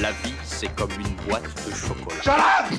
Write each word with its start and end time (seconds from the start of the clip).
La 0.00 0.10
vie, 0.12 0.32
c'est 0.44 0.72
comme 0.76 0.90
une 0.92 1.14
boîte 1.26 1.42
de 1.66 1.74
chocolat. 1.74 2.22
Shut 2.22 2.34
up! 2.34 2.72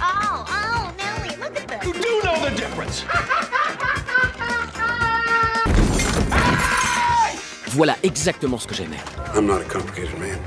Oh, 0.00 0.44
oh, 0.46 0.90
Nelly, 0.98 1.36
look 1.40 1.56
at 1.56 1.66
this. 1.66 1.84
You 1.84 1.92
do 1.94 2.20
know 2.22 2.36
the 2.44 2.54
difference. 2.54 3.04
Voilà 7.74 7.96
exactement 8.02 8.58
ce 8.58 8.66
que 8.68 8.74
j'aimais. 8.74 9.00
I'm 9.34 9.46
not 9.46 9.62
a 9.62 9.64
complicated 9.64 10.16
man. 10.20 10.38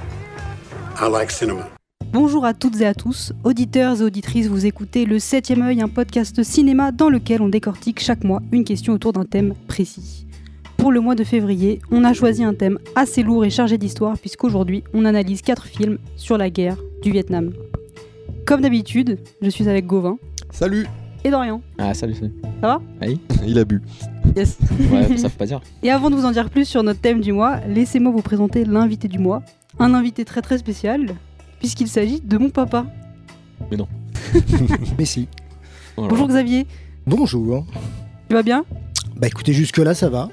I 1.02 1.10
like 1.10 1.32
cinema. 1.32 1.68
Bonjour 2.14 2.46
à 2.46 2.54
toutes 2.54 2.80
et 2.80 2.86
à 2.86 2.94
tous, 2.94 3.34
auditeurs 3.44 4.00
et 4.00 4.04
auditrices, 4.04 4.48
vous 4.48 4.66
écoutez 4.66 5.06
Le 5.06 5.18
7ème 5.18 5.64
œil, 5.64 5.82
un 5.82 5.90
podcast 5.90 6.42
cinéma 6.44 6.92
dans 6.92 7.10
lequel 7.10 7.42
on 7.42 7.50
décortique 7.50 8.00
chaque 8.00 8.24
mois 8.24 8.42
une 8.54 8.64
question 8.64 8.94
autour 8.94 9.12
d'un 9.12 9.26
thème 9.26 9.54
précis. 9.68 10.25
Pour 10.86 10.92
le 10.92 11.00
mois 11.02 11.16
de 11.16 11.24
février, 11.24 11.82
on 11.90 12.04
a 12.04 12.14
choisi 12.14 12.44
un 12.44 12.54
thème 12.54 12.78
assez 12.96 13.24
lourd 13.24 13.44
et 13.44 13.50
chargé 13.50 13.80
d'histoire 13.80 14.20
puisqu'aujourd'hui 14.20 14.84
on 14.94 15.04
analyse 15.04 15.42
4 15.42 15.66
films 15.66 15.98
sur 16.16 16.38
la 16.38 16.52
guerre 16.52 16.78
du 17.02 17.10
Vietnam. 17.10 17.54
Comme 18.46 18.62
d'habitude, 18.62 19.18
je 19.42 19.50
suis 19.50 19.68
avec 19.68 19.88
Gauvin 19.88 20.20
Salut 20.52 20.86
et 21.24 21.32
Dorian. 21.32 21.64
Ah 21.80 21.96
salut, 21.96 22.14
salut. 22.14 22.34
Ça 22.62 22.68
va? 22.68 22.82
Oui. 23.02 23.20
Il 23.48 23.58
a 23.58 23.66
bu. 23.66 23.82
Yes. 24.36 24.60
Ouais, 24.92 25.18
ça 25.18 25.28
faut 25.28 25.40
pas 25.40 25.48
dire. 25.48 25.60
Et 25.82 25.90
avant 25.90 26.12
de 26.12 26.16
vous 26.16 26.26
en 26.26 26.30
dire 26.30 26.52
plus 26.52 26.66
sur 26.66 26.84
notre 26.84 27.02
thème 27.02 27.20
du 27.20 27.32
mois, 27.32 27.62
laissez-moi 27.68 28.12
vous 28.12 28.22
présenter 28.22 28.64
l'invité 28.64 29.08
du 29.08 29.18
mois. 29.18 29.42
Un 29.80 29.96
invité 29.96 30.24
très 30.24 30.44
très 30.44 30.60
spécial, 30.60 31.16
puisqu'il 31.58 31.88
s'agit 31.88 32.22
de 32.22 32.38
mon 32.38 32.52
papa. 32.52 32.86
Mais 35.00 35.06
si. 35.06 35.28
Voilà. 35.98 36.12
Bonjour 36.12 36.28
Xavier, 36.28 36.68
Bonjour. 37.08 37.66
tu 38.30 38.36
vas 38.36 38.44
bien? 38.44 38.66
Bah 39.18 39.26
écoutez, 39.26 39.52
jusque-là, 39.52 39.96
ça 39.96 40.10
va. 40.10 40.30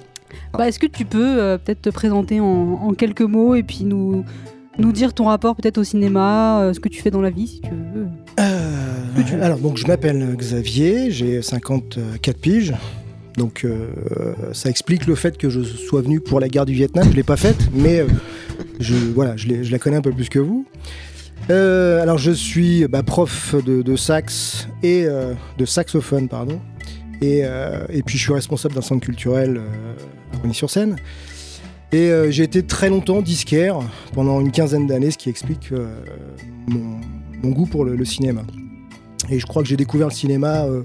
Bah, 0.52 0.68
Est-ce 0.68 0.78
que 0.78 0.86
tu 0.86 1.04
peux 1.04 1.41
euh, 1.41 1.59
peut-être 1.59 1.82
te 1.82 1.91
présenter 1.91 2.41
en, 2.41 2.45
en 2.46 2.92
quelques 2.95 3.22
mots 3.22 3.54
et 3.54 3.62
puis 3.62 3.84
nous, 3.84 4.24
nous 4.78 4.92
dire 4.92 5.14
ton 5.14 5.24
rapport 5.24 5.56
peut-être 5.56 5.78
au 5.78 5.84
cinéma, 5.84 6.62
euh, 6.62 6.72
ce 6.72 6.80
que 6.80 6.88
tu 6.88 7.00
fais 7.02 7.10
dans 7.10 7.22
la 7.22 7.30
vie 7.30 7.46
si 7.46 7.61
tu 7.61 7.70
veux 7.70 8.06
Euh, 8.41 9.42
alors, 9.42 9.58
donc, 9.58 9.77
je 9.77 9.86
m'appelle 9.86 10.34
Xavier, 10.36 11.11
j'ai 11.11 11.42
54 11.42 12.39
piges. 12.39 12.74
Donc, 13.39 13.66
ça 14.52 14.69
explique 14.69 15.06
le 15.06 15.14
fait 15.14 15.39
que 15.39 15.48
je 15.48 15.62
sois 15.62 16.02
venu 16.02 16.20
pour 16.20 16.39
la 16.39 16.48
guerre 16.48 16.67
du 16.67 16.74
Vietnam. 16.74 17.08
Je 17.11 17.17
l'ai 17.17 17.22
pas 17.22 17.39
faite, 17.39 17.70
mais 17.74 18.05
je, 18.78 18.94
voilà, 18.94 19.36
je, 19.36 19.70
la 19.70 19.78
connais 19.78 19.96
un 19.96 20.02
peu 20.02 20.12
plus 20.12 20.28
que 20.28 20.39
vous. 20.39 20.67
Alors, 21.48 22.19
je 22.19 22.30
suis 22.30 22.86
bah, 22.89 23.02
prof 23.02 23.55
de, 23.64 23.80
de 23.80 23.96
sax 23.96 24.69
et 24.83 25.06
de 25.58 25.64
saxophone, 25.64 26.28
pardon. 26.28 26.61
Et, 27.22 27.42
et 27.91 28.02
puis, 28.02 28.19
je 28.19 28.24
suis 28.24 28.34
responsable 28.34 28.74
d'un 28.74 28.83
centre 28.83 29.05
culturel 29.05 29.62
à 30.33 30.38
Rony-sur-Seine. 30.38 30.97
Et 31.92 32.11
euh, 32.11 32.30
j'ai 32.30 32.44
été 32.44 32.62
très 32.62 32.88
longtemps 32.88 33.20
disquaire 33.20 33.78
pendant 34.14 34.41
une 34.41 34.50
quinzaine 34.50 34.86
d'années, 34.86 35.11
ce 35.11 35.19
qui 35.19 35.28
explique 35.28 35.72
euh, 35.72 35.94
mon, 36.66 37.50
goût 37.50 37.66
pour 37.66 37.84
le, 37.84 38.05
cinéma. 38.05 38.42
Et 39.30 39.39
je 39.39 39.47
crois 39.47 39.62
que 39.62 39.69
j'ai 39.69 39.77
découvert 39.77 40.08
le 40.08 40.14
cinéma, 40.14 40.64
euh, 40.64 40.84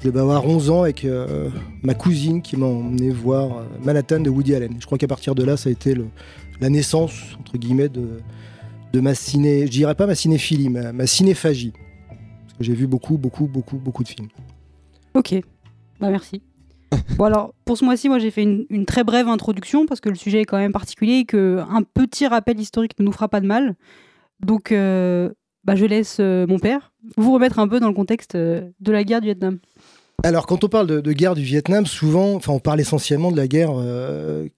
je 0.00 0.08
devais 0.08 0.20
avoir 0.20 0.46
11 0.46 0.70
ans 0.70 0.82
avec 0.82 1.06
euh, 1.06 1.48
ma 1.82 1.94
cousine 1.94 2.42
qui 2.42 2.58
m'a 2.58 2.66
emmené 2.66 3.08
voir 3.08 3.64
Manhattan 3.82 4.20
de 4.20 4.28
Woody 4.28 4.54
Allen. 4.54 4.76
Je 4.78 4.84
crois 4.84 4.98
qu'à 4.98 5.08
partir 5.08 5.34
de 5.34 5.42
là, 5.42 5.56
ça 5.56 5.70
a 5.70 5.72
été 5.72 5.94
la 6.60 6.68
naissance, 6.68 7.14
entre 7.40 7.56
guillemets, 7.56 7.88
de, 7.88 8.20
de 8.92 9.00
ma 9.00 9.14
ciné... 9.14 9.66
Je 9.66 9.70
dirais 9.70 9.94
pas 9.94 10.06
ma 10.06 10.14
cinéphilie, 10.14 10.68
ma, 10.68 10.92
ma 10.92 11.06
cinéphagie. 11.06 11.72
Parce 12.10 12.58
que 12.58 12.64
j'ai 12.64 12.74
vu 12.74 12.86
beaucoup, 12.86 13.16
beaucoup, 13.16 13.46
beaucoup, 13.46 13.78
beaucoup 13.78 14.02
de 14.02 14.08
films. 14.08 14.28
Ok, 15.14 15.34
bah 16.00 16.10
merci. 16.10 16.42
Bon 17.16 17.24
alors, 17.24 17.54
pour 17.64 17.78
ce 17.78 17.84
mois-ci, 17.84 18.08
moi 18.08 18.18
j'ai 18.18 18.30
fait 18.30 18.42
une, 18.42 18.86
très 18.86 19.04
brève 19.04 19.28
introduction 19.28 19.86
parce 19.86 20.00
que 20.00 20.08
le 20.08 20.14
sujet 20.14 20.40
est 20.40 20.44
quand 20.44 20.58
même 20.58 20.72
particulier 20.72 21.18
et 21.18 21.24
qu'un 21.24 21.82
petit 21.94 22.26
rappel 22.26 22.58
historique 22.60 22.98
ne 22.98 23.04
nous 23.04 23.12
fera 23.12 23.28
pas 23.28 23.40
de 23.40 23.46
mal. 23.46 23.74
Donc, 24.44 24.72
euh, 24.72 25.30
bah, 25.64 25.76
je 25.76 25.84
laisse 25.84 26.18
euh, 26.20 26.46
mon 26.46 26.58
père 26.58 26.92
vous 27.16 27.32
remettre 27.32 27.58
un 27.58 27.68
peu 27.68 27.80
dans 27.80 27.88
le 27.88 27.94
contexte 27.94 28.34
euh, 28.34 28.68
de 28.80 28.92
la 28.92 29.04
guerre 29.04 29.20
du 29.20 29.26
Vietnam. 29.26 29.58
Alors, 30.22 30.46
quand 30.46 30.64
on 30.64 30.68
parle 30.68 30.86
de, 30.86 31.12
guerre 31.12 31.34
du 31.34 31.42
Vietnam, 31.42 31.86
souvent, 31.86 32.40
on 32.46 32.58
parle 32.58 32.80
essentiellement 32.80 33.30
de 33.30 33.36
la 33.36 33.48
guerre 33.48 33.72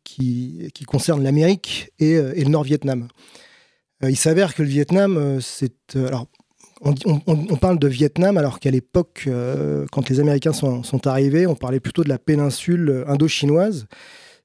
qui, 0.04 0.70
concerne 0.86 1.24
l'Amérique 1.24 1.90
et, 1.98 2.12
et 2.12 2.44
le 2.44 2.50
Nord-Vietnam. 2.50 3.08
Il 4.02 4.16
s'avère 4.16 4.54
que 4.54 4.62
le 4.62 4.68
Vietnam, 4.68 5.38
c'est. 5.40 5.96
alors, 5.96 6.26
on, 6.82 7.56
parle 7.56 7.78
de 7.78 7.88
Vietnam 7.88 8.36
alors 8.36 8.60
qu'à 8.60 8.70
l'époque, 8.70 9.24
euh, 9.26 9.86
quand 9.92 10.08
les 10.08 10.20
Américains 10.20 10.52
sont, 10.52 11.06
arrivés, 11.06 11.46
on 11.46 11.54
parlait 11.54 11.80
plutôt 11.80 12.04
de 12.04 12.08
la 12.08 12.18
péninsule 12.18 13.04
indo-chinoise. 13.06 13.86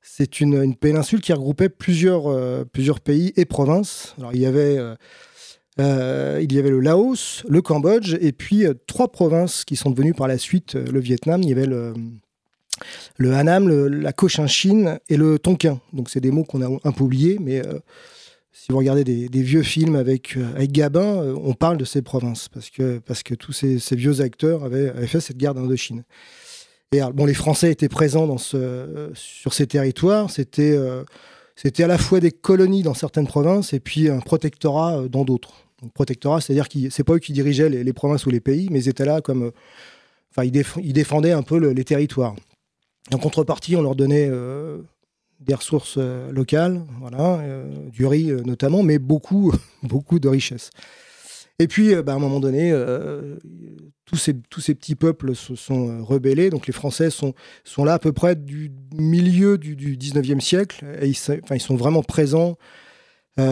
C'est 0.01 0.39
une, 0.39 0.75
péninsule 0.75 1.21
qui 1.21 1.33
regroupait 1.33 1.69
plusieurs, 1.69 2.27
euh, 2.27 2.63
plusieurs 2.63 3.01
pays 3.01 3.33
et 3.35 3.45
provinces. 3.45 4.15
Alors, 4.17 4.33
il 4.33 4.41
y 4.41 4.45
avait. 4.45 4.77
euh, 4.77 6.39
il 6.41 6.51
y 6.53 6.59
avait 6.59 6.69
le 6.69 6.79
Laos, 6.79 7.43
le 7.47 7.61
Cambodge 7.61 8.15
et 8.19 8.31
puis 8.33 8.65
trois 8.87 9.11
provinces 9.11 9.63
qui 9.65 9.75
sont 9.75 9.89
devenues 9.89 10.13
par 10.13 10.27
la 10.27 10.37
suite 10.37 10.75
le 10.75 10.99
Vietnam. 10.99 11.41
Il 11.41 11.49
y 11.49 11.53
avait 11.53 11.65
le, 11.65 11.93
le 13.17 13.33
Hanam, 13.33 13.67
la 13.87 14.13
Cochinchine 14.13 14.99
et 15.09 15.17
le 15.17 15.39
Tonkin. 15.39 15.79
Donc 15.93 16.09
c'est 16.09 16.19
des 16.19 16.29
mots 16.29 16.43
qu'on 16.43 16.61
a 16.61 16.67
un 16.83 16.91
peu 16.91 17.03
oubliés, 17.03 17.37
mais 17.39 17.61
si 18.53 18.71
vous 18.71 18.77
regardez 18.77 19.03
des, 19.03 19.41
vieux 19.41 19.63
films 19.63 19.95
avec, 19.95 20.35
euh, 20.35 20.53
avec 20.55 20.71
Gabin, 20.71 21.23
euh, 21.23 21.35
on 21.41 21.53
parle 21.53 21.77
de 21.77 21.85
ces 21.85 22.01
provinces 22.01 22.49
parce 22.49 22.69
que, 22.69 22.99
parce 22.99 23.23
que 23.23 23.33
tous 23.33 23.53
ces, 23.53 23.79
vieux 23.95 24.21
acteurs 24.21 24.63
avaient, 24.65 24.91
fait 25.07 25.21
cette 25.21 25.37
guerre 25.37 25.53
d'Indochine. 25.53 26.03
Et 26.91 26.99
bon, 27.13 27.25
les 27.25 27.33
Français 27.33 27.71
étaient 27.71 27.87
présents 27.87 28.37
sur 28.37 29.53
ces 29.53 29.67
territoires. 29.67 30.29
C'était 30.29 30.73
euh, 30.73 31.03
à 31.79 31.87
la 31.87 31.97
fois 31.97 32.19
des 32.19 32.31
colonies 32.31 32.83
dans 32.83 32.93
certaines 32.93 33.27
provinces 33.27 33.71
et 33.71 33.79
puis 33.79 34.09
un 34.09 34.19
protectorat 34.19 34.97
euh, 34.97 35.07
dans 35.07 35.23
d'autres. 35.23 35.53
Protectorat, 35.93 36.41
c'est-à-dire 36.41 36.67
que 36.67 36.89
c'est 36.89 37.03
pas 37.03 37.13
eux 37.13 37.19
qui 37.19 37.33
dirigeaient 37.33 37.69
les, 37.69 37.93
provinces 37.93 38.25
ou 38.25 38.29
les 38.29 38.41
pays, 38.41 38.67
mais 38.69 38.83
ils 38.83 38.89
étaient 38.89 39.05
là 39.05 39.21
comme. 39.21 39.51
Enfin, 40.29 40.43
ils, 40.43 40.51
déf- 40.51 40.79
ils 40.83 40.93
défendaient 40.93 41.31
un 41.31 41.41
peu 41.41 41.57
le- 41.57 41.71
les 41.71 41.83
territoires. 41.83 42.35
En 43.11 43.17
contrepartie, 43.17 43.75
on 43.75 43.81
leur 43.81 43.95
donnait 43.95 44.29
des 45.41 45.55
ressources 45.55 45.95
euh, 45.97 46.31
locales, 46.31 46.85
voilà, 46.99 47.39
euh, 47.39 47.89
du 47.89 48.05
riz 48.05 48.31
euh, 48.31 48.43
notamment, 48.45 48.83
mais 48.83 48.99
beaucoup, 48.99 49.53
beaucoup 49.83 50.19
de 50.19 50.29
richesses. 50.29 50.69
Et 51.59 51.67
puis, 51.67 51.93
bah, 52.01 52.13
à 52.13 52.15
un 52.15 52.19
moment 52.19 52.39
donné, 52.39 52.73
tous, 54.05 54.15
ces, 54.15 54.33
petits 54.33 54.95
peuples 54.95 55.35
se 55.35 55.53
sont 55.53 56.03
rebellés. 56.03 56.49
Donc, 56.49 56.65
les 56.65 56.73
Français 56.73 57.11
sont, 57.11 57.35
là 57.77 57.93
à 57.93 57.99
peu 57.99 58.13
près 58.13 58.35
du 58.35 58.71
milieu 58.95 59.59
du, 59.59 59.75
du 59.75 59.95
19e 59.95 60.39
siècle. 60.39 60.83
Ils, 61.03 61.11
enfin, 61.11 61.53
ils 61.53 61.61
sont 61.61 61.75
vraiment 61.75 62.01
présents 62.01 62.57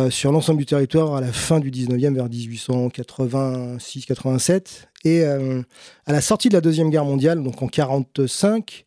sur 0.09 0.31
l'ensemble 0.31 0.57
du 0.57 0.65
territoire 0.65 1.13
à 1.13 1.21
la 1.21 1.31
fin 1.31 1.59
du 1.59 1.69
19e, 1.69 2.15
vers 2.15 2.29
1886-87. 2.29 4.87
Et 5.05 5.23
à 5.23 5.37
la 6.07 6.21
sortie 6.21 6.49
de 6.49 6.55
la 6.55 6.61
Deuxième 6.61 6.89
Guerre 6.89 7.05
mondiale, 7.05 7.43
donc 7.43 7.61
en 7.61 7.67
45, 7.67 8.25
euh, 8.25 8.25
il 8.25 8.85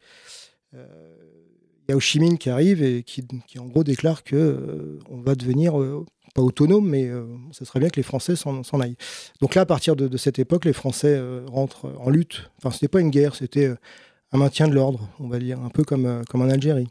y 1.88 1.92
a 1.92 1.96
Ho 1.96 2.00
Chi 2.00 2.20
Minh 2.20 2.38
qui 2.38 2.50
arrive 2.50 2.82
et 2.82 3.02
qui, 3.02 3.24
en 3.58 3.66
gros 3.66 3.84
déclare 3.84 4.24
que 4.24 4.36
euh, 4.36 4.98
on 5.10 5.20
va 5.20 5.34
devenir 5.34 5.80
euh, 5.80 6.04
pas 6.34 6.42
autonome, 6.42 6.88
mais 6.88 7.08
euh, 7.08 7.24
ce 7.50 7.64
serait 7.64 7.80
bien 7.80 7.90
que 7.90 7.96
les 7.96 8.02
Français 8.02 8.36
s'en 8.36 8.80
aillent. 8.80 8.96
Donc 9.40 9.54
là, 9.54 9.62
à 9.62 9.66
partir 9.66 9.96
de, 9.96 10.16
cette 10.16 10.38
époque, 10.38 10.64
les 10.64 10.72
Français 10.72 11.20
rentrent 11.46 11.92
en 11.98 12.08
lutte. 12.08 12.50
Enfin, 12.58 12.70
c'était 12.70 12.88
pas 12.88 13.00
une 13.00 13.10
guerre, 13.10 13.34
c'était 13.34 13.70
un 14.32 14.38
maintien 14.38 14.66
de 14.66 14.74
l'ordre, 14.74 15.08
on 15.20 15.28
va 15.28 15.38
dire, 15.38 15.60
un 15.60 15.68
peu 15.68 15.84
comme, 15.84 16.22
comme 16.28 16.40
en 16.40 16.48
Algérie. 16.48 16.88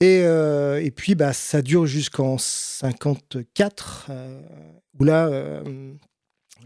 Et, 0.00 0.92
puis, 0.94 1.14
bah, 1.16 1.32
ça 1.32 1.62
dure 1.62 1.86
jusqu'en 1.86 2.38
54, 2.38 4.06
euh, 4.10 4.40
où 4.98 5.04
là, 5.04 5.62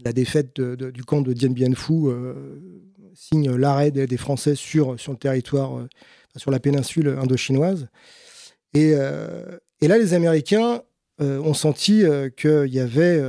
la 0.03 0.13
défaite 0.13 0.59
du 0.61 1.03
camp 1.03 1.21
de 1.21 1.33
Dien 1.33 1.49
Bien 1.49 1.73
Phu 1.73 2.09
signe 3.15 3.55
l'arrêt 3.55 3.91
des, 3.91 4.07
des 4.07 4.17
Français 4.17 4.55
sur, 4.55 4.99
sur 4.99 5.11
le 5.11 5.17
territoire, 5.17 5.87
sur 6.35 6.51
la 6.51 6.59
péninsule 6.59 7.07
indo-chinoise. 7.21 7.87
Et, 8.73 8.93
euh, 8.95 9.57
et 9.81 9.87
là, 9.87 9.97
les 9.97 10.13
Américains 10.13 10.81
euh, 11.21 11.39
ont 11.39 11.53
senti 11.53 12.03
euh, 12.03 12.29
qu'il 12.29 12.73
y 12.73 12.79
avait 12.79 13.21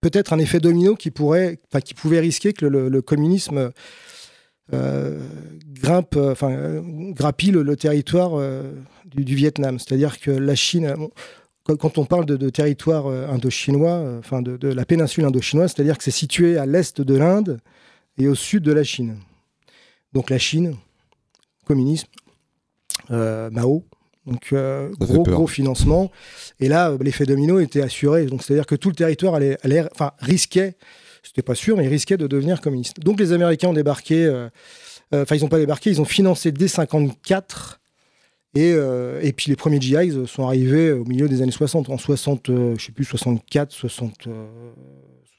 peut-être 0.00 0.32
un 0.32 0.38
effet 0.38 0.60
domino 0.60 0.96
qui, 0.96 1.10
pourrait, 1.10 1.58
qui 1.84 1.94
pouvait 1.94 2.20
risquer 2.20 2.52
que 2.52 2.66
le, 2.66 3.02
communisme 3.02 3.70
grimpe, 4.72 6.16
enfin, 6.16 6.82
grappille 7.12 7.50
le, 7.50 7.76
territoire 7.76 8.40
du, 9.04 9.34
Vietnam. 9.34 9.78
C'est-à-dire 9.78 10.18
que 10.18 10.30
la 10.30 10.54
Chine, 10.54 10.94
quand, 11.64 11.98
on 11.98 12.06
parle 12.06 12.24
de, 12.24 12.48
territoire 12.48 13.06
indo-chinois, 13.06 14.16
enfin 14.18 14.40
de, 14.40 14.56
de 14.56 14.68
la 14.68 14.86
péninsule 14.86 15.26
indo-chinoise, 15.26 15.74
c'est-à-dire 15.74 15.98
que 15.98 16.04
c'est 16.04 16.10
situé 16.10 16.56
à 16.56 16.64
l'est 16.64 17.00
de 17.00 17.14
l'Inde 17.14 17.60
et 18.16 18.26
au 18.26 18.34
sud 18.34 18.62
de 18.62 18.72
la 18.72 18.84
Chine. 18.84 19.18
Donc 20.14 20.30
la 20.30 20.38
Chine, 20.38 20.76
communisme, 21.70 22.08
euh, 23.10 23.50
Mao, 23.50 23.84
donc 24.26 24.52
euh, 24.52 24.90
gros 24.98 25.22
gros 25.32 25.46
financement. 25.46 26.10
Et 26.58 26.68
là, 26.68 26.90
euh, 26.90 26.98
l'effet 27.00 27.24
domino 27.26 27.58
était 27.60 27.82
assuré. 27.82 28.26
Donc 28.26 28.42
c'est-à-dire 28.42 28.66
que 28.66 28.76
tout 28.76 28.88
le 28.90 28.94
territoire 28.96 29.34
allait, 29.34 29.56
allait- 29.62 29.88
enfin 29.92 30.12
risquait, 30.18 30.76
c'était 31.22 31.42
pas 31.42 31.54
sûr, 31.54 31.76
mais 31.76 31.84
il 31.84 31.88
risquait 31.88 32.16
de 32.16 32.26
devenir 32.26 32.60
communiste. 32.60 33.00
Donc 33.00 33.18
les 33.20 33.32
Américains 33.32 33.68
ont 33.68 33.72
débarqué. 33.82 34.16
Enfin, 35.12 35.34
ils 35.36 35.42
n'ont 35.42 35.48
pas 35.48 35.58
débarqué, 35.58 35.90
ils 35.90 36.00
ont 36.00 36.04
financé 36.18 36.52
dès 36.52 36.68
54 36.68 37.80
Et, 38.54 38.72
euh, 38.74 39.20
et 39.22 39.32
puis 39.32 39.46
les 39.50 39.56
premiers 39.56 39.80
GIs 39.80 40.26
sont 40.26 40.44
arrivés 40.46 40.92
au 40.92 41.04
milieu 41.04 41.28
des 41.28 41.40
années 41.42 41.52
60, 41.52 41.88
en 41.88 41.98
60, 41.98 42.48
euh, 42.50 42.74
je 42.78 42.84
sais 42.86 42.92
plus, 42.92 43.04
64, 43.04 43.70
60, 43.72 44.26
euh, 44.26 44.46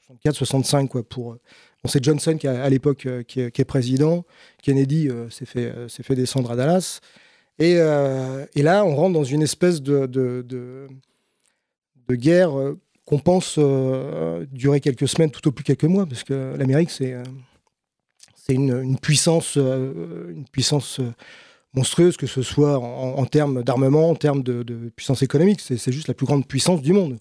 64, 0.06 0.34
65, 0.36 0.88
quoi. 0.88 1.02
Pour, 1.02 1.36
bon, 1.82 1.90
c'est 1.90 2.02
Johnson 2.02 2.36
qui 2.36 2.46
à 2.46 2.68
l'époque 2.68 3.06
euh, 3.06 3.22
qui, 3.22 3.40
est, 3.40 3.64
président. 3.64 4.24
Kennedy 4.62 5.08
euh, 5.08 5.28
s'est 5.30 5.46
fait, 5.46 5.66
euh, 5.66 5.88
s'est 5.88 6.02
fait 6.02 6.14
descendre 6.14 6.50
à 6.50 6.56
Dallas. 6.56 7.00
Et, 7.58 7.74
là, 7.74 8.84
on 8.84 8.96
rentre 8.96 9.14
dans 9.14 9.24
une 9.24 9.42
espèce 9.42 9.82
de, 9.82 10.88
guerre 12.10 12.50
qu'on 13.04 13.18
pense 13.18 13.58
durer 14.50 14.80
quelques 14.80 15.06
semaines, 15.06 15.30
tout 15.30 15.46
au 15.46 15.52
plus 15.52 15.62
quelques 15.62 15.84
mois, 15.84 16.06
parce 16.06 16.24
que 16.24 16.56
l'Amérique, 16.56 16.90
c'est 16.90 17.14
une, 18.48 18.98
puissance, 18.98 19.56
monstrueuse, 21.74 22.16
que 22.16 22.26
ce 22.26 22.42
soit 22.42 22.78
en, 22.78 23.24
termes 23.24 23.62
d'armement, 23.62 24.10
en 24.10 24.14
termes 24.14 24.42
de, 24.42 24.62
puissance 24.94 25.22
économique. 25.22 25.60
C'est 25.60 25.92
juste 25.92 26.08
la 26.08 26.14
plus 26.14 26.26
grande 26.26 26.46
puissance 26.46 26.82
du 26.82 26.92
monde. 26.92 27.18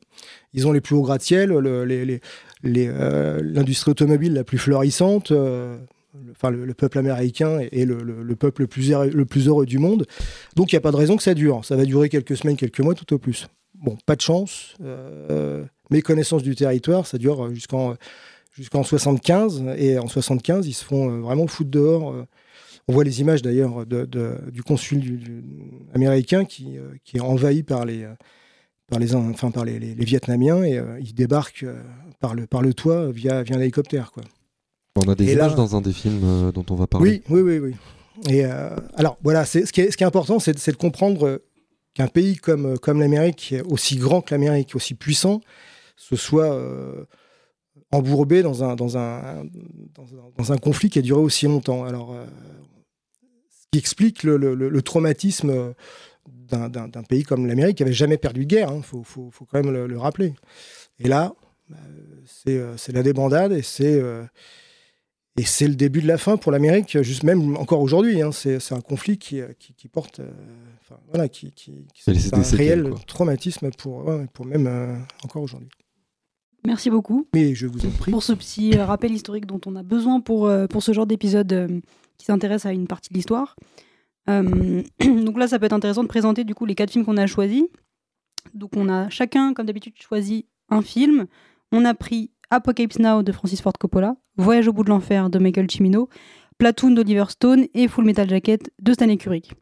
Ils 0.53 0.68
ont 0.68 0.71
les 0.74 0.81
plus 0.81 0.95
hauts 0.95 1.03
gratte-ciel, 1.03 1.51
euh, 1.53 3.39
l'industrie 3.44 3.92
automobile 3.92 4.33
la 4.33 4.44
plus 4.44 4.57
florissante. 4.57 5.31
euh, 5.31 5.77
le- 6.13 6.50
le, 6.51 6.65
le 6.65 6.74
peuple 6.74 6.98
américain 7.00 7.59
est, 7.59 7.86
le, 7.86 8.03
le- 8.03 8.21
le 8.24 8.36
peuple 8.36 8.63
le 8.63 8.68
plus, 8.68 8.92
heureux- 8.92 9.09
le 9.09 9.25
plus 9.25 9.48
heureux 9.48 9.65
du 9.65 9.77
monde. 9.77 10.06
Donc, 10.57 10.71
il 10.71 10.75
n'y 10.75 10.77
a 10.77 10.81
pas 10.81 10.92
de 10.92 10.98
raison 10.98 11.15
que 11.15 11.24
ça 11.24 11.33
dure. 11.33 11.63
Ça 11.63 11.77
va 11.77 11.86
durer 11.86 12.09
quelques 12.09 12.36
semaines, 12.36 12.57
quelques 12.57 12.81
mois, 12.81 12.95
tout 12.95 13.13
au 13.13 13.18
plus. 13.18 13.48
Bon, 13.75 13.98
pas 14.06 14.18
de 14.18 14.21
chance. 14.21 14.75
Euh, 14.83 15.63
méconnaissance 15.89 16.44
du 16.44 16.53
territoire, 16.56 17.07
ça 17.07 17.18
dure 17.18 17.53
jusqu'en 17.53 17.95
jusqu'en 18.57 18.83
75. 18.83 19.63
Et 19.77 19.98
en 20.00 20.07
75, 20.09 20.68
ils 20.68 20.74
se 20.74 20.83
font 20.83 21.09
euh, 21.09 21.21
vraiment 21.21 21.48
foutre 21.48 21.69
dehors. 21.71 22.13
On 22.87 22.93
voit 22.93 23.03
les 23.03 23.21
images 23.21 23.41
d'ailleurs 23.41 23.85
de- 23.85 24.05
de- 24.05 24.37
du 24.51 24.63
consul 24.63 24.99
du- 24.99 25.17
du- 25.17 25.43
américain 25.93 26.45
qui, 26.45 26.77
euh, 26.77 26.89
qui 27.03 27.17
est 27.17 27.21
envahi 27.21 27.63
par 27.63 27.85
les, 27.85 28.03
euh, 28.03 28.13
par 28.89 28.99
les, 28.99 29.15
enfin, 29.15 29.51
par 29.51 29.65
les, 29.65 29.79
les- 29.79 29.95
les 29.95 30.05
Vietnamiens 30.05 30.63
et 30.63 30.77
euh, 30.77 30.99
il 30.99 31.13
débarque 31.13 31.65
par, 32.19 32.33
le, 32.35 32.47
par 32.47 32.61
le 32.61 32.73
toit 32.73 33.11
via, 33.11 33.43
via 33.43 33.55
un 33.55 33.59
hélicoptère. 33.61 34.11
Quoi. 34.11 34.23
On 34.97 35.09
a 35.09 35.15
des 35.15 35.25
Et 35.31 35.35
là- 35.35 35.45
images 35.45 35.55
dans 35.55 35.75
un 35.75 35.81
des 35.81 35.93
films 35.93 36.51
dont 36.51 36.65
on 36.69 36.75
va 36.75 36.87
parler. 36.87 37.21
Oui, 37.29 37.41
oui, 37.41 37.59
oui, 37.59 37.59
oui. 37.59 37.75
Et 38.29 38.43
alors 38.43 39.17
voilà, 39.23 39.45
ce 39.45 39.59
qui 39.59 39.81
est, 39.81 39.91
ce 39.91 39.95
qui 39.97 40.03
est 40.03 40.07
important, 40.07 40.39
c'est 40.39 40.53
de- 40.69 40.75
comprendre 40.75 41.41
qu'un 41.93 42.07
pays 42.07 42.35
comme, 42.35 42.77
comme 42.79 42.99
l'Amérique, 42.99 43.55
aussi 43.69 43.95
grand 43.95 44.21
que 44.21 44.33
l'Amérique, 44.33 44.75
aussi 44.75 44.95
puissant, 44.95 45.39
se 45.95 46.15
soit 46.15 46.59
embourbé 47.91 48.41
dans 48.43 48.63
un, 48.63 48.75
dans, 48.75 48.97
un, 48.97 49.43
dans, 49.95 50.03
un, 50.03 50.31
dans 50.38 50.51
un 50.53 50.57
conflit 50.57 50.89
qui 50.89 50.99
a 50.99 51.01
duré 51.01 51.19
aussi 51.21 51.45
longtemps. 51.45 51.83
Alors, 51.83 52.13
euh, 52.13 52.25
ce 53.49 53.65
qui 53.71 53.79
explique 53.79 54.23
le, 54.23 54.38
le- 54.38 54.55
le- 54.55 54.69
le 54.69 54.81
traumatisme 54.81 55.49
euh, 55.49 55.73
d'un- 56.49 56.88
pays 57.03 57.23
comme 57.23 57.45
l'Amérique 57.47 57.77
qui 57.77 57.83
avait 57.83 57.93
jamais 57.93 58.17
perdu 58.17 58.41
de 58.45 58.49
guerre. 58.49 58.71
Il 58.75 58.83
faut, 58.83 59.03
faut- 59.03 59.29
faut 59.31 59.45
quand 59.45 59.61
même 59.63 59.71
le, 59.73 59.88
le 59.88 59.97
rappeler. 59.97 60.33
Et 60.99 61.07
là, 61.07 61.33
c'est 62.25 62.57
euh, 62.57 62.75
c'est 62.77 62.91
la 62.91 63.01
débandade 63.03 63.51
et 63.53 63.61
c'est 63.61 63.99
euh, 63.99 64.23
et 65.38 65.43
c'est 65.43 65.67
le 65.67 65.75
début 65.75 66.01
de 66.01 66.07
la 66.07 66.17
fin 66.17 66.35
pour 66.35 66.51
l'Amérique, 66.51 67.01
juste 67.01 67.23
même 67.23 67.55
encore 67.55 67.79
aujourd'hui. 67.79 68.21
hein. 68.21 68.33
c'est 68.33 68.73
un 68.73 68.81
conflit 68.81 69.17
qui, 69.17 69.39
euh, 69.39 69.53
qui, 69.57 69.73
qui 69.73 69.88
porte, 69.88 70.19
euh, 70.19 70.29
enfin, 70.81 70.99
voilà, 71.07 71.29
qui, 71.29 71.51
qui, 71.51 71.88
qui- 71.93 72.03
un 72.35 72.43
séquelles, 72.43 72.81
réel 72.81 72.89
quoi. 72.89 72.99
traumatisme 73.07 73.69
pour, 73.71 74.05
ouais, 74.05 74.27
pour 74.33 74.45
même 74.45 74.67
euh, 74.67 74.97
encore 75.23 75.41
aujourd'hui. 75.41 75.69
Merci 76.65 76.89
beaucoup 76.89 77.27
Mais 77.33 77.55
je 77.55 77.67
vous 77.67 77.85
en 77.85 77.89
prie. 77.89 78.11
pour 78.11 78.23
ce 78.23 78.33
petit 78.33 78.77
euh, 78.77 78.85
rappel 78.85 79.11
historique 79.11 79.45
dont 79.45 79.61
on 79.65 79.75
a 79.75 79.83
besoin 79.83 80.19
pour, 80.19 80.47
euh, 80.47 80.67
pour 80.67 80.83
ce 80.83 80.93
genre 80.93 81.07
d'épisode 81.07 81.51
euh, 81.53 81.79
qui 82.17 82.25
s'intéresse 82.25 82.65
à 82.65 82.71
une 82.71 82.87
partie 82.87 83.09
de 83.09 83.15
l'histoire. 83.15 83.55
Euh, 84.29 84.83
donc 84.99 85.37
là, 85.37 85.47
ça 85.47 85.59
peut 85.59 85.65
être 85.65 85.73
intéressant 85.73 86.03
de 86.03 86.07
présenter 86.07 86.43
du 86.43 86.55
coup 86.55 86.65
les 86.65 86.75
quatre 86.75 86.91
films 86.91 87.05
qu'on 87.05 87.17
a 87.17 87.27
choisis. 87.27 87.63
Donc 88.53 88.71
on 88.75 88.89
a 88.89 89.09
chacun, 89.09 89.53
comme 89.53 89.65
d'habitude, 89.65 89.93
choisi 89.99 90.45
un 90.69 90.81
film. 90.81 91.25
On 91.71 91.85
a 91.85 91.93
pris 91.93 92.31
Apocalypse 92.49 92.99
Now 92.99 93.23
de 93.23 93.31
Francis 93.31 93.61
Ford 93.61 93.73
Coppola, 93.79 94.15
Voyage 94.37 94.67
au 94.67 94.73
bout 94.73 94.83
de 94.83 94.89
l'enfer 94.89 95.29
de 95.29 95.39
Michael 95.39 95.69
Cimino, 95.69 96.09
Platoon 96.57 96.91
d'Oliver 96.91 97.25
Stone 97.29 97.65
et 97.73 97.87
Full 97.87 98.05
Metal 98.05 98.29
Jacket 98.29 98.71
de 98.81 98.93
Stanley 98.93 99.17
Kubrick. 99.17 99.53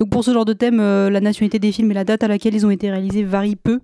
Donc 0.00 0.10
pour 0.10 0.22
ce 0.24 0.32
genre 0.32 0.44
de 0.44 0.52
thème, 0.52 0.78
euh, 0.78 1.10
la 1.10 1.20
nationalité 1.20 1.58
des 1.58 1.72
films 1.72 1.90
et 1.90 1.94
la 1.94 2.04
date 2.04 2.22
à 2.22 2.28
laquelle 2.28 2.54
ils 2.54 2.64
ont 2.64 2.70
été 2.70 2.90
réalisés 2.90 3.24
varient 3.24 3.56
peu. 3.56 3.80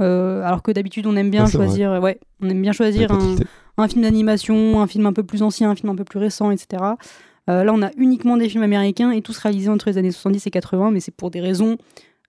Euh, 0.00 0.42
alors 0.44 0.62
que 0.62 0.70
d'habitude, 0.72 1.06
on 1.06 1.16
aime 1.16 1.30
bien 1.30 1.44
Ah, 1.44 1.48
vrai. 1.48 1.66
choisir, 1.66 2.00
ouais, 2.02 2.18
on 2.42 2.48
aime 2.48 2.62
bien 2.62 2.72
choisir 2.72 3.10
un, 3.12 3.88
film 3.88 4.02
d'animation, 4.02 4.80
un 4.80 4.86
film 4.86 5.06
un 5.06 5.12
peu 5.12 5.22
plus 5.22 5.42
ancien, 5.42 5.70
un 5.70 5.74
film 5.74 5.90
un 5.90 5.96
peu 5.96 6.04
plus 6.04 6.18
récent, 6.18 6.50
etc. 6.50 6.82
Euh, 7.48 7.64
là, 7.64 7.72
on 7.74 7.82
a 7.82 7.90
uniquement 7.96 8.36
des 8.36 8.48
films 8.48 8.62
américains 8.62 9.10
et 9.10 9.22
tous 9.22 9.36
réalisés 9.38 9.70
entre 9.70 9.88
les 9.88 9.98
années 9.98 10.10
70 10.10 10.46
et 10.46 10.50
80, 10.50 10.90
mais 10.90 11.00
c'est 11.00 11.14
pour 11.14 11.30
des 11.30 11.40
raisons 11.40 11.78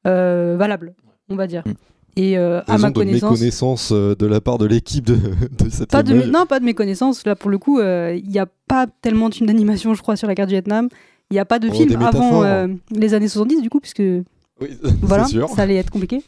euh, 0.08 0.56
valables, 0.58 0.94
on 1.30 1.36
va 1.36 1.48
dire. 1.48 1.64
Mm. 1.66 1.72
Et 2.18 2.38
à 2.38 2.64
ma 2.78 2.90
de 2.90 2.94
connaissance, 2.94 3.32
méconnaissance 3.32 3.92
euh, 3.94 4.16
de 4.16 4.26
la 4.26 4.42
part 4.42 4.58
de 4.58 4.66
l'équipe 4.66 5.06
de, 5.06 5.16
de 5.64 5.70
cette 5.70 5.92
pas 5.92 6.04
de, 6.04 6.14
non, 6.14 6.46
pas 6.46 6.60
de 6.60 6.66
méconnaissance. 6.66 7.26
Là, 7.26 7.38
pour 7.38 7.50
le 7.50 7.58
coup, 7.58 7.80
il 7.80 8.28
n'y 8.28 8.40
a 8.40 8.48
pas 8.68 8.88
tellement 9.02 9.30
de 9.30 9.34
films 9.36 9.48
d'animation, 9.48 9.94
je 9.94 10.02
crois, 10.02 10.18
sur 10.18 10.28
la 10.28 10.36
guerre 10.36 10.48
du 10.48 10.54
Vietnam. 10.54 10.90
Il 11.30 11.36
n'y 11.36 11.40
a 11.40 11.46
pas 11.46 11.60
de 11.60 11.70
Oh, 11.70 11.74
films 11.74 11.96
des 11.96 12.06
avant 12.06 12.68
les 12.92 13.14
années 13.14 13.30
70, 13.30 13.62
du 13.62 13.70
coup, 13.70 13.80
puisque 13.80 14.00
Oui, 14.00 14.78
voilà, 15.02 15.26
sûr. 15.26 15.48
ça 15.50 15.62
allait 15.62 15.78
être 15.78 15.90
compliqué. 15.90 16.22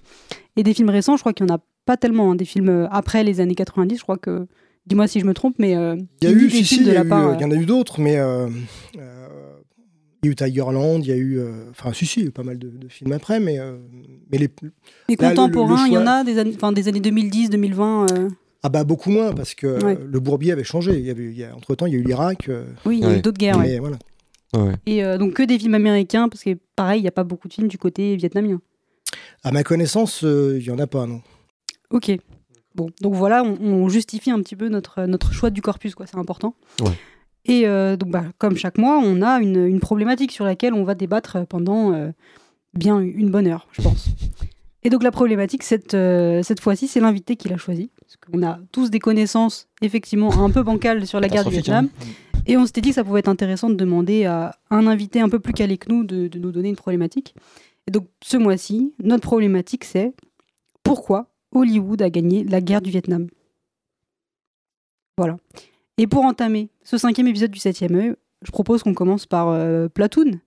Et 0.55 0.63
des 0.63 0.73
films 0.73 0.89
récents, 0.89 1.15
je 1.17 1.21
crois 1.21 1.33
qu'il 1.33 1.45
n'y 1.45 1.51
en 1.51 1.55
a 1.55 1.59
pas 1.85 1.97
tellement. 1.97 2.31
hein. 2.31 2.35
Des 2.35 2.45
films 2.45 2.69
euh, 2.69 2.87
après 2.91 3.23
les 3.23 3.39
années 3.39 3.55
90, 3.55 3.97
je 3.97 4.03
crois 4.03 4.17
que. 4.17 4.47
Dis-moi 4.85 5.07
si 5.07 5.19
je 5.21 5.25
me 5.25 5.33
trompe, 5.33 5.55
mais. 5.59 5.75
euh, 5.77 5.95
Il 6.21 6.29
y 6.29 6.31
a 6.31 6.35
eu, 6.35 6.49
si, 6.49 6.75
il 6.81 6.87
y, 6.91 7.07
part, 7.07 7.27
euh, 7.29 7.33
en 7.35 7.51
a 7.51 7.55
eu 7.55 7.65
d'autres, 7.65 8.01
mais 8.01 8.17
euh, 8.17 8.49
euh, 8.99 9.27
il 10.21 10.27
y 10.27 10.29
a 10.29 10.31
eu 10.31 10.35
Tigerland, 10.35 10.99
il 10.99 11.07
y 11.07 11.11
a 11.11 11.15
eu, 11.15 11.39
euh, 11.39 11.69
enfin, 11.71 11.93
si, 11.93 12.05
si, 12.05 12.19
il 12.19 12.23
y 12.23 12.25
a 12.25 12.29
eu 12.29 12.31
pas 12.31 12.43
mal 12.43 12.57
de, 12.59 12.67
de 12.69 12.87
films 12.89 13.13
après, 13.13 13.39
mais, 13.39 13.59
euh, 13.59 13.77
mais 14.31 14.37
les, 14.37 14.49
Les 15.09 15.15
Là, 15.15 15.29
contemporains, 15.29 15.83
le 15.85 15.91
il 15.91 15.93
y 15.93 15.97
en 15.97 16.05
a 16.07 16.23
des, 16.25 16.37
années- 16.37 16.53
enfin, 16.55 16.71
des 16.73 16.87
années 16.89 16.99
2010, 16.99 17.49
2020. 17.49 18.07
euh, 18.11 18.29
ah 18.65 18.69
bah 18.69 18.83
beaucoup 18.85 19.09
moins 19.09 19.33
parce 19.33 19.55
que 19.55 19.67
Ouais. 19.83 19.97
euh, 19.99 20.05
le 20.09 20.19
bourbier 20.21 20.51
avait 20.53 20.63
changé. 20.63 20.93
Il 20.97 21.05
y 21.05 21.09
avait, 21.09 21.25
il 21.25 21.37
y 21.37 21.43
a, 21.45 21.53
entre 21.55 21.75
temps, 21.75 21.85
il 21.85 21.93
y 21.93 21.95
a 21.95 21.99
eu 21.99 22.03
l'Irak, 22.03 22.47
euh, 22.49 22.65
Oui, 22.85 22.99
il 23.01 23.03
y 23.03 23.07
a 23.11 23.17
eu 23.17 23.21
d'autres 23.21 23.37
guerres. 23.37 23.57
ouais. 23.57 23.71
mais 23.73 23.79
voilà. 23.79 23.97
Ouais. 24.55 24.73
Et 24.85 25.03
euh, 25.03 25.17
donc 25.17 25.33
que 25.33 25.43
des 25.43 25.57
films 25.59 25.73
américains, 25.75 26.29
parce 26.29 26.43
que 26.43 26.57
pareil, 26.75 26.99
il 26.99 27.03
n'y 27.03 27.07
a 27.09 27.11
pas 27.11 27.23
beaucoup 27.23 27.47
de 27.47 27.53
films 27.53 27.67
du 27.69 27.77
côté 27.77 28.15
vietnamien. 28.17 28.61
À 29.43 29.51
ma 29.51 29.63
connaissance, 29.63 30.23
euh, 30.23 30.57
il 30.59 30.65
y 30.65 30.71
en 30.71 30.79
a 30.79 30.87
pas, 30.87 31.05
non. 31.05 31.21
Ok. 31.89 32.11
Bon, 32.75 32.89
donc 33.01 33.13
voilà, 33.13 33.43
on, 33.43 33.57
on 33.61 33.89
justifie 33.89 34.31
un 34.31 34.39
petit 34.39 34.55
peu 34.55 34.69
notre, 34.69 35.05
notre 35.05 35.31
choix 35.33 35.49
du 35.49 35.61
corpus, 35.61 35.95
quoi. 35.95 36.07
C'est 36.07 36.17
important. 36.17 36.55
Ouais. 36.81 36.91
Et 37.45 37.67
euh, 37.67 37.97
donc, 37.97 38.09
bah, 38.09 38.23
comme 38.37 38.55
chaque 38.55 38.77
mois, 38.77 38.99
on 39.03 39.21
a 39.21 39.39
une, 39.41 39.65
une 39.65 39.79
problématique 39.79 40.31
sur 40.31 40.45
laquelle 40.45 40.73
on 40.73 40.85
va 40.85 40.95
débattre 40.95 41.45
pendant 41.45 41.93
euh, 41.93 42.11
bien 42.73 42.99
une 42.99 43.29
bonne 43.29 43.47
heure, 43.47 43.67
je 43.73 43.81
pense. 43.81 44.07
Et 44.85 44.89
donc 44.89 45.03
la 45.03 45.11
problématique, 45.11 45.63
cette, 45.63 45.93
euh, 45.93 46.41
cette 46.43 46.59
fois-ci, 46.59 46.87
c'est 46.87 46.99
l'invité 46.99 47.35
qui 47.35 47.47
l'a 47.49 47.57
choisi. 47.57 47.91
Parce 48.01 48.17
qu'on 48.17 48.45
a 48.45 48.59
tous 48.71 48.89
des 48.89 48.99
connaissances, 48.99 49.67
effectivement, 49.81 50.43
un 50.43 50.49
peu 50.49 50.63
bancales 50.63 51.05
sur 51.05 51.19
la 51.19 51.27
guerre 51.29 51.45
du 51.45 51.51
Vietnam. 51.51 51.89
Et 52.47 52.57
on 52.57 52.65
s'était 52.65 52.81
dit 52.81 52.89
que 52.89 52.95
ça 52.95 53.03
pouvait 53.03 53.19
être 53.19 53.29
intéressant 53.29 53.69
de 53.69 53.75
demander 53.75 54.25
à 54.25 54.55
un 54.69 54.87
invité 54.87 55.21
un 55.21 55.29
peu 55.29 55.39
plus 55.39 55.53
calé 55.53 55.77
que 55.77 55.89
nous 55.89 56.03
de, 56.03 56.27
de 56.27 56.39
nous 56.39 56.51
donner 56.51 56.67
une 56.69 56.75
problématique. 56.75 57.33
Et 57.87 57.91
donc 57.91 58.07
ce 58.23 58.37
mois-ci, 58.37 58.93
notre 58.99 59.23
problématique 59.23 59.83
c'est 59.83 60.13
pourquoi 60.83 61.27
Hollywood 61.51 62.01
a 62.01 62.09
gagné 62.09 62.43
la 62.43 62.61
guerre 62.61 62.81
du 62.81 62.89
Vietnam. 62.89 63.27
Voilà. 65.17 65.37
Et 65.97 66.07
pour 66.07 66.25
entamer 66.25 66.69
ce 66.83 66.97
cinquième 66.97 67.27
épisode 67.27 67.51
du 67.51 67.59
septième 67.59 67.95
œil, 67.95 68.15
je 68.41 68.51
propose 68.51 68.83
qu'on 68.83 68.93
commence 68.93 69.25
par 69.25 69.49
euh, 69.49 69.87
Platoon. 69.87 70.39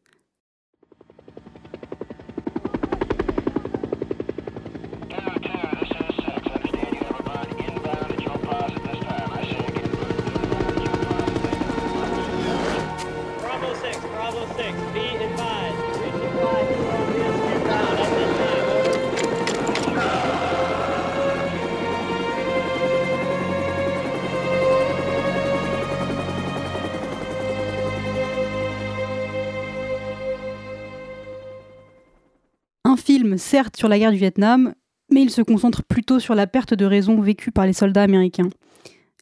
Film, 33.06 33.38
certes, 33.38 33.76
sur 33.76 33.88
la 33.88 34.00
guerre 34.00 34.10
du 34.10 34.18
Vietnam, 34.18 34.74
mais 35.12 35.22
il 35.22 35.30
se 35.30 35.40
concentre 35.40 35.84
plutôt 35.84 36.18
sur 36.18 36.34
la 36.34 36.48
perte 36.48 36.74
de 36.74 36.84
raison 36.84 37.20
vécue 37.20 37.52
par 37.52 37.64
les 37.64 37.72
soldats 37.72 38.02
américains. 38.02 38.50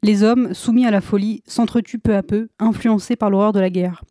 Les 0.02 0.22
hommes, 0.22 0.54
soumis 0.54 0.86
à 0.86 0.90
la 0.90 1.02
folie, 1.02 1.42
s'entretuent 1.46 1.98
peu 1.98 2.16
à 2.16 2.22
peu, 2.22 2.48
influencés 2.58 3.14
par 3.14 3.28
l'horreur 3.28 3.52
de 3.52 3.60
la 3.60 3.68
guerre. 3.68 4.02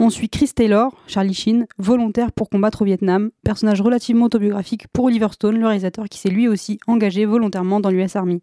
On 0.00 0.10
suit 0.10 0.28
Chris 0.28 0.50
Taylor, 0.52 1.00
Charlie 1.06 1.34
Sheen, 1.34 1.66
volontaire 1.78 2.32
pour 2.32 2.50
combattre 2.50 2.82
au 2.82 2.84
Vietnam, 2.84 3.30
personnage 3.44 3.80
relativement 3.80 4.24
autobiographique 4.24 4.88
pour 4.92 5.04
Oliver 5.04 5.28
Stone, 5.30 5.56
le 5.56 5.66
réalisateur 5.66 6.06
qui 6.08 6.18
s'est 6.18 6.28
lui 6.28 6.48
aussi 6.48 6.80
engagé 6.88 7.24
volontairement 7.24 7.78
dans 7.78 7.90
l'US 7.90 8.16
Army. 8.16 8.40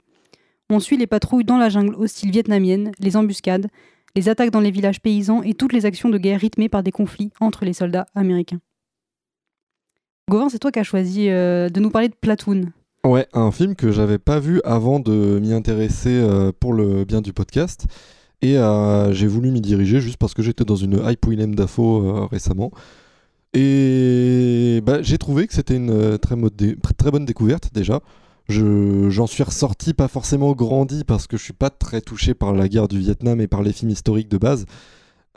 On 0.70 0.80
suit 0.80 0.96
les 0.96 1.08
patrouilles 1.08 1.44
dans 1.44 1.58
la 1.58 1.68
jungle 1.68 1.96
hostile 1.96 2.32
vietnamienne, 2.32 2.94
les 3.00 3.18
embuscades, 3.18 3.68
les 4.16 4.30
attaques 4.30 4.52
dans 4.52 4.62
les 4.62 4.72
villages 4.72 5.02
paysans 5.02 5.44
et 5.44 5.56
toutes 5.56 5.74
les 5.74 5.86
actions 5.86 6.08
de 6.08 6.18
guerre 6.18 6.40
rythmées 6.40 6.70
par 6.70 6.84
des 6.84 6.94
conflits 6.94 7.32
entre 7.42 7.66
les 7.66 7.74
soldats 7.74 8.06
américains. 8.16 8.62
Gauvin, 10.30 10.50
c'est 10.50 10.60
toi 10.60 10.72
qui 10.72 10.80
as 10.80 10.84
choisi 10.84 11.30
euh, 11.30 11.70
de 11.70 11.80
nous 11.80 11.90
parler 11.90 12.08
de 12.10 12.16
Platoon. 12.20 12.66
Ouais, 13.06 13.28
un 13.34 13.52
film 13.52 13.76
que 13.76 13.92
j'avais 13.92 14.18
pas 14.20 14.40
vu 14.40 14.62
avant 14.64 15.00
de 15.00 15.40
m'y 15.42 15.54
intéresser 15.54 16.10
euh, 16.12 16.52
pour 16.58 16.74
le 16.74 17.06
bien 17.06 17.22
du 17.22 17.34
podcast. 17.34 17.86
Et 18.42 18.58
euh, 18.58 19.12
j'ai 19.14 19.28
voulu 19.28 19.52
m'y 19.52 19.62
diriger 19.62 20.00
juste 20.00 20.18
parce 20.18 20.34
que 20.34 20.42
j'étais 20.42 20.64
dans 20.66 20.76
une 20.76 21.02
hype 21.06 21.26
Willem 21.28 21.56
Dafoe 21.56 22.28
récemment. 22.30 22.72
Et 23.54 24.82
bah, 24.86 25.02
j'ai 25.02 25.18
trouvé 25.18 25.48
que 25.48 25.54
c'était 25.54 25.76
une 25.76 26.18
très, 26.20 26.36
bonne 26.36 27.26
découverte 27.26 27.70
déjà. 27.74 28.00
Je- 28.48 29.10
J'en 29.10 29.28
suis 29.28 29.44
ressorti 29.44 29.94
pas 29.94 30.08
forcément 30.08 30.54
grandi 30.54 31.04
parce 31.04 31.28
que 31.28 31.36
je 31.38 31.44
suis 31.44 31.54
pas 31.54 31.70
très 31.70 32.02
touché 32.02 32.34
par 32.34 32.54
la 32.54 32.68
guerre 32.68 32.88
du 32.88 33.00
Vietnam 33.00 33.42
et 33.42 33.48
par 33.48 33.62
les 33.64 33.74
films 33.74 33.92
historiques 33.92 34.30
de 34.30 34.38
base. 34.38 34.66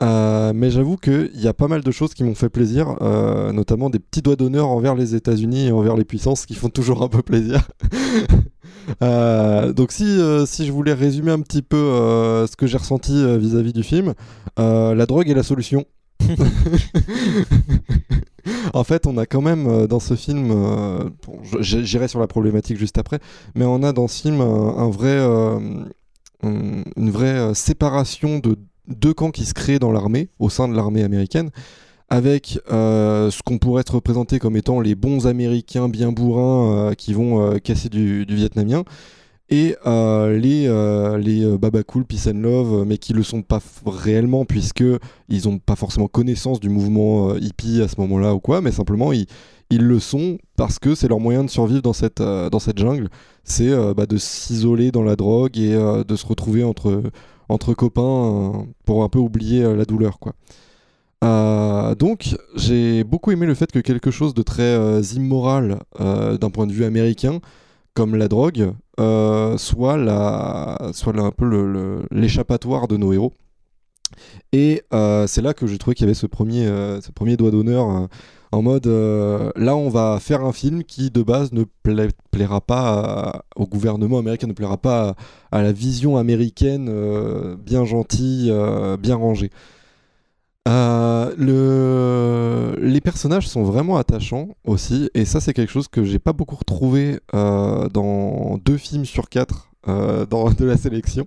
Euh, 0.03 0.51
mais 0.53 0.69
j'avoue 0.69 0.97
qu'il 0.97 1.31
y 1.35 1.47
a 1.47 1.53
pas 1.53 1.67
mal 1.69 1.81
de 1.81 1.91
choses 1.91 2.13
qui 2.13 2.23
m'ont 2.25 2.35
fait 2.35 2.49
plaisir, 2.49 2.97
euh, 3.01 3.53
notamment 3.53 3.89
des 3.89 3.99
petits 3.99 4.21
doigts 4.21 4.35
d'honneur 4.35 4.67
envers 4.67 4.95
les 4.95 5.15
États-Unis 5.15 5.67
et 5.67 5.71
envers 5.71 5.95
les 5.95 6.03
puissances 6.03 6.45
qui 6.45 6.55
font 6.55 6.69
toujours 6.69 7.01
un 7.03 7.07
peu 7.09 7.21
plaisir. 7.21 7.67
Euh, 9.01 9.71
donc 9.71 9.93
si, 9.93 10.19
si 10.45 10.65
je 10.65 10.71
voulais 10.73 10.91
résumer 10.91 11.31
un 11.31 11.39
petit 11.39 11.61
peu 11.61 11.77
ce 12.45 12.53
que 12.57 12.67
j'ai 12.67 12.77
ressenti 12.77 13.13
vis-à-vis 13.37 13.71
du 13.71 13.81
film, 13.81 14.13
la 14.57 15.05
drogue 15.05 15.29
est 15.29 15.33
la 15.33 15.41
solution. 15.43 15.85
en 18.73 18.83
fait, 18.83 19.07
on 19.07 19.17
a 19.17 19.25
quand 19.25 19.39
même 19.41 19.87
dans 19.87 20.01
ce 20.01 20.15
film, 20.15 21.11
j'irai 21.61 22.09
sur 22.09 22.19
la 22.19 22.27
problématique 22.27 22.77
juste 22.77 22.97
après, 22.97 23.19
mais 23.55 23.63
on 23.63 23.83
a 23.83 23.93
dans 23.93 24.09
ce 24.09 24.21
film 24.21 24.41
un, 24.41 24.89
vrai, 24.89 25.17
un- 25.17 25.85
une 26.43 27.09
vraie 27.09 27.55
séparation 27.55 28.39
de 28.39 28.57
deux 28.87 29.13
camps 29.13 29.31
qui 29.31 29.45
se 29.45 29.53
créent 29.53 29.79
dans 29.79 29.91
l'armée, 29.91 30.29
au 30.39 30.49
sein 30.49 30.67
de 30.67 30.75
l'armée 30.75 31.03
américaine, 31.03 31.49
avec 32.09 32.59
euh, 32.71 33.31
ce 33.31 33.41
qu'on 33.41 33.57
pourrait 33.57 33.81
être 33.81 33.95
représenté 33.95 34.37
comme 34.37 34.55
étant 34.55 34.79
les 34.79 34.93
bons 34.93 35.25
Américains 35.25 35.89
bien 35.89 36.11
bourrins 36.11 36.89
euh, 36.89 36.93
qui 36.93 37.11
vont 37.13 37.41
euh, 37.41 37.57
casser 37.57 37.89
du, 37.89 38.27
du 38.27 38.35
vietnamien, 38.35 38.83
et 39.49 39.75
les, 39.85 40.67
les 41.19 41.57
Baba 41.57 41.81
Peace 41.83 42.27
and 42.27 42.39
Love, 42.39 42.85
mais 42.87 42.97
qui 42.97 43.13
le 43.13 43.21
sont 43.21 43.43
pas 43.43 43.59
réellement, 43.85 44.45
puisque 44.45 44.83
ils 45.29 45.47
ont 45.47 45.59
pas 45.59 45.75
forcément 45.75 46.07
connaissance 46.07 46.59
du 46.59 46.69
mouvement 46.69 47.35
hippie 47.35 47.81
à 47.83 47.87
ce 47.87 47.99
moment-là 47.99 48.33
ou 48.33 48.39
quoi, 48.39 48.61
mais 48.61 48.71
simplement 48.71 49.11
ils, 49.11 49.27
ils 49.69 49.83
le 49.83 49.99
sont 49.99 50.39
parce 50.55 50.79
que 50.79 50.95
c'est 50.95 51.07
leur 51.07 51.19
moyen 51.19 51.43
de 51.43 51.51
survivre 51.51 51.83
dans 51.83 51.93
cette, 51.93 52.21
dans 52.21 52.59
cette 52.59 52.79
jungle, 52.79 53.09
c'est 53.43 53.69
bah, 53.93 54.07
de 54.07 54.17
s'isoler 54.17 54.91
dans 54.91 55.03
la 55.03 55.15
drogue 55.15 55.55
et 55.59 55.75
de 55.75 56.15
se 56.15 56.25
retrouver 56.25 56.63
entre, 56.63 57.03
entre 57.53 57.73
copains 57.73 58.01
euh, 58.01 58.51
pour 58.85 59.03
un 59.03 59.09
peu 59.09 59.19
oublier 59.19 59.63
euh, 59.63 59.75
la 59.75 59.85
douleur, 59.85 60.19
quoi. 60.19 60.33
Euh, 61.23 61.95
donc 61.95 62.35
j'ai 62.55 63.05
beaucoup 63.05 63.31
aimé 63.31 63.45
le 63.45 63.53
fait 63.53 63.71
que 63.71 63.79
quelque 63.79 64.11
chose 64.11 64.33
de 64.33 64.41
très 64.41 65.01
immoral 65.15 65.79
d'un 65.97 66.49
point 66.49 66.67
de 66.67 66.73
vue 66.73 66.83
américain, 66.83 67.39
comme 67.93 68.17
la 68.17 68.27
drogue, 68.27 68.73
soit, 68.97 69.95
la, 69.95 70.91
soit 70.91 71.17
un 71.17 71.31
peu 71.31 72.05
l'échappatoire 72.11 72.89
de 72.89 72.97
nos 72.97 73.13
héros. 73.13 73.31
Et 74.51 74.83
c'est 74.91 75.41
là 75.41 75.53
que 75.53 75.65
j'ai 75.65 75.77
trouvé 75.77 75.95
qu'il 75.95 76.03
y 76.05 76.09
avait 76.09 76.13
ce 76.13 76.27
premier, 76.27 77.37
doigt 77.37 77.51
d'honneur 77.51 78.09
en 78.53 78.61
mode 78.61 78.85
euh, 78.87 79.51
là 79.55 79.75
on 79.75 79.89
va 79.89 80.19
faire 80.19 80.45
un 80.45 80.53
film 80.53 80.83
qui 80.83 81.09
de 81.09 81.23
base 81.23 81.51
ne 81.53 81.63
pla- 81.81 82.07
plaira 82.29 82.61
pas 82.61 83.43
au 83.55 83.65
gouvernement 83.65 84.19
américain, 84.19 84.45
ne 84.47 84.53
plaira 84.53 84.77
pas 84.77 85.15
à, 85.51 85.61
la 85.63 85.71
vision 85.71 86.17
américaine 86.17 86.87
euh, 86.89 87.55
bien 87.57 87.83
gentille, 87.83 88.49
euh, 88.51 88.95
bien 88.97 89.15
rangée. 89.15 89.49
Le... 91.35 92.75
Les 92.79 93.01
personnages 93.01 93.47
sont 93.47 93.63
vraiment 93.63 93.97
attachants 93.97 94.49
aussi, 94.65 95.09
et 95.15 95.25
ça 95.25 95.39
c'est 95.39 95.53
quelque 95.53 95.71
chose 95.71 95.87
que 95.87 96.03
j'ai 96.03 96.19
pas 96.19 96.33
beaucoup 96.33 96.55
retrouvé 96.55 97.19
dans 97.33 98.59
deux 98.63 98.77
films 98.77 99.05
sur 99.05 99.29
quatre 99.29 99.71
de 99.87 100.65
la 100.65 100.77
sélection. 100.77 101.25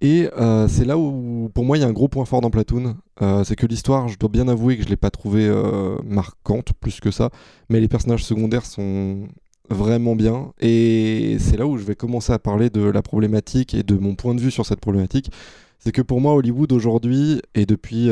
Et 0.00 0.28
euh, 0.36 0.68
c'est 0.68 0.84
là 0.84 0.98
où 0.98 1.50
pour 1.54 1.64
moi 1.64 1.78
il 1.78 1.80
y 1.80 1.84
a 1.84 1.86
un 1.86 1.92
gros 1.92 2.08
point 2.08 2.24
fort 2.24 2.40
dans 2.40 2.50
Platoon, 2.50 2.96
Euh, 3.22 3.44
c'est 3.44 3.56
que 3.56 3.66
l'histoire, 3.66 4.08
je 4.08 4.18
dois 4.18 4.28
bien 4.28 4.46
avouer 4.46 4.76
que 4.76 4.82
je 4.82 4.88
l'ai 4.90 4.96
pas 4.98 5.10
trouvée 5.10 5.46
euh, 5.48 5.96
marquante 6.04 6.74
plus 6.74 7.00
que 7.00 7.10
ça, 7.10 7.30
mais 7.70 7.80
les 7.80 7.88
personnages 7.88 8.22
secondaires 8.22 8.66
sont 8.66 9.26
vraiment 9.70 10.14
bien, 10.14 10.52
et 10.60 11.38
c'est 11.40 11.56
là 11.56 11.66
où 11.66 11.78
je 11.78 11.84
vais 11.84 11.94
commencer 11.96 12.32
à 12.34 12.38
parler 12.38 12.68
de 12.68 12.82
la 12.82 13.00
problématique 13.00 13.72
et 13.72 13.82
de 13.82 13.96
mon 13.96 14.14
point 14.16 14.34
de 14.34 14.40
vue 14.40 14.50
sur 14.50 14.66
cette 14.66 14.80
problématique. 14.80 15.30
C'est 15.78 15.92
que 15.92 16.02
pour 16.02 16.20
moi 16.20 16.34
Hollywood 16.34 16.72
aujourd'hui 16.72 17.40
et 17.54 17.64
depuis 17.64 18.10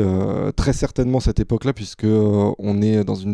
très 0.55 0.73
certainement 0.73 1.19
cette 1.19 1.39
époque-là 1.39 1.73
puisque 1.73 2.05
on 2.05 2.81
est 2.81 3.03
dans 3.03 3.15
une 3.15 3.33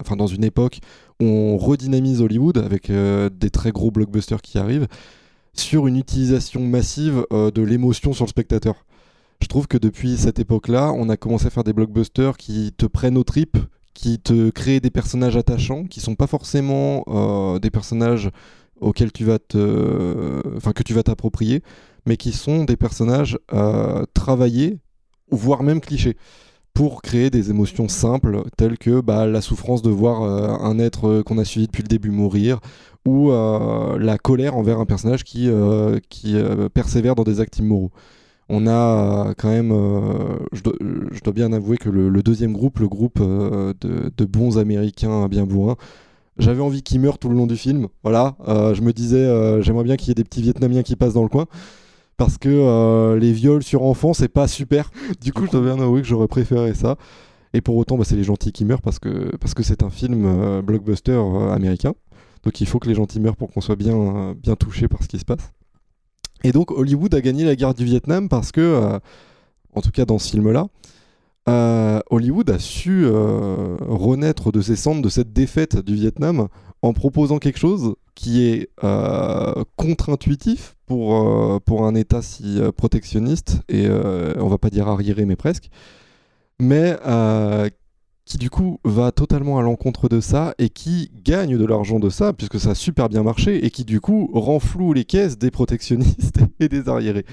enfin 0.00 0.16
dans 0.16 0.26
une 0.26 0.44
époque 0.44 0.80
où 1.20 1.24
on 1.24 1.56
redynamise 1.58 2.20
Hollywood 2.20 2.58
avec 2.58 2.90
des 2.90 3.50
très 3.50 3.70
gros 3.72 3.90
blockbusters 3.90 4.40
qui 4.40 4.58
arrivent 4.58 4.86
sur 5.54 5.86
une 5.86 5.96
utilisation 5.96 6.60
massive 6.60 7.26
euh, 7.32 7.50
de 7.50 7.62
l'émotion 7.62 8.12
sur 8.12 8.24
le 8.24 8.30
spectateur. 8.30 8.84
Je 9.40 9.48
trouve 9.48 9.66
que 9.66 9.76
depuis 9.78 10.16
cette 10.16 10.38
époque-là, 10.38 10.92
on 10.96 11.08
a 11.08 11.16
commencé 11.16 11.46
à 11.46 11.50
faire 11.50 11.64
des 11.64 11.72
blockbusters 11.72 12.36
qui 12.36 12.72
te 12.76 12.86
prennent 12.86 13.18
aux 13.18 13.24
tripes, 13.24 13.58
qui 13.92 14.18
te 14.18 14.50
créent 14.50 14.80
des 14.80 14.90
personnages 14.90 15.36
attachants, 15.36 15.84
qui 15.84 16.00
sont 16.00 16.14
pas 16.14 16.26
forcément 16.26 17.04
euh, 17.08 17.58
des 17.58 17.70
personnages 17.70 18.30
auxquels 18.80 19.12
tu 19.12 19.24
vas 19.24 19.38
te, 19.38 21.00
t'approprier, 21.02 21.62
mais 22.06 22.16
qui 22.16 22.32
sont 22.32 22.64
des 22.64 22.76
personnages 22.76 23.38
euh, 23.52 24.04
travaillés, 24.14 24.78
voire 25.30 25.62
même 25.62 25.80
clichés, 25.80 26.16
pour 26.74 27.02
créer 27.02 27.30
des 27.30 27.50
émotions 27.50 27.88
simples, 27.88 28.42
telles 28.56 28.78
que 28.78 29.00
bah, 29.00 29.26
la 29.26 29.40
souffrance 29.40 29.82
de 29.82 29.90
voir 29.90 30.22
euh, 30.22 30.48
un 30.48 30.78
être 30.78 31.08
euh, 31.08 31.22
qu'on 31.22 31.38
a 31.38 31.44
suivi 31.44 31.66
depuis 31.66 31.82
le 31.82 31.88
début 31.88 32.10
mourir, 32.10 32.60
ou 33.04 33.30
euh, 33.30 33.98
la 33.98 34.16
colère 34.16 34.56
envers 34.56 34.78
un 34.78 34.86
personnage 34.86 35.24
qui, 35.24 35.50
persévère 36.72 37.14
dans 37.14 37.24
des 37.24 37.40
actes 37.40 37.58
immoraux. 37.58 37.90
On 38.48 38.66
a 38.66 39.34
quand 39.38 39.48
même, 39.48 39.72
je, 40.52 40.62
dois, 40.62 41.32
bien 41.32 41.52
avouer 41.52 41.78
que 41.78 41.88
le, 41.88 42.22
deuxième 42.22 42.52
groupe, 42.52 42.80
le 42.80 42.88
groupe 42.88 43.18
de, 43.20 44.24
bons 44.24 44.58
Américains 44.58 45.26
bien 45.28 45.44
bourrins, 45.44 45.76
j'avais 46.38 46.60
envie 46.60 46.82
qu'ils 46.82 47.00
meurent 47.00 47.18
tout 47.18 47.28
le 47.28 47.34
long 47.34 47.46
du 47.46 47.56
film. 47.56 47.88
Voilà, 48.02 48.36
je 48.46 48.80
me 48.82 48.92
disais, 48.92 49.62
j'aimerais 49.62 49.84
bien 49.84 49.96
qu'il 49.96 50.08
y 50.08 50.10
ait 50.10 50.14
des 50.14 50.24
petits 50.24 50.42
Vietnamiens 50.42 50.82
qui 50.82 50.96
passent 50.96 51.14
dans 51.14 51.22
le 51.22 51.28
coin 51.28 51.46
parce 52.16 52.38
que 52.38 52.48
euh, 52.48 53.18
les 53.18 53.32
viols 53.32 53.62
sur 53.62 53.82
enfants 53.82 54.14
c'est 54.14 54.28
pas 54.28 54.48
super. 54.48 54.90
Du 55.20 55.32
coup, 55.32 55.46
je 55.46 55.52
dois 55.52 55.60
bien 55.60 55.80
avouer 55.80 56.02
que 56.02 56.06
j'aurais 56.06 56.28
préféré 56.28 56.74
ça. 56.74 56.96
Et 57.54 57.60
pour 57.60 57.76
autant, 57.76 57.98
bah, 57.98 58.04
c'est 58.06 58.16
les 58.16 58.24
gentils 58.24 58.52
qui 58.52 58.64
meurent 58.64 58.82
parce 58.82 58.98
que 58.98 59.30
c'est 59.62 59.82
un 59.82 59.90
film 59.90 60.24
euh, 60.24 60.62
blockbuster 60.62 61.12
euh, 61.12 61.52
américain. 61.52 61.94
Donc 62.44 62.60
il 62.60 62.66
faut 62.66 62.78
que 62.78 62.88
les 62.88 62.94
gentils 62.94 63.20
meurent 63.20 63.36
pour 63.36 63.50
qu'on 63.50 63.60
soit 63.60 63.76
bien 63.76 64.34
bien 64.34 64.56
touché 64.56 64.88
par 64.88 65.02
ce 65.02 65.08
qui 65.08 65.18
se 65.18 65.24
passe. 65.24 65.52
Et 66.44 66.50
donc 66.50 66.72
Hollywood 66.72 67.14
a 67.14 67.20
gagné 67.20 67.44
la 67.44 67.54
guerre 67.54 67.74
du 67.74 67.84
Vietnam 67.84 68.28
parce 68.28 68.50
que, 68.50 68.98
en 69.74 69.80
tout 69.80 69.92
cas 69.92 70.04
dans 70.04 70.18
ce 70.18 70.30
film-là, 70.30 70.66
Hollywood 72.10 72.50
a 72.50 72.58
su 72.58 73.06
renaître 73.06 74.50
de 74.50 74.60
ses 74.60 74.74
cendres 74.74 75.02
de 75.02 75.08
cette 75.08 75.32
défaite 75.32 75.78
du 75.78 75.94
Vietnam 75.94 76.48
en 76.82 76.92
proposant 76.92 77.38
quelque 77.38 77.58
chose 77.58 77.94
qui 78.14 78.44
est 78.44 78.68
euh, 78.84 79.64
contre-intuitif 79.76 80.76
pour, 80.86 81.14
euh, 81.14 81.58
pour 81.64 81.86
un 81.86 81.94
État 81.94 82.22
si 82.22 82.60
euh, 82.60 82.72
protectionniste, 82.72 83.62
et 83.68 83.88
on 83.88 84.48
va 84.48 84.58
pas 84.58 84.70
dire 84.70 84.88
arriéré, 84.88 85.24
mais 85.24 85.36
presque, 85.36 85.70
mais 86.60 86.96
qui 88.24 88.38
du 88.38 88.50
coup 88.50 88.78
va 88.84 89.10
totalement 89.10 89.58
à 89.58 89.62
l'encontre 89.62 90.08
de 90.08 90.20
ça 90.20 90.54
et 90.58 90.68
qui 90.68 91.10
gagne 91.24 91.58
de 91.58 91.66
l'argent 91.66 91.98
de 91.98 92.08
ça, 92.08 92.32
puisque 92.32 92.60
ça 92.60 92.70
a 92.70 92.74
super 92.74 93.08
bien 93.08 93.22
marché, 93.22 93.64
et 93.64 93.70
qui 93.70 93.84
du 93.84 94.00
coup 94.00 94.30
renfloue 94.32 94.92
les 94.92 95.04
caisses 95.04 95.38
des 95.38 95.50
protectionnistes 95.50 96.38
et 96.60 96.68
des 96.68 96.88
arriérés. 96.88 97.26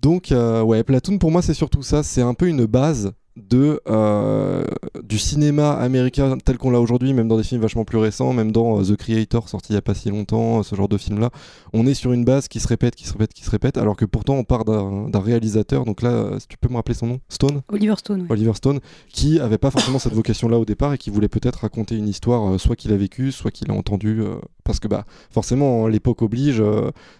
Donc, 0.00 0.32
ouais, 0.32 0.82
Platoon 0.84 1.18
pour 1.18 1.30
moi 1.30 1.42
c'est 1.42 1.54
surtout 1.54 1.82
ça, 1.82 2.02
c'est 2.02 2.22
un 2.22 2.34
peu 2.34 2.48
une 2.48 2.66
base 2.66 3.12
de, 3.36 3.80
euh, 3.88 4.64
du 5.02 5.18
cinéma 5.18 5.72
américain 5.72 6.36
tel 6.44 6.58
qu'on 6.58 6.70
l'a 6.70 6.80
aujourd'hui, 6.80 7.12
même 7.14 7.28
dans 7.28 7.36
des 7.36 7.42
films 7.42 7.62
vachement 7.62 7.84
plus 7.84 7.98
récents, 7.98 8.32
même 8.32 8.52
dans 8.52 8.80
euh, 8.80 8.84
The 8.84 8.96
Creator 8.96 9.48
sorti 9.48 9.72
il 9.72 9.74
y 9.74 9.78
a 9.78 9.82
pas 9.82 9.94
si 9.94 10.10
longtemps, 10.10 10.58
euh, 10.60 10.62
ce 10.62 10.74
genre 10.74 10.88
de 10.88 10.98
film-là, 10.98 11.30
on 11.72 11.86
est 11.86 11.94
sur 11.94 12.12
une 12.12 12.24
base 12.24 12.48
qui 12.48 12.60
se 12.60 12.68
répète, 12.68 12.94
qui 12.94 13.06
se 13.06 13.12
répète, 13.12 13.32
qui 13.32 13.44
se 13.44 13.50
répète, 13.50 13.78
alors 13.78 13.96
que 13.96 14.04
pourtant 14.04 14.34
on 14.34 14.44
part 14.44 14.64
d'un 14.64 15.20
réalisateur, 15.20 15.84
donc 15.84 16.02
là, 16.02 16.38
si 16.38 16.46
tu 16.46 16.58
peux 16.58 16.68
me 16.68 16.74
rappeler 16.74 16.94
son 16.94 17.06
nom, 17.06 17.20
Stone 17.28 17.62
Oliver 17.68 17.94
Stone. 17.96 18.22
ouais. 18.22 18.26
Oliver 18.30 18.52
Stone, 18.54 18.80
qui 19.08 19.40
avait 19.40 19.58
pas 19.58 19.70
forcément 19.70 19.98
cette 19.98 20.14
vocation-là 20.14 20.58
au 20.58 20.64
départ 20.64 20.92
et 20.92 20.98
qui 20.98 21.10
voulait 21.10 21.28
peut-être 21.28 21.60
raconter 21.60 21.96
une 21.96 22.08
histoire, 22.08 22.52
euh, 22.52 22.58
soit 22.58 22.76
qu'il 22.76 22.92
a 22.92 22.96
vécu, 22.96 23.32
soit 23.32 23.50
qu'il 23.50 23.70
a 23.70 23.74
entendu, 23.74 24.20
euh, 24.20 24.34
parce 24.64 24.78
que 24.78 24.88
bah 24.88 25.04
forcément 25.30 25.88
l'époque 25.88 26.22
oblige. 26.22 26.62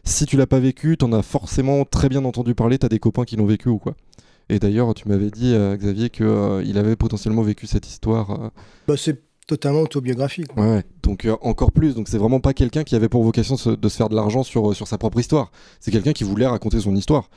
si 0.04 0.26
tu 0.26 0.36
l'as 0.36 0.46
pas 0.46 0.60
vécu, 0.60 0.96
t'en 0.96 1.12
as 1.12 1.22
forcément 1.22 1.84
très 1.84 2.08
bien 2.08 2.24
entendu 2.24 2.54
parler, 2.54 2.78
t'as 2.78 2.88
des 2.88 2.98
copains 2.98 3.24
qui 3.24 3.36
l'ont 3.36 3.46
vécu 3.46 3.68
ou 3.68 3.78
quoi. 3.78 3.94
Et 4.48 4.58
d'ailleurs, 4.58 4.92
tu 4.94 5.08
m'avais 5.08 5.30
dit, 5.30 5.52
euh, 5.54 5.76
Xavier, 5.76 6.10
que 6.10 6.24
euh, 6.24 6.62
il 6.64 6.76
avait 6.78 6.96
potentiellement 6.96 7.42
vécu 7.42 7.66
cette 7.66 7.86
histoire. 7.88 8.30
euh, 8.30 8.48
Bah, 8.86 8.94
c'est 8.96 9.20
totalement 9.46 9.80
autobiographique. 9.80 10.54
Ouais, 10.56 10.62
ouais. 10.76 10.84
donc 11.02 11.24
euh, 11.24 11.36
encore 11.42 11.72
plus. 11.72 11.94
Donc 11.94 12.08
c'est 12.08 12.18
vraiment 12.18 12.40
pas 12.40 12.52
quelqu'un 12.54 12.84
qui 12.84 12.94
avait 12.94 13.08
pour 13.08 13.22
vocation 13.24 13.54
de 13.56 13.60
se, 13.60 13.70
de 13.70 13.88
se 13.88 13.96
faire 13.96 14.08
de 14.08 14.14
l'argent 14.14 14.42
sur, 14.42 14.70
euh, 14.70 14.74
sur 14.74 14.86
sa 14.88 14.98
propre 14.98 15.18
histoire. 15.20 15.50
C'est 15.80 15.90
quelqu'un 15.90 16.12
qui 16.12 16.24
voulait 16.24 16.46
raconter 16.46 16.80
son 16.80 16.94
histoire. 16.94 17.28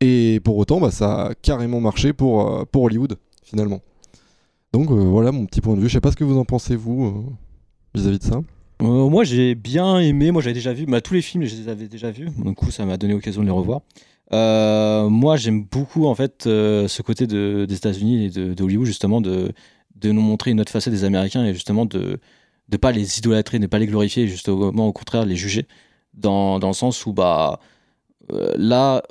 Et 0.00 0.40
pour 0.44 0.56
autant, 0.56 0.80
bah, 0.80 0.90
ça 0.90 1.26
a 1.28 1.34
carrément 1.34 1.80
marché 1.80 2.12
pour, 2.12 2.48
euh, 2.60 2.64
pour 2.70 2.84
Hollywood, 2.84 3.16
finalement. 3.44 3.80
Donc 4.72 4.90
euh, 4.90 4.94
voilà 4.94 5.32
mon 5.32 5.46
petit 5.46 5.60
point 5.60 5.74
de 5.74 5.80
vue. 5.80 5.88
Je 5.88 5.94
sais 5.94 6.00
pas 6.00 6.10
ce 6.12 6.16
que 6.16 6.24
vous 6.24 6.38
en 6.38 6.44
pensez, 6.44 6.76
vous. 6.76 7.06
euh. 7.06 7.98
vis-à-vis 7.98 8.18
de 8.18 8.24
ça 8.24 8.40
Euh, 8.82 9.08
moi, 9.08 9.24
j'ai 9.24 9.54
bien 9.54 9.98
aimé. 9.98 10.30
Moi, 10.30 10.40
j'avais 10.42 10.54
déjà 10.54 10.72
vu. 10.72 10.86
Bah, 10.86 11.00
tous 11.00 11.14
les 11.14 11.22
films, 11.22 11.44
je 11.44 11.54
les 11.56 11.68
avais 11.68 11.88
déjà 11.88 12.10
vus. 12.10 12.28
Du 12.30 12.54
coup, 12.54 12.70
ça 12.70 12.84
m'a 12.86 12.96
donné 12.96 13.12
l'occasion 13.14 13.42
de 13.42 13.46
les 13.46 13.52
revoir. 13.52 13.80
Euh, 14.32 15.08
moi, 15.08 15.36
j'aime 15.36 15.64
beaucoup 15.64 16.06
en 16.06 16.14
fait 16.14 16.46
euh, 16.46 16.86
ce 16.88 17.02
côté 17.02 17.26
de, 17.26 17.66
des 17.68 17.74
États-Unis 17.74 18.26
et 18.26 18.30
de, 18.30 18.62
Hollywood 18.62 18.86
justement 18.86 19.20
de, 19.20 19.52
de 19.96 20.12
nous 20.12 20.20
montrer 20.20 20.52
une 20.52 20.60
autre 20.60 20.70
facette 20.72 20.92
des 20.92 21.04
Américains 21.04 21.44
et 21.44 21.52
justement 21.54 21.86
de 21.86 22.20
de 22.68 22.76
pas 22.76 22.92
les 22.92 23.18
idolâtrer, 23.18 23.58
ne 23.58 23.66
pas 23.66 23.80
les 23.80 23.88
glorifier, 23.88 24.28
justement 24.28 24.86
au 24.86 24.92
contraire 24.92 25.24
les 25.24 25.34
juger 25.34 25.66
dans, 26.14 26.60
dans 26.60 26.68
le 26.68 26.72
sens 26.74 27.04
où 27.04 27.12
bah 27.12 27.58
euh, 28.32 28.54
là 28.56 29.02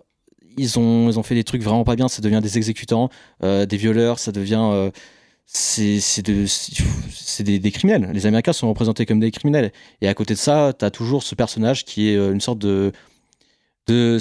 ils 0.57 0.79
ont 0.79 1.09
ils 1.09 1.19
ont 1.19 1.23
fait 1.23 1.35
des 1.35 1.43
trucs 1.43 1.61
vraiment 1.63 1.83
pas 1.83 1.95
bien. 1.97 2.07
Ça 2.07 2.21
devient 2.21 2.39
des 2.41 2.57
exécutants, 2.57 3.09
des 3.41 3.77
violeurs, 3.77 4.19
ça 4.19 4.31
devient 4.31 4.69
euh, 4.71 4.91
c'est 5.45 6.21
de- 6.21 6.45
des, 7.43 7.59
des 7.59 7.71
criminels. 7.71 8.11
Les 8.13 8.25
Américains 8.25 8.53
sont 8.53 8.69
représentés 8.69 9.05
comme 9.05 9.19
des 9.19 9.31
criminels. 9.31 9.71
Et 10.01 10.07
à 10.07 10.13
côté 10.13 10.33
de 10.35 10.39
ça, 10.39 10.73
tu 10.77 10.85
as 10.85 10.91
toujours 10.91 11.23
ce 11.23 11.35
personnage 11.35 11.85
qui 11.85 12.09
est 12.09 12.15
une 12.15 12.41
sorte 12.41 12.59
de, 12.59 12.91
de 13.87 14.19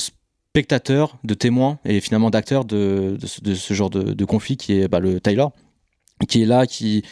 spectateur, 0.59 1.17
de 1.23 1.35
témoin 1.35 1.79
et 1.85 2.01
finalement 2.01 2.31
d'acteur 2.31 2.65
de, 2.65 3.17
ce- 3.25 3.75
genre 3.75 3.91
de, 3.91 4.25
conflit 4.25 4.57
qui 4.57 4.73
est 4.73 4.89
bah, 4.89 4.99
le 4.99 5.21
Tyler, 5.21 5.47
qui 6.29 6.43
est 6.43 6.47
là, 6.47 6.67
qui 6.67 7.05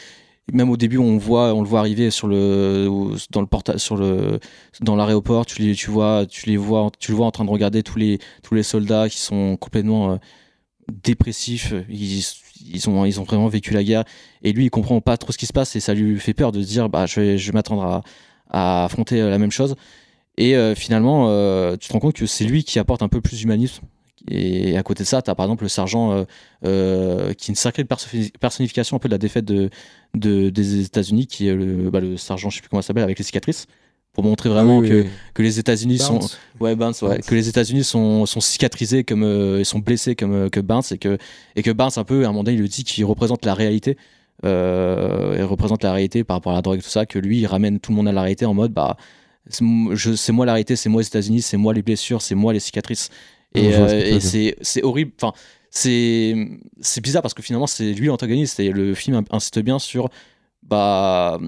même 0.53 0.71
au 0.71 0.77
début 0.77 0.99
on 0.99 1.17
voit 1.17 1.55
on 1.55 1.63
le 1.63 1.69
voit 1.69 1.81
arriver 1.81 2.11
sur 2.11 2.29
le 2.29 2.89
dans 3.31 3.41
le 3.41 3.79
sur 3.79 3.97
le 3.97 4.41
dans 4.81 4.97
l'aéroport 4.97 5.45
tu 5.47 5.61
les 5.63 5.75
tu 5.75 5.91
vois 5.91 6.25
tu 6.27 6.49
les 6.49 6.57
vois 6.57 6.91
tu 7.01 7.11
le 7.13 7.17
vois 7.17 7.27
en 7.27 7.33
train 7.33 7.45
de 7.45 7.51
regarder 7.51 7.83
tous 7.83 7.99
les 7.99 8.19
tous 8.45 8.55
les 8.55 8.63
soldats 8.63 9.09
qui 9.09 9.19
sont 9.19 9.57
complètement 9.57 10.13
euh, 10.13 10.17
dépressifs. 11.05 11.75
Ils, 11.89 12.23
ils 12.65 12.89
ont 12.91 13.05
ils 13.05 13.21
ont 13.21 13.25
vraiment 13.25 13.49
vécu 13.49 13.73
la 13.75 13.85
guerre. 13.85 14.05
Et 14.43 14.53
lui 14.53 14.65
il 14.67 14.71
comprend 14.71 15.01
pas 15.01 15.17
trop 15.17 15.33
ce 15.33 15.39
qui 15.39 15.47
se 15.47 15.53
passe 15.53 15.77
et 15.77 15.81
ça 15.81 15.95
lui 15.95 16.19
fait 16.21 16.35
peur 16.35 16.53
de 16.53 16.63
se 16.63 16.67
dire 16.69 16.89
bah 16.89 17.07
je 17.07 17.21
vais 17.21 17.39
je 17.39 17.53
m'attendre 17.53 17.85
à, 17.85 18.03
à 18.51 18.85
affronter 18.85 19.21
euh, 19.21 19.31
la 19.31 19.39
même 19.39 19.53
chose 19.53 19.77
et 20.39 20.57
euh, 20.57 20.75
finalement 20.75 21.27
euh, 21.29 21.77
tu 21.77 21.89
te 21.89 21.93
rends 21.93 21.99
compte 22.01 22.15
que 22.15 22.27
c'est 22.27 22.45
lui 22.45 22.65
qui 22.65 22.79
apporte 22.79 23.03
un 23.03 23.09
peu 23.09 23.21
plus 23.21 23.39
d'humanisme 23.39 23.83
et 24.29 24.77
à 24.77 24.83
côté 24.83 25.05
de 25.05 25.09
ça, 25.09 25.23
tu 25.23 25.31
as 25.31 25.37
par 25.37 25.47
exemple 25.47 25.63
le 25.63 25.69
sergent 25.69 26.11
euh, 26.13 26.25
euh, 26.65 27.33
qui 27.35 27.51
est 27.51 27.53
une 27.53 27.55
sacrée 27.55 27.85
perso- 27.85 28.09
personnification 28.41 28.97
un 28.97 28.99
peu 28.99 29.09
de 29.09 29.15
la 29.15 29.19
défaite 29.19 29.45
de, 29.45 29.71
de- 30.15 30.51
des 30.51 30.81
États-Unis, 30.81 31.29
qui 31.29 31.47
est 31.47 31.55
le, 31.55 31.91
bah, 31.91 32.01
le 32.01 32.17
sergent, 32.17 32.51
je 32.51 32.57
sais 32.57 32.61
plus 32.61 32.69
comment 32.69 32.81
il 32.81 32.85
s'appelle, 32.85 33.05
avec 33.05 33.19
les 33.19 33.25
cicatrices, 33.25 33.67
pour 34.13 34.25
montrer 34.25 34.49
vraiment 34.49 34.79
Ah 34.79 34.81
oui, 34.83 34.89
que, 34.89 34.95
oui. 35.03 35.09
que 35.33 35.43
les 35.43 35.61
États-Unis 35.61 35.99
sont, 35.99 36.19
ouais, 36.59 36.75
ouais, 36.75 37.21
que 37.25 37.35
les 37.37 37.49
États-Unis 37.49 37.85
sont, 37.85 38.27
sont 38.27 38.41
cicatrisés 38.41 39.05
comme 39.05 39.23
euh, 39.23 39.63
sont 39.63 39.79
blessés 39.79 40.17
comme 40.17 40.51
que 40.51 40.59
Barnes 40.59 40.83
et 40.91 40.99
que 40.99 41.19
et 41.55 41.63
que 41.63 41.71
Barnes 41.71 41.93
un 41.95 42.03
peu 42.03 42.25
à 42.25 42.29
un 42.29 42.33
moment 42.33 42.43
donné 42.43 42.57
il 42.57 42.63
le 42.63 42.67
dit 42.69 42.83
qu'il 42.83 43.05
représente 43.05 43.45
la 43.45 43.55
réalité. 43.55 43.97
Il 44.43 45.43
représente 45.45 45.85
la 45.85 45.93
réalité 45.93 46.25
par 46.25 46.37
rapport 46.39 46.53
à 46.53 46.57
la 46.57 46.63
drogue 46.63 46.79
et 46.81 46.83
tout 46.83 46.89
ça 46.89 47.07
que 47.07 47.19
lui 47.19 47.39
il 47.39 47.47
ramène 47.47 47.79
tout 47.79 47.93
le 47.93 47.97
monde 47.97 48.09
à 48.09 48.13
la 48.13 48.23
réalité 48.23 48.45
en 48.45 48.55
mode 48.55 48.73
bah 48.73 48.97
c'est 49.49 50.33
moi 50.33 50.47
la 50.47 50.53
réalité 50.53 50.77
c'est 50.77 50.89
moi 50.89 51.01
les 51.03 51.07
États-Unis 51.07 51.43
c'est 51.43 51.57
moi 51.57 51.73
les 51.73 51.83
blessures 51.83 52.23
c'est 52.23 52.35
moi 52.35 52.53
les 52.53 52.61
cicatrices. 52.61 53.11
Et, 53.55 53.75
euh, 53.75 54.17
et 54.17 54.21
c'est 54.21 54.83
horrible 54.83 55.13
enfin 55.21 55.33
c'est 55.71 57.01
bizarre 57.03 57.23
parce 57.23 57.35
que 57.35 57.43
finalement 57.43 57.67
c'est 57.67 57.93
lui 57.93 58.07
l'antagoniste 58.07 58.61
et 58.61 58.71
le 58.71 58.95
film 58.95 59.23
insiste 59.31 59.59
bien 59.61 59.79
sur 59.79 60.09
bah 60.63 61.39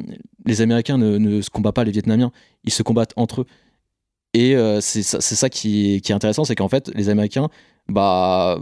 les 0.46 0.60
Américains 0.60 0.96
ne, 0.96 1.18
ne 1.18 1.42
se 1.42 1.50
combattent 1.50 1.74
pas 1.74 1.84
les 1.84 1.90
Vietnamiens 1.90 2.32
ils 2.64 2.72
se 2.72 2.82
combattent 2.82 3.14
entre 3.16 3.42
eux. 3.42 3.46
Et 4.34 4.54
euh, 4.54 4.80
c'est 4.80 5.02
ça, 5.02 5.20
ça 5.20 5.48
qui, 5.48 6.00
qui 6.02 6.12
est 6.12 6.14
intéressant 6.14 6.44
c'est 6.44 6.54
qu'en 6.54 6.68
fait 6.68 6.90
les 6.94 7.08
Américains 7.08 7.48
bah 7.88 8.60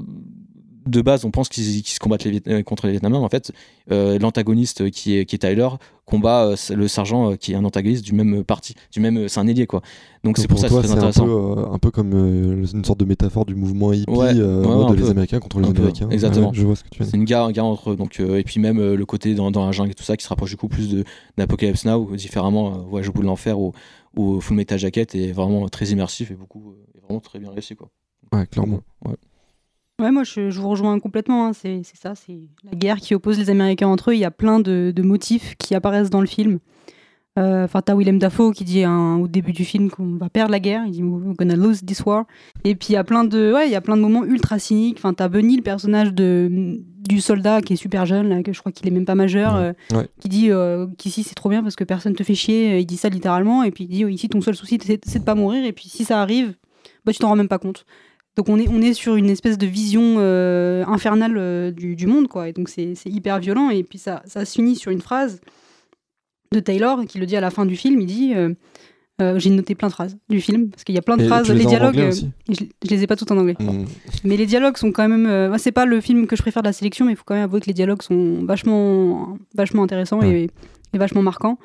de 0.87 1.01
base 1.03 1.25
on 1.25 1.31
pense 1.31 1.49
qu'ils 1.49 1.85
se 1.87 1.99
combattent 1.99 2.25
les 2.25 2.31
Viet- 2.33 2.49
euh, 2.49 2.63
contre 2.63 2.87
les 2.87 2.93
Vietnamiens 2.93 3.19
mais 3.19 3.25
en 3.25 3.29
fait 3.29 3.53
euh, 3.91 4.19
l'antagoniste 4.19 4.91
qui 4.91 5.17
est, 5.17 5.25
qui 5.25 5.35
est 5.37 5.39
Tyler 5.39 5.69
combat 6.05 6.45
euh, 6.47 6.57
le 6.75 6.89
sergent 6.89 7.37
qui 7.37 7.53
est 7.53 7.57
un 7.57 7.65
antagoniste 7.65 8.05
du 8.05 8.13
même 8.13 8.45
parti 8.45 8.75
du 8.93 9.01
même 9.01 9.29
c'est 9.29 9.41
un 9.41 9.47
ailier 9.47 9.67
quoi 9.67 9.83
donc 10.25 10.39
c'est 10.39 10.49
pour 10.49 10.59
ça 10.59 10.67
que 10.69 10.73
toi, 10.73 10.83
c'est 10.83 10.91
un 10.91 10.97
intéressant 10.97 11.25
peu, 11.27 11.31
euh, 11.31 11.73
un 11.73 11.79
peu 11.79 11.91
comme 11.93 12.13
euh, 12.13 12.67
une 12.73 12.85
sorte 12.85 12.99
de 12.99 13.05
métaphore 13.05 13.45
du 13.47 13.55
mouvement 13.55 13.93
hippie, 13.93 14.11
Ouais, 14.11 14.33
euh, 14.37 14.95
les. 14.95 15.11
Américains 15.11 15.39
contre 15.39 15.61
les 15.61 15.69
Américains. 15.69 16.09
exactement. 16.11 16.53
Je 16.53 16.67
vois 16.67 16.75
ce 16.75 16.83
que 16.83 16.89
tu. 16.89 17.05
C'est 17.05 17.17
une 17.17 17.25
guerre, 17.25 17.53
guerre 17.53 17.65
entre 17.67 17.93
eux. 17.93 17.97
Donc, 17.97 18.19
et 18.19 18.43
puis 18.43 18.59
même 18.59 18.81
le 18.95 19.07
côté 19.07 19.35
dans, 19.37 19.53
dans 19.53 19.65
la 19.65 19.71
jungle 19.71 19.93
et 19.93 19.95
tout 19.95 20.03
ça 20.03 20.17
qui 20.17 20.25
se 20.25 20.29
rapproche 20.29 20.51
du 20.51 20.57
coup 20.57 20.67
plus 20.67 20.89
de 20.89 21.05
d'Apocalypse 21.39 21.85
Now, 21.85 22.17
différemment, 22.17 22.71
Voyage 22.89 23.09
au 23.09 23.13
bout 23.13 23.23
de 23.23 23.27
l'enfer 23.27 23.57
ou, 23.61 23.73
ou 24.17 24.41
Full 24.41 24.57
Metal 24.57 24.79
Jacket 24.81 25.15
est 25.15 25.31
vraiment 25.31 25.69
très 25.69 25.87
immersif 25.87 26.33
et 26.33 26.35
beaucoup, 26.35 26.75
est 26.97 27.01
vraiment 27.07 27.21
très 27.21 27.39
bien 27.39 27.51
réussi 27.53 27.77
quoi. 27.77 27.89
Ouais, 28.33 28.47
clairement. 28.49 28.81
Ouais. 29.05 29.15
Ouais, 30.01 30.11
moi 30.11 30.25
je, 30.25 30.51
je 30.51 30.61
vous 30.61 30.69
rejoins 30.69 30.99
complètement. 31.01 31.47
hein. 31.47 31.53
C'est 31.55 31.81
ça, 31.95 32.15
c'est 32.15 32.39
la 32.65 32.73
guerre 32.77 32.97
qui 32.99 33.15
oppose 33.15 33.39
les 33.39 33.49
Américains 33.51 33.89
entre 33.89 34.11
eux. 34.11 34.15
Il 34.15 34.21
y 34.21 34.25
a 34.27 34.31
plein 34.31 34.61
de, 34.61 34.93
de 34.95 35.03
motifs 35.03 35.55
qui 35.59 35.75
apparaissent 35.75 36.11
dans 36.11 36.21
le 36.21 36.27
film. 36.27 36.59
Euh, 37.39 37.65
Enfin, 37.65 37.81
t'as 37.83 37.95
Willem 37.95 38.19
Dafoe 38.19 38.53
qui 38.53 38.65
dit 38.65 38.83
hein, 38.85 39.17
au 39.17 39.27
début 39.29 39.53
du 39.53 39.65
film 39.65 39.91
qu'on 39.91 40.17
va 40.17 40.29
perdre 40.31 40.51
la 40.53 40.61
guerre. 40.61 40.83
Il 40.87 40.93
dit 40.93 41.03
We're 41.03 41.35
gonna 41.35 41.57
lose 41.57 41.81
this 41.85 42.05
war. 42.05 42.25
Et 42.65 42.75
puis 42.75 42.89
il 42.91 42.93
y 42.93 42.97
a 42.97 43.05
plein 43.05 43.25
de, 43.25 43.53
ouais, 43.55 43.69
il 43.69 43.73
y 43.73 43.75
a 43.75 43.81
plein 43.81 43.97
de 43.97 44.03
moments 44.03 44.25
ultra 44.25 44.59
cyniques. 44.59 44.97
Enfin, 44.99 45.15
t'as 45.15 45.29
Bunny, 45.29 45.57
le 45.57 45.63
personnage 45.63 46.13
de 46.13 46.79
du 47.09 47.21
soldat 47.21 47.63
qui 47.63 47.75
est 47.75 47.77
super 47.77 48.05
jeune, 48.05 48.29
là, 48.29 48.43
que 48.43 48.53
je 48.53 48.59
crois 48.59 48.73
qu'il 48.73 48.89
est 48.89 48.91
même 48.91 49.05
pas 49.05 49.15
majeur, 49.15 49.55
Ouais. 49.55 49.73
euh, 49.93 49.99
Ouais. 49.99 50.09
qui 50.21 50.29
dit 50.29 50.51
euh, 50.51 50.87
qu'ici 50.99 51.23
c'est 51.23 51.35
trop 51.37 51.49
bien 51.51 51.63
parce 51.63 51.77
que 51.77 51.85
personne 51.85 52.15
te 52.15 52.23
fait 52.25 52.35
chier. 52.35 52.81
Il 52.81 52.87
dit 52.87 52.97
ça 52.97 53.09
littéralement. 53.09 53.63
Et 53.63 53.71
puis 53.71 53.85
il 53.85 53.89
dit 53.89 54.05
oh, 54.05 54.09
ici 54.09 54.29
ton 54.29 54.41
seul 54.41 54.55
souci 54.57 54.79
c'est 54.83 55.01
c'est 55.07 55.21
de 55.21 55.25
pas 55.25 55.35
mourir. 55.35 55.65
Et 55.65 55.73
puis 55.73 55.89
si 55.89 56.05
ça 56.05 56.21
arrive, 56.21 56.55
bah 57.05 57.13
tu 57.13 57.19
t'en 57.19 57.29
rends 57.29 57.37
même 57.37 57.49
pas 57.49 57.59
compte. 57.59 57.87
Donc 58.37 58.51
on 58.51 58.59
est, 58.59 58.69
on 58.69 58.83
est 58.83 58.93
sur 58.93 59.17
une 59.17 59.31
espèce 59.31 59.57
de 59.57 59.67
vision 59.67 60.17
euh, 60.19 60.85
infernale 60.87 61.37
euh, 61.39 61.71
du, 61.71 61.97
du 61.97 62.07
monde, 62.07 62.29
quoi. 62.29 62.49
Et 62.49 62.53
donc 62.53 62.69
c'est 62.69 62.95
hyper 63.07 63.39
violent. 63.39 63.71
Et 63.71 63.83
puis 63.83 63.99
ça, 63.99 64.23
ça 64.27 64.45
se 64.45 64.53
finit 64.53 64.77
sur 64.77 64.91
une 64.93 65.01
phrase 65.01 65.41
de 66.53 66.61
Taylor 66.61 67.05
qui 67.07 67.19
le 67.19 67.27
dit 67.27 67.37
à 67.37 67.41
la 67.41 67.51
fin 67.51 67.65
du 67.65 67.77
film. 67.77 67.99
Il 68.01 68.07
dit 68.07 68.35
euh, 68.35 69.39
J'ai 69.39 69.49
noté 69.49 69.75
plein 69.75 69.89
de 69.89 69.93
phrases 69.95 70.19
du 70.29 70.43
film, 70.43 70.69
parce 70.69 70.85
qu'il 70.85 70.95
y 70.95 70.99
a 70.99 71.03
plein 71.03 71.17
de 71.17 71.25
Et 71.25 71.29
phrases. 71.29 71.51
les 71.51 71.65
dialogues, 71.65 72.11
je, 72.11 72.55
je 72.85 72.91
les 72.91 73.03
ai 73.03 73.07
pas 73.07 73.17
toutes 73.17 73.31
en 73.31 73.39
anglais. 73.39 73.57
Mm. 73.59 73.87
Mais 74.25 74.37
les 74.37 74.47
dialogues 74.47 74.77
sont 74.77 74.93
quand 74.93 75.09
même. 75.09 75.49
moi, 75.49 75.59
c'est 75.59 75.73
pas 75.73 75.87
le 75.87 76.03
film 76.03 76.27
que 76.27 76.37
je 76.37 76.43
préfère 76.43 76.63
de 76.63 76.69
la 76.69 76.75
sélection, 76.75 77.07
mais 77.07 77.13
il 77.13 77.17
faut 77.17 77.25
quand 77.25 77.35
même 77.35 77.45
avouer 77.45 77.61
que 77.61 77.67
les 77.67 77.75
dialogues 77.75 78.03
sont 78.03 78.45
vachement, 78.45 79.39
vachement 79.55 79.83
intéressants 79.83 80.23
et, 80.23 80.51
et 80.93 80.99
vachement 80.99 81.23
marquants. 81.23 81.59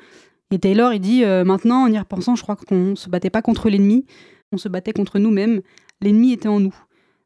Et 0.50 0.58
Taylor, 0.58 0.94
il 0.94 1.00
dit 1.00 1.22
maintenant, 1.44 1.82
en 1.84 1.92
y 1.92 1.98
repensant, 1.98 2.34
je 2.34 2.42
crois 2.42 2.56
qu'on 2.56 2.96
se 2.96 3.10
battait 3.10 3.30
pas 3.30 3.42
contre 3.42 3.68
l'ennemi, 3.68 4.06
on 4.52 4.56
se 4.56 4.70
battait 4.70 4.94
contre 4.94 5.18
nous-mêmes. 5.18 5.60
L'ennemi 6.02 6.32
était 6.32 6.48
en 6.48 6.60
nous. 6.60 6.74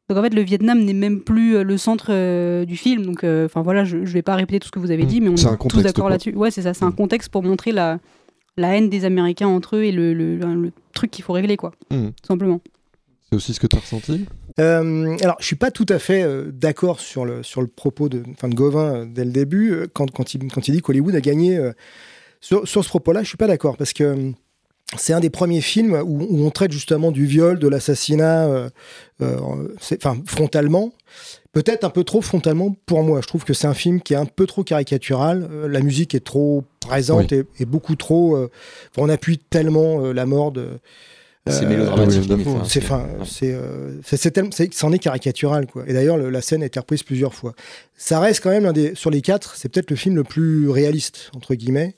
Donc 0.09 0.17
en 0.17 0.21
fait, 0.21 0.33
le 0.33 0.41
Vietnam 0.41 0.83
n'est 0.85 0.93
même 0.93 1.19
plus 1.21 1.55
euh, 1.57 1.63
le 1.63 1.77
centre 1.77 2.07
euh, 2.11 2.63
du 2.63 2.77
film. 2.77 3.05
Donc, 3.05 3.23
euh, 3.23 3.45
enfin 3.45 3.61
voilà, 3.61 3.83
je, 3.83 4.05
je 4.05 4.13
vais 4.13 4.21
pas 4.21 4.35
répéter 4.35 4.59
tout 4.59 4.67
ce 4.67 4.71
que 4.71 4.79
vous 4.79 4.91
avez 4.91 5.03
Mm. 5.03 5.07
dit, 5.07 5.21
mais 5.21 5.29
on 5.29 5.35
est 5.35 5.67
tous 5.69 5.81
d'accord 5.81 6.09
là-dessus. 6.09 6.33
Ouais, 6.35 6.49
c'est 6.51 6.61
ça, 6.61 6.73
c'est 6.73 6.85
un 6.85 6.89
Mm. 6.91 6.95
contexte 6.95 7.29
pour 7.29 7.43
montrer 7.43 7.71
la, 7.73 7.99
la 8.55 8.75
haine 8.77 8.89
des 8.89 9.03
Américains 9.03 9.47
entre 9.49 9.75
eux 9.75 9.83
et 9.83 9.91
le, 9.91 10.13
le- 10.13 10.37
le- 10.37 10.55
le 10.55 10.71
truc 10.93 11.11
qu'il 11.11 11.23
faut 11.25 11.33
régler, 11.33 11.57
quoi, 11.57 11.71
Mm. 11.91 12.07
tout 12.09 12.27
simplement. 12.27 12.61
C'est 13.29 13.35
aussi 13.35 13.53
ce 13.53 13.59
que 13.59 13.67
tu 13.67 13.75
as 13.75 13.79
ressenti? 13.79 14.25
Euh, 14.59 15.17
alors, 15.21 15.35
je 15.41 15.45
suis 15.45 15.57
pas 15.57 15.69
tout 15.71 15.85
à 15.89 15.99
fait 15.99 16.23
euh, 16.23 16.49
d'accord 16.53 17.01
sur 17.01 17.25
le, 17.25 17.43
sur 17.43 17.59
le 17.61 17.67
propos 17.67 18.07
de, 18.07 18.23
enfin, 18.31 18.47
de 18.47 18.55
Gauvin 18.55 18.95
euh, 19.01 19.05
dès 19.05 19.25
le 19.25 19.31
début, 19.31 19.71
euh, 19.73 19.87
quand, 19.93 20.09
quand, 20.09 20.33
il, 20.33 20.49
quand 20.49 20.65
il 20.69 20.71
dit 20.71 20.81
qu'Hollywood 20.81 21.13
a 21.15 21.19
gagné. 21.21 21.57
euh, 21.57 21.73
sur, 22.39 22.65
sur 22.67 22.83
ce 22.83 22.89
propos-là, 22.89 23.23
je 23.23 23.27
suis 23.27 23.37
pas 23.37 23.47
d'accord, 23.47 23.75
parce 23.75 23.91
que 23.91 24.03
euh, 24.05 24.31
c'est 24.95 25.13
un 25.13 25.19
des 25.19 25.29
premiers 25.29 25.61
films 25.61 25.93
où, 26.05 26.23
où 26.29 26.45
on 26.45 26.49
traite 26.49 26.71
justement 26.71 27.11
du 27.11 27.25
viol, 27.25 27.59
de 27.59 27.67
l'assassinat, 27.67 28.45
euh, 28.47 28.69
euh, 29.21 29.37
c'est- 29.81 30.03
enfin, 30.05 30.21
frontalement. 30.25 30.91
Peut-être 31.51 31.83
un 31.83 31.89
peu 31.89 32.03
trop 32.03 32.21
frontalement 32.21 32.75
pour 32.85 33.03
moi. 33.03 33.19
Je 33.21 33.27
trouve 33.27 33.43
que 33.43 33.53
c'est 33.53 33.67
un 33.67 33.73
film 33.73 33.99
qui 34.01 34.13
est 34.13 34.17
un 34.17 34.25
peu 34.25 34.45
trop 34.45 34.63
caricatural. 34.63 35.47
Euh, 35.51 35.67
la 35.67 35.81
musique 35.81 36.13
est 36.15 36.23
trop 36.23 36.63
présente 36.79 37.31
et, 37.33 37.43
et 37.59 37.65
beaucoup 37.65 37.95
trop. 37.95 38.35
euh, 38.37 38.49
on 38.97 39.09
appuie 39.09 39.39
tellement 39.39 40.03
euh, 40.05 40.13
la 40.13 40.25
mort 40.25 40.51
de. 40.51 40.79
C'est 41.49 41.65
euh, 41.65 41.69
mélodramatique. 41.69 42.31
Hein, 42.31 42.61
c'est 42.67 42.89
ouais. 42.91 42.97
c'est 43.25 43.57
c'est 44.03 44.17
c'est 44.17 44.31
tellement- 44.31 44.51
c'est- 44.51 44.73
c'en 44.73 44.91
est 44.91 44.99
caricatural 44.99 45.67
quoi. 45.67 45.83
Et 45.87 45.93
d'ailleurs 45.93 46.17
le- 46.17 46.29
la 46.29 46.41
scène 46.41 46.63
a 46.63 46.65
été 46.65 46.79
reprise 46.79 47.03
plusieurs 47.03 47.33
fois. 47.33 47.53
Ça 47.95 48.19
reste 48.19 48.41
quand 48.43 48.49
même 48.49 48.63
l'un 48.63 48.73
des 48.73 48.95
sur 48.95 49.09
les 49.09 49.21
quatre, 49.21 49.55
c'est 49.55 49.69
peut-être 49.69 49.89
le 49.89 49.95
film 49.95 50.15
le 50.15 50.23
plus 50.23 50.69
réaliste 50.69 51.31
entre 51.35 51.55
guillemets. 51.55 51.95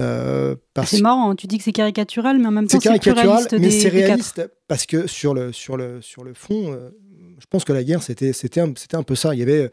Euh, 0.00 0.54
C'est 0.84 1.00
marrant, 1.00 1.34
tu 1.34 1.46
dis 1.46 1.58
que 1.58 1.64
c'est 1.64 1.72
caricatural, 1.72 2.38
mais 2.38 2.46
en 2.46 2.50
même 2.50 2.66
temps, 2.66 2.78
c'est 2.80 2.88
le 2.88 2.98
plus 2.98 3.12
caricatural, 3.12 3.36
réaliste 3.48 3.52
mais 3.58 3.70
c'est 3.70 3.88
réaliste 3.88 4.42
parce 4.68 4.86
que 4.86 5.06
sur 5.06 5.34
le 5.34 5.52
sur 5.52 5.76
le 5.76 6.00
sur 6.00 6.24
le 6.24 6.34
fond, 6.34 6.72
euh, 6.72 6.90
je 7.38 7.46
pense 7.50 7.64
que 7.64 7.72
la 7.72 7.84
guerre 7.84 8.02
c'était 8.02 8.32
c'était 8.32 8.60
un, 8.60 8.72
c'était 8.76 8.96
un 8.96 9.02
peu 9.02 9.14
ça. 9.14 9.34
Il 9.34 9.38
y 9.40 9.42
avait 9.42 9.70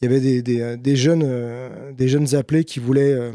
il 0.00 0.06
y 0.06 0.08
avait 0.08 0.20
des, 0.20 0.42
des, 0.42 0.76
des 0.76 0.96
jeunes 0.96 1.22
euh, 1.24 1.92
des 1.92 2.08
jeunes 2.08 2.34
appelés 2.34 2.64
qui 2.64 2.80
voulaient 2.80 3.12
euh, 3.12 3.30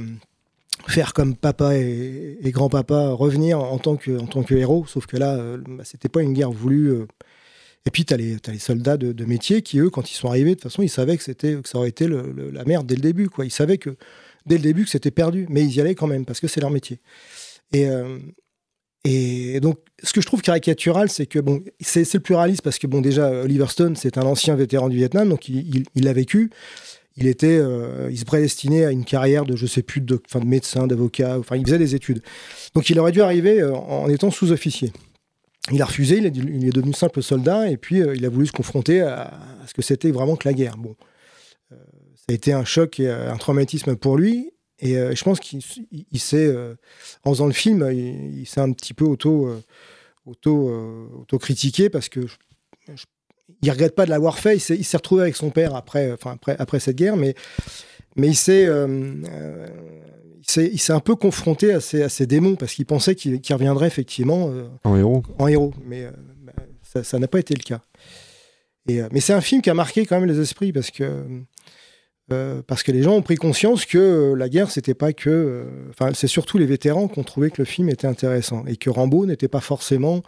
faire 0.88 1.14
comme 1.14 1.36
papa 1.36 1.76
et, 1.76 2.38
grand-papa 2.46 3.10
revenir 3.10 3.60
en 3.60 3.78
tant 3.78 3.96
que 3.96 4.18
en 4.18 4.28
tant 4.28 4.44
que 4.44 4.56
héros. 4.56 4.86
Sauf 4.88 5.06
que 5.06 5.18
là, 5.18 5.36
euh, 5.36 5.58
bah, 5.68 5.84
c'était 5.84 6.10
pas 6.10 6.22
une 6.22 6.34
guerre 6.34 6.52
voulue. 6.52 6.92
euh. 6.92 7.08
Et 7.86 7.90
puis, 7.90 8.04
tu 8.04 8.14
as, 8.14 8.18
les 8.18 8.60
soldats 8.60 8.98
de, 8.98 9.26
métier 9.26 9.62
qui, 9.62 9.80
eux, 9.80 9.90
quand 9.90 10.12
ils 10.12 10.16
sont 10.16 10.28
arrivés, 10.28 10.52
de 10.52 10.56
toute 10.56 10.64
façon, 10.64 10.82
ils 10.82 10.90
savaient 10.90 11.18
que, 11.18 11.32
que 11.32 11.70
ça 11.70 11.78
aurait 11.78 11.88
été 11.88 12.06
la 12.08 12.66
merde 12.66 12.86
dès 12.86 12.96
le 12.96 13.02
début. 13.02 13.30
Quoi. 13.30 13.46
Ils 13.46 13.52
savaient 13.52 13.78
que 13.78 13.96
dès 14.46 14.58
le 14.58 14.62
début 14.62 14.84
que 14.84 14.90
c'était 14.90 15.12
perdu, 15.12 15.46
mais 15.50 15.64
ils 15.64 15.74
y 15.74 15.80
allaient 15.80 15.96
quand 15.96 16.08
même 16.08 16.26
parce 16.26 16.42
que 16.42 16.50
c'est 16.50 16.60
leur 16.60 16.70
métier. 16.70 17.00
Et, 17.72 17.88
euh, 17.88 18.20
et 19.06 19.62
donc, 19.62 19.78
ce 20.04 20.12
que 20.12 20.20
je 20.20 20.26
trouve 20.26 20.42
caricatural, 20.42 21.10
c'est 21.10 21.28
que 21.28 21.40
bon, 21.40 21.64
c'est, 21.80 22.14
le 22.14 22.20
plus 22.20 22.36
parce 22.62 22.78
que 22.78 22.88
bon, 22.88 23.00
déjà, 23.00 23.30
Oliver 23.30 23.68
Stone, 23.70 23.96
c'est 23.96 24.18
un 24.18 24.24
ancien 24.24 24.56
vétéran 24.56 24.90
du 24.90 24.98
Vietnam, 24.98 25.30
donc 25.30 25.48
il 25.48 25.86
l'a 25.96 26.12
vécu. 26.12 26.52
Il 27.18 27.28
était, 27.28 27.58
euh, 27.58 28.10
il 28.12 28.18
se 28.18 28.26
prédestinait 28.26 28.86
à 28.86 28.92
une 28.92 29.04
carrière 29.04 29.46
de, 29.46 29.56
je 29.56 29.66
sais 29.66 29.82
plus, 29.82 30.02
de, 30.02 30.20
médecin, 30.46 30.88
d'avocat. 30.88 31.38
Enfin, 31.40 31.56
il 31.58 31.66
faisait 31.66 31.80
des 31.80 31.96
études. 31.96 32.22
Donc, 32.76 32.90
il 32.90 33.00
aurait 33.00 33.12
dû 33.12 33.22
arriver 33.22 33.60
euh, 33.60 33.74
en 33.76 34.08
étant 34.08 34.32
sous-officier. 34.32 34.94
Il 35.72 35.82
a 35.82 35.86
refusé, 35.86 36.18
il 36.18 36.26
est, 36.26 36.72
devenu 36.72 36.94
simple 36.94 37.22
soldat, 37.22 37.70
et 37.70 37.76
puis 37.76 38.02
euh, 38.02 38.16
il 38.16 38.24
a 38.26 38.30
voulu 38.30 38.48
se 38.48 38.54
confronter 38.54 39.02
à, 39.02 39.34
ce 39.68 39.74
que 39.74 39.82
c'était 39.82 40.12
vraiment 40.12 40.38
que 40.38 40.48
la 40.48 40.54
guerre. 40.54 40.78
Bon, 40.78 40.96
ça 41.70 41.76
a 42.30 42.34
été 42.34 42.54
un 42.54 42.64
choc 42.64 43.00
et 43.02 43.10
un 43.10 43.36
traumatisme 43.36 43.98
pour 43.98 44.18
lui, 44.18 44.52
et 44.80 44.94
je 44.94 45.24
pense 45.26 45.42
qu'il 45.42 45.60
il- 45.92 46.06
il 46.12 46.20
s'est, 46.20 46.56
en 47.26 47.32
faisant 47.32 47.48
le 47.48 47.52
film, 47.52 47.90
il, 47.92 48.46
s'est 48.46 48.62
un 48.62 48.72
petit 48.72 48.94
peu 48.94 49.04
auto, 49.04 49.50
auto, 50.28 50.70
euh, 50.70 51.08
auto-critiqué 51.22 51.90
parce 51.90 52.10
que 52.10 52.28
je- 52.28 53.06
il 53.62 53.72
regrette 53.72 53.96
pas 53.96 54.06
de 54.06 54.10
l'avoir 54.10 54.40
fait. 54.40 54.56
Il 54.56 54.86
s'est, 54.86 54.98
retrouvé 54.98 55.24
avec 55.24 55.36
son 55.36 55.50
père 55.50 55.76
après, 55.76 56.12
enfin 56.12 56.32
après, 56.34 56.56
après 56.60 56.80
cette 56.80 56.96
guerre, 56.96 57.18
mais, 57.18 57.36
mais 58.16 58.28
il 58.28 58.36
s'est, 58.36 58.66
euh, 58.66 58.88
euh, 59.32 59.68
il 60.58 60.80
s'est, 60.80 60.94
un 60.94 61.00
peu 61.00 61.16
confronté 61.16 61.74
à 61.74 61.80
ses, 61.80 62.04
à 62.04 62.10
ses 62.10 62.26
démons 62.26 62.56
parce 62.56 62.74
qu'il 62.74 62.86
pensait 62.86 63.16
qu'il, 63.16 63.40
reviendrait 63.50 63.88
effectivement 63.88 64.50
euh, 64.50 64.68
En 64.84 64.96
héros. 64.96 65.24
en 65.40 65.48
héros, 65.48 65.74
mais 65.86 66.06
euh, 66.06 66.12
bah, 66.44 66.54
ça, 67.04 67.20
n'a 67.20 67.28
pas 67.28 67.40
été 67.40 67.54
le 67.54 67.64
cas. 67.64 67.82
Et, 68.88 69.02
mais 69.12 69.20
c'est 69.20 69.34
un 69.34 69.42
film 69.42 69.62
qui 69.62 69.70
a 69.70 69.74
marqué 69.74 70.06
quand 70.06 70.20
même 70.20 70.30
les 70.30 70.40
esprits 70.40 70.72
parce 70.72 70.92
que 70.92 71.24
parce 72.68 72.84
que 72.84 72.92
les 72.92 73.04
gens 73.04 73.16
ont 73.16 73.22
pris 73.22 73.36
conscience 73.36 73.86
que 73.86 74.34
la 74.34 74.50
guerre 74.50 74.70
c'était 74.70 74.94
pas 74.94 75.14
que, 75.14 75.66
enfin 75.90 76.12
c'est 76.14 76.28
surtout 76.28 76.58
les 76.58 76.66
vétérans 76.66 77.08
qui 77.08 77.20
ont 77.20 77.24
trouvé 77.24 77.52
que 77.52 77.62
le 77.62 77.66
film 77.66 77.90
était 77.90 78.08
intéressant 78.08 78.66
et 78.66 78.76
que 78.76 78.90
Rambo 78.90 79.26
n'était 79.26 79.48
pas 79.48 79.62
forcément 79.62 80.24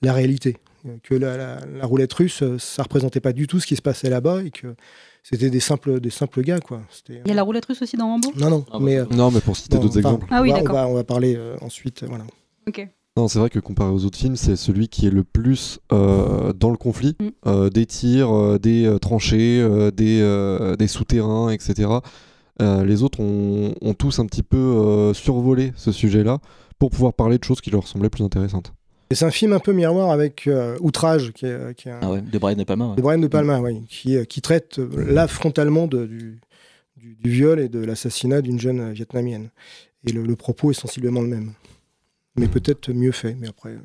la 0.00 0.12
réalité, 0.12 0.56
que 1.02 1.14
la, 1.14 1.36
la- 1.36 1.60
la 1.66 1.86
roulette 1.86 2.12
russe 2.12 2.42
euh, 2.42 2.58
ça 2.58 2.82
représentait 2.82 3.20
pas 3.20 3.32
du 3.32 3.46
tout 3.46 3.60
ce 3.60 3.66
qui 3.66 3.76
se 3.76 3.82
passait 3.82 4.10
là-bas 4.10 4.42
et 4.42 4.50
que 4.50 4.74
c'était 5.22 5.50
des 5.50 5.60
simples 5.60 6.00
des 6.00 6.10
simples 6.10 6.42
gars 6.42 6.60
quoi. 6.60 6.80
Il 7.08 7.22
y 7.26 7.30
a 7.30 7.34
la 7.34 7.42
roulette 7.42 7.66
russe 7.66 7.82
aussi 7.82 7.96
dans 7.96 8.06
Rambo 8.06 8.30
Non 8.36 8.50
non, 8.50 8.64
Ah 8.68 8.78
bah, 8.78 8.84
mais 8.84 8.98
euh, 8.98 9.04
Non, 9.10 9.30
mais 9.30 9.40
pour 9.40 9.56
citer 9.56 9.78
d'autres 9.78 9.98
exemples. 9.98 10.26
Ah 10.30 10.40
oui, 10.42 10.50
on 10.50 10.54
va- 10.54 10.58
on 10.60 10.62
d'accord. 10.62 10.74
va, 10.76 10.88
on 10.88 10.94
va 10.94 11.04
parler 11.04 11.36
euh, 11.36 11.56
ensuite, 11.60 12.04
voilà. 12.08 12.24
Ok. 12.68 12.88
Non, 13.16 13.26
c'est 13.26 13.38
vrai 13.40 13.50
que 13.50 13.58
comparé 13.58 13.90
aux 13.90 14.04
autres 14.04 14.16
films, 14.18 14.36
c'est 14.36 14.54
celui 14.56 14.88
qui 14.88 15.06
est 15.06 15.10
le 15.10 15.24
plus 15.24 15.80
euh, 15.92 16.52
dans 16.52 16.70
le 16.70 16.76
conflit. 16.76 17.16
Mm. 17.20 17.28
Euh, 17.46 17.68
des 17.68 17.84
tirs, 17.84 18.30
euh, 18.34 18.58
des 18.58 18.86
euh, 18.86 18.98
tranchées, 18.98 19.60
euh, 19.60 19.90
des, 19.90 20.20
euh, 20.22 20.76
des 20.76 20.86
souterrains, 20.86 21.50
etc. 21.50 21.90
Euh, 22.62 22.84
les 22.84 23.02
autres 23.02 23.20
ont, 23.20 23.74
ont 23.82 23.94
tous 23.94 24.20
un 24.20 24.26
petit 24.26 24.44
peu 24.44 24.56
euh, 24.56 25.12
survolé 25.12 25.72
ce 25.76 25.90
sujet-là 25.92 26.38
pour 26.78 26.90
pouvoir 26.90 27.12
parler 27.12 27.36
de 27.38 27.44
choses 27.44 27.60
qui 27.60 27.70
leur 27.70 27.86
semblaient 27.88 28.10
plus 28.10 28.22
intéressantes. 28.24 28.72
Et 29.10 29.16
c'est 29.16 29.24
un 29.24 29.30
film 29.30 29.52
un 29.52 29.58
peu 29.58 29.72
miroir 29.72 30.10
avec 30.10 30.46
euh, 30.46 30.76
Outrage, 30.80 31.32
qui 31.32 31.46
est, 31.46 31.74
qui 31.76 31.88
est 31.88 31.92
un, 31.92 31.98
Ah 32.02 32.10
ouais, 32.12 32.20
de 32.22 32.38
Brian 32.38 32.56
De 32.56 32.64
Palma. 32.64 32.90
ouais. 32.90 32.96
de 32.96 33.02
Brian 33.02 33.18
De 33.18 33.26
Palma, 33.26 33.60
oui, 33.60 33.82
qui, 33.88 34.16
euh, 34.16 34.24
qui 34.24 34.40
traite 34.40 34.78
euh, 34.78 35.12
là 35.12 35.26
frontalement 35.26 35.86
de- 35.88 36.06
du, 36.06 36.40
du, 36.96 37.16
du 37.16 37.30
viol 37.30 37.58
et 37.58 37.68
de 37.68 37.80
l'assassinat 37.84 38.40
d'une 38.40 38.60
jeune 38.60 38.92
vietnamienne. 38.92 39.50
Et 40.06 40.12
le, 40.12 40.22
le 40.22 40.36
propos 40.36 40.70
est 40.70 40.74
sensiblement 40.74 41.22
le 41.22 41.28
même. 41.28 41.52
Mais 42.36 42.46
peut-être 42.46 42.90
mieux 42.92 43.10
fait, 43.12 43.36
mais 43.38 43.48
après... 43.48 43.76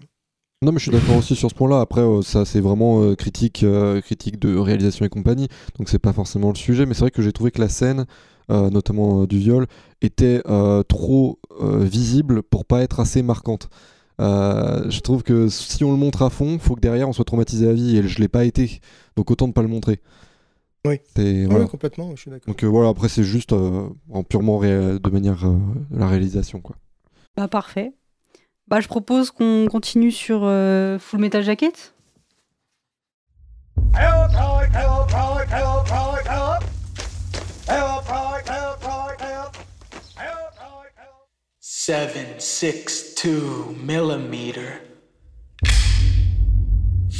Non, 0.61 0.71
mais 0.71 0.77
je 0.77 0.83
suis 0.83 0.91
d'accord 0.91 1.17
aussi 1.17 1.35
sur 1.35 1.49
ce 1.49 1.55
point-là. 1.55 1.81
Après, 1.81 2.01
euh, 2.01 2.21
ça, 2.21 2.45
c'est 2.45 2.61
vraiment 2.61 3.01
euh, 3.01 3.15
critique, 3.15 3.63
euh, 3.63 4.01
critique 4.01 4.39
de 4.39 4.55
réalisation 4.55 5.05
et 5.05 5.09
compagnie. 5.09 5.47
Donc, 5.77 5.89
c'est 5.89 5.99
pas 5.99 6.13
forcément 6.13 6.49
le 6.49 6.55
sujet. 6.55 6.85
Mais 6.85 6.93
c'est 6.93 7.01
vrai 7.01 7.11
que 7.11 7.21
j'ai 7.21 7.33
trouvé 7.33 7.51
que 7.51 7.59
la 7.59 7.67
scène, 7.69 8.05
euh, 8.51 8.69
notamment 8.69 9.23
euh, 9.23 9.27
du 9.27 9.37
viol, 9.39 9.65
était 10.01 10.41
euh, 10.47 10.81
trop 10.83 11.39
euh, 11.61 11.79
visible 11.83 12.41
pour 12.43 12.65
pas 12.65 12.81
être 12.83 12.99
assez 12.99 13.21
marquante. 13.23 13.69
Euh, 14.21 14.89
je 14.89 14.99
trouve 15.01 15.23
que 15.23 15.49
si 15.49 15.83
on 15.83 15.91
le 15.91 15.97
montre 15.97 16.21
à 16.21 16.29
fond, 16.29 16.57
faut 16.59 16.75
que 16.75 16.81
derrière 16.81 17.09
on 17.09 17.13
soit 17.13 17.25
traumatisé 17.25 17.67
à 17.67 17.73
vie. 17.73 17.97
Et 17.97 18.07
je 18.07 18.19
l'ai 18.19 18.27
pas 18.27 18.45
été. 18.45 18.79
Donc, 19.15 19.31
autant 19.31 19.47
ne 19.47 19.53
pas 19.53 19.61
le 19.61 19.67
montrer. 19.67 19.99
Oui. 20.85 20.99
Voilà. 21.47 21.65
complètement, 21.65 22.15
je 22.15 22.21
suis 22.21 22.31
d'accord. 22.31 22.47
Donc, 22.47 22.63
euh, 22.63 22.67
voilà, 22.67 22.89
après, 22.89 23.09
c'est 23.09 23.23
juste 23.23 23.53
euh, 23.53 23.89
en 24.11 24.23
purement 24.23 24.61
de 24.61 25.09
manière 25.09 25.45
euh, 25.45 25.57
la 25.91 26.07
réalisation. 26.07 26.61
Quoi. 26.61 26.75
Bah 27.35 27.47
parfait. 27.47 27.93
Bah 28.67 28.79
je 28.79 28.87
propose 28.87 29.31
qu'on 29.31 29.67
continue 29.69 30.11
sur 30.11 30.41
euh, 30.43 30.97
Full 30.99 31.19
Metal 31.19 31.43
Jacket. 31.43 31.93
Seven 41.87 42.39
six 42.39 43.13
two 43.13 43.75
millimeter. 43.85 44.81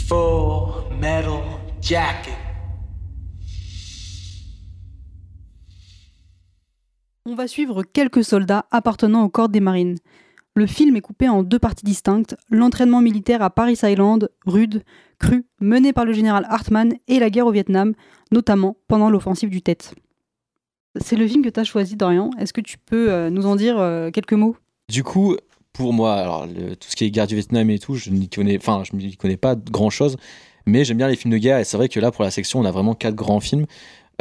Full 0.08 0.90
metal 1.00 1.44
jacket. 1.80 2.34
On 7.28 7.36
va 7.36 7.48
suivre 7.48 7.84
quelques 7.84 8.24
soldats 8.24 8.66
appartenant 8.72 9.22
au 9.22 9.30
corps 9.30 9.50
des 9.50 9.60
marines. 9.60 10.00
Le 10.56 10.66
film 10.66 10.96
est 10.96 11.02
coupé 11.02 11.30
en 11.30 11.44
deux 11.44 11.60
parties 11.60 11.86
distinctes, 11.86 12.36
l'entraînement 12.50 13.02
militaire 13.02 13.44
à 13.44 13.52
Paris 13.52 13.78
Island, 13.84 14.32
rude, 14.48 14.82
cru, 15.20 15.46
mené 15.62 15.94
par 15.94 16.06
le 16.06 16.14
général 16.14 16.48
Hartmann 16.50 16.96
et 17.08 17.20
la 17.20 17.30
guerre 17.30 17.46
au 17.46 17.52
Vietnam, 17.52 17.94
notamment 18.32 18.78
pendant 18.88 19.12
l'offensive 19.12 19.52
du 19.52 19.62
Tet. 19.62 19.92
C'est 21.02 21.16
le 21.16 21.28
film 21.28 21.44
que 21.44 21.50
tu 21.50 21.60
as 21.60 21.64
choisi, 21.64 21.96
Dorian. 21.96 22.30
Est-ce 22.40 22.54
que 22.54 22.62
tu 22.62 22.78
peux 22.78 23.12
euh, 23.12 23.30
nous 23.30 23.46
en 23.46 23.56
dire 23.56 23.78
euh, 23.80 24.12
quelques 24.12 24.34
mots? 24.34 24.56
Du 24.90 25.04
coup, 25.04 25.36
pour 25.74 25.94
moi, 25.94 26.14
alors 26.14 26.48
tout 26.48 26.90
ce 26.90 26.96
qui 26.96 27.06
est 27.06 27.12
guerre 27.12 27.28
du 27.28 27.36
Vietnam 27.36 27.70
et 27.70 27.80
tout, 27.80 27.96
je 27.96 28.10
n'y 28.10 28.30
connais, 28.30 28.60
connais 29.18 29.38
pas 29.38 29.56
grand 29.56 29.90
chose, 29.90 30.16
mais 30.66 30.86
j'aime 30.86 30.98
bien 30.98 31.08
les 31.08 31.16
films 31.16 31.34
de 31.34 31.38
guerre 31.38 31.58
et 31.58 31.64
c'est 31.64 31.76
vrai 31.76 31.90
que 31.90 32.00
là, 32.00 32.12
pour 32.12 32.24
la 32.24 32.32
section, 32.32 32.60
on 32.60 32.66
a 32.66 32.72
vraiment 32.72 32.94
quatre 32.94 33.16
grands 33.16 33.40
films. 33.40 33.66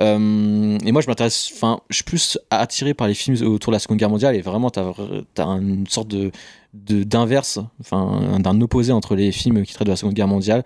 Euh, 0.00 0.76
et 0.84 0.90
moi, 0.90 1.02
je 1.02 1.06
m'intéresse, 1.06 1.52
enfin, 1.54 1.80
je 1.90 1.96
suis 1.96 2.04
plus 2.04 2.38
attiré 2.50 2.94
par 2.94 3.06
les 3.06 3.14
films 3.14 3.36
autour 3.46 3.70
de 3.70 3.76
la 3.76 3.78
Seconde 3.78 3.98
Guerre 3.98 4.10
mondiale 4.10 4.34
et 4.34 4.40
vraiment, 4.40 4.70
t'as 4.70 4.92
as 5.38 5.44
une 5.44 5.86
sorte 5.86 6.08
de 6.08 6.32
d'inverse, 6.72 7.60
enfin, 7.78 8.40
d'un 8.40 8.60
opposé 8.60 8.90
entre 8.90 9.14
les 9.14 9.30
films 9.30 9.62
qui 9.62 9.74
traitent 9.74 9.86
de 9.86 9.92
la 9.92 9.96
Seconde 9.96 10.14
Guerre 10.14 10.26
mondiale, 10.26 10.64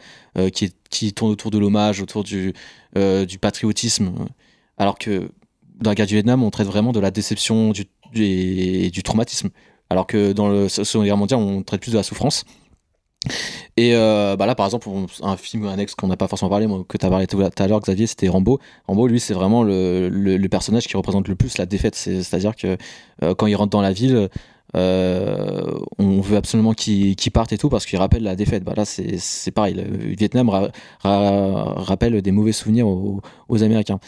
qui, 0.55 0.73
qui 0.88 1.12
tournent 1.12 1.33
autour 1.33 1.51
de 1.51 1.59
l'hommage, 1.59 2.01
autour 2.01 2.25
du 2.25 2.55
patriotisme, 3.38 4.14
alors 4.79 4.97
que 4.97 5.29
dans 5.81 5.91
la 5.91 5.95
guerre 5.95 6.07
du 6.07 6.14
Vietnam, 6.14 6.43
on 6.43 6.51
traite 6.51 6.67
vraiment 6.67 6.93
de 6.93 7.01
la 7.01 7.11
déception 7.11 7.73
et 8.14 8.91
du 8.91 9.03
traumatisme. 9.03 9.51
Alors 9.91 10.07
que 10.07 10.33
dans 10.33 10.49
le 10.49 10.69
Seconde 10.69 11.05
Guerre 11.05 11.17
mondiale, 11.17 11.41
on 11.41 11.62
traite 11.62 11.81
plus 11.81 11.93
de 11.93 11.97
la 11.97 12.03
souffrance. 12.03 12.45
Et 13.77 13.95
euh, 13.95 14.37
bah 14.37 14.47
là, 14.47 14.55
par 14.55 14.67
exemple, 14.67 14.88
un 15.23 15.37
film 15.37 15.67
annexe 15.67 15.95
qu'on 15.95 16.09
n'a 16.09 16.17
pas 16.17 16.29
forcément 16.29 16.51
parlé, 16.51 16.67
que 16.88 16.99
tu 16.99 17.07
as 17.07 17.11
parlé 17.11 17.27
tout 17.27 17.41
à 17.41 17.67
l'heure, 17.67 17.81
Xavier, 17.81 18.07
c'était 18.07 18.29
Rambo. 18.29 18.59
Rambo, 18.87 19.07
lui, 19.07 19.21
c'est 19.21 19.35
vraiment 19.35 19.62
le, 19.62 20.47
personnage 20.51 20.87
qui 20.87 20.97
représente 20.97 21.29
le 21.29 21.35
plus 21.35 21.59
la 21.59 21.67
défaite. 21.67 21.95
C'est- 21.95 22.23
C'est-à-dire 22.23 22.55
que 22.57 22.77
euh, 23.23 23.35
quand 23.35 23.47
il 23.47 23.55
rentre 23.57 23.71
dans 23.71 23.81
la 23.81 23.93
ville, 23.93 24.29
euh, 24.76 25.78
on 25.98 26.20
veut 26.20 26.37
absolument 26.37 26.74
qu'il 26.74 27.16
qu'il 27.16 27.33
parte 27.33 27.52
et 27.52 27.59
tout 27.59 27.68
parce 27.68 27.87
qu'il 27.87 27.98
rappelle 27.98 28.22
la 28.22 28.37
défaite. 28.37 28.64
Bah 28.64 28.74
là, 28.76 28.85
c'est 28.85 29.50
pareil. 29.50 29.74
Le 29.74 30.14
Vietnam 30.14 30.48
ra- 30.48 30.68
ra- 31.00 31.74
rappelle 31.76 32.20
des 32.20 32.33
mauvais 32.33 32.52
souvenirs 32.52 32.87
aux, 32.87 33.62
Américains. 33.62 33.98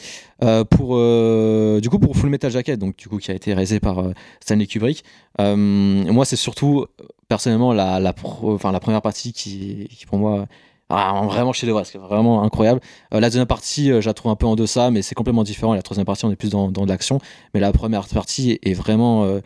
Euh, 0.42 0.64
pour, 0.64 0.96
euh, 0.96 1.80
du 1.80 1.88
coup, 1.88 1.98
pour 1.98 2.16
Full 2.16 2.30
Metal 2.30 2.50
Jacket, 2.50 2.78
donc, 2.78 2.96
du 2.96 3.08
coup, 3.08 3.18
qui 3.18 3.30
a 3.30 3.34
été 3.34 3.52
réalisé 3.52 3.80
par 3.80 4.02
Stanley 4.40 4.66
Kubrick, 4.66 5.04
moi, 5.38 6.24
c'est 6.24 6.36
surtout 6.36 6.86
personnellement 7.28 7.72
la, 7.72 8.12
première 8.12 9.02
partie 9.02 9.32
qui, 9.32 9.88
pour 10.06 10.18
moi 10.18 10.46
ah, 10.92 11.22
vraiment 11.24 11.52
chez 11.52 11.68
c'est 11.84 11.98
vraiment 11.98 12.42
incroyable. 12.42 12.80
La 13.12 13.20
deuxième 13.20 13.46
partie, 13.46 13.92
euh, 13.92 14.00
je 14.00 14.08
la 14.08 14.14
trouve 14.14 14.32
un 14.32 14.34
peu 14.34 14.46
en 14.46 14.56
deçà, 14.56 14.90
mais 14.90 15.02
c'est 15.02 15.14
complètement 15.14 15.44
différent. 15.44 15.72
La 15.72 15.82
troisième 15.82 16.04
partie, 16.04 16.24
on 16.24 16.32
est 16.32 16.36
plus 16.36 16.50
dans, 16.50 16.68
dans 16.68 16.84
l'action, 16.84 17.20
mais 17.54 17.60
la 17.60 17.70
première 17.70 18.08
partie 18.08 18.58
est 18.64 18.74
vraiment 18.74 19.40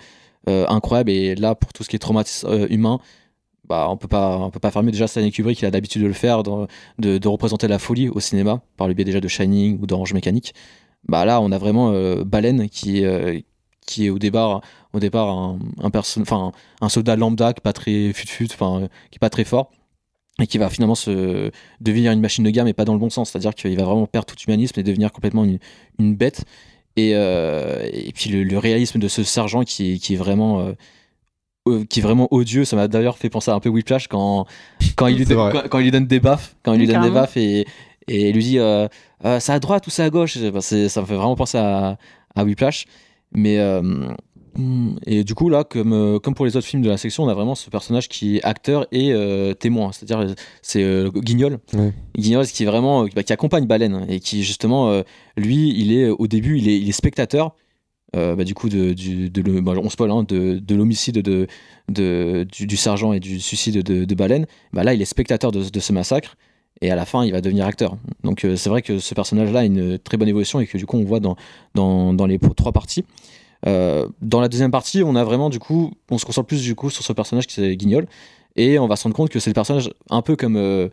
incroyable. 0.46 1.10
Et 1.10 1.34
là, 1.34 1.54
pour 1.54 1.72
tout 1.72 1.84
ce 1.84 1.88
qui 1.88 1.96
est 1.96 1.98
traumatisme 1.98 2.46
euh, 2.48 2.66
humain, 2.70 3.00
bah, 3.68 3.86
on 3.88 3.96
peut 3.96 4.08
pas, 4.08 4.50
peut 4.50 4.60
pas 4.60 4.70
faire 4.70 4.82
mieux. 4.82 4.90
Déjà, 4.90 5.06
Stanley 5.06 5.30
Kubrick, 5.30 5.60
il 5.60 5.66
a 5.66 5.70
l'habitude 5.70 6.02
de 6.02 6.06
le 6.06 6.12
faire, 6.12 6.42
de, 6.42 6.68
de 6.98 7.28
représenter 7.28 7.68
la 7.68 7.78
folie 7.78 8.08
au 8.08 8.20
cinéma, 8.20 8.60
par 8.76 8.88
le 8.88 8.94
biais 8.94 9.04
déjà 9.04 9.20
de 9.20 9.28
Shining 9.28 9.78
ou 9.80 9.86
d'Orange 9.86 10.12
Mécanique. 10.12 10.54
Bah 11.08 11.24
là, 11.24 11.40
on 11.40 11.50
a 11.52 11.58
vraiment 11.58 11.90
euh, 11.92 12.24
Baleine 12.24 12.68
qui, 12.68 13.04
euh, 13.04 13.40
qui 13.86 14.06
est 14.06 14.10
au 14.10 14.18
départ, 14.18 14.60
au 14.92 15.00
départ 15.00 15.28
un, 15.28 15.58
un, 15.82 16.52
un 16.80 16.88
soldat 16.88 17.16
lambda 17.16 17.52
qui 17.52 17.60
pas 17.60 17.72
enfin, 17.72 18.88
qui 19.10 19.16
est 19.16 19.18
pas 19.18 19.30
très 19.30 19.44
fort 19.44 19.70
et 20.40 20.46
qui 20.46 20.58
va 20.58 20.68
finalement 20.68 20.94
se 20.94 21.50
devenir 21.80 22.12
une 22.12 22.20
machine 22.20 22.44
de 22.44 22.50
guerre 22.50 22.64
mais 22.64 22.72
pas 22.72 22.84
dans 22.84 22.94
le 22.94 22.98
bon 22.98 23.10
sens 23.10 23.30
c'est 23.30 23.38
à 23.38 23.40
dire 23.40 23.54
qu'il 23.54 23.76
va 23.76 23.84
vraiment 23.84 24.06
perdre 24.06 24.26
tout 24.26 24.36
humanisme 24.46 24.78
et 24.80 24.82
devenir 24.82 25.12
complètement 25.12 25.44
une, 25.44 25.58
une 25.98 26.16
bête 26.16 26.44
et, 26.96 27.12
euh, 27.14 27.88
et 27.92 28.12
puis 28.12 28.30
le, 28.30 28.44
le 28.44 28.58
réalisme 28.58 28.98
de 28.98 29.08
ce 29.08 29.22
sergent 29.24 29.62
qui, 29.64 29.92
est- 29.94 29.98
qui 29.98 30.14
est 30.14 30.16
vraiment 30.16 30.60
euh, 31.68 31.84
qui 31.88 32.00
est 32.00 32.02
vraiment 32.02 32.28
odieux 32.30 32.64
ça 32.64 32.76
m'a 32.76 32.88
d'ailleurs 32.88 33.16
fait 33.16 33.30
penser 33.30 33.50
à 33.50 33.54
un 33.54 33.60
peu 33.60 33.70
Whiplash 33.70 34.06
quand 34.08 34.46
quand 34.96 35.06
il 35.06 35.16
lui, 35.16 35.24
donne, 35.26 35.52
quand, 35.52 35.68
quand 35.68 35.78
il 35.78 35.84
lui 35.84 35.90
donne 35.90 36.06
des 36.06 36.20
baffes 36.20 36.56
quand 36.62 36.74
il 36.74 36.80
lui 36.80 36.86
donne 36.86 37.02
des 37.02 37.10
baffes 37.14 37.36
et, 37.38 37.66
et 38.06 38.28
il 38.28 38.34
lui 38.34 38.42
dit 38.44 38.58
euh, 38.58 38.86
Euh, 39.24 39.40
c'est 39.40 39.52
à 39.52 39.58
droite 39.58 39.86
ou 39.86 39.90
c'est 39.90 40.02
à 40.02 40.10
gauche? 40.10 40.36
Bah, 40.36 40.60
ça 40.60 40.76
me 40.76 41.06
fait 41.06 41.14
vraiment 41.14 41.34
penser 41.36 41.56
à, 41.56 41.96
à 42.34 42.44
Whiplash. 42.44 42.84
Mais 43.32 43.58
euh, 43.58 43.80
Et 45.06 45.24
du 45.24 45.34
coup, 45.34 45.48
là, 45.48 45.64
comme, 45.64 45.92
euh, 45.92 46.18
comme 46.18 46.34
pour 46.34 46.46
les 46.46 46.56
autres 46.56 46.66
films 46.66 46.82
de 46.82 46.88
la 46.88 46.96
section, 46.96 47.24
on 47.24 47.28
a 47.28 47.34
vraiment 47.34 47.54
ce 47.54 47.70
personnage 47.70 48.08
qui 48.08 48.36
est 48.36 48.44
acteur 48.44 48.86
et 48.92 49.12
euh, 49.12 49.52
témoin. 49.54 49.90
C'est-à-dire, 49.92 50.34
c'est 50.62 50.82
euh, 50.82 51.10
Guignol. 51.10 51.58
Ouais. 51.72 51.92
Guignol, 52.16 52.46
qui 52.46 52.62
est 52.62 52.66
vraiment, 52.66 53.04
euh, 53.04 53.08
bah, 53.14 53.22
qui 53.22 53.32
accompagne 53.32 53.66
Baleine 53.66 54.06
et 54.08 54.20
qui, 54.20 54.44
justement, 54.44 54.90
euh, 54.90 55.02
lui, 55.36 55.74
il 55.76 55.92
est, 55.92 56.08
au 56.08 56.26
début, 56.26 56.58
il 56.58 56.68
est, 56.68 56.78
il 56.78 56.88
est 56.88 56.92
spectateur. 56.92 57.54
bah, 58.12 58.44
du 58.44 58.54
coup, 58.54 58.68
de, 58.68 58.92
du, 58.92 59.28
de 59.28 59.42
le- 59.42 59.60
bah, 59.60 59.72
on 59.76 59.90
spoil, 59.90 60.10
hein, 60.12 60.22
de, 60.22 60.58
de 60.60 60.74
l'homicide 60.76 61.20
de, 61.20 61.48
de, 61.88 62.46
du, 62.50 62.66
du 62.68 62.76
sergent 62.76 63.12
et 63.12 63.18
du 63.18 63.40
suicide 63.40 63.82
de, 63.82 64.04
de 64.04 64.14
Baleine. 64.14 64.46
Bah, 64.72 64.84
là, 64.84 64.94
il 64.94 65.02
est 65.02 65.04
spectateur 65.06 65.50
de, 65.50 65.80
ce 65.80 65.92
massacre. 65.92 66.36
Et 66.80 66.90
à 66.90 66.96
la 66.96 67.06
fin, 67.06 67.24
il 67.24 67.32
va 67.32 67.40
devenir 67.40 67.66
acteur. 67.66 67.96
Donc, 68.24 68.46
c'est 68.56 68.68
vrai 68.68 68.82
que 68.82 68.98
ce 68.98 69.14
personnage-là 69.14 69.60
a 69.60 69.64
une 69.64 69.98
très 69.98 70.16
bonne 70.16 70.28
évolution 70.28 70.60
et 70.60 70.66
que 70.66 70.76
du 70.76 70.86
coup, 70.86 70.96
on 70.96 71.04
voit 71.04 71.20
dans, 71.20 71.36
dans, 71.74 72.12
dans 72.12 72.26
les 72.26 72.38
trois 72.38 72.72
parties. 72.72 73.04
Euh, 73.66 74.08
dans 74.20 74.40
la 74.40 74.48
deuxième 74.48 74.70
partie, 74.70 75.02
on 75.02 75.16
a 75.16 75.24
vraiment 75.24 75.50
du 75.50 75.58
coup, 75.58 75.92
on 76.10 76.18
se 76.18 76.24
concentre 76.24 76.46
plus 76.46 76.62
du 76.62 76.74
coup 76.74 76.90
sur 76.90 77.04
ce 77.04 77.12
personnage 77.12 77.46
qui 77.46 77.62
est 77.62 77.76
Guignol, 77.76 78.06
et 78.56 78.78
on 78.78 78.86
va 78.86 78.96
se 78.96 79.04
rendre 79.04 79.16
compte 79.16 79.30
que 79.30 79.40
c'est 79.40 79.50
le 79.50 79.54
personnage 79.54 79.90
un 80.10 80.22
peu 80.22 80.36
comme 80.36 80.56
euh, 80.56 80.88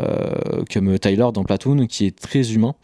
euh, 0.00 0.64
comme 0.72 0.98
Tyler 0.98 1.26
dans 1.32 1.44
Platoon, 1.44 1.86
qui 1.86 2.06
est 2.06 2.18
très 2.18 2.52
humain, 2.52 2.74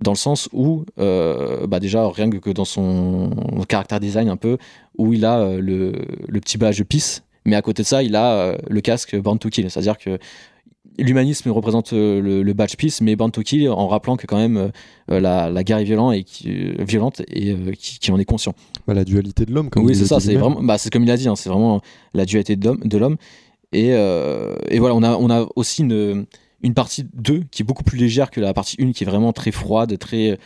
dans 0.00 0.12
le 0.12 0.16
sens 0.16 0.48
où, 0.52 0.84
bah 0.96 1.80
déjà 1.80 2.08
rien 2.08 2.30
que 2.30 2.50
dans 2.50 2.64
son 2.64 3.30
caractère 3.68 4.00
design 4.00 4.28
un 4.28 4.36
peu, 4.36 4.58
où 4.98 5.12
il 5.12 5.24
a 5.24 5.40
euh, 5.40 5.60
le, 5.60 5.92
le 6.28 6.40
petit 6.40 6.58
badge 6.58 6.82
Peace, 6.82 7.22
mais 7.44 7.56
à 7.56 7.62
côté 7.62 7.82
de 7.82 7.86
ça, 7.86 8.02
il 8.02 8.14
a 8.16 8.56
le 8.68 8.80
casque 8.80 9.16
Born 9.16 9.38
to 9.38 9.48
Kill, 9.48 9.70
c'est-à-dire 9.70 9.98
que 9.98 10.18
l'humanisme 10.98 11.50
représente 11.50 11.92
euh, 11.92 12.20
le, 12.20 12.42
le 12.42 12.52
badge 12.52 12.76
Peace, 12.76 13.00
mais 13.02 13.16
Born 13.16 13.30
to 13.30 13.42
Kill 13.42 13.68
en 13.68 13.88
rappelant 13.88 14.16
que 14.16 14.26
quand 14.26 14.36
même 14.36 14.56
euh, 14.56 14.68
euh, 15.10 15.20
la, 15.20 15.50
la 15.50 15.64
guerre 15.64 15.78
est 15.78 15.84
violente 15.84 16.14
et 16.14 16.24
qui, 16.24 16.72
violente 16.78 17.22
et 17.28 17.54
qui, 17.78 17.98
qui 17.98 18.10
en 18.10 18.18
est 18.18 18.24
conscient. 18.24 18.54
Bah, 18.86 18.94
la 18.94 19.04
dualité 19.04 19.44
de 19.44 19.52
l'homme, 19.52 19.70
comme 19.70 19.84
Oui, 19.84 19.94
c'est 19.94 20.06
ça, 20.06 20.20
c'est 20.20 20.34
vraiment, 20.34 20.62
bah, 20.62 20.78
c'est 20.78 20.90
comme 20.90 21.04
il 21.04 21.10
a 21.10 21.16
dit, 21.16 21.28
hein, 21.28 21.36
c'est 21.36 21.48
vraiment 21.48 21.80
la 22.14 22.24
dualité 22.24 22.56
de 22.56 22.98
l'homme. 22.98 23.16
Et, 23.72 23.88
et 23.88 24.78
voilà, 24.78 24.94
on 24.94 25.02
a, 25.02 25.16
on 25.16 25.28
a 25.28 25.46
aussi 25.56 25.82
une, 25.82 26.24
une 26.62 26.74
partie 26.74 27.04
2 27.14 27.44
qui 27.50 27.62
est 27.62 27.64
beaucoup 27.64 27.84
plus 27.84 27.98
légère 27.98 28.30
que 28.30 28.40
la 28.40 28.54
partie 28.54 28.76
1 28.80 28.92
qui 28.92 29.04
est 29.04 29.06
vraiment 29.06 29.32
très 29.32 29.50
froide, 29.50 29.98
très, 29.98 30.38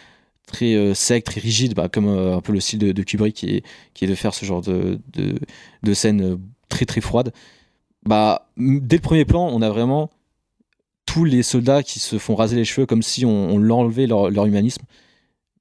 très 0.50 0.74
euh, 0.74 0.94
sec, 0.94 1.24
très 1.24 1.40
rigide, 1.40 1.74
bah, 1.74 1.88
comme 1.88 2.08
euh, 2.08 2.36
un 2.36 2.40
peu 2.40 2.52
le 2.52 2.60
style 2.60 2.78
de, 2.78 2.92
de 2.92 3.02
Kubrick 3.02 3.34
qui 3.34 3.56
est, 3.56 3.64
qui 3.94 4.04
est 4.04 4.08
de 4.08 4.14
faire 4.14 4.34
ce 4.34 4.44
genre 4.44 4.60
de, 4.60 4.98
de, 5.12 5.38
de 5.82 5.94
scène 5.94 6.20
euh, 6.22 6.36
très 6.68 6.84
très 6.84 7.00
froide. 7.00 7.32
Bah, 8.04 8.50
dès 8.56 8.96
le 8.96 9.02
premier 9.02 9.24
plan, 9.24 9.48
on 9.48 9.62
a 9.62 9.70
vraiment 9.70 10.10
tous 11.12 11.24
les 11.24 11.42
soldats 11.42 11.82
qui 11.82 11.98
se 11.98 12.18
font 12.18 12.36
raser 12.36 12.54
les 12.56 12.64
cheveux 12.64 12.86
comme 12.86 13.02
si 13.02 13.26
on, 13.26 13.50
on 13.50 13.58
leur 13.58 13.78
enlevait 13.78 14.06
leur, 14.06 14.46
humanisme. 14.46 14.82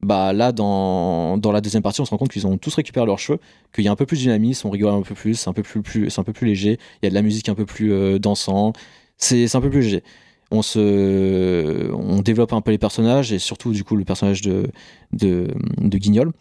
Bah 0.01 0.31
là, 0.31 0.51
dans, 0.51 1.37
dans 1.37 1.51
la 1.51 1.59
deuxième 1.59 1.81
partie, 1.81 1.99
on 2.01 2.05
se 2.05 2.11
rend 2.11 2.17
compte 2.17 2.31
qu'ils 2.31 2.45
ont 2.45 2.57
tous 2.57 2.73
récupéré 2.75 3.05
leurs 3.05 3.17
cheveux, 3.17 3.39
qu'il 3.73 3.83
y 3.83 3.87
a 3.87 3.91
un 3.91 3.95
peu 3.95 4.05
plus 4.05 4.23
de 4.23 4.67
on 4.67 4.69
rigole 4.69 4.93
un 4.93 5.01
peu 5.01 5.15
plus, 5.15 5.33
c'est 5.33 5.49
un 5.49 5.53
peu 5.53 5.63
plus, 5.63 6.19
un 6.19 6.23
peu 6.23 6.33
plus 6.33 6.47
léger, 6.47 6.77
il 7.01 7.05
y 7.05 7.07
a 7.07 7.09
de 7.09 7.15
la 7.15 7.23
musique 7.23 7.49
un 7.49 7.55
peu 7.55 7.65
plus 7.65 7.91
euh, 7.91 8.19
dansant, 8.19 8.73
c'est 9.17 9.53
un 9.55 9.61
peu 9.61 9.69
plus 9.69 9.81
léger. 9.81 10.03
On, 10.51 10.61
se, 10.61 11.91
on 11.93 12.21
développe 12.21 12.53
un 12.53 12.61
peu 12.61 12.71
les 12.71 12.77
personnages 12.77 13.33
et 13.33 13.39
surtout 13.39 13.71
du 13.71 13.83
coup 13.83 13.95
le 13.95 14.05
personnage 14.05 14.41
de, 14.41 14.67
de 15.11 15.97
Guignol. 15.97 16.31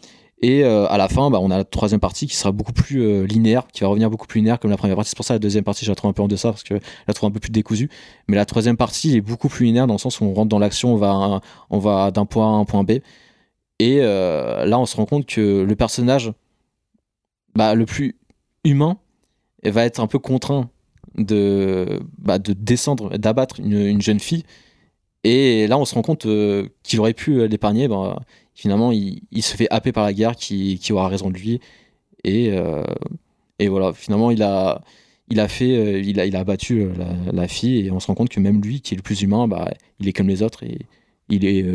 Et 0.41 0.63
euh, 0.63 0.87
à 0.87 0.97
la 0.97 1.09
fin, 1.09 1.29
bah, 1.29 1.39
on 1.41 1.51
a 1.51 1.57
la 1.57 1.63
troisième 1.65 1.99
partie 1.99 2.25
qui 2.25 2.35
sera 2.35 2.51
beaucoup 2.51 2.71
plus 2.71 3.01
euh, 3.01 3.25
linéaire, 3.25 3.67
qui 3.67 3.81
va 3.81 3.87
revenir 3.87 4.09
beaucoup 4.09 4.27
plus 4.27 4.39
linéaire 4.39 4.59
comme 4.59 4.71
la 4.71 4.77
première 4.77 4.95
partie. 4.95 5.09
C'est 5.09 5.17
pour 5.17 5.25
ça 5.25 5.33
la 5.33 5.39
deuxième 5.39 5.65
partie, 5.65 5.83
je 5.83 5.91
la 5.91 5.95
trouve 5.95 6.09
un 6.09 6.13
peu 6.13 6.21
en 6.21 6.29
deçà 6.29 6.49
parce 6.49 6.63
que 6.63 6.75
je 6.75 6.81
la 7.07 7.13
trouve 7.13 7.27
un 7.27 7.31
peu 7.31 7.41
plus 7.41 7.51
décousue. 7.51 7.89
Mais 8.29 8.37
la 8.37 8.45
troisième 8.45 8.77
partie 8.77 9.17
est 9.17 9.21
beaucoup 9.21 9.49
plus 9.49 9.65
linéaire 9.65 9.87
dans 9.87 9.95
le 9.95 9.99
sens 9.99 10.21
où 10.21 10.25
on 10.25 10.33
rentre 10.33 10.49
dans 10.49 10.59
l'action, 10.59 10.93
on 10.93 11.79
va, 11.79 12.11
d'un 12.11 12.25
point 12.25 12.53
A 12.53 12.55
à 12.55 12.59
un 12.59 12.65
point 12.65 12.83
B. 12.83 12.91
Et 13.79 13.99
euh, 14.01 14.65
là, 14.65 14.79
on 14.79 14.85
se 14.85 14.95
rend 14.95 15.05
compte 15.05 15.25
que 15.25 15.63
le 15.63 15.75
personnage 15.75 16.31
bah, 17.55 17.75
le 17.75 17.85
plus 17.85 18.17
humain 18.63 18.97
va 19.63 19.85
être 19.85 19.99
un 19.99 20.07
peu 20.07 20.19
contraint 20.19 20.69
de, 21.17 21.99
bah, 22.17 22.39
de 22.39 22.53
descendre, 22.53 23.17
d'abattre 23.17 23.59
une, 23.59 23.73
une 23.73 24.01
jeune 24.01 24.19
fille. 24.21 24.43
Et 25.25 25.67
là, 25.67 25.77
on 25.77 25.83
se 25.83 25.95
rend 25.95 26.01
compte 26.01 26.25
qu'il 26.83 26.99
aurait 27.01 27.13
pu 27.13 27.45
l'épargner. 27.45 27.89
Finalement, 28.59 28.91
il, 28.91 29.21
il 29.31 29.41
se 29.41 29.55
fait 29.55 29.67
happer 29.71 29.93
par 29.93 30.03
la 30.03 30.13
guerre 30.13 30.35
qui, 30.35 30.77
qui 30.79 30.91
aura 30.91 31.07
raison 31.07 31.29
de 31.29 31.37
lui. 31.37 31.61
Et, 32.25 32.51
euh, 32.51 32.83
et 33.57 33.69
voilà, 33.69 33.93
finalement, 33.93 34.31
il 34.31 34.43
a, 34.43 34.81
il 35.29 35.39
a 35.39 35.47
fait, 35.47 35.77
euh, 35.77 35.99
il 35.99 36.19
a, 36.19 36.25
il 36.25 36.35
a 36.35 36.39
abattu 36.39 36.81
euh, 36.81 36.93
la, 36.97 37.31
la 37.31 37.47
fille. 37.47 37.85
Et 37.85 37.91
on 37.91 38.01
se 38.01 38.07
rend 38.07 38.15
compte 38.15 38.29
que 38.29 38.41
même 38.41 38.61
lui, 38.61 38.81
qui 38.81 38.93
est 38.93 38.97
le 38.97 39.01
plus 39.01 39.21
humain, 39.21 39.47
bah, 39.47 39.71
il 39.99 40.09
est 40.09 40.13
comme 40.13 40.27
les 40.27 40.43
autres. 40.43 40.63
Et 40.63 40.79
il 41.29 41.45
est, 41.45 41.65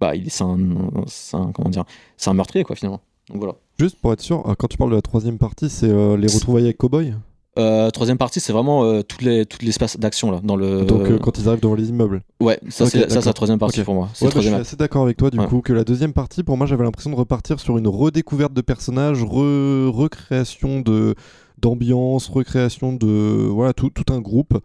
bah, 0.00 0.16
il 0.16 0.26
est, 0.26 0.30
c'est 0.30 0.44
un, 0.44 1.52
comment 1.52 1.68
dire, 1.68 1.84
c'est 2.16 2.30
un 2.30 2.34
meurtrier, 2.34 2.64
quoi, 2.64 2.76
finalement. 2.76 3.02
Donc 3.28 3.38
voilà. 3.38 3.56
Juste 3.78 3.96
pour 4.00 4.12
être 4.14 4.22
sûr, 4.22 4.42
quand 4.58 4.68
tu 4.68 4.78
parles 4.78 4.90
de 4.90 4.96
la 4.96 5.02
troisième 5.02 5.38
partie, 5.38 5.68
c'est 5.68 5.88
euh, 5.88 6.16
les 6.16 6.32
retrouvailles 6.32 6.64
avec 6.64 6.78
Cowboy? 6.78 7.14
Euh, 7.58 7.90
troisième 7.90 8.16
partie, 8.16 8.38
c'est 8.38 8.52
vraiment 8.52 8.84
euh, 8.84 9.02
les 9.20 9.44
toutes 9.44 9.62
l'espace 9.62 9.98
d'action 9.98 10.30
là 10.30 10.40
dans 10.42 10.54
le. 10.54 10.84
Donc 10.84 11.02
euh, 11.02 11.18
quand 11.18 11.36
ils 11.36 11.48
arrivent 11.48 11.60
devant 11.60 11.74
les 11.74 11.88
immeubles. 11.88 12.22
Ouais, 12.40 12.60
ça 12.68 12.84
Ok, 12.84 12.90
c'est 12.90 13.24
la 13.24 13.32
troisième 13.32 13.58
partie 13.58 13.82
pour 13.82 13.94
moi. 13.94 14.08
Ouais, 14.20 14.28
bah, 14.28 14.40
je 14.40 14.40
suis 14.42 14.54
assez 14.54 14.76
d'accord 14.76 15.02
avec 15.02 15.16
toi 15.16 15.30
du 15.30 15.38
Ouais. 15.38 15.46
coup 15.46 15.60
que 15.60 15.72
la 15.72 15.82
deuxième 15.82 16.12
partie, 16.12 16.44
pour 16.44 16.56
moi, 16.56 16.66
j'avais 16.66 16.84
l'impression 16.84 17.10
de 17.10 17.16
repartir 17.16 17.58
sur 17.58 17.76
une 17.76 17.88
redécouverte 17.88 18.52
de 18.52 18.60
personnages, 18.60 19.22
re- 19.24 19.88
recréation 19.88 20.80
de 20.80 21.14
d'ambiance, 21.58 22.28
recréation 22.28 22.92
de 22.92 23.46
voilà 23.48 23.72
tout, 23.72 23.90
tout 23.90 24.12
un 24.12 24.20
groupe. 24.20 24.56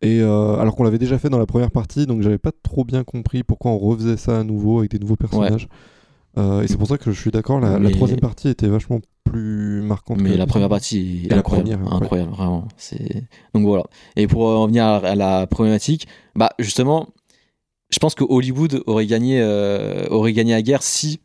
Et 0.00 0.20
euh, 0.20 0.56
alors 0.56 0.74
qu'on 0.74 0.82
l'avait 0.82 0.98
déjà 0.98 1.18
fait 1.18 1.28
dans 1.28 1.38
la 1.38 1.46
première 1.46 1.70
partie, 1.70 2.06
donc 2.06 2.22
j'avais 2.22 2.38
pas 2.38 2.50
trop 2.62 2.84
bien 2.84 3.04
compris 3.04 3.44
pourquoi 3.44 3.70
on 3.70 3.78
refaisait 3.78 4.16
ça 4.16 4.40
à 4.40 4.42
nouveau 4.42 4.80
avec 4.80 4.90
des 4.90 4.98
nouveaux 4.98 5.16
personnages. 5.16 5.68
Euh, 6.38 6.62
et 6.62 6.66
c'est 6.66 6.78
pour 6.78 6.88
ça 6.88 6.98
que 6.98 7.12
je 7.12 7.20
suis 7.20 7.30
d'accord, 7.30 7.60
la, 7.60 7.90
troisième 7.90 8.20
partie 8.20 8.48
était 8.48 8.66
vachement 8.68 9.00
plus 9.32 9.82
marquante. 9.82 10.20
Mais 10.20 10.30
que 10.30 10.36
la 10.36 10.46
première 10.46 10.68
partie 10.68 11.22
est 11.24 11.30
la 11.30 11.38
incroyable, 11.38 11.82
ouais. 11.84 11.92
incroyable, 11.92 12.30
vraiment. 12.30 12.68
C'est 12.76 13.24
donc 13.54 13.64
voilà. 13.66 13.84
Et 14.16 14.26
pour 14.26 14.42
en 14.42 14.62
revenir 14.62 14.84
à, 14.84 15.14
la 15.14 15.46
problématique, 15.46 16.06
bah 16.34 16.50
justement, 16.58 17.08
je 17.90 17.98
pense 17.98 18.14
que 18.14 18.24
Hollywood 18.28 18.82
aurait 18.86 19.06
gagné 19.06 19.40
euh, 19.40 20.06
aurait 20.10 20.32
gagné 20.32 20.52
la 20.52 20.62
guerre 20.62 20.82
si 20.82 21.20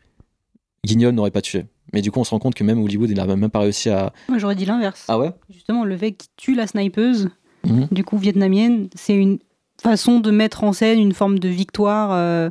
Guignol 0.86 1.14
n'aurait 1.14 1.32
pas 1.32 1.42
tué. 1.42 1.66
Mais 1.94 2.02
du 2.02 2.12
coup, 2.12 2.20
on 2.20 2.24
se 2.24 2.32
rend 2.32 2.40
compte 2.40 2.56
que 2.56 2.64
même 2.64 2.82
Hollywood, 2.84 3.10
il 3.10 3.16
n'a 3.16 3.26
même 3.26 3.50
pas 3.50 3.60
réussi 3.60 3.90
à. 3.90 4.12
Moi, 4.28 4.38
j'aurais 4.38 4.56
dit 4.56 4.66
l'inverse. 4.66 5.06
Ah 5.08 5.18
ouais? 5.18 5.32
Justement, 5.50 5.86
le 5.86 5.96
fait 5.98 6.12
qu'il 6.14 6.30
tue 6.36 6.56
la 6.56 6.68
snipeuse, 6.68 7.30
Mhm. 7.66 7.88
du 7.92 8.04
coup 8.04 8.18
vietnamienne, 8.18 8.88
c'est 8.96 9.16
une 9.16 9.40
façon 9.82 10.20
de 10.20 10.32
mettre 10.32 10.64
en 10.64 10.74
scène 10.74 11.00
une 11.00 11.14
forme 11.14 11.40
de 11.40 11.50
victoire 11.50 12.12
euh, 12.12 12.50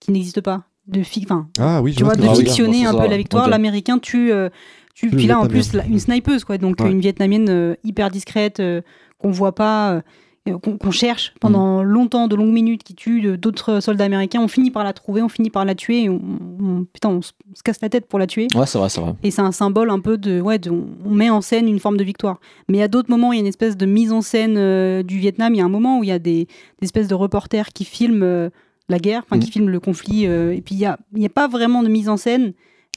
qui 0.00 0.12
n'existe 0.12 0.40
pas. 0.40 0.64
De 0.88 1.02
fi- 1.02 1.24
Ah 1.58 1.80
oui, 1.80 1.94
tu 1.94 2.02
vois, 2.02 2.16
de 2.16 2.28
fictionner 2.34 2.80
c'est 2.80 2.86
un 2.86 2.94
peu 2.94 3.08
la 3.08 3.16
victoire. 3.16 3.48
L'américain 3.48 3.98
tue, 3.98 4.32
euh, 4.32 4.48
Tue 4.94 5.08
puis 5.10 5.26
là 5.26 5.38
en 5.40 5.46
plus 5.46 5.72
la- 5.72 5.86
une 5.86 5.98
snipeuse 5.98 6.44
quoi, 6.44 6.58
donc 6.58 6.80
Ouais. 6.80 6.90
une 6.90 7.00
vietnamienne 7.00 7.48
euh, 7.48 7.74
hyper 7.84 8.10
discrète 8.10 8.60
euh, 8.60 8.82
qu'on 9.18 9.30
voit 9.30 9.54
pas, 9.54 10.02
euh, 10.48 10.58
qu'on 10.58 10.90
cherche 10.90 11.32
pendant 11.40 11.82
longtemps, 11.84 12.26
de 12.26 12.34
longues 12.34 12.52
minutes, 12.52 12.82
qui 12.82 12.94
tue 12.96 13.38
d'autres 13.38 13.78
soldats 13.80 14.04
américains. 14.04 14.40
On 14.42 14.48
finit 14.48 14.72
par 14.72 14.82
la 14.82 14.92
trouver, 14.92 15.22
on 15.22 15.28
finit 15.28 15.50
par 15.50 15.64
la 15.64 15.74
tuer. 15.76 16.02
et 16.04 16.08
on, 16.08 16.20
on- 16.60 16.84
putain, 16.92 17.10
on 17.10 17.22
se, 17.22 17.30
on 17.50 17.54
se 17.54 17.62
casse 17.62 17.80
la 17.80 17.88
tête 17.88 18.06
pour 18.06 18.18
la 18.18 18.26
tuer. 18.26 18.48
Ouais, 18.56 18.66
c'est 18.66 18.76
vrai, 18.78 18.88
c'est 18.88 19.00
vrai. 19.00 19.14
Et 19.22 19.30
c'est 19.30 19.40
un 19.40 19.52
symbole 19.52 19.88
un 19.90 20.00
peu 20.00 20.18
de, 20.18 20.40
ouais, 20.40 20.58
de- 20.58 20.70
on 20.70 21.10
met 21.10 21.30
en 21.30 21.40
scène 21.40 21.68
une 21.68 21.78
forme 21.78 21.96
de 21.96 22.02
victoire. 22.04 22.40
Mais 22.68 22.82
à 22.82 22.88
d'autres 22.88 23.08
moments, 23.10 23.32
il 23.32 23.36
y 23.36 23.38
a 23.38 23.42
une 23.42 23.46
espèce 23.46 23.76
de 23.76 23.86
mise 23.86 24.10
en 24.12 24.20
scène 24.20 24.56
euh, 24.58 25.02
du 25.04 25.16
Vietnam. 25.18 25.54
Il 25.54 25.58
y 25.58 25.60
a 25.60 25.64
un 25.64 25.68
moment 25.70 26.00
où 26.00 26.02
il 26.04 26.08
y 26.08 26.12
a 26.12 26.18
des, 26.18 26.46
des 26.80 26.84
espèces 26.84 27.06
de 27.08 27.14
reporters 27.14 27.68
qui 27.72 27.84
filment 27.84 28.24
euh, 28.24 28.50
la 28.88 28.98
guerre, 28.98 29.22
enfin 29.24 29.38
qui 29.38 29.46
Mhm. 29.46 29.52
filment 29.52 29.68
le 29.70 29.80
conflit. 29.80 30.26
euh, 30.26 30.52
et 30.52 30.60
puis 30.60 30.74
il 30.74 30.80
y 30.80 30.86
a, 30.86 30.98
y 31.14 31.24
a 31.24 31.28
pas 31.30 31.46
vraiment 31.46 31.84
de 31.84 31.88
mise 31.88 32.08
en 32.08 32.16
scène, 32.16 32.52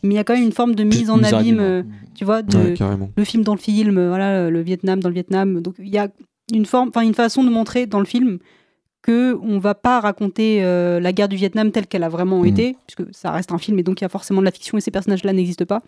mais 0.05 0.13
il 0.13 0.17
y 0.17 0.19
a 0.19 0.23
quand 0.23 0.33
même 0.35 0.43
une 0.43 0.51
forme 0.51 0.75
de 0.75 0.83
mise 0.83 1.09
en 1.09 1.21
abîme. 1.23 1.59
euh, 1.59 1.83
tu 2.13 2.23
vois, 2.25 2.41
de, 2.41 2.57
Ouais, 2.57 2.73
le 3.17 3.23
film 3.25 3.43
dans 3.43 3.53
le 3.55 3.59
film, 3.59 3.97
euh, 3.97 4.07
voilà, 4.09 4.49
le 4.49 4.61
Vietnam 4.61 4.99
dans 5.01 5.09
le 5.09 5.13
Vietnam. 5.15 5.61
Donc 5.61 5.75
il 5.79 5.89
y 5.89 5.97
a 5.97 6.07
une 6.53 6.65
forme, 6.65 6.89
enfin 6.89 7.01
une 7.01 7.13
façon 7.13 7.43
de 7.43 7.49
montrer 7.49 7.85
dans 7.87 7.99
le 7.99 8.05
film 8.05 8.37
que 9.01 9.37
on 9.41 9.59
va 9.59 9.75
pas 9.75 9.99
raconter 9.99 10.63
euh, 10.63 10.99
la 10.99 11.11
guerre 11.11 11.27
du 11.27 11.35
Vietnam 11.35 11.71
telle 11.71 11.85
qu'elle 11.87 12.03
a 12.03 12.09
vraiment 12.09 12.39
Mhm. 12.39 12.45
été, 12.47 12.75
puisque 12.87 13.13
ça 13.13 13.31
reste 13.31 13.51
un 13.51 13.57
film 13.57 13.77
et 13.79 13.83
donc 13.83 14.01
il 14.01 14.03
y 14.03 14.05
a 14.05 14.09
forcément 14.09 14.39
de 14.41 14.45
la 14.45 14.51
fiction 14.51 14.77
et 14.77 14.81
ces 14.81 14.91
personnages-là 14.91 15.33
n'existent 15.33 15.65
pas. 15.65 15.81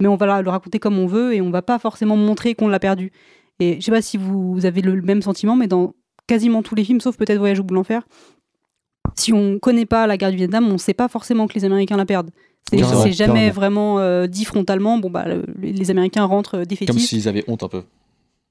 Mais 0.00 0.08
on 0.08 0.16
va 0.16 0.26
la- 0.26 0.42
le 0.42 0.50
raconter 0.50 0.78
comme 0.78 0.98
on 0.98 1.06
veut 1.06 1.34
et 1.34 1.40
on 1.40 1.50
va 1.50 1.62
pas 1.62 1.78
forcément 1.78 2.16
montrer 2.16 2.54
qu'on 2.54 2.68
l'a 2.68 2.78
perdu. 2.80 3.12
Et 3.60 3.76
je 3.80 3.84
sais 3.84 3.90
pas 3.92 4.02
si 4.02 4.16
vous, 4.16 4.54
vous 4.54 4.64
avez 4.66 4.80
le, 4.82 4.94
le 4.94 5.02
même 5.02 5.22
sentiment, 5.22 5.56
mais 5.56 5.66
dans 5.66 5.94
quasiment 6.28 6.62
tous 6.62 6.74
les 6.76 6.84
films, 6.84 7.00
sauf 7.00 7.16
peut-être 7.16 7.38
Voyage 7.38 7.58
au 7.60 7.64
bout 7.64 7.74
de 7.74 7.78
l'enfer, 7.78 8.02
si 9.16 9.32
on 9.32 9.58
connaît 9.58 9.86
pas 9.86 10.06
la 10.06 10.16
guerre 10.16 10.30
du 10.30 10.36
Vietnam, 10.36 10.68
on 10.70 10.78
sait 10.78 10.94
pas 10.94 11.08
forcément 11.08 11.46
que 11.48 11.54
les 11.54 11.64
Américains 11.64 11.96
la 11.96 12.06
perdent. 12.06 12.30
C'est 12.70 12.76
Oui, 12.76 12.84
c'est 13.02 13.12
jamais 13.12 13.34
carrément. 13.34 13.52
vraiment 13.54 13.98
euh, 14.00 14.26
dit 14.26 14.44
frontalement. 14.44 14.98
Bon 14.98 15.10
bah 15.10 15.24
le- 15.26 15.44
les 15.60 15.90
Américains 15.90 16.24
rentrent 16.24 16.56
euh, 16.56 16.58
Comme 16.60 16.66
défaitistes. 16.66 17.08
s'ils 17.08 17.28
avaient 17.28 17.44
honte 17.48 17.62
un 17.62 17.68
peu. 17.68 17.82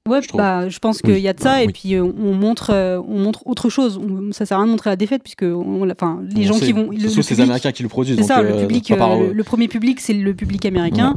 Ouais, 0.09 0.21
je 0.21 0.29
bah, 0.35 0.69
je 0.69 0.79
pense 0.79 1.01
qu'il 1.01 1.11
Oui, 1.15 1.21
y 1.21 1.27
a 1.27 1.33
de 1.33 1.39
ça, 1.41 1.55
bah, 1.55 1.63
et 1.63 1.67
oui. 1.67 1.73
puis 1.73 1.93
euh, 1.95 2.01
on, 2.03 2.33
montre, 2.33 2.69
euh, 2.73 3.01
on 3.09 3.19
montre 3.19 3.45
autre 3.45 3.69
chose. 3.69 3.97
On- 4.01 4.31
ça 4.31 4.45
sert 4.45 4.57
à 4.57 4.61
rien 4.61 4.67
de 4.67 4.71
montrer 4.71 4.89
la 4.89 4.95
défaite, 4.95 5.21
puisque 5.21 5.43
on, 5.43 5.83
l'a- 5.83 5.93
enfin, 5.99 6.21
les 6.33 6.45
On 6.45 6.53
gens 6.53 6.59
sait. 6.59 6.67
qui 6.67 6.71
vont. 6.71 6.89
Ce 6.97 7.09
sont 7.09 7.21
ces 7.21 7.33
public- 7.35 7.43
Américains 7.43 7.71
qui 7.73 7.83
le 7.83 7.89
produisent. 7.89 8.15
C'est 8.17 8.23
ça, 8.23 8.39
euh, 8.39 8.53
le 8.53 8.61
public, 8.61 8.89
le, 8.89 9.33
le 9.33 9.43
premier 9.43 9.67
public, 9.67 9.99
c'est 9.99 10.13
le 10.13 10.33
public 10.33 10.65
américain. 10.65 11.15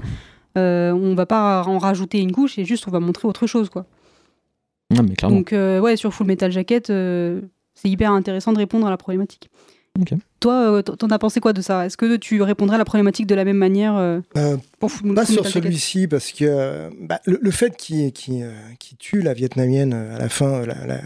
Euh, 0.59 0.91
on 0.93 1.15
va 1.15 1.25
pas 1.27 1.63
en 1.69 1.79
rajouter 1.79 2.19
une 2.19 2.33
couche, 2.33 2.59
et 2.59 2.65
juste 2.65 2.89
on 2.89 2.91
va 2.91 2.99
montrer 2.99 3.29
autre 3.29 3.47
chose, 3.47 3.69
quoi. 3.71 3.87
Non, 4.93 5.05
mais 5.09 5.15
clairement. 5.15 5.37
Donc, 5.37 5.53
euh, 5.53 5.79
ouais, 5.79 5.95
sur 5.97 6.13
Full 6.13 6.27
Metal 6.27 6.51
Jacket, 6.51 6.91
euh, 6.91 7.43
c'est 7.77 7.89
hyper 7.89 8.11
intéressant 8.11 8.53
de 8.53 8.59
répondre 8.59 8.89
à 8.89 8.91
la 8.91 8.97
problématique. 8.97 9.49
Toi, 10.41 10.73
euh, 10.79 10.83
t'en 10.83 11.09
as 11.09 11.19
pensé 11.19 11.41
quoi 11.41 11.53
de 11.53 11.61
ça? 11.61 11.85
Est-ce 11.87 11.97
que 11.97 12.17
tu 12.17 12.41
répondrais 12.43 12.77
à 12.77 12.79
la 12.79 12.85
problématique 12.85 13.27
de 13.27 13.35
la 13.35 13.45
même 13.45 13.57
manière 13.59 13.97
euh, 13.97 14.21
Euh, 14.37 14.57
pour 14.79 14.91
Pas 15.15 15.27
sur 15.27 15.47
celui-ci, 15.47 16.07
parce 16.09 16.33
que 16.33 16.91
bah, 17.01 17.21
le, 17.27 17.39
le 17.43 17.51
fait 17.51 17.69
euh, 17.91 18.11
qu'il 18.11 18.97
tue 18.99 19.21
la 19.23 19.35
vietnamienne 19.35 19.93
à 19.93 20.19
la 20.19 20.29
fin, 20.29 20.65
la- 20.65 20.87
la- 20.87 20.95
euh, 20.97 21.01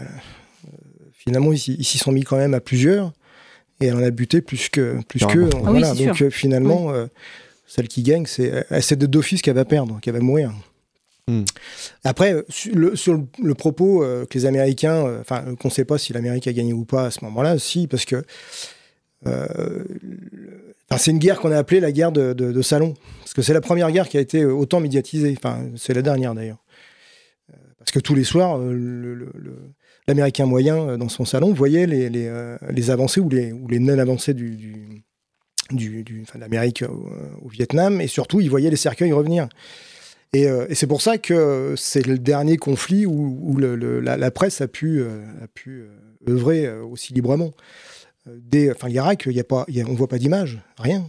finalement, 1.13 1.51
ils, 1.51 1.59
s'y- 1.59 1.75
ils 1.77 1.83
s'y 1.85 1.97
sont 1.97 2.11
mis 2.11 2.23
quand 2.23 2.37
même 2.37 2.53
à 2.53 2.59
plusieurs, 2.61 3.11
et 3.81 3.87
elle 3.87 3.95
en 3.95 4.03
a 4.03 4.09
buté 4.11 4.41
plus 4.41 4.69
que 4.69 4.97
plus 5.07 5.19
que. 5.25 5.25
Ah 5.53 5.57
oui, 5.57 5.59
voilà. 5.63 5.93
Donc 5.93 6.15
sûr. 6.15 6.29
finalement, 6.31 6.91
euh, 6.91 7.07
celle 7.67 7.87
qui 7.87 8.03
gagne, 8.03 8.25
c'est 8.25 8.65
c'est 8.81 8.95
de 8.97 9.05
d'office 9.05 9.41
qu'elle 9.41 9.55
va 9.55 9.65
perdre, 9.65 9.99
qu'elle 10.01 10.13
va 10.13 10.19
mourir. 10.21 10.53
Hmm. 11.27 11.41
Après, 12.03 12.45
sur 12.49 12.75
le, 12.75 12.95
sur 12.95 13.13
le, 13.15 13.23
le 13.43 13.53
propos 13.55 14.03
euh, 14.03 14.25
que 14.27 14.37
les 14.37 14.45
Américains, 14.45 15.19
enfin, 15.21 15.43
euh, 15.47 15.55
qu'on 15.55 15.69
ne 15.69 15.73
sait 15.73 15.83
pas 15.83 15.97
si 15.97 16.13
l'Amérique 16.13 16.45
a 16.47 16.53
gagné 16.53 16.71
ou 16.71 16.85
pas 16.85 17.07
à 17.07 17.11
ce 17.11 17.25
moment-là, 17.25 17.57
si, 17.57 17.87
parce 17.87 18.05
que 18.05 18.17
euh, 18.17 18.21
enfin, 19.25 20.97
c'est 20.97 21.11
une 21.11 21.19
guerre 21.19 21.39
qu'on 21.39 21.51
a 21.51 21.57
appelée 21.57 21.79
la 21.79 21.91
guerre 21.91 22.11
de, 22.11 22.61
salon, 22.61 22.93
parce 23.19 23.33
que 23.33 23.41
c'est 23.41 23.53
la 23.53 23.61
première 23.61 23.91
guerre 23.91 24.07
qui 24.09 24.17
a 24.17 24.21
été 24.21 24.41
euh, 24.41 24.53
autant 24.53 24.79
médiatisée. 24.79 25.33
Enfin, 25.37 25.65
c'est 25.75 25.93
la 25.93 26.01
dernière 26.01 26.33
d'ailleurs, 26.35 26.63
Euh, 27.51 27.57
parce 27.77 27.91
que 27.91 27.99
tous 27.99 28.15
les 28.15 28.23
soirs, 28.23 28.59
euh, 28.59 29.29
l'Américain 30.07 30.45
moyen 30.45 30.77
euh, 30.77 30.97
dans 30.97 31.09
son 31.09 31.25
salon 31.25 31.53
voyait 31.53 31.85
les, 31.87 32.27
euh, 32.27 32.57
avancées 32.89 33.19
ou 33.19 33.29
les, 33.29 33.51
ou 33.51 33.67
du- 35.71 36.21
enfin, 36.21 36.37
de 36.37 36.43
l'Amérique 36.43 36.83
au, 36.83 37.49
Vietnam, 37.49 38.01
et 38.01 38.07
surtout, 38.07 38.41
il 38.41 38.49
voyait 38.49 38.69
les 38.69 38.75
cercueils 38.75 39.13
revenir. 39.13 39.47
Et, 40.33 40.47
euh, 40.47 40.67
c'est 40.73 40.87
pour 40.87 41.01
ça 41.01 41.17
que 41.17 41.75
c'est 41.77 42.05
le 42.05 42.17
dernier 42.19 42.57
conflit 42.57 43.05
où, 43.05 43.57
la, 43.57 44.31
presse 44.31 44.61
a 44.61 44.67
pu, 44.67 44.99
euh, 44.99 45.21
euh, 45.67 45.87
œuvrer 46.27 46.65
euh, 46.65 46.83
aussi 46.83 47.13
librement. 47.13 47.51
Euh, 48.27 48.37
Dès, 48.41 48.71
enfin, 48.71 48.87
l'Irak, 48.87 49.23
il 49.27 49.33
y 49.35 49.39
a 49.39 49.43
pas, 49.43 49.65
il 49.67 49.75
y 49.75 49.81
a- 49.81 49.85
on 49.87 49.93
voit 49.93 50.07
pas 50.07 50.17
d'image, 50.17 50.61
rien. 50.77 51.07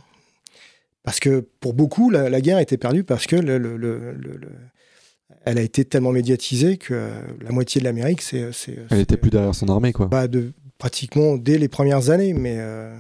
Parce 1.03 1.21
que 1.21 1.41
pour 1.61 1.73
beaucoup, 1.75 2.11
la, 2.11 2.29
la 2.29 2.41
guerre 2.41 2.57
a 2.59 2.63
été 2.63 2.77
perdue 2.77 3.05
parce 3.05 3.27
que 3.27 3.37
le, 3.37 3.59
le- 3.59 3.77
le- 3.77 4.13
le- 4.13 4.37
le- 4.37 4.53
elle 5.45 5.59
a 5.59 5.63
été 5.63 5.85
tellement 5.85 6.13
médiatisée 6.13 6.77
que 6.79 6.95
euh, 6.95 7.11
la 7.41 7.51
moitié 7.53 7.81
de 7.81 7.85
l'Amérique, 7.85 8.23
c'est, 8.23 8.53
c'est, 8.53 8.77
Elle 8.91 9.01
était 9.01 9.17
plus 9.17 9.31
derrière 9.31 9.55
son 9.55 9.69
armée, 9.69 9.93
quoi. 9.93 10.07
bah, 10.07 10.27
de, 10.29 10.53
pratiquement 10.79 11.37
dès 11.37 11.59
les 11.59 11.69
premières 11.69 12.11
années, 12.11 12.33
mais 12.35 12.57
euh, 12.59 12.97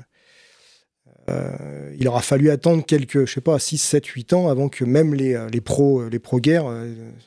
euh, 1.28 1.92
il 1.98 2.06
aura 2.06 2.22
fallu 2.22 2.50
attendre 2.50 2.84
quelques, 2.84 3.26
je 3.26 3.32
sais 3.32 3.40
pas, 3.40 3.58
6, 3.58 3.78
7, 3.78 4.06
8 4.06 4.32
ans 4.32 4.48
avant 4.48 4.68
que 4.68 4.84
même 4.84 5.12
les, 5.14 5.36
les 5.52 5.60
pros 5.60 6.08
les 6.08 6.18
pro 6.20 6.38
guerres 6.40 6.66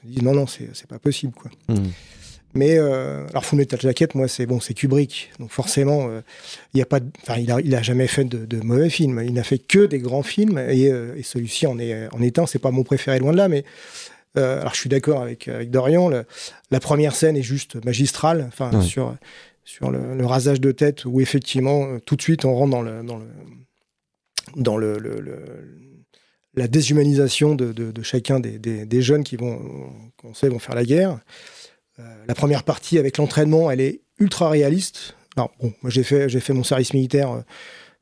se 0.01 0.07
disent 0.07 0.21
non, 0.23 0.33
non, 0.33 0.47
c'est 0.47 0.69
c'est 0.73 0.87
pas 0.87 0.99
possible. 0.99 1.33
Quoi. 1.33 1.51
Hmm. 1.67 1.87
Mais 2.55 2.77
euh, 2.79 3.27
alors 3.29 3.45
Full 3.45 3.59
Metal 3.59 3.79
Jacket, 3.79 4.15
moi, 4.15 4.27
c'est 4.27 4.47
bon, 4.47 4.59
c'est 4.59 4.73
Kubrick, 4.73 5.31
donc 5.39 5.51
forcément, 5.51 6.09
euh, 6.09 6.21
il 6.73 6.79
y 6.79 6.81
a 6.81 6.85
pas, 6.87 6.99
enfin, 7.21 7.39
il 7.39 7.51
a, 7.51 7.59
il 7.61 7.75
a 7.75 7.81
jamais 7.83 8.07
fait 8.07 8.25
de, 8.25 8.45
de 8.45 8.57
mauvais 8.61 8.89
films. 8.89 9.21
Il 9.23 9.33
n'a 9.33 9.43
fait 9.43 9.59
que 9.59 9.85
des 9.85 9.99
grands 9.99 10.23
films, 10.23 10.57
et, 10.57 10.91
euh, 10.91 11.13
et 11.15 11.21
celui-ci 11.23 11.67
en 11.67 11.77
est 11.77 12.07
en 12.11 12.21
un. 12.21 12.45
C'est 12.47 12.57
pas 12.59 12.71
mon 12.71 12.83
préféré 12.83 13.19
loin 13.19 13.33
de 13.33 13.37
là, 13.37 13.47
mais 13.49 13.65
euh, 14.37 14.61
alors 14.61 14.73
je 14.73 14.79
suis 14.79 14.89
d'accord 14.89 15.21
avec 15.21 15.47
avec 15.47 15.69
Dorian. 15.69 16.09
le- 16.09 16.25
la 16.71 16.79
première 16.79 17.15
scène 17.15 17.37
est 17.37 17.43
juste 17.43 17.83
magistrale, 17.85 18.45
enfin 18.47 18.71
Ouais. 18.79 18.81
sur 18.83 19.15
sur 19.63 19.91
le, 19.91 20.15
le 20.17 20.25
rasage 20.25 20.59
de 20.59 20.71
tête 20.71 21.05
où 21.05 21.21
effectivement 21.21 21.99
tout 22.05 22.15
de 22.15 22.21
suite 22.23 22.45
on 22.45 22.55
rentre 22.55 22.71
dans 22.71 22.81
le 22.81 23.03
dans 23.03 23.17
le 23.17 23.25
dans 24.55 24.77
le, 24.77 24.97
le- 24.97 25.19
le- 25.19 25.45
la 26.55 26.67
déshumanisation 26.67 27.53
de, 27.53 27.71
de- 27.71 27.91
de 27.91 28.01
chacun 28.01 28.39
des, 28.39 28.57
des- 28.57 28.85
des 28.87 29.01
jeunes 29.03 29.23
qui 29.23 29.35
vont 29.35 29.59
qu'on 30.17 30.33
sait 30.33 30.49
vont 30.49 30.57
faire 30.59 30.73
la 30.75 30.83
guerre. 30.85 31.19
Euh, 31.99 32.03
la 32.27 32.35
première 32.35 32.63
partie 32.63 32.97
avec 32.97 33.17
l'entraînement, 33.17 33.69
elle 33.71 33.81
est 33.81 34.01
ultra 34.19 34.49
réaliste. 34.49 35.15
Alors 35.35 35.51
bon, 35.61 35.73
moi 35.81 35.89
j'ai 35.91 36.03
fait 36.03 36.27
j'ai 36.29 36.39
fait 36.39 36.53
mon 36.53 36.63
service 36.63 36.93
militaire 36.93 37.31
euh, 37.31 37.41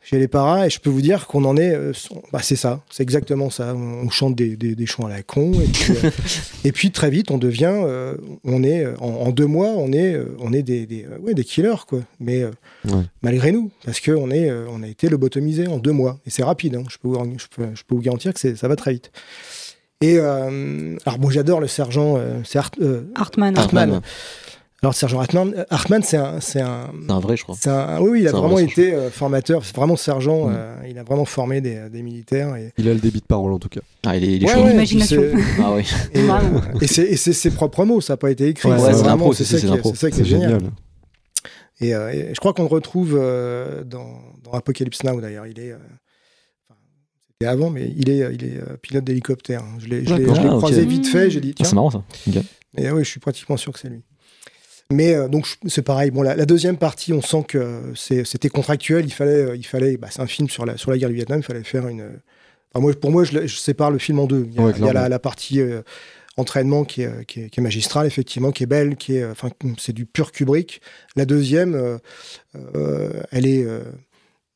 chez 0.01 0.17
les 0.19 0.27
paras 0.27 0.65
et 0.67 0.69
je 0.69 0.79
peux 0.79 0.89
vous 0.89 1.01
dire 1.01 1.27
qu'on 1.27 1.43
en 1.45 1.57
est, 1.57 1.73
euh, 1.75 1.91
bah, 2.31 2.39
c'est 2.41 2.55
ça, 2.55 2.81
c'est 2.89 3.03
exactement 3.03 3.49
ça. 3.49 3.73
On, 3.75 4.05
on 4.05 4.09
chante 4.09 4.35
des, 4.35 4.55
des, 4.55 4.75
des 4.75 4.85
chants 4.85 5.05
à 5.05 5.09
la 5.09 5.21
con 5.23 5.51
et 5.59 5.67
puis, 5.67 5.93
euh, 6.03 6.09
et 6.63 6.71
puis 6.71 6.91
très 6.91 7.09
vite 7.09 7.29
on 7.31 7.37
devient, 7.37 7.73
euh, 7.73 8.15
on 8.43 8.63
est 8.63 8.85
en, 8.99 9.07
en 9.07 9.31
deux 9.31 9.45
mois 9.47 9.69
on 9.69 9.91
est 9.91 10.17
on 10.39 10.53
est 10.53 10.63
des, 10.63 10.85
des, 10.85 11.05
ouais, 11.21 11.33
des 11.33 11.43
killers 11.43 11.85
quoi. 11.87 11.99
Mais 12.19 12.45
Ouais. 12.85 13.03
malgré 13.21 13.51
nous, 13.51 13.69
parce 13.83 13.99
que 13.99 14.11
on 14.11 14.29
est, 14.31 14.49
on 14.69 14.81
a 14.81 14.87
été 14.87 15.09
lobotomisé 15.09 15.67
en 15.67 15.77
deux 15.77 15.91
mois 15.91 16.19
et 16.25 16.29
c'est 16.29 16.43
rapide. 16.43 16.75
hein. 16.75 16.83
je, 16.89 16.97
peux 16.97 17.09
vous, 17.09 17.17
je, 17.37 17.47
peux, 17.53 17.65
je 17.75 17.83
peux 17.85 17.95
vous 17.95 18.01
garantir 18.01 18.33
que 18.33 18.55
ça 18.55 18.67
va 18.67 18.75
très 18.77 18.93
vite. 18.93 19.11
Et 20.01 20.17
euh, 20.19 20.95
alors 21.05 21.17
bon, 21.17 21.29
j'adore 21.29 21.59
le 21.59 21.67
sergent, 21.67 22.15
euh, 22.17 22.39
c'est 22.45 22.59
Hart- 22.59 22.79
euh, 22.81 23.11
Hartman. 23.15 23.57
Hartman. 23.57 23.83
Hartman. 23.93 24.01
Alors 24.83 24.91
le 24.93 24.95
sergent 24.95 25.19
Hartman, 25.19 25.65
Hartman 25.71 26.03
c'est 26.03 26.17
un, 26.17 26.39
c'est 26.39 26.61
un, 26.61 26.91
un 27.09 27.19
vrai, 27.19 27.35
je 27.35 27.41
crois. 27.43 27.55
un- 27.65 27.99
oui, 27.99 28.09
oui, 28.11 28.21
il 28.21 28.27
a 28.27 28.31
vraiment 28.31 28.49
vrai 28.49 28.65
été 28.65 28.93
euh, 28.93 29.09
formateur, 29.09 29.65
c'est 29.65 29.75
vraiment 29.75 29.95
sergent. 29.95 30.49
Mm. 30.49 30.53
euh, 30.55 30.75
il 30.87 30.99
a 30.99 31.03
vraiment 31.03 31.25
formé 31.25 31.61
des, 31.61 31.89
des 31.89 32.03
militaires. 32.03 32.55
Et, 32.57 32.71
Il 32.77 32.87
a 32.87 32.93
le 32.93 32.99
débit 32.99 33.21
de 33.21 33.25
parole, 33.25 33.51
en 33.53 33.57
tout 33.57 33.69
cas. 33.69 33.79
Ah, 34.05 34.15
il 34.15 34.23
est, 34.23 34.33
il 34.35 34.43
est 34.43 34.47
Ouais, 34.47 34.53
chaud. 34.53 34.61
ouais, 34.65 34.69
L'imagination. 34.73 35.23
Ah 35.59 35.73
oui. 35.75 35.83
Et, 36.13 36.19
euh, 36.19 36.85
c'est 36.85 37.15
ses 37.33 37.49
propres 37.49 37.85
mots, 37.85 38.01
ça 38.01 38.13
n'a 38.13 38.17
pas 38.17 38.29
été 38.29 38.49
écrit. 38.49 38.69
Ouais, 38.69 38.77
c'est 38.77 38.91
vraiment 38.91 39.31
c'est 39.33 39.45
ça, 39.45 39.57
ça 39.57 40.11
qui 40.11 40.21
est 40.21 40.25
génial. 40.25 40.51
génial. 40.59 40.71
Et, 41.81 41.95
euh, 41.95 42.11
et 42.11 42.29
je 42.35 42.39
crois 42.39 42.53
qu'on 42.53 42.63
le 42.63 42.67
retrouve 42.69 43.15
euh, 43.19 43.83
dans, 43.83 44.19
dans 44.43 44.51
Apocalypse 44.51 45.03
Now 45.03 45.19
d'ailleurs. 45.21 45.47
Il 45.47 45.59
est, 45.59 45.71
euh, 45.71 45.77
c'était 47.39 47.49
avant, 47.49 47.69
mais 47.69 47.93
il 47.95 48.09
est, 48.09 48.33
il 48.33 48.43
est 48.45 48.57
euh, 48.57 48.77
pilote 48.81 49.03
d'hélicoptère. 49.03 49.63
Je 49.77 49.87
l'ai 49.87 50.03
je 50.05 50.13
l'ai- 50.15 50.25
Ah, 50.29 50.55
croisé 50.57 50.85
vite 50.85 51.07
fait. 51.07 51.29
J'ai 51.29 51.39
dit 51.39 51.53
Ah, 51.59 51.65
c'est 51.65 51.75
marrant 51.75 51.91
ça. 51.91 52.03
Ok. 52.27 52.35
Et 52.77 52.89
oui, 52.91 53.03
je 53.03 53.09
suis 53.09 53.19
pratiquement 53.19 53.57
sûr 53.57 53.71
que 53.73 53.79
c'est 53.79 53.89
lui. 53.89 54.01
Mais 54.91 55.13
euh, 55.13 55.27
donc 55.27 55.47
c'est 55.67 55.81
pareil. 55.83 56.09
Bon, 56.11 56.21
la, 56.23 56.35
la 56.35 56.45
deuxième 56.45 56.77
partie, 56.77 57.13
on 57.13 57.21
sent 57.21 57.43
que 57.47 57.93
c'était 57.95 58.49
contractuel. 58.49 59.05
Il 59.05 59.11
fallait, 59.13 59.31
euh, 59.31 59.55
il 59.55 59.65
fallait. 59.65 59.97
Bah, 59.97 60.07
c'est 60.09 60.21
un 60.21 60.27
film 60.27 60.49
sur 60.49 60.65
la 60.65 60.77
sur 60.77 60.89
la 60.89 60.97
guerre 60.97 61.09
du 61.09 61.15
Vietnam. 61.15 61.39
Il 61.39 61.43
fallait 61.43 61.63
faire 61.63 61.87
une. 61.87 62.01
enfin, 62.73 62.81
moi, 62.81 62.93
pour 62.93 63.11
moi, 63.11 63.23
je, 63.23 63.45
sépare 63.47 63.91
le 63.91 63.99
film 63.99 64.19
en 64.19 64.25
deux. 64.25 64.47
Il 64.49 64.55
y 64.55 64.59
a, 64.59 64.63
Ouais, 64.63 64.73
il 64.75 64.83
y 64.85 64.89
a 64.89 65.07
la, 65.09 65.19
partie 65.19 65.59
euh, 65.61 65.81
entraînement 66.37 66.85
qui 66.85 67.03
est, 67.03 67.25
qui, 67.27 67.41
est, 67.41 67.49
qui 67.49 67.59
est 67.59 67.63
magistrale, 67.63 68.07
effectivement, 68.07 68.51
qui 68.51 68.63
est 68.63 68.67
belle, 68.67 68.95
qui 68.95 69.17
est. 69.17 69.25
Enfin, 69.25 69.49
c'est 69.77 69.93
du 69.93 70.05
pur 70.07 70.31
Kubrick. 70.31 70.81
La 71.15 71.25
deuxième, 71.25 71.99
euh, 72.55 73.11
elle 73.31 73.45
est. 73.45 73.67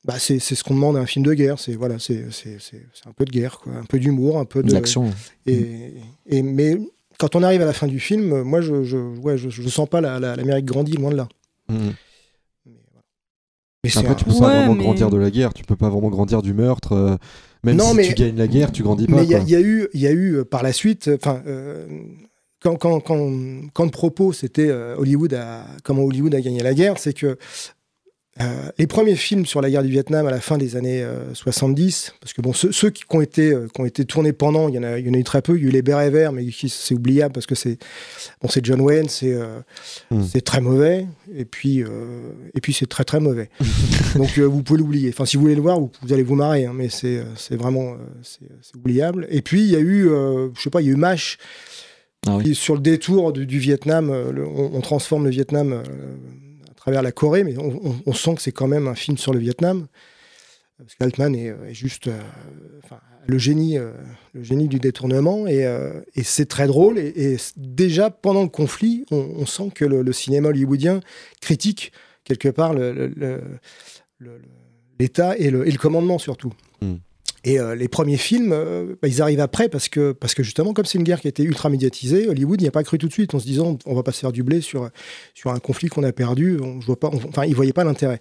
bah, 0.05 0.15
c'est 0.19 0.39
c'est 0.39 0.55
ce 0.55 0.63
qu'on 0.63 0.73
demande 0.75 0.97
à 0.97 0.99
un 1.01 1.05
film 1.05 1.25
de 1.25 1.33
guerre. 1.33 1.59
C'est 1.59 1.73
voilà, 1.75 1.99
c'est 1.99 2.31
c'est- 2.31 2.57
c'est- 2.59 2.85
c'est 2.93 3.07
un 3.07 3.13
peu 3.13 3.25
de 3.25 3.31
guerre, 3.31 3.59
quoi, 3.59 3.73
un 3.73 3.83
peu 3.85 3.99
d'humour, 3.99 4.37
un 4.39 4.45
peu 4.45 4.63
de 4.63 4.71
L'action. 4.73 5.11
et, 5.45 5.93
et- 6.27 6.41
mais 6.41 6.77
quand 7.19 7.35
on 7.35 7.43
arrive 7.43 7.61
à 7.61 7.65
la 7.65 7.73
fin 7.73 7.87
du 7.87 7.99
film, 7.99 8.41
moi, 8.41 8.61
je 8.61 8.83
je, 8.83 8.97
ouais, 8.97 9.37
je, 9.37 9.49
je 9.49 9.69
sens 9.69 9.87
pas 9.87 10.01
la- 10.01 10.19
la- 10.19 10.35
l'Amérique 10.35 10.65
grandie, 10.65 10.93
loin 10.93 11.11
de 11.11 11.17
là. 11.17 11.27
Hmm. 11.69 11.91
Mais, 12.65 12.71
voilà. 12.91 13.03
Mais 13.83 13.89
c'est 13.91 13.99
Après, 13.99 14.11
un- 14.11 14.15
tu 14.15 14.25
peux 14.25 14.31
Ouais, 14.31 14.39
pas 14.39 14.47
vraiment 14.57 14.75
mais- 14.75 14.83
grandir 14.83 15.09
de 15.11 15.17
la 15.17 15.29
guerre. 15.29 15.53
Tu 15.53 15.63
peux 15.63 15.75
pas 15.75 15.89
vraiment 15.89 16.09
grandir 16.09 16.41
du 16.41 16.53
meurtre. 16.53 16.93
euh, 16.93 17.17
Même 17.63 17.75
Non, 17.77 17.91
si 17.91 17.95
mais- 17.97 18.07
tu 18.07 18.15
gagnes 18.15 18.37
la 18.37 18.47
guerre, 18.47 18.71
tu 18.71 18.81
grandis 18.81 19.05
pas. 19.05 19.17
mais 19.17 19.23
il 19.23 19.29
y, 19.29 19.35
a- 19.35 19.59
y 19.59 19.61
eu, 19.63 19.87
il 19.93 20.01
y 20.01 20.07
a 20.07 20.11
eu 20.11 20.37
euh, 20.37 20.43
par 20.45 20.63
la 20.63 20.73
suite, 20.73 21.09
euh, 21.09 21.17
enfin, 21.21 21.43
euh, 21.45 21.85
quand, 22.59 22.75
quand, 22.75 22.99
quand, 23.01 23.31
quand 23.71 23.83
le 23.85 23.91
propos 23.91 24.33
c'était 24.33 24.67
euh, 24.67 24.95
Hollywood 24.97 25.31
a, 25.35 25.67
comment 25.83 26.01
Hollywood 26.01 26.33
a 26.33 26.41
gagné 26.41 26.63
la 26.63 26.73
guerre, 26.73 26.97
c'est 26.97 27.13
que 27.13 27.37
euh, 28.39 28.69
les 28.77 28.87
premiers 28.87 29.17
films 29.17 29.45
sur 29.45 29.61
la 29.61 29.69
guerre 29.69 29.83
du 29.83 29.89
Vietnam 29.89 30.25
à 30.25 30.31
la 30.31 30.39
fin 30.39 30.57
des 30.57 30.77
années 30.77 31.03
euh, 31.03 31.33
70, 31.33 32.13
parce 32.21 32.31
que 32.31 32.41
bon, 32.41 32.53
ceux, 32.53 32.71
ceux 32.71 32.89
qui, 32.89 33.03
qui 33.03 33.15
ont 33.15 33.19
été, 33.19 33.51
euh, 33.51 33.67
qui 33.73 33.81
ont 33.81 33.85
été 33.85 34.05
tournés 34.05 34.31
pendant, 34.31 34.69
il 34.69 34.75
y 34.75 34.79
en 34.79 34.83
a, 34.83 34.97
il 34.99 35.05
y 35.05 35.09
en 35.09 35.13
a 35.13 35.17
eu 35.17 35.23
très 35.25 35.41
peu. 35.41 35.57
Il 35.57 35.63
y 35.63 35.65
a 35.65 35.67
eu 35.67 35.71
les 35.71 35.81
Bérets 35.81 36.09
Verts, 36.09 36.31
mais 36.31 36.45
c'est 36.67 36.95
oubliable 36.95 37.33
parce 37.33 37.45
que 37.45 37.55
c'est, 37.55 37.77
bon, 38.41 38.47
John 38.63 38.79
Wayne, 38.79 39.09
c'est, 39.09 39.33
euh, 39.33 39.59
Hmm. 40.09 40.23
c'est 40.23 40.41
très 40.41 40.61
mauvais, 40.61 41.05
et 41.35 41.43
puis, 41.45 41.79
et 42.53 42.61
puis 42.61 42.71
c'est 42.73 42.87
très 42.87 43.03
très 43.03 43.19
mauvais. 43.19 43.49
Donc 44.15 44.37
vous 44.39 44.63
pouvez 44.63 44.79
l'oublier. 44.79 45.09
Enfin, 45.09 45.25
si 45.25 45.35
vous 45.35 45.41
voulez 45.43 45.55
le 45.55 45.61
voir, 45.61 45.79
vous, 45.79 45.91
vous 46.01 46.13
allez 46.13 46.23
vous 46.23 46.35
marrer, 46.35 46.65
hein, 46.65 46.73
mais 46.73 46.87
c'est, 46.89 47.21
vraiment, 47.51 47.95
c'est, 48.23 48.75
oubliable. 48.77 49.27
Et 49.29 49.41
puis 49.41 49.61
il 49.61 49.69
y 49.69 49.75
a 49.75 49.79
eu, 49.79 50.03
je 50.55 50.61
sais 50.61 50.69
pas, 50.69 50.79
il 50.81 50.87
y 50.87 50.89
a 50.89 50.93
eu 50.93 50.95
MASH. 50.95 51.37
Ah 52.27 52.37
oui. 52.37 52.53
sur 52.53 52.75
le 52.75 52.81
détour 52.81 53.33
du, 53.33 53.47
du 53.47 53.57
Vietnam, 53.57 54.11
le- 54.31 54.45
on, 54.45 54.75
on 54.75 54.81
transforme 54.81 55.23
le 55.25 55.31
Vietnam 55.31 55.81
travers 56.81 57.03
la 57.03 57.11
Corée, 57.11 57.43
mais 57.43 57.55
on, 57.59 58.13
sent 58.13 58.35
que 58.35 58.41
c'est 58.41 58.51
quand 58.51 58.67
même 58.67 58.87
un 58.87 58.95
film 58.95 59.15
sur 59.15 59.33
le 59.33 59.39
Vietnam. 59.39 59.85
Parce 60.79 60.95
qu'Altman 60.95 61.35
est, 61.35 61.53
juste 61.75 62.07
euh, 62.07 62.19
le, 63.27 63.37
génie, 63.37 63.77
euh, 63.77 63.91
le 64.33 64.41
génie 64.41 64.67
du 64.67 64.79
détournement, 64.79 65.45
et, 65.45 65.63
euh, 65.63 66.01
c'est 66.23 66.47
très 66.47 66.65
drôle. 66.65 66.97
Et, 66.97 67.37
déjà, 67.55 68.09
pendant 68.09 68.41
le 68.41 68.49
conflit, 68.49 69.05
on, 69.11 69.45
sent 69.45 69.69
que 69.75 69.85
le, 69.85 70.11
cinéma 70.11 70.49
hollywoodien 70.49 71.01
critique 71.39 71.91
quelque 72.23 72.49
part 72.49 72.73
l'État 74.99 75.37
et 75.37 75.51
le, 75.51 75.71
commandement 75.77 76.17
surtout. 76.17 76.53
Mm. 76.81 76.95
Et 77.43 77.59
euh, 77.59 77.73
les 77.73 77.87
premiers 77.87 78.17
films, 78.17 78.51
euh, 78.53 78.95
bah, 79.01 79.07
ils 79.07 79.19
arrivent 79.21 79.39
après 79.39 79.67
parce 79.67 79.89
que, 79.89 80.11
parce 80.11 80.35
que 80.35 80.43
justement, 80.43 80.73
comme 80.73 80.85
c'est 80.85 80.99
une 80.99 81.03
guerre 81.03 81.19
qui 81.21 81.27
a 81.27 81.29
été 81.29 81.41
ultra 81.43 81.69
médiatisée, 81.69 82.27
Hollywood 82.27 82.61
n'y 82.61 82.67
a 82.67 82.71
pas 82.71 82.83
cru 82.83 82.99
tout 82.99 83.07
de 83.07 83.13
suite 83.13 83.33
en 83.33 83.39
se 83.39 83.45
disant 83.45 83.79
on 83.87 83.95
va 83.95 84.03
pas 84.03 84.11
se 84.11 84.19
faire 84.19 84.31
du 84.31 84.43
blé 84.43 84.61
sur, 84.61 84.89
sur 85.33 85.49
un 85.51 85.57
conflit 85.59 85.87
qu'on 85.89 86.03
a 86.03 86.11
perdu. 86.11 86.59
On, 86.61 86.79
je 86.81 86.85
vois 86.85 86.99
pas, 86.99 87.09
on- 87.11 87.17
enfin, 87.29 87.45
ils 87.45 87.55
voyaient 87.55 87.73
pas 87.73 87.83
l'intérêt. 87.83 88.19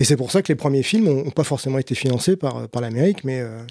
Et 0.00 0.04
c'est 0.04 0.16
pour 0.16 0.32
ça 0.32 0.42
que 0.42 0.48
les 0.48 0.56
premiers 0.56 0.82
films 0.82 1.04
n'ont 1.04 1.30
pas 1.30 1.44
forcément 1.44 1.78
été 1.78 1.94
financés 1.94 2.34
par, 2.36 2.68
par 2.68 2.82
l'Amérique, 2.82 3.22
mais 3.22 3.40
euh, 3.40 3.62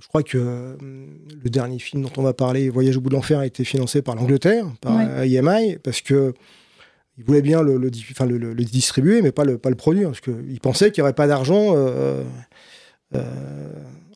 je 0.00 0.08
crois 0.08 0.22
que 0.24 0.76
le 0.80 1.48
dernier 1.50 1.78
film 1.78 2.02
dont 2.02 2.12
on 2.16 2.22
va 2.22 2.34
parler, 2.34 2.68
Voyage 2.70 2.96
au 2.96 3.00
bout 3.00 3.08
de 3.10 3.14
l'enfer, 3.14 3.38
a 3.38 3.46
été 3.46 3.62
financé 3.64 4.02
par 4.02 4.16
l'Angleterre, 4.16 4.66
par 4.80 4.96
Ouais. 4.96 5.30
EMI, 5.30 5.78
parce 5.82 6.00
que 6.02 6.34
il 7.16 7.24
voulait 7.24 7.40
bien 7.42 7.62
le, 7.62 7.90
distribuer, 7.90 9.22
mais 9.22 9.32
pas 9.32 9.44
le, 9.44 9.58
pas 9.58 9.70
le 9.70 9.76
produire, 9.76 10.08
parce 10.10 10.20
qu'il 10.20 10.60
pensait 10.60 10.90
qu'il 10.92 11.02
n'y 11.02 11.06
aurait 11.06 11.14
pas 11.14 11.26
d'argent 11.26 11.72
euh, 11.74 12.22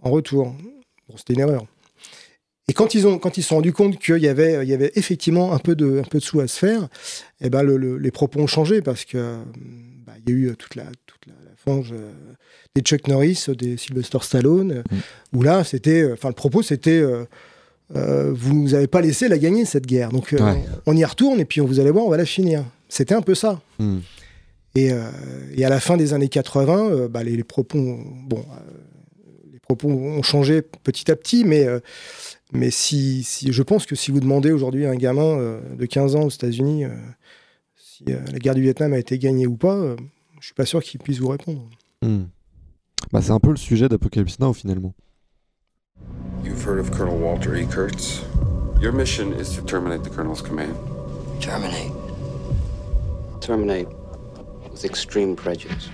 en 0.02 0.10
retour. 0.10 0.54
Bon, 1.08 1.16
c'était 1.16 1.34
une 1.34 1.40
erreur. 1.40 1.66
Et 2.68 2.74
quand 2.74 2.94
ils 2.94 3.06
ont, 3.06 3.18
quand 3.18 3.36
ils 3.38 3.42
se 3.42 3.48
sont 3.48 3.56
rendus 3.56 3.72
compte 3.72 3.98
qu'il 3.98 4.18
y 4.18 4.28
avait, 4.28 4.64
il 4.64 4.68
y 4.68 4.74
avait 4.74 4.92
effectivement 4.94 5.52
un 5.52 5.58
peu 5.58 5.74
de, 5.74 5.98
un 5.98 6.08
peu 6.08 6.18
de 6.18 6.22
sous 6.22 6.40
à 6.40 6.46
se 6.46 6.58
faire, 6.58 6.88
eh 7.40 7.50
ben 7.50 7.62
le- 7.62 7.76
le- 7.76 7.98
les 7.98 8.10
propos 8.12 8.38
ont 8.40 8.46
changé 8.46 8.80
parce 8.82 9.04
que 9.04 9.36
bah, 10.06 10.12
il 10.24 10.32
y 10.32 10.36
a 10.36 10.38
eu 10.52 10.56
toute 10.56 10.76
la, 10.76 10.84
toute 11.06 11.26
la, 11.26 11.32
la 11.44 11.56
fange 11.56 11.90
euh, 11.92 12.12
des 12.76 12.82
Chuck 12.82 13.08
Norris, 13.08 13.46
des 13.58 13.76
Sylvester 13.76 14.18
Stallone, 14.22 14.72
euh, 14.92 14.96
où 15.34 15.42
là 15.42 15.64
c'était, 15.64 16.02
euh, 16.02 16.12
enfin 16.14 16.28
le 16.28 16.34
propos 16.34 16.62
c'était, 16.62 17.00
euh, 17.00 17.24
euh, 17.96 18.32
vous 18.32 18.54
nous 18.54 18.74
avez 18.74 18.86
pas 18.86 19.00
laissé 19.00 19.26
la 19.28 19.38
gagner 19.38 19.64
cette 19.64 19.86
guerre, 19.86 20.10
donc 20.10 20.32
euh, 20.32 20.38
Ouais. 20.38 20.62
on 20.86 20.96
y 20.96 21.04
retourne 21.04 21.40
et 21.40 21.44
puis 21.44 21.60
vous 21.60 21.80
allez 21.80 21.90
voir, 21.90 22.04
on 22.06 22.10
va 22.10 22.16
la 22.16 22.24
finir. 22.24 22.64
C'était 22.88 23.14
un 23.14 23.22
peu 23.22 23.34
ça. 23.34 23.60
Hmm. 23.80 23.98
Et, 24.76 24.90
et 25.54 25.64
à 25.66 25.68
la 25.68 25.80
fin 25.80 25.96
des 25.98 26.14
années 26.14 26.28
80, 26.28 26.90
euh, 26.90 27.08
bah, 27.08 27.22
les, 27.24 27.36
les 27.36 27.44
propos, 27.44 27.78
bon, 28.24 28.42
propos 29.74 29.88
ont 29.88 30.22
changé 30.22 30.62
petit 30.62 31.10
à 31.10 31.16
petit, 31.16 31.44
mais, 31.44 31.66
euh, 31.66 31.80
mais 32.52 32.70
si, 32.70 33.22
si, 33.22 33.52
je 33.52 33.62
pense 33.62 33.86
que 33.86 33.94
si 33.94 34.10
vous 34.10 34.20
demandez 34.20 34.52
aujourd'hui 34.52 34.86
à 34.86 34.90
un 34.90 34.96
gamin 34.96 35.38
euh, 35.38 35.60
de 35.76 35.86
15 35.86 36.16
ans 36.16 36.22
aux 36.24 36.30
États-Unis 36.30 36.84
euh, 36.84 36.90
si 37.76 38.04
euh, 38.12 38.18
la 38.32 38.38
guerre 38.38 38.54
du 38.54 38.62
Vietnam 38.62 38.92
a 38.92 38.98
été 38.98 39.18
gagnée 39.18 39.46
ou 39.46 39.56
pas, 39.56 39.74
euh, 39.74 39.96
je 40.40 40.46
suis 40.46 40.54
pas 40.54 40.66
sûr 40.66 40.82
qu'il 40.82 41.00
puisse 41.00 41.18
vous 41.18 41.28
répondre. 41.28 41.68
Hmm. 42.02 42.24
Bah, 43.12 43.20
c'est 43.22 43.32
un 43.32 43.40
peu 43.40 43.50
le 43.50 43.56
sujet 43.56 43.88
d'Apocalypse 43.88 44.38
Now 44.38 44.52
finalement. 44.52 44.94
You've 46.44 46.64
heard 46.66 46.78
of 46.78 46.90
Colonel 46.90 47.18
Walter 47.18 47.50
E. 47.54 47.66
Kurtz? 47.66 48.22
Your 48.80 48.92
mission 48.92 49.32
is 49.38 49.54
to 49.54 49.62
terminate 49.62 50.02
the 50.02 50.10
Colonel's 50.10 50.42
command. 50.42 50.74
Terminate. 51.40 51.92
Terminate 53.40 53.88
with 54.70 54.84
extreme 54.84 55.36
prejudice. 55.36 55.88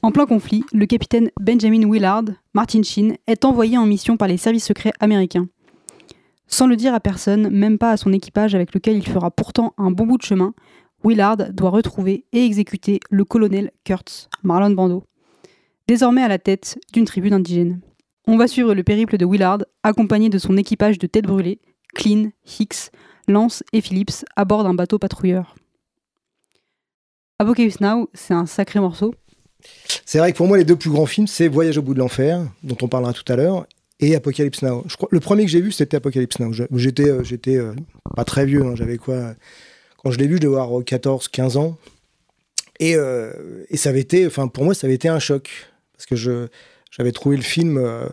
En 0.00 0.12
plein 0.12 0.24
conflit, 0.24 0.64
le 0.72 0.86
capitaine 0.86 1.30
Benjamin 1.38 1.86
Willard, 1.90 2.24
Martin 2.54 2.82
Sheen, 2.82 3.18
est 3.26 3.44
envoyé 3.44 3.76
en 3.76 3.84
mission 3.84 4.16
par 4.16 4.28
les 4.28 4.38
services 4.38 4.64
secrets 4.64 4.94
américains. 4.98 5.46
Sans 6.46 6.66
le 6.66 6.76
dire 6.76 6.94
à 6.94 7.00
personne, 7.00 7.50
même 7.50 7.76
pas 7.76 7.90
à 7.90 7.98
son 7.98 8.14
équipage 8.14 8.54
avec 8.54 8.72
lequel 8.72 8.96
il 8.96 9.06
fera 9.06 9.30
pourtant 9.30 9.74
un 9.76 9.90
bon 9.90 10.06
bout 10.06 10.16
de 10.16 10.22
chemin, 10.22 10.54
Willard 11.04 11.52
doit 11.52 11.68
retrouver 11.68 12.24
et 12.32 12.46
exécuter 12.46 12.98
le 13.10 13.26
colonel 13.26 13.72
Kurtz, 13.84 14.30
Marlon 14.42 14.70
Brando, 14.70 15.04
désormais 15.86 16.22
à 16.22 16.28
la 16.28 16.38
tête 16.38 16.78
d'une 16.94 17.04
tribu 17.04 17.28
d'indigènes. 17.28 17.82
On 18.28 18.36
va 18.36 18.48
suivre 18.48 18.74
le 18.74 18.82
périple 18.82 19.18
de 19.18 19.24
Willard, 19.24 19.64
accompagné 19.84 20.28
de 20.28 20.38
son 20.38 20.56
équipage 20.56 20.98
de 20.98 21.06
têtes 21.06 21.26
brûlées, 21.26 21.60
Clean, 21.94 22.30
Hicks, 22.58 22.90
Lance 23.28 23.62
et 23.72 23.80
Phillips, 23.80 24.24
à 24.34 24.44
bord 24.44 24.64
d'un 24.64 24.74
bateau 24.74 24.98
patrouilleur. 24.98 25.54
Apocalypse 27.38 27.80
Now, 27.80 28.10
c'est 28.14 28.34
un 28.34 28.46
sacré 28.46 28.80
morceau. 28.80 29.14
C'est 30.04 30.18
vrai 30.18 30.32
que 30.32 30.36
pour 30.36 30.48
moi, 30.48 30.58
les 30.58 30.64
deux 30.64 30.74
plus 30.74 30.90
grands 30.90 31.06
films, 31.06 31.28
c'est 31.28 31.46
Voyage 31.46 31.78
au 31.78 31.82
bout 31.82 31.94
de 31.94 32.00
l'enfer, 32.00 32.44
dont 32.64 32.76
on 32.82 32.88
parlera 32.88 33.12
tout 33.12 33.30
à 33.32 33.36
l'heure, 33.36 33.64
et 34.00 34.16
Apocalypse 34.16 34.62
Now. 34.62 34.84
Le 35.12 35.20
premier 35.20 35.44
que 35.44 35.50
j'ai 35.50 35.60
vu, 35.60 35.70
c'était 35.70 35.98
Apocalypse 35.98 36.40
Now. 36.40 36.52
J'étais, 36.72 37.08
euh, 37.08 37.22
euh, 37.46 37.74
pas 38.16 38.24
très 38.24 38.44
vieux, 38.44 38.64
hein, 38.64 38.74
j'avais 38.74 38.98
quoi 38.98 39.34
Quand 40.02 40.10
je 40.10 40.18
l'ai 40.18 40.26
vu, 40.26 40.36
je 40.36 40.40
devais 40.40 40.60
avoir 40.60 40.82
14, 40.84 41.28
15 41.28 41.58
ans. 41.58 41.78
Et, 42.80 42.96
euh, 42.96 43.64
et 43.70 43.76
ça 43.76 43.90
avait 43.90 44.00
été, 44.00 44.26
enfin, 44.26 44.48
pour 44.48 44.64
moi, 44.64 44.74
ça 44.74 44.88
avait 44.88 44.94
été 44.94 45.08
un 45.08 45.20
choc. 45.20 45.48
Parce 45.96 46.06
que 46.06 46.16
je, 46.16 46.48
j'avais 46.96 47.12
trouvé 47.12 47.36
le 47.36 47.42
film 47.42 47.78
euh, 47.78 48.06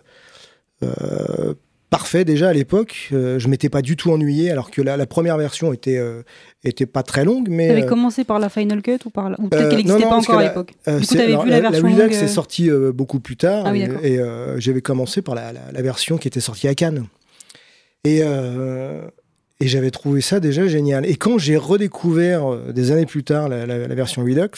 euh, 0.83 1.53
parfait 1.89 2.25
déjà 2.25 2.49
à 2.49 2.53
l'époque. 2.53 3.09
Euh, 3.13 3.37
je 3.39 3.47
m'étais 3.47 3.69
pas 3.69 3.81
du 3.81 3.95
tout 3.95 4.11
ennuyé, 4.11 4.49
alors 4.51 4.71
que 4.71 4.81
la, 4.81 4.97
la 4.97 5.05
première 5.05 5.37
version 5.37 5.71
était, 5.73 5.97
euh, 5.97 6.23
était 6.63 6.85
pas 6.87 7.03
très 7.03 7.23
longue. 7.23 7.47
Mais, 7.49 7.67
T'avais 7.67 7.83
euh, 7.83 7.87
commencé 7.87 8.23
par 8.23 8.39
la 8.39 8.49
Final 8.49 8.81
Cut 8.81 8.97
ou 9.05 9.09
par 9.09 9.29
la... 9.29 9.39
ou 9.39 9.47
peut-être 9.47 9.69
qu'elle 9.69 9.77
n'existait 9.77 10.01
pas 10.03 10.15
encore 10.17 10.39
à 10.39 10.41
la- 10.41 10.47
l'époque. 10.49 10.73
du 10.87 10.93
coup, 11.07 11.15
t'avais 11.15 11.23
alors, 11.27 11.43
vu 11.43 11.49
la 11.51 11.61
version 11.61 11.87
Redux 11.87 12.01
longue, 12.01 12.11
c'est 12.13 12.23
euh, 12.23 12.27
sorti 12.27 12.69
euh, 12.69 12.91
beaucoup 12.91 13.19
plus 13.19 13.37
tard. 13.37 13.63
Ah 13.67 13.71
oui, 13.71 13.83
et 14.03 14.15
et, 14.15 14.21
j'avais 14.57 14.81
commencé 14.81 15.21
par 15.21 15.35
la, 15.35 15.53
la- 15.53 15.71
la 15.71 15.81
version 15.81 16.17
qui 16.17 16.27
était 16.27 16.39
sortie 16.41 16.67
à 16.67 16.75
Cannes. 16.75 17.05
Et, 18.05 18.19
et 19.59 19.67
j'avais 19.67 19.91
trouvé 19.91 20.19
ça 20.19 20.39
déjà 20.41 20.67
génial. 20.67 21.05
Et 21.05 21.15
quand 21.15 21.37
j'ai 21.37 21.55
redécouvert 21.55 22.73
des 22.73 22.91
années 22.91 23.05
plus 23.05 23.23
tard 23.23 23.47
la, 23.47 23.65
la- 23.65 23.87
la 23.87 23.95
version 23.95 24.23
Redux, 24.23 24.49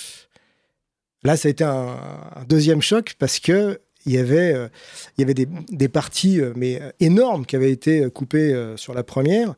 là, 1.24 1.36
ça 1.38 1.48
a 1.48 1.52
été 1.52 1.64
un, 1.64 1.98
un 2.36 2.44
deuxième 2.48 2.82
choc 2.82 3.16
parce 3.20 3.40
que 3.40 3.80
il 4.06 4.14
y 4.14 4.18
avait, 4.18 4.54
euh, 4.54 4.68
il 5.18 5.22
y 5.22 5.24
avait 5.24 5.34
des, 5.34 5.48
des 5.70 5.90
parties 5.90 6.40
euh, 6.40 6.54
mais 6.56 6.82
euh, 6.82 6.92
énormes 7.00 7.46
qui 7.46 7.56
avaient 7.56 7.72
été 7.72 8.10
coupées 8.12 8.74
sur 8.76 8.94
la 8.94 9.04
première, 9.04 9.56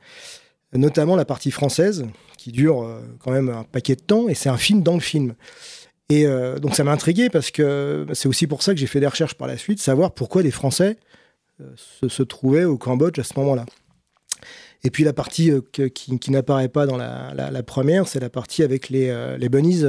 notamment 0.74 1.16
la 1.16 1.26
partie 1.26 1.52
française 1.52 2.06
qui 2.38 2.52
dure 2.52 3.02
quand 3.20 3.32
même 3.32 3.50
un 3.50 3.64
paquet 3.64 3.96
de 3.96 4.02
temps 4.02 4.28
et 4.28 4.34
c'est 4.34 4.50
un 4.50 4.58
film 4.58 4.84
dans 4.84 4.94
le 4.94 5.00
film. 5.00 5.34
Et 6.10 6.26
donc 6.62 6.76
ça 6.76 6.84
m'a 6.84 6.92
intrigué 6.92 7.30
parce 7.30 7.52
que 7.52 8.06
c'est 8.14 8.30
aussi 8.30 8.48
pour 8.48 8.64
ça 8.64 8.74
que 8.74 8.80
j'ai 8.80 8.88
fait 8.88 9.00
des 9.00 9.08
recherches 9.08 9.34
par 9.36 9.48
la 9.48 9.58
suite, 9.58 9.80
savoir 9.80 10.14
pourquoi 10.14 10.42
les 10.44 10.52
Français 10.52 10.98
se, 11.76 12.24
trouvaient 12.24 12.64
au 12.64 12.78
Cambodge 12.78 13.20
à 13.20 13.24
ce 13.24 13.34
moment-là. 13.38 13.66
Et 14.84 14.92
puis 14.92 15.04
la 15.04 15.14
partie 15.14 15.52
qui, 15.72 16.20
qui 16.20 16.32
n'apparaît 16.32 16.70
pas 16.70 16.86
dans 16.86 16.98
la, 16.98 17.64
première, 17.64 18.08
c'est 18.08 18.20
la 18.20 18.30
partie 18.30 18.64
avec 18.64 18.90
les, 18.90 19.36
les 19.38 19.50
bunnies 19.50 19.84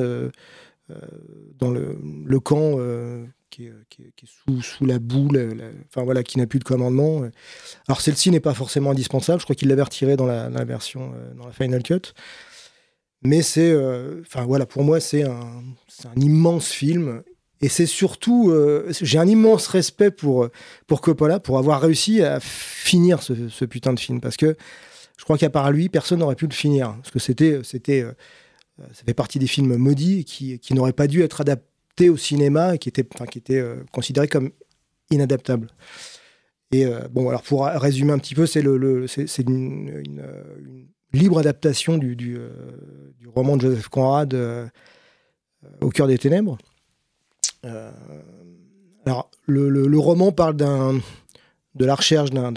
dans 1.58 1.70
le, 1.70 2.40
camp 2.40 2.78
qui 3.50 3.66
est, 3.66 3.72
sous, 4.60 4.86
la 4.86 4.98
la- 4.98 5.70
enfin 5.88 6.02
voilà, 6.02 6.22
qui 6.22 6.38
n'a 6.38 6.46
plus 6.46 6.58
de 6.58 6.64
commandement. 6.64 7.22
Alors 7.86 8.00
celle-ci 8.00 8.30
n'est 8.30 8.40
pas 8.40 8.54
forcément 8.54 8.90
indispensable, 8.90 9.40
je 9.40 9.46
crois 9.46 9.56
qu'il 9.56 9.68
l'avait 9.68 9.82
retirée 9.82 10.16
dans 10.16 10.26
la, 10.26 10.48
version, 10.64 11.12
euh, 11.14 11.34
dans 11.34 11.46
la 11.46 11.52
Final 11.52 11.82
Cut. 11.82 12.12
Mais 13.22 13.42
c'est, 13.42 13.70
euh, 13.70 14.20
enfin 14.20 14.44
voilà, 14.44 14.66
pour 14.66 14.84
moi 14.84 15.00
c'est 15.00 15.24
un, 15.24 15.62
immense 16.16 16.70
film. 16.70 17.22
Et 17.60 17.68
c'est 17.68 17.86
surtout, 17.86 18.50
euh, 18.50 18.86
j'ai 19.00 19.18
un 19.18 19.26
immense 19.26 19.66
respect 19.66 20.12
pour, 20.12 20.48
pour 20.86 21.00
Coppola, 21.00 21.40
pour 21.40 21.58
avoir 21.58 21.80
réussi 21.80 22.22
à 22.22 22.38
finir 22.38 23.20
ce, 23.20 23.64
putain 23.64 23.92
de 23.92 23.98
film. 23.98 24.20
Parce 24.20 24.36
que 24.36 24.56
je 25.16 25.24
crois 25.24 25.36
qu'à 25.36 25.50
part 25.50 25.72
lui, 25.72 25.88
personne 25.88 26.20
n'aurait 26.20 26.36
pu 26.36 26.46
le 26.46 26.54
finir. 26.54 26.94
Parce 27.02 27.10
que 27.10 27.18
c'était, 27.18 27.60
c'était, 27.64 28.04
ça 28.78 29.02
fait 29.04 29.14
partie 29.14 29.40
des 29.40 29.48
films 29.48 29.76
maudits 29.76 30.24
qui, 30.24 30.60
qui 30.60 30.72
n'auraient 30.72 30.92
pas 30.92 31.08
dû 31.08 31.22
être 31.22 31.40
adaptés 31.40 31.64
au 32.08 32.16
cinéma 32.16 32.74
et 32.74 32.78
qui 32.78 32.88
enfin, 33.14 33.26
qui 33.26 33.38
étaient 33.38 33.58
euh, 33.58 33.82
considérés 33.92 34.28
comme 34.28 34.50
inadaptables. 35.10 35.68
Et 36.70 36.84
euh, 36.86 37.08
bon, 37.10 37.28
alors 37.28 37.42
pour 37.42 37.64
résumer 37.66 38.12
un 38.12 38.18
petit 38.18 38.34
peu, 38.34 38.46
c'est 38.46 38.62
le, 38.62 38.76
le- 38.78 39.06
une, 39.42 40.02
libre 41.12 41.38
adaptation 41.38 41.98
du, 41.98 42.14
du, 42.14 42.36
euh, 42.36 42.50
roman 43.34 43.56
de 43.56 43.62
Joseph 43.62 43.88
Conrad 43.88 44.34
Au 45.80 45.88
cœur 45.90 46.06
des 46.06 46.18
ténèbres. 46.18 46.58
Alors, 49.04 49.30
le, 49.46 49.68
le- 49.70 49.86
le 49.88 49.98
roman 49.98 50.30
parle 50.32 50.56
de 50.56 51.84
la 51.84 51.94
recherche 51.94 52.30
d'un, 52.30 52.52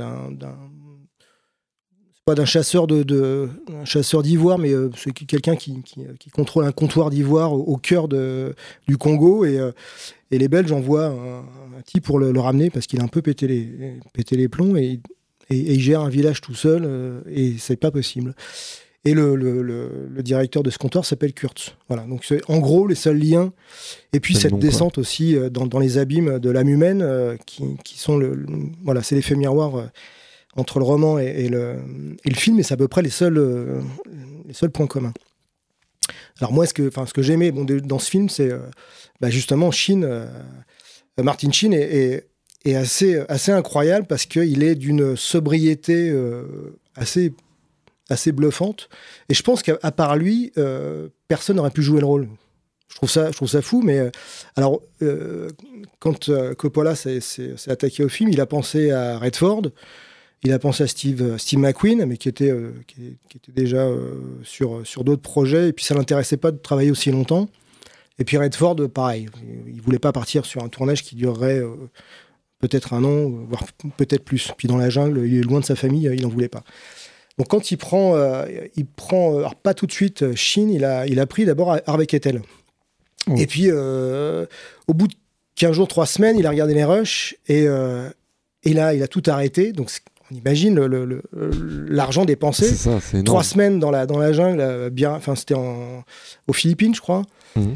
pas 2.25 2.35
d'un 2.35 2.45
chasseur 2.45 2.85
de, 2.87 3.03
de- 3.03 3.49
un 3.81 3.85
chasseur 3.85 4.21
d'ivoire, 4.21 4.59
mais 4.59 4.71
euh, 4.73 4.89
c'est 4.95 5.11
quelqu'un 5.11 5.55
qui, 5.55 5.81
qui- 5.81 6.01
qui 6.19 6.29
contrôle 6.29 6.65
un 6.65 6.71
comptoir 6.71 7.09
d'ivoire 7.09 7.53
au, 7.53 7.59
au 7.61 7.77
cœur 7.77 8.07
de, 8.07 8.53
du 8.87 8.97
Congo 8.97 9.43
et, 9.45 9.57
euh, 9.59 9.71
et 10.29 10.37
les 10.37 10.47
Belges 10.47 10.71
envoient 10.71 11.07
un, 11.07 11.39
un 11.39 11.81
type 11.85 12.03
pour 12.05 12.19
le, 12.19 12.31
le 12.31 12.39
ramener 12.39 12.69
parce 12.69 12.85
qu'il 12.87 12.99
a 13.01 13.03
un 13.03 13.07
peu 13.07 13.21
pété 13.21 13.47
les, 13.47 13.97
pété 14.13 14.37
les 14.37 14.47
plombs 14.47 14.75
et, 14.75 14.99
et- 15.49 15.57
et 15.57 15.73
il 15.73 15.79
gère 15.81 16.01
un 16.01 16.09
village 16.09 16.41
tout 16.41 16.53
seul 16.55 16.83
euh, 16.85 17.21
et 17.29 17.55
c'est 17.57 17.75
pas 17.75 17.91
possible. 17.91 18.35
Et 19.03 19.15
le, 19.15 19.35
le- 19.35 20.21
directeur 20.21 20.61
de 20.61 20.69
ce 20.69 20.77
comptoir 20.77 21.03
s'appelle 21.05 21.33
Kurtz. 21.33 21.75
Voilà, 21.87 22.03
donc 22.03 22.23
c'est 22.23 22.47
en 22.47 22.59
gros 22.59 22.85
les 22.85 22.93
seuls 22.93 23.17
liens. 23.17 23.51
Et 24.13 24.19
puis 24.19 24.35
cette 24.35 24.51
quoi. 24.51 24.59
descente 24.59 24.99
aussi 24.99 25.35
euh, 25.35 25.49
dans, 25.49 25.65
dans 25.65 25.79
les 25.79 25.97
abîmes 25.97 26.37
de 26.37 26.49
l'âme 26.51 26.69
humaine, 26.69 27.01
euh, 27.01 27.35
qui, 27.47 27.63
qui 27.83 27.97
sont 27.97 28.15
le, 28.17 28.45
voilà, 28.83 29.01
c'est 29.01 29.15
l'effet 29.15 29.33
miroir 29.35 29.75
euh, 29.75 29.85
entre 30.55 30.79
le 30.79 30.85
roman 30.85 31.17
et, 31.19 31.47
le, 31.47 31.77
film, 32.33 32.59
et 32.59 32.63
c'est 32.63 32.73
à 32.73 32.77
peu 32.77 32.87
près 32.87 33.01
les 33.01 33.09
seuls, 33.09 33.37
euh, 33.37 33.81
points 34.73 34.87
communs. 34.87 35.13
Alors 36.39 36.51
moi, 36.51 36.65
ce 36.65 36.73
que, 36.73 37.21
j'aimais 37.21 37.51
dans 37.51 37.99
ce 37.99 38.09
film, 38.09 38.27
c'est 38.29 38.51
euh, 38.51 38.59
bah, 39.19 39.29
justement 39.29 39.69
euh, 39.89 40.27
Martin 41.17 41.51
Sheen 41.51 41.73
est, 41.73 42.27
assez, 42.75 43.23
incroyable 43.49 44.07
parce 44.07 44.25
qu'il 44.25 44.63
est 44.63 44.75
d'une 44.75 45.15
sobriété 45.15 46.13
assez, 46.95 47.33
bluffante. 48.31 48.89
Et 49.29 49.33
je 49.33 49.43
pense 49.43 49.63
qu'à 49.63 49.91
part 49.91 50.15
lui, 50.17 50.51
personne 51.27 51.57
n'aurait 51.57 51.71
pu 51.71 51.81
jouer 51.81 52.01
le 52.01 52.05
rôle. 52.05 52.27
Je 52.89 52.95
trouve 53.31 53.49
ça, 53.49 53.61
fou, 53.61 53.81
mais 53.81 54.11
alors 54.57 54.81
quand 55.99 56.29
Coppola 56.57 56.95
s'est 56.95 57.21
attaqué 57.67 58.03
au 58.03 58.09
film, 58.09 58.29
il 58.29 58.41
a 58.41 58.45
pensé 58.45 58.91
à 58.91 59.17
Redford, 59.17 59.71
Il 60.43 60.51
a 60.53 60.59
pensé 60.59 60.83
à 60.83 60.87
Steve, 60.87 61.21
euh, 61.21 61.37
Steve 61.37 61.59
McQueen, 61.59 62.05
mais 62.05 62.17
qui 62.17 62.27
était, 62.27 62.49
euh, 62.49 62.73
qui, 62.87 63.17
qui 63.29 63.37
était 63.37 63.51
déjà 63.51 63.85
euh, 63.85 64.15
sur, 64.43 64.85
sur 64.85 65.03
d'autres 65.03 65.21
projets. 65.21 65.69
Et 65.69 65.73
puis 65.73 65.85
ça 65.85 65.93
l'intéressait 65.93 66.37
pas 66.37 66.51
de 66.51 66.57
travailler 66.57 66.89
aussi 66.89 67.11
longtemps. 67.11 67.47
Et 68.17 68.23
puis 68.23 68.37
Redford, 68.37 68.89
pareil. 68.89 69.27
Il 69.67 69.81
voulait 69.81 69.99
pas 69.99 70.11
partir 70.11 70.45
sur 70.45 70.63
un 70.63 70.69
tournage 70.69 71.03
qui 71.03 71.15
durerait 71.15 71.59
euh, 71.59 71.75
peut-être 72.59 72.93
un 72.93 73.03
an, 73.03 73.29
voire 73.47 73.65
peut-être 73.97 74.23
plus. 74.23 74.51
Puis 74.57 74.67
dans 74.67 74.77
la 74.77 74.89
jungle, 74.89 75.25
il 75.25 75.37
est 75.37 75.41
loin 75.41 75.59
de 75.59 75.65
sa 75.65 75.75
famille, 75.75 76.09
il 76.11 76.21
n'en 76.23 76.29
voulait 76.29 76.49
pas. 76.49 76.63
Donc 77.37 77.47
quand 77.47 77.71
il 77.71 77.77
prend, 77.77 78.15
il 78.75 78.85
prend, 78.85 79.37
alors 79.37 79.55
pas 79.55 79.73
tout 79.73 79.87
de 79.87 79.91
suite 79.91 80.35
Shin, 80.35 80.67
il 80.69 80.83
a, 80.83 81.07
il 81.07 81.19
a 81.19 81.25
pris 81.25 81.45
d'abord 81.45 81.77
Harvey 81.87 82.05
Keitel. 82.05 82.41
Et 83.37 83.47
puis 83.47 83.71
au 83.71 84.93
bout 84.93 85.07
de 85.07 85.13
15 85.55 85.71
jours, 85.71 85.87
3 85.87 86.05
semaines, 86.05 86.37
il 86.37 86.45
a 86.45 86.51
regardé 86.51 86.75
les 86.75 86.83
rushs 86.83 87.35
et, 87.47 87.65
et 88.63 88.73
là, 88.73 88.93
il 88.93 89.01
a 89.01 89.07
tout 89.07 89.23
arrêté. 89.25 89.71
Donc 89.71 89.89
on 90.31 90.35
imagine 90.35 90.75
le- 90.75 90.87
le- 90.87 91.05
le- 91.05 91.85
l'argent 91.89 92.25
dépensé. 92.25 92.65
Ça. 92.73 92.99
Trois 93.25 93.43
semaines 93.43 93.79
dans 93.79 93.91
la, 93.91 94.05
dans 94.05 94.17
la 94.17 94.31
jungle, 94.33 94.59
euh, 94.61 94.89
bien, 94.89 95.13
enfin 95.13 95.35
c'était 95.35 95.55
aux 95.55 96.53
Philippines, 96.53 96.95
je 96.95 97.01
crois. 97.01 97.23
Mhm. 97.55 97.75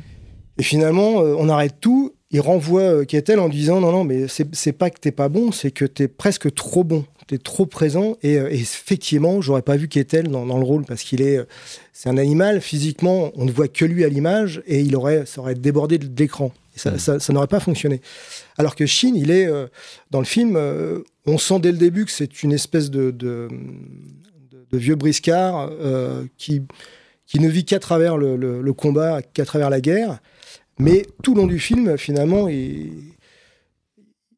Et 0.57 0.63
finalement, 0.63 1.21
euh, 1.21 1.35
on 1.37 1.49
arrête 1.49 1.75
tout. 1.81 2.13
Il 2.31 2.39
renvoie 2.41 2.81
euh, 2.81 3.37
en 3.39 3.49
disant 3.49 3.79
non, 3.81 3.91
non, 3.91 4.03
mais 4.03 4.25
c'est 4.27 4.71
pas 4.73 4.89
que 4.89 4.99
t'es 4.99 5.11
pas 5.11 5.29
bon, 5.29 5.51
c'est 5.51 5.71
que 5.71 5.85
t'es 5.85 6.07
presque 6.07 6.53
trop 6.53 6.83
bon. 6.83 7.05
T'es 7.27 7.37
trop 7.39 7.65
présent. 7.65 8.17
Et, 8.21 8.37
euh, 8.37 8.49
et 8.51 8.55
effectivement, 8.59 9.41
j'aurais 9.41 9.63
pas 9.63 9.77
vu 9.77 9.87
Kettel 9.87 10.27
dans, 10.27 10.45
dans 10.45 10.59
le 10.59 10.63
rôle 10.63 10.85
parce 10.85 11.01
qu'il 11.01 11.21
est, 11.23 11.37
euh, 11.37 11.45
c'est 11.91 12.07
un 12.07 12.17
animal. 12.17 12.61
Physiquement, 12.61 13.31
on 13.35 13.45
ne 13.45 13.51
voit 13.51 13.67
que 13.67 13.83
lui 13.83 14.03
à 14.03 14.09
l'image 14.09 14.61
et 14.67 14.81
il 14.81 14.95
aurait, 14.95 15.25
ça 15.25 15.41
aurait 15.41 15.55
débordé 15.55 15.97
de 15.97 16.07
l'écran. 16.17 16.51
Et 16.75 16.79
ça, 16.79 16.97
ça, 16.99 17.19
ça 17.19 17.33
n'aurait 17.33 17.47
pas 17.47 17.59
fonctionné. 17.59 18.01
Alors 18.57 18.75
que 18.75 18.85
Shin, 18.85 19.13
il 19.15 19.31
est 19.31 19.47
euh, 19.47 19.67
dans 20.11 20.19
le 20.19 20.25
film, 20.25 20.55
euh, 20.57 20.99
on 21.25 21.37
sent 21.37 21.59
dès 21.59 21.71
le 21.71 21.77
début 21.77 22.05
que 22.05 22.11
c'est 22.11 22.43
une 22.43 22.51
espèce 22.51 22.89
de, 22.91 23.11
de, 23.11 23.47
de- 24.51 24.65
de 24.71 24.77
vieux 24.77 24.95
briscard 24.95 25.69
euh, 25.71 26.25
qui, 26.37 26.61
qui 27.25 27.39
ne 27.39 27.47
vit 27.47 27.63
qu'à 27.65 27.79
travers 27.79 28.17
le, 28.17 28.35
le- 28.35 28.61
le 28.61 28.73
combat, 28.73 29.21
qu'à 29.21 29.45
travers 29.45 29.69
la 29.69 29.79
guerre. 29.79 30.19
Mais 30.77 31.05
tout 31.23 31.33
le 31.33 31.41
long 31.41 31.47
du 31.47 31.59
film, 31.59 31.97
finalement, 31.97 32.49
il, 32.49 32.91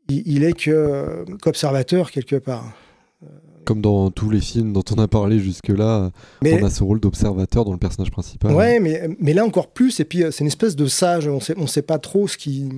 il, 0.10 0.24
il 0.28 0.44
est 0.44 0.54
qu'observateur 1.42 2.12
quelque 2.12 2.36
part. 2.36 2.74
Comme 3.68 3.82
dans 3.82 4.10
tous 4.12 4.30
les 4.30 4.40
films 4.40 4.72
dont 4.72 4.84
on 4.96 5.00
a 5.02 5.10
parlé 5.10 5.40
jusque-là, 5.40 6.12
Mais- 6.42 6.58
on 6.62 6.66
a 6.66 6.70
ce 6.70 6.82
rôle 6.86 7.02
d'observateur 7.02 7.66
dans 7.66 7.74
le 7.74 7.78
personnage 7.78 8.12
principal. 8.12 8.54
Ouais, 8.56 8.80
mais, 8.80 9.10
mais 9.20 9.34
là 9.34 9.44
encore 9.44 9.68
plus. 9.68 10.00
Et 10.00 10.06
puis, 10.06 10.24
euh, 10.24 10.32
c'est 10.32 10.40
une 10.46 10.48
espèce 10.48 10.78
de 10.78 10.86
sage. 10.88 11.28
On 11.28 11.42
sait, 11.42 11.54
on 11.58 11.68
sait 11.68 11.82
pas 11.82 12.00
trop 12.00 12.30
ce 12.30 12.38
qu'il 12.38 12.72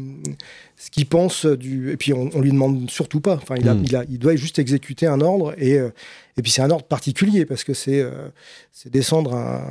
ce 0.77 1.03
pense 1.05 1.45
du. 1.45 1.91
Et 1.91 1.97
puis, 1.97 2.11
on, 2.13 2.31
on 2.33 2.41
lui 2.41 2.49
demande 2.51 2.89
surtout 2.89 3.19
pas. 3.21 3.35
Enfin, 3.35 3.53
il, 3.59 3.69
a, 3.69 3.75
Mm. 3.75 3.83
il, 3.85 3.95
a, 3.95 4.03
il 4.09 4.17
doit 4.17 4.35
juste 4.35 4.57
exécuter 4.57 5.05
un 5.05 5.21
ordre. 5.21 5.53
Et, 5.59 5.77
euh, 5.77 5.89
et 6.37 6.41
puis, 6.41 6.51
c'est 6.51 6.63
un 6.63 6.71
ordre 6.71 6.85
particulier 6.85 7.45
parce 7.45 7.63
que 7.63 7.75
c'est 7.75 8.01
euh, 8.01 8.29
c'est 8.71 8.89
descendre 8.91 9.35
un, 9.35 9.61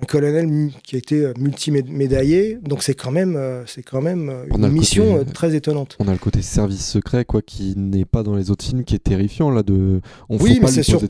un 0.00 0.06
colonel 0.06 0.70
qui 0.82 0.94
a 0.96 0.98
été 0.98 1.22
euh, 1.24 1.32
multimédaillé. 1.38 2.58
Donc, 2.62 2.82
c'est 2.82 2.94
quand 2.94 3.10
même, 3.10 3.36
euh, 3.36 3.64
c'est 3.66 3.82
quand 3.82 4.00
même 4.00 4.28
euh, 4.28 4.44
a 4.52 4.56
une 4.56 4.68
mission 4.72 5.18
côté- 5.18 5.32
très 5.32 5.54
étonnante. 5.54 5.96
On 5.98 6.08
a 6.08 6.12
le 6.12 6.18
côté 6.18 6.42
service 6.42 6.86
secret, 6.86 7.24
quoi, 7.24 7.42
qui 7.42 7.74
n'est 7.76 8.04
pas 8.04 8.22
dans 8.22 8.34
les 8.36 8.50
autres 8.50 8.64
films, 8.64 8.84
qui 8.84 8.94
est 8.94 8.98
terrifiant, 9.02 9.50
là, 9.50 9.62
de... 9.62 10.00
On 10.28 10.38
oui, 10.38 10.58
mais 10.62 10.68
c'est 10.68 10.82
sûr, 10.82 11.00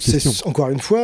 encore 0.47 0.71
une 0.71 0.81
fois, 0.81 1.01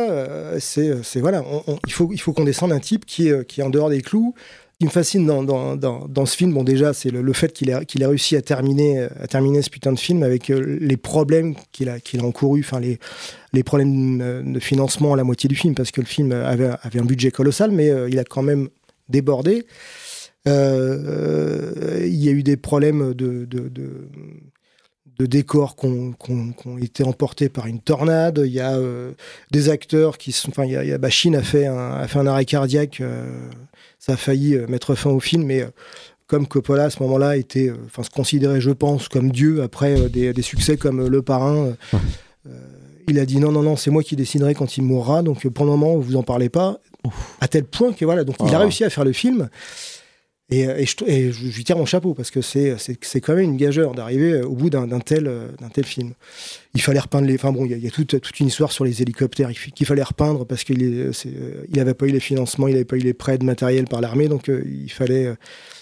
c'est 0.59 1.03
c'est- 1.03 1.19
voilà, 1.19 1.43
on- 1.43 1.63
on- 1.73 1.79
il 1.87 1.93
faut 1.93 2.09
il 2.11 2.19
faut 2.19 2.33
qu'on 2.33 2.43
descende 2.45 2.71
un 2.71 2.79
type 2.79 3.05
qui 3.05 3.27
est 3.29 3.45
qui 3.47 3.61
est 3.61 3.63
en 3.63 3.69
dehors 3.69 3.89
des 3.89 4.01
clous. 4.01 4.33
Ce 4.73 4.79
qui 4.79 4.85
me 4.87 4.89
fascine 4.91 5.25
dans, 5.25 5.41
dans, 5.41 5.77
dans, 5.77 6.05
dans 6.09 6.25
ce 6.25 6.35
film, 6.35 6.51
bon 6.53 6.65
déjà, 6.65 6.91
c'est 6.93 7.09
le, 7.09 7.21
le 7.21 7.31
fait 7.31 7.53
qu'il 7.53 7.69
ait, 7.69 7.85
qu'il 7.85 8.01
ait 8.01 8.07
réussi 8.07 8.35
à 8.35 8.41
terminer, 8.41 9.03
à 9.21 9.25
terminer 9.25 9.61
ce 9.61 9.69
putain 9.69 9.93
de 9.93 9.97
film 9.99 10.21
avec 10.21 10.49
les 10.49 10.97
problèmes 10.97 11.55
qu'il 11.71 11.87
a, 11.87 12.01
qu'il 12.01 12.19
a 12.19 12.25
encourus, 12.25 12.59
enfin 12.59 12.81
les, 12.81 12.99
les 13.55 13.63
problèmes 13.63 14.21
euh, 14.21 14.41
de 14.43 14.59
financement 14.59 15.13
à 15.13 15.17
la 15.17 15.23
moitié 15.23 15.47
du 15.47 15.55
film, 15.55 15.73
parce 15.73 15.91
que 15.91 16.01
le 16.01 16.07
film 16.07 16.31
avait, 16.31 16.69
avait 16.83 16.99
un 16.99 17.05
budget 17.05 17.31
colossal, 17.31 17.71
mais 17.71 17.89
euh, 17.89 18.09
il 18.09 18.19
a 18.19 18.23
quand 18.23 18.43
même 18.43 18.69
débordé. 19.09 19.65
Euh, 20.47 22.01
il 22.05 22.23
y 22.23 22.29
a 22.29 22.31
eu 22.31 22.43
des 22.43 22.57
problèmes 22.57 23.13
de, 23.13 23.45
de, 23.45 23.67
de, 23.67 24.07
de 25.17 25.25
décors 25.25 25.75
qui 25.75 25.87
ont, 25.87 26.77
été 26.79 27.03
emportés 27.03 27.49
par 27.49 27.65
une 27.67 27.79
tornade. 27.79 28.41
Il 28.45 28.51
y 28.51 28.59
a 28.59 28.75
euh, 28.75 29.11
des 29.51 29.69
acteurs 29.69 30.17
qui 30.17 30.31
sont. 30.31 30.49
Enfin, 30.49 30.65
il 30.65 30.71
y 30.71 30.75
a, 30.75 30.83
il 30.83 30.89
y 30.89 30.93
a- 30.93 31.09
Shin 31.09 31.33
a 31.33 31.41
fait 31.41 31.65
un, 31.65 31.93
a 31.93 32.07
fait 32.07 32.19
un 32.19 32.27
arrêt 32.27 32.45
cardiaque. 32.45 33.01
euh, 33.01 33.49
ça 33.97 34.13
a 34.13 34.17
failli 34.17 34.55
euh, 34.55 34.67
mettre 34.67 34.93
fin 34.93 35.09
au 35.09 35.19
film, 35.19 35.45
mais 35.45 35.61
euh, 35.63 35.69
comme 36.27 36.47
Coppola 36.47 36.85
à 36.85 36.89
ce 36.89 37.01
moment-là 37.03 37.37
était, 37.37 37.69
euh, 37.69 37.77
enfin, 37.85 38.03
se 38.03 38.09
considérait, 38.09 38.61
je 38.61 38.71
pense, 38.71 39.07
comme 39.09 39.31
Dieu 39.31 39.63
après 39.63 39.99
euh, 39.99 40.09
des, 40.09 40.31
des 40.33 40.41
succès 40.43 40.77
comme 40.77 40.99
euh, 41.01 41.09
Le 41.09 41.21
Parrain. 41.21 41.75
Il 43.09 43.19
a 43.19 43.25
dit 43.25 43.37
non, 43.39 43.51
non, 43.51 43.61
non, 43.63 43.75
c'est 43.75 43.91
moi 43.91 44.03
qui 44.03 44.15
déciderai 44.15 44.53
quand 44.55 44.77
il 44.77 44.83
mourra. 44.83 45.21
Donc 45.23 45.45
euh, 45.45 45.49
pour 45.49 45.65
le 45.65 45.71
moment, 45.71 45.97
vous 45.97 46.15
en 46.15 46.23
parlez 46.23 46.49
pas. 46.49 46.79
À 47.39 47.47
tel 47.47 47.65
point 47.65 47.93
que 47.93 48.03
voilà, 48.05 48.23
donc 48.23 48.35
il 48.39 48.53
a 48.53 48.57
Ah. 48.57 48.59
réussi 48.61 48.83
à 48.83 48.89
faire 48.89 49.05
le 49.05 49.13
film. 49.13 49.49
Et, 50.51 50.67
euh, 50.67 50.77
et 50.77 50.85
je, 50.85 50.95
et 51.07 51.31
je- 51.31 51.49
je 51.49 51.55
lui 51.55 51.63
tire 51.63 51.75
mon 51.77 51.85
chapeau 51.87 52.13
parce 52.13 52.29
que 52.29 52.39
c'est 52.41 52.75
quand 53.21 53.33
même 53.33 53.43
une 53.45 53.57
gageure 53.57 53.95
d'arriver 53.95 54.31
euh, 54.33 54.45
au 54.45 54.53
bout 54.55 54.69
d'un 54.69 54.87
tel, 54.99 55.23
d'un 55.59 55.69
tel 55.69 55.85
film. 55.85 56.13
Il 56.75 56.81
fallait 56.81 56.99
repeindre 56.99 57.27
les. 57.27 57.33
Enfin 57.35 57.51
bon, 57.51 57.65
il 57.65 57.71
y 57.71 57.73
a, 57.73 57.77
il 57.77 57.83
y 57.83 57.87
a 57.87 57.91
toute, 57.91 58.19
toute 58.21 58.39
une 58.39 58.47
histoire 58.47 58.71
sur 58.71 58.85
les 58.85 59.01
hélicoptères 59.01 59.49
qu'il 59.51 59.87
fallait 59.87 60.03
repeindre 60.03 60.45
parce 60.45 60.63
qu'il 60.63 60.81
il 61.71 61.79
avait 61.79 61.93
pas 61.95 62.05
eu 62.05 62.11
les 62.11 62.19
financements, 62.19 62.67
il 62.67 62.73
n'avait 62.73 62.85
pas 62.85 62.95
eu 62.95 62.99
les 62.99 63.13
prêts 63.15 63.37
de 63.39 63.43
matériel 63.45 63.85
par 63.85 64.01
l'armée, 64.01 64.27
donc 64.27 64.47
il 64.49 64.91
fallait 64.91 65.33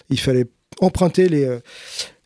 il 0.10 0.20
fallait 0.20 0.46
emprunter 0.80 1.28
les. 1.28 1.46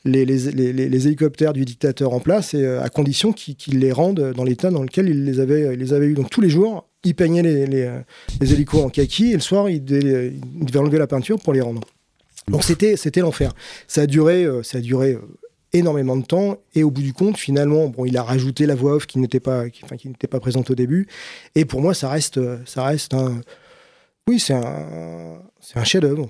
Les, 0.08 1.08
hélicoptères 1.08 1.54
du 1.54 1.66
dictateur 1.66 2.14
en 2.14 2.20
place 2.20 2.54
et 2.54 2.64
euh, 2.64 2.82
à 2.82 2.90
condition 2.90 3.34
qu'il 3.34 3.56
qu'il 3.56 3.80
les 3.80 3.92
rende 3.92 4.34
dans 4.36 4.44
l'état 4.44 4.72
dans 4.72 4.84
lequel 4.84 5.10
il 5.10 5.26
les 5.26 5.40
avait, 5.40 5.74
il 5.74 5.80
les 5.80 5.94
avait 5.94 6.08
eu. 6.08 6.14
Donc 6.14 6.30
tous 6.30 6.42
les 6.42 6.50
jours, 6.50 6.88
il 7.04 7.16
peignait 7.16 7.42
les, 7.42 7.84
euh, 7.84 8.00
hélicos 8.42 8.84
en 8.84 8.90
kaki 8.90 9.32
et 9.32 9.34
le 9.34 9.40
soir, 9.40 9.70
il 9.70 9.84
devait, 9.84 10.34
enlever 10.76 10.98
la 10.98 11.08
peinture 11.08 11.40
pour 11.40 11.54
les 11.54 11.62
rendre. 11.62 11.82
Donc 12.48 12.64
c'était 12.64 12.96
c'était 12.96 13.22
l'enfer. 13.22 13.54
Ça 13.88 14.02
a 14.02 14.06
duré 14.08 14.46
euh, 14.46 14.64
ça 14.64 14.78
a 14.78 14.82
duré 14.82 15.18
énormément 15.74 16.16
de 16.16 16.26
temps 16.26 16.58
et 16.76 16.84
au 16.84 16.92
bout 16.92 17.02
du 17.02 17.12
compte 17.12 17.38
finalement 17.38 17.90
bon 17.90 18.06
il 18.06 18.16
a 18.16 18.24
rajouté 18.24 18.66
la 18.66 18.74
voix 18.74 18.94
off 18.94 19.06
qui 19.06 19.20
n'était 19.20 19.42
pas 19.42 19.70
qui, 19.70 19.84
enfin, 19.84 19.98
qui 19.98 20.08
n'était 20.08 20.28
pas 20.28 20.40
présente 20.40 20.72
au 20.72 20.76
début 20.76 21.08
et 21.56 21.66
pour 21.66 21.82
moi 21.82 21.94
ça 21.94 22.08
reste 22.08 22.40
ça 22.66 22.84
reste 22.84 23.14
un 23.14 23.42
oui 24.30 24.40
c'est 24.40 24.54
un 24.54 25.42
c'est 25.60 25.78
un 25.78 25.84
chef-d'œuvre 25.84 26.30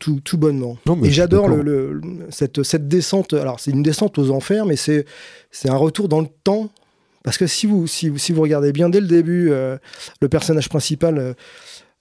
tout, 0.00 0.20
tout 0.24 0.38
bonnement. 0.38 0.78
Non, 0.86 0.98
et 1.04 1.10
j'adore 1.10 1.48
le, 1.48 1.62
le- 1.62 2.00
cette, 2.30 2.62
cette 2.62 2.88
descente. 2.88 3.34
Alors, 3.34 3.60
c'est 3.60 3.70
une 3.70 3.82
descente 3.82 4.18
aux 4.18 4.30
enfers, 4.30 4.64
mais 4.66 4.76
c'est 4.76 5.04
c'est 5.50 5.68
un 5.68 5.76
retour 5.76 6.08
dans 6.08 6.20
le 6.20 6.28
temps. 6.44 6.70
Parce 7.24 7.38
que 7.38 7.46
si 7.46 7.66
vous, 7.66 7.86
si, 7.86 8.12
si 8.18 8.32
vous 8.32 8.40
regardez 8.42 8.72
bien 8.72 8.88
dès 8.88 9.00
le 9.00 9.06
début, 9.08 9.50
euh, 9.50 9.76
le 10.20 10.28
personnage 10.28 10.68
principal 10.68 11.18
euh, 11.18 11.32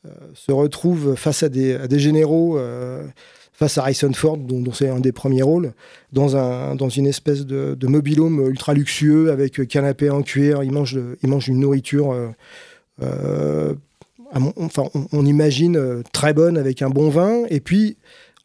euh, 0.06 0.10
se 0.36 0.52
retrouve 0.52 1.16
face 1.16 1.42
à 1.42 1.50
des, 1.50 1.74
à 1.74 1.88
des 1.88 1.98
généraux, 2.00 2.58
euh, 2.60 3.04
face 3.52 3.78
à 3.80 3.82
Harrison 3.82 4.14
Ford, 4.14 4.38
dont, 4.38 4.62
dont 4.62 4.72
c'est 4.72 4.88
un 4.90 5.00
des 5.00 5.12
premiers 5.12 5.42
rôles, 5.42 5.74
dans, 6.14 6.38
un, 6.38 6.76
dans 6.76 6.90
une 6.90 7.08
espèce 7.08 7.46
de, 7.46 7.74
de 7.74 7.88
mobilhome 7.88 8.40
ultra 8.50 8.74
luxueux 8.76 9.32
avec 9.32 9.68
canapé 9.68 10.10
en 10.12 10.22
cuir. 10.22 10.62
Il 10.64 10.72
mange, 10.72 10.94
de- 10.94 11.18
il 11.24 11.30
mange 11.30 11.48
une 11.48 11.60
nourriture. 11.60 12.14
euh, 13.02 13.74
mon- 14.40 14.54
enfin, 14.58 14.84
on, 14.94 15.08
on 15.12 15.26
imagine 15.26 15.78
euh, 15.78 16.02
très 16.12 16.34
bonne 16.34 16.58
avec 16.58 16.82
un 16.82 16.90
bon 16.90 17.10
vin, 17.10 17.44
et 17.50 17.60
puis 17.60 17.98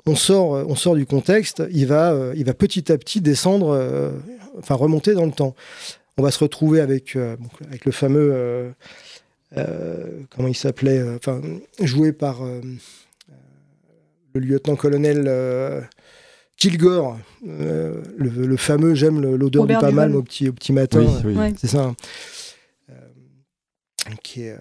on 0.06 0.14
sort, 0.16 0.54
euh, 0.54 0.64
on 0.68 0.74
sort 0.76 0.94
du 0.96 1.06
contexte, 1.06 1.62
il 1.72 1.86
va, 1.86 2.12
euh, 2.12 2.32
il 2.36 2.44
va 2.44 2.54
petit 2.54 2.90
à 2.92 2.98
petit 2.98 3.20
descendre, 3.20 3.70
euh, 3.70 4.10
enfin 4.58 4.74
remonter 4.74 5.14
dans 5.14 5.26
le 5.26 5.32
temps. 5.32 5.54
On 6.16 6.22
va 6.22 6.30
se 6.30 6.38
retrouver 6.38 6.80
avec, 6.80 7.16
euh, 7.16 7.36
donc, 7.36 7.50
avec 7.66 7.84
le 7.84 7.92
fameux, 7.92 8.30
euh, 8.32 8.70
euh, 9.56 10.20
comment 10.34 10.48
il 10.48 10.54
s'appelait, 10.56 10.98
euh, 10.98 11.16
enfin 11.16 11.40
joué 11.82 12.12
par 12.12 12.44
euh, 12.44 12.60
le 14.34 14.40
lieutenant-colonel 14.40 15.24
euh, 15.26 15.80
Kilgore, 16.56 17.18
euh, 17.48 18.02
le, 18.16 18.28
le 18.28 18.56
fameux 18.56 18.94
j'aime 18.94 19.20
l'odeur 19.20 19.66
du 19.66 19.72
pas 19.74 19.90
mal 19.90 20.14
au 20.14 20.22
petit, 20.22 20.48
au 20.48 20.52
petit 20.52 20.72
matin, 20.72 21.00
Oui, 21.00 21.08
oui. 21.24 21.36
Ouais. 21.36 21.52
c'est 21.58 21.68
ça. 21.68 21.94
Euh, 22.90 22.94
qui 24.22 24.42
est, 24.42 24.52
euh, 24.52 24.56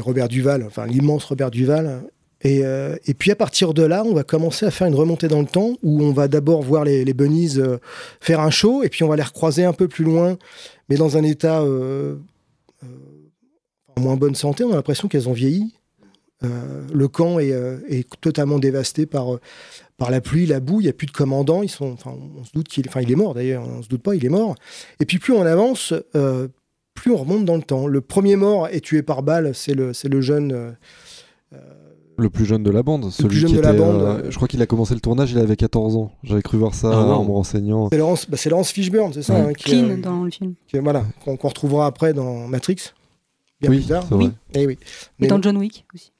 Robert 0.00 0.28
Duval, 0.28 0.64
enfin 0.66 0.86
l'immense 0.86 1.24
Robert 1.24 1.50
Duval. 1.50 2.02
Et, 2.44 2.64
euh, 2.64 2.96
et 3.06 3.14
puis 3.14 3.30
à 3.30 3.36
partir 3.36 3.72
de 3.72 3.82
là, 3.82 4.02
on 4.04 4.14
va 4.14 4.24
commencer 4.24 4.66
à 4.66 4.70
faire 4.70 4.88
une 4.88 4.94
remontée 4.94 5.28
dans 5.28 5.40
le 5.40 5.46
temps 5.46 5.76
où 5.82 6.02
on 6.02 6.12
va 6.12 6.26
d'abord 6.26 6.62
voir 6.62 6.84
les, 6.84 7.04
les 7.04 7.14
bunnies 7.14 7.58
euh, 7.58 7.78
faire 8.20 8.40
un 8.40 8.50
show 8.50 8.82
et 8.82 8.88
puis 8.88 9.04
on 9.04 9.08
va 9.08 9.16
les 9.16 9.22
recroiser 9.22 9.64
un 9.64 9.72
peu 9.72 9.86
plus 9.86 10.04
loin, 10.04 10.36
mais 10.88 10.96
dans 10.96 11.16
un 11.16 11.22
état 11.22 11.62
euh, 11.62 12.16
en 13.96 14.00
moins 14.00 14.16
bonne 14.16 14.34
santé. 14.34 14.64
On 14.64 14.72
a 14.72 14.74
l'impression 14.74 15.06
qu'elles 15.06 15.28
ont 15.28 15.34
vieilli. 15.34 15.74
Le 16.92 17.06
camp 17.06 17.38
est, 17.38 18.04
totalement 18.20 18.58
dévasté 18.58 19.06
par, 19.06 19.38
par 19.96 20.10
la 20.10 20.20
pluie, 20.20 20.44
la 20.44 20.58
boue. 20.58 20.80
Il 20.80 20.84
n'y 20.84 20.90
a 20.90 20.92
plus 20.92 21.06
de 21.06 21.12
commandant. 21.12 21.62
Ils 21.62 21.68
sont, 21.68 21.96
on 22.04 22.42
se 22.42 22.50
doute 22.52 22.66
qu'il, 22.66 22.88
il 23.00 23.12
est 23.12 23.14
mort 23.14 23.34
d'ailleurs. 23.34 23.62
On 23.64 23.80
se 23.80 23.88
doute 23.88 24.02
pas, 24.02 24.16
il 24.16 24.24
est 24.24 24.28
mort. 24.28 24.56
Et 24.98 25.06
puis 25.06 25.20
plus 25.20 25.32
on 25.34 25.42
avance, 25.42 25.94
plus 26.94 27.10
on 27.12 27.16
remonte 27.16 27.44
dans 27.44 27.56
le 27.56 27.62
temps. 27.62 27.86
Le 27.86 28.00
premier 28.00 28.36
mort 28.36 28.68
est 28.68 28.80
tué 28.80 29.02
par 29.02 29.22
balle. 29.22 29.54
C'est 29.54 29.74
le, 29.74 29.92
c'est 29.92 30.08
le 30.08 30.20
jeune. 30.20 30.52
euh, 30.52 31.58
Le 32.18 32.28
plus 32.30 32.44
jeune 32.44 32.62
de 32.62 32.70
la 32.70 32.82
bande. 32.82 33.10
Celui 33.10 33.28
plus 33.30 33.38
jeune 33.38 33.50
qui 33.50 33.56
de 33.56 33.60
la 33.62 33.70
était, 33.70 33.78
bande, 33.78 34.02
euh, 34.02 34.30
je 34.30 34.36
crois 34.36 34.46
qu'il 34.48 34.60
a 34.62 34.66
commencé 34.66 34.94
le 34.94 35.00
tournage, 35.00 35.32
il 35.32 35.38
avait 35.38 35.56
14 35.56 35.96
ans. 35.96 36.12
J'avais 36.22 36.42
cru 36.42 36.58
voir 36.58 36.74
ça 36.74 36.90
Ah, 36.92 36.96
en 36.98 37.24
me 37.24 37.30
renseignant. 37.30 37.88
C'est 37.90 37.98
Laurence, 37.98 38.28
bah, 38.28 38.36
c'est 38.36 38.50
Laurence 38.50 38.70
Fishburne, 38.70 39.12
c'est 39.12 39.22
ça 39.22 39.34
Ouais. 39.34 39.40
hein, 39.40 39.52
qui, 39.54 39.64
Clean 39.64 39.88
euh, 39.90 39.96
dans 39.96 40.22
le 40.24 40.30
film. 40.30 40.54
qui- 40.68 40.78
voilà, 40.78 41.04
qu'on 41.24 41.36
qu'on 41.36 41.48
retrouvera 41.48 41.86
après 41.86 42.12
dans 42.12 42.46
Matrix. 42.46 42.76
Bien 43.60 43.70
Oui, 43.70 43.78
plus 43.78 43.86
tard. 43.88 44.04
c'est 44.08 44.14
vrai. 44.14 44.30
Eh 44.54 44.66
oui. 44.66 44.74
Et 44.74 44.78
Mais 45.20 45.26
dans 45.28 45.40
John 45.40 45.56
Wick 45.56 45.84
aussi. 45.94 46.12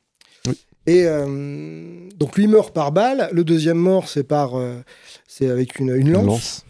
Et 0.86 1.04
euh, 1.06 2.08
donc 2.18 2.36
lui 2.36 2.48
meurt 2.48 2.74
par 2.74 2.90
balle. 2.90 3.28
Le 3.32 3.44
deuxième 3.44 3.78
mort, 3.78 4.08
c'est 4.08 4.24
par, 4.24 4.56
euh, 4.58 4.80
c'est 5.28 5.48
avec 5.48 5.78
une, 5.78 5.90
une 5.90 6.08
Une 6.08 6.12
lance. 6.12 6.64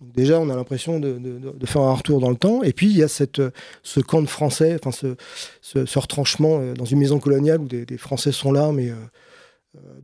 Déjà, 0.00 0.40
on 0.40 0.48
a 0.50 0.56
l'impression 0.56 1.00
de, 1.00 1.18
faire 1.64 1.82
un 1.82 1.94
retour 1.94 2.20
dans 2.20 2.30
le 2.30 2.36
temps. 2.36 2.62
Et 2.62 2.72
puis 2.72 2.86
il 2.86 2.96
y 2.96 3.02
a 3.02 3.22
euh, 3.38 3.50
ce 3.82 4.00
camp 4.00 4.22
de 4.22 4.26
Français, 4.26 4.78
enfin 4.82 4.92
ce, 4.92 5.98
retranchement 5.98 6.60
euh, 6.60 6.74
dans 6.74 6.84
une 6.84 6.98
maison 6.98 7.18
coloniale 7.18 7.60
où 7.60 7.66
des, 7.66 7.98
Français 7.98 8.32
sont 8.32 8.52
là, 8.52 8.70
mais 8.72 8.90
euh, 8.90 8.94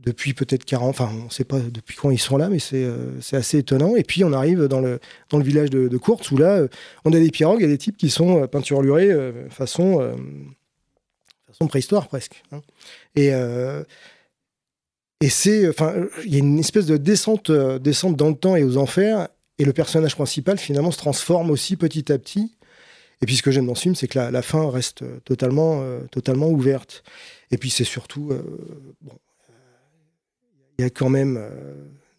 depuis 0.03 0.33
peut-être 0.33 0.65
40, 0.65 0.89
enfin 0.89 1.09
on 1.21 1.25
ne 1.25 1.29
sait 1.29 1.43
pas 1.43 1.59
depuis 1.59 1.95
quand 1.95 2.11
ils 2.11 2.19
sont 2.19 2.37
là, 2.37 2.49
mais 2.49 2.59
c'est 2.59 2.85
assez 3.33 3.59
étonnant. 3.59 3.95
Et 3.95 4.03
puis 4.03 4.23
on 4.23 4.33
arrive 4.33 4.65
dans 4.65 4.81
le, 4.81 4.99
village 5.33 5.69
de, 5.69 5.87
de 5.87 5.97
Courtes 5.97 6.29
où 6.31 6.37
là, 6.37 6.65
on 7.03 7.13
a 7.13 7.19
des 7.19 7.31
pirogues 7.31 7.63
et 7.63 7.67
des 7.67 7.77
types 7.77 7.97
qui 7.97 8.09
sont 8.09 8.47
peinturlurés 8.47 9.11
euh, 9.11 9.49
façon, 9.49 10.15
préhistoire 11.67 12.07
presque. 12.07 12.43
hein. 12.51 12.61
Et, 15.21 15.29
c'est, 15.29 15.67
enfin, 15.67 15.95
il 16.25 16.33
y 16.33 16.35
a 16.35 16.39
une 16.39 16.59
espèce 16.59 16.85
de 16.85 16.97
descente 16.97 17.49
dans 17.49 18.29
le 18.29 18.35
temps 18.35 18.55
et 18.55 18.63
aux 18.63 18.77
enfers. 18.77 19.29
Et 19.57 19.65
le 19.65 19.73
personnage 19.73 20.15
principal 20.15 20.57
finalement 20.57 20.91
se 20.91 20.97
transforme 20.97 21.49
aussi 21.49 21.75
petit 21.77 22.11
à 22.11 22.17
petit. 22.17 22.55
Et 23.21 23.25
puis 23.25 23.37
ce 23.37 23.43
que 23.43 23.51
j'aime 23.51 23.67
dans 23.67 23.75
ce 23.75 23.83
film, 23.83 23.95
c'est 23.95 24.07
que 24.07 24.19
la, 24.19 24.31
la 24.31 24.41
fin 24.41 24.69
reste 24.69 25.01
euh, 25.01 25.19
totalement, 25.23 25.81
euh, 25.81 26.01
totalement 26.11 26.49
ouverte. 26.49 27.03
Et 27.51 27.57
puis 27.57 27.69
c'est 27.69 27.85
surtout, 27.85 28.31
euh, 28.31 28.43
bon, 29.01 29.17
il 30.77 30.81
y 30.81 30.85
a 30.85 30.89
quand 30.89 31.09
même, 31.09 31.41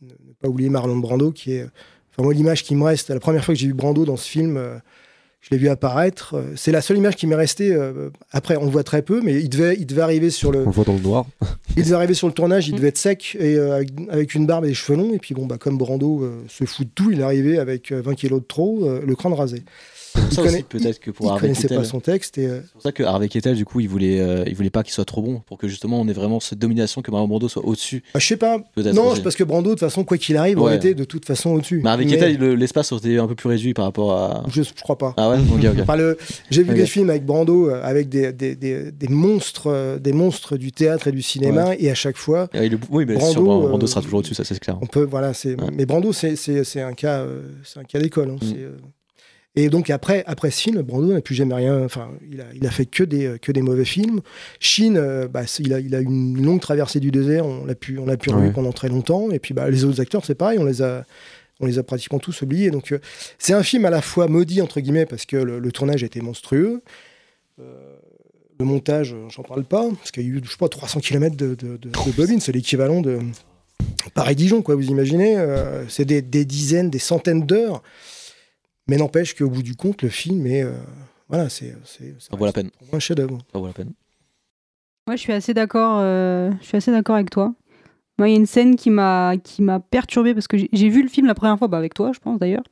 ne, 0.00 0.32
pas 0.40 0.48
oublier 0.48 0.70
Marlon 0.70 0.96
Brando 0.96 1.30
qui 1.30 1.52
est, 1.52 1.64
enfin 2.10 2.22
moi 2.22 2.32
l'image 2.32 2.64
qui 2.64 2.74
me 2.74 2.84
reste, 2.84 3.10
la 3.10 3.20
première 3.20 3.44
fois 3.44 3.54
que 3.54 3.60
j'ai 3.60 3.66
vu 3.66 3.74
Brando 3.74 4.06
dans 4.06 4.16
ce 4.16 4.28
film, 4.28 4.80
je 5.48 5.54
l'ai 5.54 5.58
vu 5.58 5.68
apparaître. 5.68 6.34
euh, 6.34 6.42
C'est 6.56 6.72
la 6.72 6.80
seule 6.80 6.96
image 6.96 7.14
qui 7.14 7.28
m'est 7.28 7.36
restée. 7.36 7.72
euh, 7.72 8.10
après, 8.32 8.56
on 8.56 8.64
le 8.64 8.70
voit 8.70 8.82
très 8.82 9.02
peu, 9.02 9.20
mais 9.22 9.34
il 9.40 9.48
devait, 9.48 9.76
il 9.78 9.86
devait 9.86 10.02
arriver 10.02 10.30
sur 10.30 10.50
le, 10.50 10.62
On 10.62 10.66
le 10.66 10.70
voit 10.72 10.84
dans 10.84 10.94
le 10.94 11.00
noir. 11.00 11.24
il 11.76 11.84
devait 11.84 11.94
arriver 11.94 12.14
sur 12.14 12.26
le 12.26 12.32
tournage, 12.32 12.66
il 12.66 12.74
devait 12.74 12.88
être 12.88 12.98
sec 12.98 13.36
et 13.38 13.54
euh, 13.56 13.76
avec, 13.76 13.90
avec 14.10 14.34
une 14.34 14.44
barbe 14.46 14.64
et 14.64 14.68
des 14.68 14.74
cheveux 14.74 14.98
longs. 14.98 15.14
Et 15.14 15.18
puis 15.18 15.34
bon, 15.34 15.46
bah, 15.46 15.56
comme 15.56 15.78
Brando 15.78 16.24
euh, 16.24 16.42
se 16.48 16.64
fout 16.64 16.86
de 16.86 16.90
tout, 16.92 17.12
il 17.12 17.20
est 17.20 17.22
arrivé 17.22 17.58
avec 17.58 17.92
euh, 17.92 18.02
20 18.02 18.14
kilos 18.14 18.40
de 18.40 18.46
trop, 18.46 18.86
euh, 18.86 19.00
le 19.06 19.14
crâne 19.14 19.34
rasé. 19.34 19.62
Ça 20.30 20.42
connaît- 20.42 20.54
aussi 20.54 20.62
peut-être 20.64 20.98
que 21.00 21.10
pour 21.10 21.26
il 21.26 21.28
Harvey 21.30 21.40
connaissait 21.48 21.68
pas 21.68 21.84
son 21.84 22.00
texte 22.00 22.36
et 22.38 22.46
euh, 22.46 22.60
C'est 22.62 22.72
pour 22.72 22.82
ça 22.82 22.92
que 22.92 23.02
Harvey 23.02 23.28
Keitel, 23.28 23.54
du 23.56 23.64
coup, 23.64 23.80
il 23.80 23.88
voulait, 23.88 24.20
euh, 24.20 24.44
il 24.46 24.54
voulait 24.54 24.70
pas 24.70 24.82
qu'il 24.82 24.92
soit 24.92 25.04
trop 25.04 25.22
bon, 25.22 25.40
pour 25.46 25.56
que 25.58 25.68
justement 25.68 26.00
on 26.00 26.08
ait 26.08 26.12
vraiment 26.12 26.40
cette 26.40 26.58
domination, 26.58 27.00
que 27.02 27.10
Marlon 27.10 27.28
Brando 27.28 27.48
soit 27.48 27.64
au-dessus. 27.64 28.02
bah, 28.12 28.20
je 28.20 28.26
sais 28.26 28.36
pas. 28.36 28.58
Non, 28.76 29.06
aussi. 29.08 29.16
c'est 29.16 29.22
parce 29.22 29.36
que 29.36 29.44
Brando, 29.44 29.70
de 29.70 29.74
toute 29.74 29.80
façon, 29.80 30.04
quoi 30.04 30.18
qu'il 30.18 30.36
arrive, 30.36 30.58
Ouais. 30.60 30.76
été 30.76 30.94
de 30.94 31.04
toute 31.04 31.24
façon 31.24 31.50
au-dessus. 31.50 31.80
Mais 31.82 31.90
Harvey 31.90 32.04
Mais 32.04 32.12
Keitel, 32.12 32.36
le- 32.38 32.54
l'espace 32.54 32.92
aurait 32.92 33.00
été 33.08 33.18
un 33.18 33.26
peu 33.26 33.34
plus 33.34 33.48
réduit 33.48 33.72
par 33.74 33.84
rapport 33.84 34.12
à. 34.12 34.44
je, 34.52 34.62
je 34.62 34.72
crois 34.82 34.98
pas. 34.98 35.14
Ah 35.16 35.30
ouais. 35.30 35.36
Enfin, 35.80 35.96
le- 35.96 36.18
J'ai 36.50 36.62
vu 36.64 36.74
des 36.74 36.86
films 36.86 37.10
avec 37.10 37.24
Brando, 37.24 37.70
euh, 37.70 37.80
avec 37.82 38.08
des, 38.08 38.32
des, 38.32 38.56
des, 38.56 38.90
des 38.92 39.08
monstres, 39.08 39.98
des 40.00 40.12
monstres 40.12 40.56
du 40.56 40.72
théâtre 40.72 41.08
et 41.08 41.12
du 41.12 41.22
cinéma, 41.22 41.74
et 41.78 41.90
à 41.90 41.94
chaque 41.94 42.16
fois, 42.16 42.48
Et 42.54 42.68
le- 42.68 42.78
Oui, 42.90 43.04
mais 43.06 43.14
Brando, 43.14 43.32
sûr, 43.32 43.42
Brando, 43.68 43.86
sera 43.86 44.02
toujours 44.02 44.18
au-dessus, 44.20 44.34
ça 44.34 44.44
c'est 44.44 44.58
clair. 44.58 44.76
On 44.80 44.86
peut, 44.86 45.06
voilà, 45.08 45.32
c'est. 45.34 45.60
Ouais. 45.60 45.68
Mais 45.74 45.86
Brando, 45.86 46.12
c'est 46.12 46.34
un 46.80 46.92
cas, 46.94 47.24
c'est 47.64 47.78
un 47.80 47.84
cas 47.84 47.98
d'école. 48.00 48.30
hein, 48.30 48.36
Mm. 48.42 48.95
Et 49.58 49.70
donc 49.70 49.88
après, 49.90 50.22
après 50.26 50.50
ce 50.50 50.60
film, 50.60 50.82
Brando 50.82 51.12
n'a 51.12 51.20
plus 51.22 51.34
jamais 51.34 51.54
rien. 51.54 51.82
Enfin, 51.82 52.10
il 52.30 52.40
a, 52.42 52.44
il 52.54 52.66
a 52.66 52.70
fait 52.70 52.84
que 52.86 53.02
des, 53.02 53.38
que 53.40 53.52
des 53.52 53.62
mauvais 53.62 53.86
films. 53.86 54.20
Chine, 54.60 54.96
euh, 54.98 55.28
bah, 55.28 55.42
il 55.58 55.72
a, 55.72 55.80
il 55.80 55.94
a 55.94 56.00
une 56.00 56.44
longue 56.44 56.60
traversée 56.60 57.00
du 57.00 57.10
désert. 57.10 57.46
On 57.46 57.64
l'a 57.64 57.74
pu, 57.74 57.98
on 57.98 58.04
l'a 58.06 58.16
pu 58.18 58.30
Ouais. 58.30 58.50
pendant 58.50 58.72
très 58.72 58.88
longtemps. 58.90 59.30
Et 59.30 59.38
puis, 59.38 59.54
bah, 59.54 59.70
les 59.70 59.84
autres 59.84 60.00
acteurs, 60.00 60.24
c'est 60.26 60.34
pareil. 60.34 60.58
On 60.58 60.64
les 60.64 60.82
a, 60.82 61.04
on 61.60 61.66
les 61.66 61.78
a 61.78 61.82
pratiquement 61.82 62.18
tous 62.18 62.42
oubliés. 62.42 62.70
Donc, 62.70 62.92
euh, 62.92 62.98
c'est 63.38 63.54
un 63.54 63.62
film 63.62 63.86
à 63.86 63.90
la 63.90 64.02
fois 64.02 64.28
maudit 64.28 64.60
entre 64.60 64.78
guillemets 64.80 65.06
parce 65.06 65.24
que 65.24 65.36
le, 65.38 65.58
le 65.58 65.72
tournage 65.72 66.02
était 66.04 66.20
monstrueux. 66.20 66.82
Euh, 67.58 67.96
le 68.58 68.64
montage, 68.66 69.14
j'en 69.30 69.42
parle 69.42 69.64
pas, 69.64 69.86
parce 69.98 70.10
qu'il 70.10 70.22
y 70.22 70.26
a 70.26 70.28
eu, 70.30 70.40
je 70.44 70.50
sais 70.50 70.56
pas, 70.58 70.68
300 70.68 71.00
km 71.00 71.34
de, 71.36 71.54
de, 71.54 71.76
de, 71.76 71.88
de 71.90 72.12
bobines, 72.16 72.40
c'est 72.40 72.52
l'équivalent 72.52 73.00
de 73.02 73.18
Paris-Dijon, 74.14 74.62
quoi, 74.62 74.74
vous 74.76 74.86
imaginez 74.88 75.36
euh, 75.36 75.86
C'est 75.88 76.04
des, 76.04 76.22
des 76.22 76.44
dizaines, 76.44 76.88
des 76.90 76.98
centaines 76.98 77.44
d'heures. 77.44 77.82
Mais 78.88 78.96
n'empêche 78.96 79.34
qu'au 79.34 79.48
bout 79.48 79.62
du 79.62 79.74
compte, 79.74 80.02
le 80.02 80.08
film 80.08 80.46
est. 80.46 80.62
euh, 80.62 80.72
voilà, 81.28 81.48
c'est. 81.48 81.76
Ça 82.18 82.36
vaut 82.36 82.44
la 82.46 82.52
peine. 82.52 82.70
pour 82.70 82.86
moi 82.88 82.96
un 82.96 83.00
chef-d'œuvre. 83.00 83.38
Ça 83.52 83.58
vaut 83.58 83.66
la 83.66 83.72
peine. 83.72 83.92
Moi, 85.06 85.16
je 85.16 85.20
suis 85.20 85.32
assez 85.32 85.54
d'accord. 85.54 85.98
euh, 86.00 86.50
je 86.60 86.66
suis 86.66 86.76
assez 86.76 86.90
d'accord 86.90 87.16
avec 87.16 87.30
toi. 87.30 87.52
Moi, 88.18 88.28
il 88.28 88.32
y 88.32 88.34
a 88.34 88.38
une 88.38 88.46
scène 88.46 88.76
qui 88.76 88.90
m'a 88.90 89.34
qui 89.42 89.62
m'a 89.62 89.78
perturbée 89.80 90.34
parce 90.34 90.48
que 90.48 90.56
j'ai- 90.56 90.88
vu 90.88 91.02
le 91.02 91.08
film 91.08 91.26
la 91.26 91.34
première 91.34 91.58
fois, 91.58 91.68
bah, 91.68 91.76
avec 91.78 91.94
toi, 91.94 92.12
je 92.14 92.18
pense 92.18 92.38
d'ailleurs, 92.38 92.62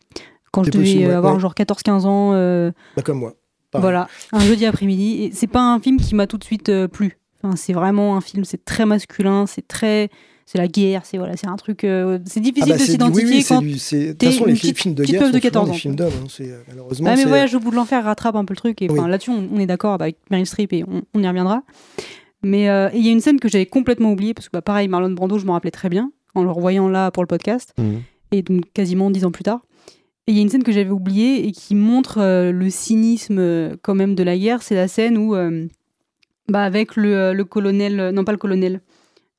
quand 0.53 0.65
je 0.65 0.71
devais 0.71 0.85
possible, 0.85 1.05
ouais, 1.09 1.13
avoir 1.13 1.35
ouais. 1.35 1.41
genre 1.41 1.55
14-15 1.55 2.07
ans. 2.07 2.33
euh, 2.35 2.71
Pas 2.95 3.03
comme 3.03 3.19
moi. 3.19 3.35
Pareil. 3.71 3.83
voilà, 3.83 4.09
un 4.33 4.41
jeudi 4.41 4.65
après-midi. 4.67 5.25
Et 5.25 5.33
c'est 5.33 5.47
pas 5.49 5.61
un 5.75 5.81
film 5.81 5.99
qui 5.99 6.15
m'a 6.15 6.27
tout 6.27 6.39
de 6.39 6.45
suite 6.45 6.69
euh, 6.71 6.87
plu. 6.89 7.19
Enfin, 7.43 7.57
c'est 7.57 7.73
vraiment 7.73 8.17
un 8.17 8.21
film, 8.21 8.45
c'est 8.45 8.65
très 8.65 8.87
masculin, 8.87 9.47
c'est 9.47 9.67
très, 9.69 10.09
c'est 10.47 10.59
la 10.59 10.69
guerre, 10.69 11.03
c'est 11.05 11.17
voilà, 11.19 11.37
c'est 11.37 11.47
un 11.47 11.57
truc. 11.57 11.85
euh, 11.85 12.19
c'est 12.27 12.41
difficile 12.41 12.73
Ah 12.75 12.77
bah, 12.77 12.85
de 12.85 12.91
s'identifier 12.91 13.25
oui, 13.29 13.35
oui, 13.37 13.43
c'est 13.43 13.55
quand. 13.55 13.63
De 13.63 14.09
toute 14.11 14.19
t'es 14.19 14.27
façon, 14.27 14.45
une 14.47 14.53
les 14.53 14.59
petite- 14.61 14.79
films 14.79 14.95
de 14.95 15.03
petite 15.03 15.13
guerre 15.15 15.23
meuf 15.23 15.31
sont 15.33 15.37
de 15.37 15.41
souvent 15.41 15.51
14 15.51 15.67
des 15.67 15.71
ans, 15.71 15.79
films 15.79 15.97
d'hommes. 15.97 16.13
hein, 16.23 16.27
euh, 16.41 16.59
malheureusement. 16.69 17.11
Ah 17.13 17.17
mais 17.17 17.25
Voyage 17.25 17.55
au 17.55 17.61
bout 17.61 17.71
de 17.71 17.77
l'enfer 17.77 18.05
rattrape 18.05 18.37
un 18.37 18.45
peu 18.45 18.53
le 18.53 18.59
truc. 18.59 18.83
Et 18.83 18.89
Oui. 18.91 18.99
enfin 18.99 19.09
là-dessus, 19.09 19.31
on, 19.31 19.49
on 19.53 19.59
est 19.59 19.67
d'accord 19.67 19.95
avec 19.95 20.17
Meryl 20.31 20.47
Streep 20.47 20.73
et 20.73 20.85
on, 20.87 21.03
on 21.15 21.23
y 21.23 21.27
reviendra. 21.29 21.63
Mais 22.43 22.69
euh, 22.69 22.91
il 22.95 23.05
y 23.05 23.09
a 23.09 23.13
une 23.13 23.21
scène 23.21 23.41
que 23.41 23.49
j'avais 23.49 23.67
complètement 23.67 24.13
oubliée 24.13 24.35
parce 24.35 24.49
que 24.49 24.53
bah, 24.53 24.63
pareil, 24.63 24.87
Marlon 24.89 25.11
Brando, 25.13 25.39
je 25.39 25.47
m'en 25.47 25.55
rappelais 25.55 25.71
très 25.71 25.89
bien 25.89 26.13
en 26.35 26.43
le 26.43 26.51
revoyant 26.51 26.89
là 26.89 27.11
pour 27.11 27.23
le 27.23 27.27
podcast 27.27 27.73
Mhm. 27.79 28.03
et 28.33 28.43
donc 28.43 28.65
quasiment 28.75 29.11
dix 29.11 29.25
ans 29.25 29.31
plus 29.33 29.45
tard. 29.45 29.61
Et 30.27 30.33
il 30.33 30.37
y 30.37 30.41
a 30.41 30.43
une 30.43 30.49
scène 30.49 30.63
que 30.63 30.73
j'avais 30.73 30.91
oubliée 30.91 31.47
et 31.47 31.53
qui 31.53 31.75
montre 31.75 32.19
euh, 32.21 32.51
le 32.53 32.71
cynisme 32.71 33.39
euh, 33.39 33.77
quand 33.83 33.95
même 33.95 34.15
de 34.15 34.23
la 34.23 34.37
guerre. 34.39 34.63
C'est 34.63 34.75
la 34.75 34.89
scène 34.89 35.17
où, 35.19 35.35
euh, 35.35 35.67
bah, 36.49 36.65
avec 36.65 36.97
le, 36.97 37.15
euh, 37.17 37.33
le 37.35 37.45
colonel, 37.45 38.01
euh, 38.01 38.13
non 38.13 38.25
pas 38.25 38.33
le 38.33 38.39
colonel, 38.39 38.77
euh, 38.77 38.79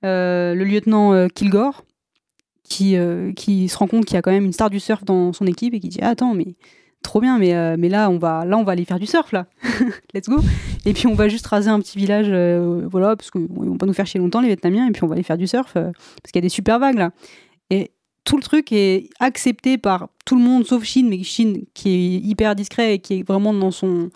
le 0.06 0.64
lieutenant 0.64 1.14
euh, 1.14 1.28
Kilgore, 1.28 1.84
qui, 2.68 2.98
euh, 2.98 3.32
qui 3.34 3.70
se 3.70 3.78
rend 3.78 3.88
compte 3.88 4.06
qu'il 4.06 4.16
y 4.16 4.18
a 4.18 4.22
quand 4.22 4.32
même 4.32 4.46
une 4.46 4.54
star 4.54 4.70
du 4.70 4.80
surf 4.80 5.04
dans 5.06 5.34
son 5.34 5.46
équipe 5.46 5.74
et 5.74 5.80
qui 5.80 5.90
dit 5.90 6.02
attends 6.02 6.34
mais 6.34 6.56
trop 7.04 7.22
bien 7.22 7.38
mais, 7.38 7.54
euh, 7.54 7.76
mais 7.78 7.90
là 7.90 8.10
on 8.10 8.18
va 8.18 8.46
là 8.46 8.58
on 8.58 8.64
va 8.64 8.72
aller 8.74 8.86
faire 8.86 9.00
du 9.00 9.06
surf 9.06 9.32
là. 9.32 9.46
Let's 10.14 10.28
go. 10.28 10.40
Et 10.86 10.94
puis 10.94 11.08
on 11.08 11.14
va 11.14 11.28
juste 11.28 11.46
raser 11.48 11.70
un 11.70 11.80
petit 11.80 11.98
village 11.98 12.28
euh, 12.30 12.88
voilà 12.90 13.16
parce 13.16 13.32
qu'ils 13.32 13.48
vont 13.48 13.78
pas 13.78 13.86
nous 13.86 13.94
faire 13.94 14.08
chier 14.08 14.20
longtemps 14.20 14.42
les 14.42 14.48
Vietnamiens 14.48 14.88
et 14.88 14.92
puis 14.92 15.04
on 15.04 15.08
va 15.08 15.14
aller 15.14 15.24
faire 15.24 15.38
du 15.38 15.48
surf 15.48 15.74
euh, 15.76 15.92
parce 16.22 16.32
qu'il 16.32 16.40
y 16.40 16.40
a 16.40 16.42
des 16.42 16.50
super 16.50 16.80
vagues 16.80 16.98
là. 16.98 17.12
Et 17.70 17.92
tout 18.24 18.38
le 18.38 18.44
truc 18.44 18.72
est 18.72 19.10
accepté 19.20 19.78
par 19.78 20.10
tout 20.26 20.36
le 20.36 20.42
monde 20.42 20.66
sauf 20.66 20.84
Chine 20.84 21.08
mais 21.08 21.22
Chine 21.24 21.66
qui 21.76 21.90
est 21.90 22.28
hyper 22.28 22.56
discret 22.56 22.96
et 22.96 23.00
qui 23.00 23.20
est 23.20 23.28
vraiment 23.28 23.54
dans 23.54 23.72
son 23.72 24.10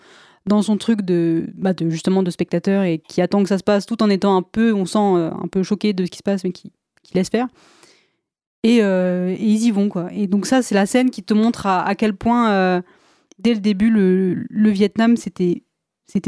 dans 0.50 0.62
son 0.62 0.76
truc 0.76 1.02
de, 1.02 1.46
bah, 1.54 1.72
de 1.74 1.88
justement 1.88 2.24
de 2.24 2.30
spectateur 2.30 2.82
et 2.82 2.98
qui 2.98 3.22
attend 3.22 3.40
que 3.44 3.48
ça 3.48 3.56
se 3.56 3.62
passe 3.62 3.86
tout 3.86 4.02
en 4.02 4.10
étant 4.10 4.36
un 4.36 4.42
peu 4.42 4.74
on 4.74 4.84
sent 4.84 4.98
euh, 4.98 5.30
un 5.30 5.46
peu 5.46 5.62
choqué 5.62 5.92
de 5.92 6.04
ce 6.04 6.10
qui 6.10 6.18
se 6.18 6.22
passe 6.24 6.42
mais 6.42 6.50
qui, 6.50 6.72
qui 7.04 7.14
laisse 7.14 7.28
faire. 7.30 7.46
Et, 8.64 8.82
euh, 8.82 9.30
et 9.30 9.42
ils 9.42 9.62
y 9.64 9.70
vont 9.70 9.88
quoi. 9.88 10.08
Et 10.12 10.26
donc 10.26 10.46
ça 10.46 10.60
c'est 10.60 10.74
la 10.74 10.86
scène 10.86 11.10
qui 11.10 11.22
te 11.22 11.32
montre 11.32 11.66
à, 11.66 11.94
quel 11.94 12.14
point 12.14 12.50
euh, 12.50 12.82
dès 13.38 13.54
le 13.54 13.60
début 13.60 13.90
le, 13.90 14.70
Vietnam 14.70 15.16
c'était 15.16 15.62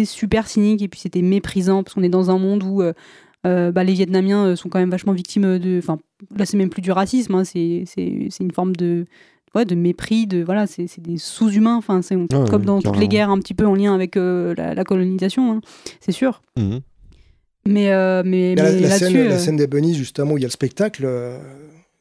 super 0.05 0.47
cynique 0.47 0.83
et 0.83 0.89
puis 0.89 1.01
c'était 1.01 1.21
méprisant 1.21 1.83
parce 1.83 1.95
qu'on 1.95 2.05
est 2.05 2.09
dans 2.09 2.31
un 2.31 2.39
monde 2.39 2.63
où 2.63 2.81
bah, 3.45 3.85
les 3.85 3.93
Vietnamiens 3.93 4.55
sont 4.55 4.69
quand 4.69 4.79
même 4.79 4.91
vachement 4.91 5.13
victimes 5.13 5.59
de 5.59 5.79
enfin 5.79 5.99
là 6.37 6.47
c'est 6.47 6.57
même 6.57 6.71
plus 6.71 6.81
du 6.81 6.93
racisme 6.93 7.35
hein, 7.35 7.45
c'est 7.45 7.85
une 8.41 8.53
forme 8.53 8.77
de 8.77 9.07
ouais, 9.55 9.65
de 9.65 9.75
mépris 9.75 10.27
de 10.27 10.43
voilà 10.43 10.67
c'est 10.67 10.87
c'est 10.87 11.01
des 11.03 11.19
sous-humains 11.19 11.77
enfin 11.77 12.03
c'est 12.03 12.17
ouais, 12.17 12.27
comme 12.51 12.65
dans 12.65 12.81
toutes 12.81 12.97
les 12.99 13.09
guerres 13.09 13.31
un 13.31 13.39
petit 13.39 13.55
peu 13.55 13.67
en 13.67 13.75
lien 13.75 13.95
avec 13.95 14.17
euh, 14.17 14.55
la, 14.57 14.75
la 14.75 14.85
colonisation 14.85 15.53
hein, 15.53 15.61
c'est 16.01 16.13
sûr 16.13 16.43
Mhm. 16.59 16.81
mais 17.67 17.93
euh, 17.93 18.23
mais, 18.25 18.55
La, 18.55 18.65
mais 18.73 18.81
la 18.81 18.99
scène, 18.99 19.13
là-dessus 19.13 19.29
la 19.29 19.35
euh, 19.35 19.39
scène 19.39 19.57
des 19.57 19.67
bunnies, 19.67 19.95
justement, 19.95 20.33
où 20.33 20.39
il 20.39 20.43
y 20.43 20.45
a 20.45 20.49
le 20.49 20.53
spectacle, 20.53 21.03
euh, 21.05 21.39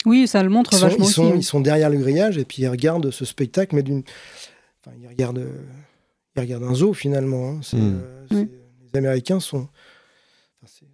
oui 0.06 0.28
ça 0.28 0.42
le 0.44 0.50
montre 0.50 0.72
ils, 0.74 0.78
sont, 0.80 0.86
vachement 0.88 1.06
ils, 1.06 1.12
sont, 1.12 1.24
aussi, 1.24 1.32
hein. 1.34 1.36
ils 1.38 1.44
sont 1.44 1.60
derrière 1.62 1.90
le 1.90 1.98
grillage 1.98 2.38
et 2.38 2.46
puis 2.46 2.64
ils 2.64 2.68
regardent 2.68 3.12
ce 3.12 3.26
spectacle, 3.26 3.76
mais 3.76 3.84
d'une. 3.84 4.04
Enfin, 4.84 4.96
ils 5.00 5.08
regardent, 5.08 5.46
ils 6.36 6.40
regardent 6.40 6.64
un 6.64 6.74
zoo 6.74 6.94
finalement. 6.94 7.50
hein. 7.52 7.56
Mm. 7.74 7.78
euh, 7.78 8.26
c'est- 8.32 8.50
Les 8.94 8.98
Américains 8.98 9.40
sont. 9.40 9.68
enfin, 10.64 10.68
c'est- 10.68 10.86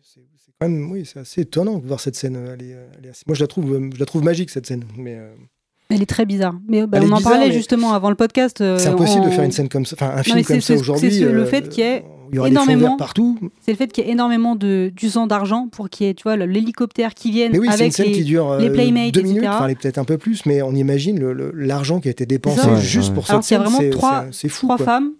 quand 0.59 0.67
même, 0.69 0.91
oui, 0.91 1.05
c'est 1.05 1.19
assez 1.19 1.41
étonnant 1.41 1.77
de 1.77 1.85
voir 1.87 1.99
cette 1.99 2.15
scène. 2.15 2.35
Elle 2.35 2.63
est, 2.63 2.75
elle 2.97 3.05
est 3.05 3.09
assez- 3.09 3.23
Moi, 3.27 3.35
je 3.35 3.41
la 3.41 3.47
trouve, 3.47 3.91
je 3.93 3.99
la 3.99 4.05
trouve 4.07 4.23
magique 4.23 4.49
cette 4.49 4.65
scène. 4.65 4.83
Mais 4.97 5.15
euh, 5.15 5.31
Elle 5.89 6.01
est 6.01 6.05
très 6.05 6.25
bizarre. 6.25 6.55
Mais 6.67 6.85
bah, 6.85 6.99
on 7.01 7.05
en 7.11 7.17
bizarre, 7.17 7.31
parlait 7.31 7.47
mais 7.47 7.53
justement 7.53 7.93
avant 7.93 8.09
le 8.09 8.15
podcast. 8.15 8.59
euh, 8.61 8.77
c'est 8.77 8.89
impossible 8.89 9.25
de 9.25 9.29
faire 9.29 9.43
une 9.43 9.51
scène 9.51 9.69
comme 9.69 9.85
ça, 9.85 9.95
enfin 9.99 10.11
un 10.17 10.23
film 10.23 10.43
comme 10.43 10.59
ça 10.61 10.73
aujourd'hui. 10.75 11.09
c'est 11.11 11.19
ce- 11.19 11.23
le 11.25 11.41
euh, 11.41 11.45
fait 11.45 11.69
qu'il 11.69 11.83
y 11.83 11.87
ait 11.87 12.03
il 12.29 12.35
y 12.35 12.39
aura 12.39 12.49
des 12.49 12.55
fonds 12.57 12.63
énormément 12.63 12.97
partout. 12.97 13.39
C'est 13.61 13.71
le 13.71 13.77
fait 13.77 13.87
qu'il 13.89 14.03
y 14.03 14.09
ait 14.09 14.11
énormément 14.11 14.57
de 14.57 14.91
du 14.93 15.09
sang 15.09 15.27
d'argent 15.27 15.69
pour 15.71 15.89
qu'il 15.89 16.07
y 16.07 16.09
ait, 16.09 16.13
tu 16.13 16.23
vois, 16.23 16.35
l'hélicoptère 16.35 17.13
qui 17.13 17.31
vienne 17.31 17.53
Mais 17.53 17.59
oui, 17.59 17.67
c'est 17.71 17.75
une 17.75 17.81
avec 17.83 17.93
scène 17.93 18.05
les, 18.07 18.11
qui 18.11 18.23
dure 18.25 18.51
euh, 18.51 18.59
les 18.59 18.69
playmates, 18.69 19.13
deux 19.13 19.21
minutes, 19.21 19.45
enfin 19.47 19.73
peut-être 19.73 19.97
un 19.97 20.03
peu 20.03 20.17
plus, 20.17 20.45
mais 20.45 20.61
on 20.61 20.73
imagine 20.75 21.17
le- 21.19 21.31
le- 21.31 21.51
l'argent 21.55 22.01
qui 22.01 22.09
a 22.09 22.11
été 22.11 22.25
dépensé 22.25 22.59
ça. 22.59 22.75
Juste 22.75 23.09
ouais. 23.09 23.15
pour 23.15 23.29
Alors 23.29 23.41
cette 23.43 23.47
qu'il 23.57 23.57
y 23.57 23.65
a 23.65 23.69
scène. 23.69 23.79
vraiment 23.79 23.97
trois, 23.97 24.25
c'est- 24.33 24.49
fou. 24.49 24.65
trois 24.65 24.75
quoi. 24.75 24.85
femmes 24.85 25.11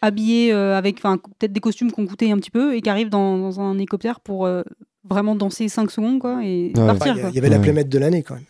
habillées 0.00 0.52
euh, 0.52 0.76
avec 0.76 0.96
enfin, 0.98 1.16
peut-être 1.38 1.52
des 1.52 1.60
costumes 1.60 1.92
qui 1.92 2.00
ont 2.00 2.06
coûté 2.06 2.32
un 2.32 2.36
petit 2.38 2.50
peu 2.50 2.74
et 2.74 2.80
qui 2.80 2.90
arrivent 2.90 3.08
dans, 3.10 3.38
dans 3.38 3.60
un 3.60 3.76
hélicoptère 3.76 4.18
pour 4.18 4.46
euh, 4.46 4.62
vraiment 5.08 5.36
danser 5.36 5.68
5 5.68 5.90
secondes, 5.92 6.18
quoi, 6.18 6.40
et 6.44 6.72
Ouais. 6.76 6.86
partir. 6.86 7.12
Enfin, 7.16 7.28
il 7.28 7.34
y 7.36 7.38
avait 7.38 7.48
la 7.48 7.58
Ouais. 7.58 7.84
de 7.84 7.98
l'année 7.98 8.22
quand 8.24 8.34
même. 8.34 8.42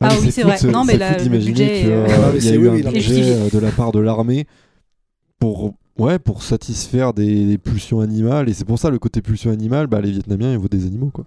Ah 0.00 0.10
mais 0.14 0.20
oui, 0.20 0.32
c'est 0.32 0.42
vrai. 0.44 0.56
Non, 0.70 0.84
mais 0.84 0.92
c'est 0.92 0.98
là, 0.98 1.18
le 1.18 1.28
budget, 1.28 1.82
que, 1.82 1.88
euh, 1.88 2.06
euh, 2.06 2.08
Ah, 2.10 2.30
mais 2.32 2.38
il 2.38 2.44
y 2.44 2.48
a 2.50 2.54
eu 2.54 2.68
oui, 2.68 2.86
un 2.86 2.90
budget 2.92 3.34
euh, 3.34 3.50
de 3.50 3.58
la 3.58 3.70
part 3.72 3.90
de 3.92 3.98
l'armée 3.98 4.46
pour 5.40 5.74
ouais 5.98 6.18
pour 6.20 6.42
satisfaire 6.44 7.12
des, 7.12 7.44
des 7.46 7.58
pulsions 7.58 8.00
animales 8.00 8.48
et 8.48 8.54
c'est 8.54 8.64
pour 8.64 8.78
ça 8.78 8.90
le 8.90 8.98
côté 9.00 9.22
pulsion 9.22 9.50
animale 9.50 9.88
bah 9.88 10.00
les 10.00 10.12
Vietnamiens 10.12 10.52
ils 10.52 10.58
voient 10.58 10.68
des 10.68 10.86
animaux 10.86 11.10
quoi. 11.10 11.24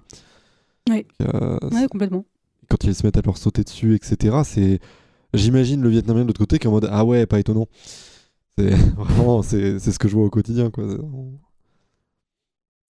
Oui. 0.89 1.05
Euh, 1.22 1.57
Ouais, 1.72 1.88
complètement. 1.89 2.26
quand 2.69 2.84
ils 2.86 2.95
se 2.95 3.05
mettent 3.05 3.17
à 3.17 3.22
leur 3.22 3.38
sauter 3.38 3.63
dessus 3.63 3.95
etc 3.95 4.38
c'est 4.45 4.80
j'imagine 5.34 5.82
le 5.82 5.89
Vietnamien 5.89 6.22
de 6.22 6.28
l'autre 6.28 6.39
côté 6.39 6.57
qui 6.57 6.67
est 6.67 6.69
en 6.69 6.74
mode 6.74 6.88
ah 6.89 7.03
ouais 7.03 7.26
pas 7.26 7.39
étonnant. 7.39 7.67
C'est 8.57 8.69
vraiment 8.97 9.41
c'est 9.41 9.80
c'est 9.80 9.91
ce 9.91 9.99
que 9.99 10.07
je 10.07 10.15
vois 10.15 10.26
au 10.26 10.30
quotidien 10.30 10.69
quoi. 10.69 10.86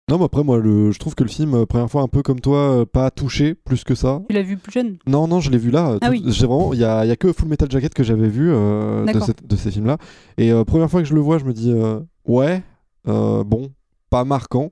Non 0.10 0.18
mais 0.18 0.24
après 0.24 0.42
moi 0.44 0.58
le, 0.58 0.92
je 0.92 1.00
trouve 1.00 1.16
que 1.16 1.24
le 1.26 1.30
film 1.30 1.54
euh, 1.54 1.66
première 1.66 1.92
fois 1.92 2.02
un 2.02 2.08
peu 2.08 2.22
comme 2.24 2.40
toi 2.40 2.58
euh, 2.80 2.86
pas 2.86 3.12
touché 3.12 3.56
plus 3.56 3.84
que 3.84 3.94
ça. 3.94 4.22
Tu 4.30 4.36
l'as 4.36 4.42
vu 4.42 4.56
plus 4.56 4.72
jeune? 4.72 4.98
Non, 5.06 5.28
non, 5.28 5.42
je 5.42 5.52
l'ai 5.52 5.58
vu 5.58 5.70
là. 5.70 5.98
Ah 6.00 6.10
oui. 6.10 6.24
J'ai 6.28 6.46
vraiment, 6.48 6.72
il 6.74 6.80
y 6.80 6.86
a, 6.86 7.04
il 7.04 7.10
y 7.10 7.12
a 7.12 7.18
que 7.18 7.34
Full 7.34 7.50
Metal 7.50 7.70
Jacket 7.70 7.94
que 7.94 8.04
j'avais 8.04 8.30
vu 8.30 8.50
euh, 8.50 9.02
de, 9.02 9.08
D'accord. 9.08 9.26
cette- 9.26 9.46
de 9.46 9.56
ces 9.58 9.70
films-là. 9.70 9.98
Et 10.38 10.54
euh, 10.54 10.64
première 10.64 10.90
fois 10.90 11.02
que 11.02 11.08
je 11.10 11.14
le 11.14 11.20
vois, 11.20 11.40
je 11.40 11.44
me 11.44 11.52
dis, 11.52 11.74
euh, 11.74 12.00
ouais, 12.26 12.64
bon, 13.06 13.70
pas 14.10 14.24
marquant. 14.24 14.72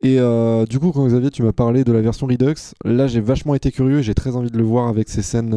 Et 0.00 0.18
du 0.70 0.78
coup, 0.78 0.92
quand 0.92 1.04
Xavier, 1.08 1.32
tu 1.32 1.42
m'as 1.42 1.50
parlé 1.52 1.82
de 1.82 1.90
la 1.90 2.00
version 2.00 2.28
Redux, 2.28 2.54
là, 2.84 3.08
j'ai 3.08 3.20
vachement 3.20 3.56
été 3.56 3.72
curieux 3.72 3.98
et 3.98 4.02
j'ai 4.04 4.14
très 4.14 4.36
envie 4.36 4.50
de 4.52 4.56
le 4.56 4.62
voir 4.62 4.86
avec 4.86 5.08
ces 5.08 5.22
scènes 5.22 5.56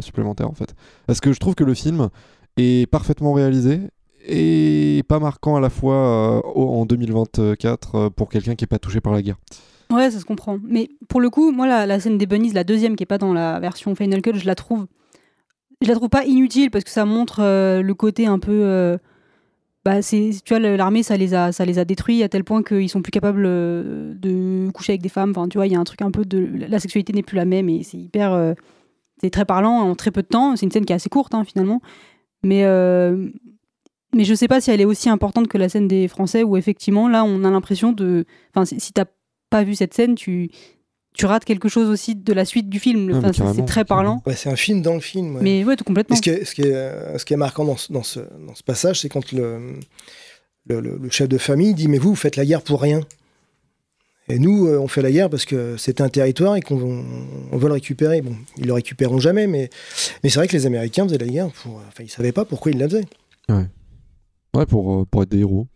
supplémentaires, 0.00 0.48
en 0.48 0.54
fait. 0.54 0.74
Parce 1.06 1.20
que 1.20 1.34
je 1.34 1.38
trouve 1.38 1.54
que 1.54 1.64
le 1.64 1.74
film 1.74 2.08
est 2.56 2.90
parfaitement 2.90 3.34
réalisé 3.34 3.80
et 4.26 5.02
pas 5.08 5.18
marquant 5.18 5.56
à 5.56 5.60
la 5.60 5.70
fois 5.70 6.42
euh, 6.44 6.60
en 6.60 6.86
2024 6.86 7.94
euh, 7.94 8.10
pour 8.10 8.28
quelqu'un 8.28 8.54
qui 8.54 8.64
est 8.64 8.68
pas 8.68 8.78
touché 8.78 9.00
par 9.00 9.12
la 9.12 9.22
guerre. 9.22 9.36
Ouais, 9.92 10.10
ça 10.10 10.18
se 10.18 10.24
comprend. 10.24 10.58
Mais 10.64 10.88
pour 11.08 11.20
le 11.20 11.28
coup, 11.28 11.52
moi, 11.52 11.66
la, 11.86 12.00
scène 12.00 12.18
des 12.18 12.26
bunnies, 12.26 12.52
la 12.52 12.64
deuxième 12.64 12.96
qui 12.96 13.02
est 13.02 13.06
pas 13.06 13.18
dans 13.18 13.34
la 13.34 13.60
version 13.60 13.94
Final 13.94 14.22
Cut, 14.22 14.34
je 14.34 14.46
la 14.46 14.54
trouve. 14.54 14.86
Je 15.82 15.88
la 15.88 15.94
trouve 15.94 16.08
pas 16.08 16.24
inutile 16.24 16.70
parce 16.70 16.84
que 16.84 16.90
ça 16.90 17.04
montre 17.04 17.40
euh, 17.40 17.82
le 17.82 17.94
côté 17.94 18.26
un 18.26 18.38
peu. 18.38 18.60
euh, 18.64 18.96
bah, 19.84 20.00
c'est, 20.00 20.30
tu 20.44 20.54
vois, 20.54 20.60
l'armée, 20.60 21.02
ça 21.02 21.16
les 21.16 21.34
a, 21.34 21.52
ça 21.52 21.64
les 21.64 21.78
a 21.78 21.84
détruits 21.84 22.22
à 22.22 22.28
tel 22.28 22.44
point 22.44 22.62
qu'ils 22.62 22.88
sont 22.88 23.02
plus 23.02 23.10
capables 23.10 23.44
euh, 23.44 24.14
de 24.14 24.70
coucher 24.70 24.92
avec 24.92 25.02
des 25.02 25.08
femmes. 25.08 25.30
Enfin, 25.30 25.48
tu 25.48 25.58
vois, 25.58 25.66
il 25.66 25.72
y 25.72 25.76
a 25.76 25.80
un 25.80 25.84
truc 25.84 26.02
un 26.02 26.10
peu 26.10 26.24
de. 26.24 26.48
La 26.68 26.78
sexualité 26.78 27.12
n'est 27.12 27.24
plus 27.24 27.36
la 27.36 27.44
même 27.44 27.68
et 27.68 27.82
c'est 27.82 27.98
hyper. 27.98 28.54
c'est 29.20 29.30
très 29.30 29.44
parlant 29.44 29.80
en 29.80 29.94
très 29.94 30.10
peu 30.10 30.22
de 30.22 30.28
temps. 30.28 30.56
C'est 30.56 30.64
une 30.64 30.72
scène 30.72 30.86
qui 30.86 30.92
est 30.92 30.96
assez 30.96 31.10
courte, 31.10 31.34
hein, 31.34 31.44
finalement. 31.44 31.82
Mais. 32.42 32.64
Mais 34.14 34.24
je 34.24 34.34
sais 34.34 34.48
pas 34.48 34.60
si 34.60 34.70
elle 34.70 34.80
est 34.80 34.84
aussi 34.86 35.08
importante 35.08 35.48
que 35.48 35.58
la 35.58 35.68
scène 35.68 35.88
des 35.88 36.08
Français 36.08 36.42
où 36.42 36.56
effectivement 36.56 37.08
là 37.08 37.24
on 37.24 37.44
a 37.44 37.50
l'impression 37.50 37.92
de. 37.92 38.24
Enfin, 38.54 38.64
si, 38.78 38.92
t'as 38.92 39.06
pas 39.50 39.64
vu 39.64 39.74
cette 39.74 39.92
scène, 39.94 40.14
tu, 40.14 40.50
tu 41.14 41.26
rates 41.26 41.44
quelque 41.44 41.68
chose 41.68 41.88
aussi 41.90 42.14
de 42.14 42.32
la 42.32 42.44
suite 42.44 42.68
du 42.70 42.78
film. 42.80 43.10
Ah, 43.12 43.28
Enfin, 43.28 43.52
c'est- 43.54 43.64
très 43.66 43.84
parlant. 43.84 44.22
Ouais, 44.26 44.34
c'est 44.34 44.48
un 44.50 44.56
film 44.56 44.80
dans 44.82 44.94
le 44.94 45.00
film. 45.00 45.36
ouais. 45.36 45.42
Mais 45.42 45.64
ouais, 45.64 45.76
tout 45.76 45.84
complètement. 45.84 46.14
Et 46.14 46.16
ce 46.16 46.22
qui 46.22 46.30
est, 46.30 46.44
ce 46.44 46.54
qui 46.54 46.62
est, 46.62 46.74
euh, 46.74 47.18
ce 47.18 47.24
qui 47.24 47.34
est 47.34 47.36
marquant 47.36 47.64
dans 47.64 47.76
ce, 47.76 47.92
dans 47.92 48.02
ce, 48.02 48.20
dans 48.46 48.54
ce 48.54 48.62
passage, 48.62 49.00
c'est 49.00 49.08
quand 49.10 49.30
le, 49.32 49.74
le, 50.66 50.80
le- 50.80 50.98
le 51.02 51.10
chef 51.10 51.28
de 51.28 51.38
famille 51.38 51.74
dit 51.74 51.88
Mais 51.88 51.98
vous, 51.98 52.10
vous 52.10 52.14
faites 52.16 52.36
la 52.36 52.46
guerre 52.46 52.62
pour 52.62 52.80
rien. 52.80 53.00
Et 54.28 54.38
nous, 54.38 54.66
euh, 54.68 54.78
on 54.78 54.86
fait 54.88 55.02
la 55.02 55.10
guerre 55.10 55.28
parce 55.28 55.44
que 55.44 55.76
c'est 55.76 56.00
un 56.00 56.08
territoire 56.08 56.54
et 56.56 56.60
qu'on 56.62 56.80
on, 56.80 57.04
on 57.50 57.56
veut 57.58 57.66
le 57.66 57.74
récupérer. 57.74 58.22
Bon, 58.22 58.34
ils 58.56 58.66
le 58.66 58.72
récupéreront 58.72 59.18
jamais, 59.18 59.46
mais, 59.48 59.68
mais 60.22 60.30
c'est 60.30 60.38
vrai 60.38 60.46
que 60.48 60.52
les 60.56 60.64
Américains 60.64 61.04
faisaient 61.06 61.18
la 61.18 61.26
guerre 61.26 61.50
pour. 61.50 61.82
Enfin, 61.88 62.04
ils 62.04 62.10
savaient 62.10 62.32
pas 62.32 62.44
pourquoi 62.44 62.70
ils 62.72 62.78
la 62.78 62.88
faisaient. 62.88 63.04
Ouais. 63.48 63.66
Ouais, 64.54 64.66
pour, 64.66 65.00
euh, 65.00 65.04
pour 65.10 65.22
être 65.22 65.30
des 65.30 65.38
héros. 65.40 65.66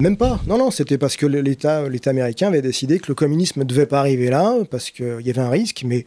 Même 0.00 0.16
pas. 0.16 0.40
Non, 0.46 0.58
non, 0.58 0.70
c'était 0.70 0.98
parce 0.98 1.16
que 1.16 1.26
l'État, 1.26 1.88
l'État 1.88 2.10
américain 2.10 2.48
avait 2.48 2.62
décidé 2.62 2.98
que 2.98 3.06
le 3.08 3.14
communisme 3.14 3.60
ne 3.60 3.64
devait 3.64 3.86
pas 3.86 4.00
arriver 4.00 4.28
là, 4.30 4.54
parce 4.70 4.90
qu'il 4.90 5.20
y 5.22 5.30
avait 5.30 5.40
un 5.40 5.50
risque, 5.50 5.84
mais 5.86 6.04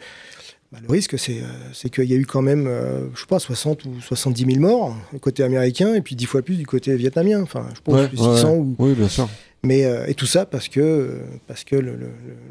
bah, 0.72 0.80
le 0.86 0.91
risque, 0.91 1.18
c'est, 1.18 1.39
euh, 1.41 1.45
c'est 1.74 1.89
qu'il 1.89 2.06
y 2.06 2.14
a 2.14 2.18
eu 2.18 2.26
quand 2.26 2.41
même, 2.41 2.68
euh, 2.68 3.08
je 3.16 3.22
sais 3.22 3.28
pas, 3.28 3.39
60 3.39 3.86
ou 3.86 4.00
70 4.02 4.45
000 4.45 4.60
morts 4.60 4.95
du 5.14 5.20
côté 5.20 5.43
américain, 5.43 5.93
et 5.95 6.02
puis 6.02 6.16
10 6.16 6.26
fois 6.26 6.41
plus 6.41 6.56
du 6.58 6.66
côté 6.66 6.95
vietnamien. 6.95 7.41
Enfin, 7.41 7.68
je 7.76 7.82
pense 7.82 7.95
Ouais, 7.95 8.10
600 8.10 8.52
ouais. 8.52 8.58
ou... 8.60 8.76
Oui, 8.80 8.93
bien 8.93 9.08
sûr. 9.08 9.30
Mais, 9.64 9.86
euh, 9.86 10.06
et 10.08 10.14
tout 10.14 10.28
ça 10.28 10.45
parce 10.45 10.68
que, 10.70 10.80
euh, 10.80 11.22
parce 11.48 11.64
que 11.64 11.76
le, 11.76 11.93
le- 11.93 11.98
le 11.98 12.10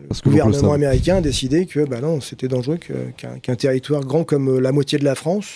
Parce 0.09 0.21
que 0.23 0.29
l'oncle 0.29 0.43
gouvernement 0.45 0.73
américain 0.73 1.17
a 1.17 1.21
décidé 1.21 1.67
que 1.67 1.85
bah 1.87 2.01
non, 2.01 2.21
c'était 2.21 2.49
dangereux 2.49 2.79
que- 2.79 3.11
qu'un, 3.17 3.39
qu'un 3.39 3.55
territoire 3.55 4.05
grand 4.05 4.25
comme 4.25 4.49
euh, 4.49 4.61
la 4.61 4.73
moitié 4.73 4.99
de 4.99 5.05
la 5.05 5.15
France, 5.15 5.47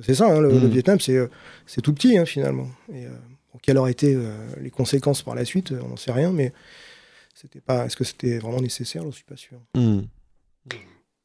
c'est 0.00 0.14
ça, 0.14 0.26
hein, 0.26 0.40
le, 0.40 0.48
le 0.50 0.66
Vietnam, 0.68 0.98
c'est, 1.00 1.16
euh, 1.16 1.28
c'est 1.66 1.80
tout 1.80 1.92
petit 1.92 2.16
hein, 2.18 2.24
finalement. 2.24 2.66
Et, 2.92 3.06
euh, 3.06 3.10
bon, 3.52 3.58
quelles 3.62 3.78
auraient 3.78 3.92
été 3.92 4.14
euh, 4.14 4.34
les 4.60 4.70
conséquences 4.70 5.22
par 5.22 5.34
la 5.34 5.44
suite, 5.44 5.72
on 5.84 5.88
n'en 5.88 5.96
sait 5.96 6.12
rien, 6.12 6.32
mais 6.32 6.52
c'était 7.34 7.60
pas, 7.60 7.86
est-ce 7.86 7.96
que 7.96 8.04
c'était 8.04 8.38
vraiment 8.38 8.60
nécessaire 8.60 9.02
Je 9.02 9.08
ne 9.08 9.12
suis 9.12 9.24
pas 9.24 9.36
sûr. 9.36 9.58
Hmm. 9.74 10.02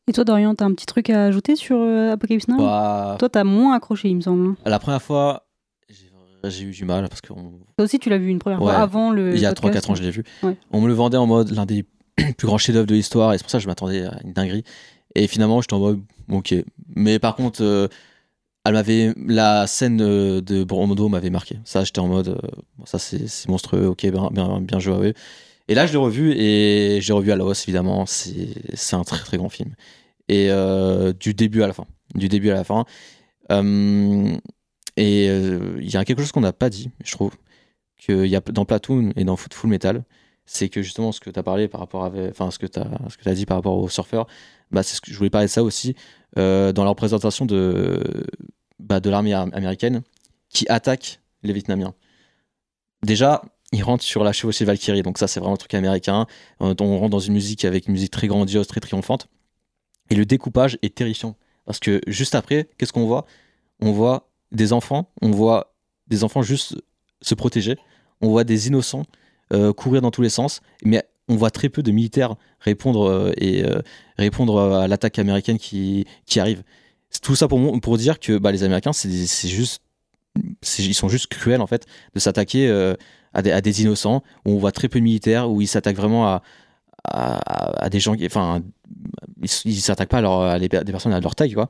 Et 0.07 0.13
toi, 0.13 0.23
Dorian, 0.23 0.55
t'as 0.55 0.65
un 0.65 0.73
petit 0.73 0.85
truc 0.85 1.09
à 1.09 1.25
ajouter 1.25 1.55
sur 1.55 1.77
euh, 1.77 2.11
Apocalypse 2.11 2.47
Now? 2.47 2.57
Bah- 2.57 3.15
Toi, 3.19 3.29
t'as 3.29 3.43
moins 3.43 3.75
accroché, 3.75 4.09
il 4.09 4.15
me 4.17 4.21
semble. 4.21 4.45
hein. 4.47 4.57
La 4.65 4.79
première 4.79 5.01
fois, 5.01 5.47
j'ai- 5.89 6.09
j'ai 6.49 6.63
eu 6.65 6.71
du 6.71 6.85
mal 6.85 7.07
parce 7.07 7.21
que 7.21 7.31
on- 7.33 7.51
Toi 7.77 7.85
aussi, 7.85 7.99
tu 7.99 8.09
l'as 8.09 8.17
vu 8.17 8.27
une 8.29 8.39
première 8.39 8.61
Ouais. 8.61 8.71
fois 8.73 8.81
avant 8.81 9.11
le. 9.11 9.33
Il 9.35 9.39
y 9.39 9.45
a 9.45 9.53
podcast. 9.53 9.85
3-4 9.85 9.89
ans, 9.91 9.95
je 9.95 10.03
l'ai 10.03 10.11
vu. 10.11 10.23
Ouais. 10.43 10.57
On 10.71 10.81
me 10.81 10.87
le 10.87 10.93
vendait 10.93 11.17
en 11.17 11.27
mode 11.27 11.51
l'un 11.51 11.65
des 11.65 11.85
plus 12.37 12.45
grands 12.47 12.57
chefs-d'œuvre 12.57 12.87
de 12.87 12.95
l'histoire 12.95 13.33
et 13.33 13.37
c'est 13.37 13.43
pour 13.43 13.51
ça 13.51 13.59
que 13.59 13.63
je 13.63 13.67
m'attendais 13.67 14.03
à 14.05 14.19
une 14.23 14.33
dinguerie. 14.33 14.63
Et 15.15 15.27
finalement, 15.27 15.61
j'étais 15.61 15.73
en 15.75 15.79
mode 15.79 16.01
ok. 16.29 16.55
Mais 16.95 17.19
par 17.19 17.35
contre, 17.35 17.61
euh, 17.63 17.87
elle 18.65 18.73
m'avait 18.73 19.13
la 19.17 19.65
scène 19.67 20.01
euh, 20.01 20.41
de 20.41 20.63
Bromodo 20.63 21.09
m'avait 21.09 21.29
marqué. 21.29 21.57
Ça, 21.65 21.83
j'étais 21.83 21.99
en 21.99 22.07
mode 22.07 22.29
euh, 22.29 22.85
ça 22.85 22.99
c'est 22.99 23.47
monstrueux. 23.47 23.87
Ok, 23.87 24.05
bien, 24.05 24.29
bien, 24.31 24.61
bien 24.61 24.79
joué. 24.79 24.95
ouais. 24.95 25.13
Et 25.67 25.75
là, 25.75 25.85
je 25.85 25.93
l'ai 25.93 25.97
revu 25.97 26.33
et 26.33 26.99
j'ai 27.01 27.13
revu 27.13 27.31
à 27.31 27.35
la 27.35 27.45
hausse 27.45 27.63
évidemment. 27.67 28.05
C'est 28.05 28.95
un 28.95 29.03
très 29.03 29.19
très 29.19 29.37
grand 29.37 29.49
film. 29.49 29.73
Et 30.27 30.47
euh, 30.51 31.13
du 31.13 31.33
début 31.33 31.63
à 31.63 31.67
la 31.67 31.73
fin, 31.73 31.85
du 32.15 32.29
début 32.29 32.49
à 32.51 32.55
la 32.55 32.63
fin. 32.63 32.85
Et 34.97 35.25
il 35.25 35.89
y 35.89 35.97
a 35.97 36.05
quelque 36.05 36.19
chose 36.19 36.31
qu'on 36.31 36.41
n'a 36.41 36.53
pas 36.53 36.69
dit, 36.69 36.89
je 37.03 37.11
trouve 37.11 37.33
qu'il 37.97 38.27
y 38.27 38.35
a 38.35 38.41
dans 38.41 38.65
Platoon 38.65 39.11
et 39.15 39.23
dans 39.23 39.35
Full 39.35 39.69
Metal, 39.69 40.03
c'est 40.53 40.67
que 40.67 40.81
justement 40.81 41.13
ce 41.13 41.21
que 41.21 41.29
tu 41.29 41.39
as 41.39 41.43
parlé 41.43 41.69
par 41.69 41.79
rapport 41.79 42.03
à, 42.03 42.11
enfin 42.29 42.51
ce 42.51 42.59
que 42.59 42.65
tu 42.65 42.79
ce 43.09 43.17
que 43.17 43.29
dit 43.29 43.45
par 43.45 43.57
rapport 43.57 43.77
aux 43.77 43.87
surfeurs, 43.87 44.27
bah, 44.69 44.83
c'est 44.83 44.95
ce 44.95 45.01
que 45.01 45.09
je 45.11 45.17
voulais 45.17 45.29
parler 45.29 45.47
de 45.47 45.51
ça 45.51 45.63
aussi 45.63 45.95
euh, 46.37 46.73
dans 46.73 46.83
la 46.83 46.89
représentation 46.89 47.45
de, 47.45 48.27
bah, 48.77 48.99
de 48.99 49.09
l'armée 49.09 49.33
am- 49.33 49.51
américaine 49.53 50.01
qui 50.49 50.65
attaque 50.67 51.21
les 51.43 51.53
Vietnamiens. 51.53 51.93
Déjà, 53.01 53.41
ils 53.71 53.81
rentrent 53.81 54.03
sur 54.03 54.25
la 54.25 54.33
chevauchée 54.33 54.65
Valkyrie, 54.65 55.03
donc 55.03 55.17
ça 55.17 55.27
c'est 55.27 55.39
vraiment 55.39 55.53
un 55.53 55.57
truc 55.57 55.73
américain. 55.73 56.27
Euh, 56.61 56.75
On 56.81 56.99
rentre 56.99 57.11
dans 57.11 57.19
une 57.19 57.33
musique 57.33 57.63
avec 57.63 57.87
une 57.87 57.93
musique 57.93 58.11
très 58.11 58.27
grandiose, 58.27 58.67
très 58.67 58.81
triomphante. 58.81 59.27
Et 60.09 60.15
le 60.15 60.25
découpage 60.25 60.77
est 60.81 60.93
terrifiant. 60.93 61.37
Parce 61.65 61.79
que 61.79 62.01
juste 62.07 62.35
après, 62.35 62.67
qu'est-ce 62.77 62.91
qu'on 62.91 63.05
voit? 63.05 63.25
On 63.79 63.93
voit 63.93 64.29
des 64.51 64.73
enfants, 64.73 65.09
on 65.21 65.31
voit 65.31 65.73
des 66.07 66.25
enfants 66.25 66.41
juste 66.41 66.75
se 67.21 67.35
protéger, 67.35 67.77
on 68.19 68.27
voit 68.27 68.43
des 68.43 68.67
innocents 68.67 69.05
euh, 69.51 69.73
courir 69.73 70.01
dans 70.01 70.11
tous 70.11 70.21
les 70.21 70.29
sens, 70.29 70.61
mais 70.83 71.03
on 71.27 71.35
voit 71.35 71.51
très 71.51 71.69
peu 71.69 71.83
de 71.83 71.91
militaires 71.91 72.35
répondre 72.59 73.09
euh, 73.09 73.31
et 73.37 73.63
euh, 73.63 73.81
répondre 74.17 74.59
à 74.59 74.87
l'attaque 74.87 75.19
américaine 75.19 75.57
qui, 75.57 76.05
qui 76.25 76.39
arrive. 76.39 76.63
C'est 77.09 77.21
Tout 77.21 77.35
ça 77.35 77.47
pour, 77.47 77.79
pour 77.81 77.97
dire 77.97 78.19
que 78.19 78.37
bah, 78.37 78.51
les 78.51 78.63
Américains, 78.63 78.93
c'est 78.93 79.49
juste, 79.49 79.81
ils 80.79 80.93
sont 80.93 81.09
juste 81.09 81.27
cruels 81.27 81.61
en 81.61 81.67
fait 81.67 81.85
de 82.15 82.19
s'attaquer 82.19 82.69
à, 83.33 83.41
des, 83.41 83.51
à 83.51 83.59
des 83.59 83.81
innocents 83.81 84.23
où 84.45 84.51
on 84.51 84.57
voit 84.57 84.71
très 84.71 84.87
peu 84.87 84.99
de 84.99 85.03
militaires, 85.03 85.51
où 85.51 85.61
ils 85.61 85.67
s'attaquent 85.67 85.97
vraiment 85.97 86.27
à, 86.27 86.41
à, 87.03 87.89
des 87.89 87.99
gens 87.99 88.15
enfin, 88.25 88.61
ils 89.41 89.81
s'attaquent 89.81 90.09
pas 90.09 90.19
à, 90.19 90.53
à 90.53 90.59
des 90.59 90.69
personnes 90.69 91.13
à 91.13 91.19
leur 91.19 91.35
taille, 91.35 91.53
quoi. 91.53 91.69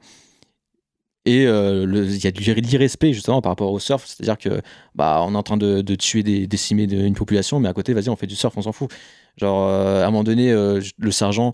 Et 1.25 1.45
euh, 1.45 1.85
il 1.87 2.23
y 2.23 2.25
a 2.27 2.31
de 2.31 2.39
l'irrespect 2.61 3.13
justement 3.13 3.41
par 3.41 3.51
rapport 3.51 3.71
au 3.71 3.77
surf, 3.79 4.03
c'est-à-dire 4.07 4.39
que 4.39 4.61
bah 4.95 5.21
on 5.23 5.33
est 5.33 5.37
en 5.37 5.43
train 5.43 5.57
de, 5.57 5.81
de 5.81 5.95
tuer, 5.95 6.23
des, 6.23 6.47
décimer 6.47 6.87
de- 6.87 6.97
une 6.97 7.13
population, 7.13 7.59
mais 7.59 7.69
à 7.69 7.73
côté, 7.73 7.93
vas-y, 7.93 8.09
on 8.09 8.15
fait 8.15 8.25
du 8.25 8.35
surf, 8.35 8.57
on 8.57 8.63
s'en 8.63 8.71
fout. 8.71 8.89
Genre 9.37 9.67
euh, 9.67 10.03
à 10.03 10.07
un 10.07 10.11
moment 10.11 10.23
donné, 10.23 10.51
euh, 10.51 10.81
le 10.97 11.11
sergent, 11.11 11.53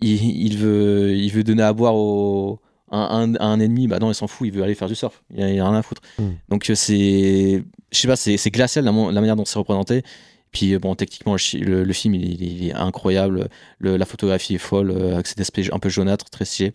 il, 0.00 0.24
il 0.24 0.56
veut, 0.56 1.14
il 1.14 1.30
veut 1.30 1.44
donner 1.44 1.62
à 1.62 1.74
boire 1.74 1.94
au, 1.94 2.60
un, 2.90 2.98
un- 2.98 3.34
à 3.34 3.44
un 3.44 3.60
ennemi, 3.60 3.88
bah 3.88 3.98
non, 3.98 4.10
il 4.10 4.14
s'en 4.14 4.26
fout, 4.26 4.48
il 4.48 4.54
veut 4.54 4.62
aller 4.62 4.74
faire 4.74 4.88
du 4.88 4.94
surf, 4.94 5.22
il 5.30 5.38
il 5.40 5.60
a 5.60 5.68
rien 5.68 5.74
à 5.78 5.82
foutre. 5.82 6.00
Mm. 6.18 6.28
Donc 6.48 6.64
c'est, 6.74 7.62
je 7.92 7.98
sais 7.98 8.08
pas, 8.08 8.16
c'est 8.16 8.50
glacial 8.50 8.86
la, 8.86 8.92
manière 8.92 9.36
dont 9.36 9.44
c'est 9.44 9.58
représenté. 9.58 10.02
Puis 10.50 10.78
bon, 10.78 10.94
techniquement, 10.94 11.34
le, 11.34 11.92
film 11.92 12.14
il, 12.14 12.24
est- 12.42 12.46
il 12.46 12.68
est 12.68 12.72
incroyable, 12.74 13.48
Le- 13.80 13.98
la 13.98 14.06
photographie 14.06 14.54
est 14.54 14.58
folle, 14.58 14.92
avec 15.12 15.26
cet 15.26 15.40
aspect 15.40 15.70
un 15.72 15.78
peu 15.78 15.90
jaunâtre, 15.90 16.30
très 16.30 16.46
stylé. 16.46 16.72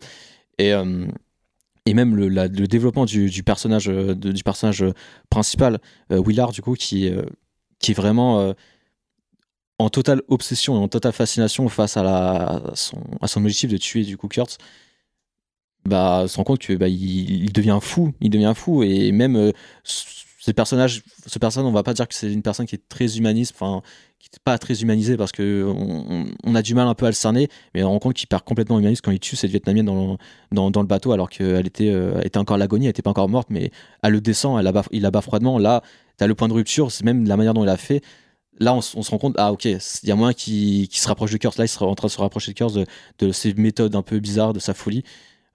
Et, 0.59 0.73
et 1.85 1.93
même 1.93 2.15
le, 2.15 2.47
développement 2.67 3.05
du, 3.05 3.29
du 3.29 3.43
personnage, 3.43 3.89
euh, 3.89 4.15
personnage 4.43 4.85
principal, 5.29 5.79
euh, 6.11 6.21
Willard, 6.25 6.51
du 6.51 6.61
coup, 6.61 6.73
qui, 6.73 7.09
euh, 7.09 7.23
qui 7.79 7.91
est 7.91 7.95
vraiment 7.95 8.39
euh, 8.39 8.53
en 9.79 9.89
totale 9.89 10.21
obsession 10.27 10.75
et 10.75 10.79
en 10.79 10.87
totale 10.87 11.13
fascination 11.13 11.67
face 11.69 11.97
à, 11.97 12.61
son, 12.75 13.01
à 13.21 13.27
son 13.27 13.41
objectif 13.41 13.69
de 13.71 13.77
tuer 13.77 14.03
du 14.03 14.17
coup 14.17 14.27
Kurtz, 14.27 14.57
bah, 15.85 16.25
se 16.27 16.35
rend 16.37 16.43
compte 16.43 16.59
que 16.59 16.73
bah, 16.73 16.89
il, 16.89 17.51
devient 17.53 17.79
fou, 17.81 18.13
il 18.21 18.29
devient 18.29 18.53
fou. 18.55 18.83
Et 18.83 19.11
même 19.11 19.35
euh, 19.37 19.51
ces 19.83 20.53
personnages, 20.53 21.03
ce 21.25 21.39
personne, 21.39 21.65
on 21.65 21.71
va 21.71 21.83
pas 21.83 21.93
dire 21.93 22.07
que 22.07 22.13
c'est 22.13 22.31
une 22.31 22.41
personne 22.41 22.65
qui 22.65 22.75
est 22.75 22.87
très 22.89 23.17
humaniste, 23.17 23.53
enfin, 23.55 23.81
qui 24.19 24.29
n'est 24.33 24.41
pas 24.43 24.57
très 24.57 24.81
humanisée 24.81 25.17
parce 25.17 25.31
que 25.31 25.65
on, 26.43 26.55
a 26.55 26.61
du 26.61 26.75
mal 26.75 26.87
un 26.87 26.93
peu 26.93 27.05
à 27.05 27.09
le 27.09 27.15
cerner, 27.15 27.47
mais 27.73 27.83
on 27.83 27.89
rend 27.89 27.99
compte 27.99 28.13
qu'il 28.13 28.27
perd 28.27 28.43
complètement 28.43 28.79
humaniste 28.79 29.01
quand 29.03 29.11
il 29.11 29.19
tue 29.19 29.35
cette 29.35 29.49
Vietnamienne 29.49 29.85
dans 29.85 30.17
le, 30.51 30.71
dans, 30.71 30.81
le 30.81 30.87
bateau 30.87 31.11
alors 31.11 31.29
qu'elle 31.29 31.65
était, 31.65 31.89
euh, 31.89 32.21
était 32.21 32.37
encore 32.37 32.55
à 32.55 32.57
l'agonie, 32.57 32.85
elle 32.85 32.91
était 32.91 33.01
pas 33.01 33.11
encore 33.11 33.29
morte, 33.29 33.47
mais 33.49 33.71
elle 34.03 34.11
le 34.11 34.21
descend, 34.21 34.61
il 34.91 35.01
la 35.01 35.11
bat 35.11 35.21
froidement. 35.21 35.57
Là, 35.57 35.81
tu 36.17 36.23
as 36.23 36.27
le 36.27 36.35
point 36.35 36.47
de 36.47 36.53
rupture, 36.53 36.91
c'est 36.91 37.05
même 37.05 37.27
la 37.27 37.37
manière 37.37 37.53
dont 37.53 37.63
il 37.63 37.69
a 37.69 37.77
fait. 37.77 38.01
Là, 38.59 38.75
on, 38.75 38.81
se 38.81 39.09
rend 39.09 39.17
compte, 39.17 39.35
ah 39.37 39.53
ok, 39.53 39.63
il 39.65 39.79
y 40.03 40.11
a 40.11 40.15
moyen 40.15 40.33
qui 40.33 40.89
se 40.91 41.07
rapproche 41.07 41.31
de 41.31 41.37
Kurtz. 41.37 41.57
Là, 41.57 41.63
il 41.63 41.69
sera 41.69 41.85
en 41.85 41.95
train 41.95 42.07
de 42.07 42.11
se 42.11 42.19
rapprocher 42.19 42.51
de 42.51 42.57
Kurtz, 42.57 42.73
de, 42.73 42.85
de 43.19 43.31
ses 43.31 43.53
méthodes 43.53 43.95
un 43.95 44.01
peu 44.01 44.19
bizarres, 44.19 44.51
de 44.51 44.59
sa 44.59 44.73
folie. 44.73 45.03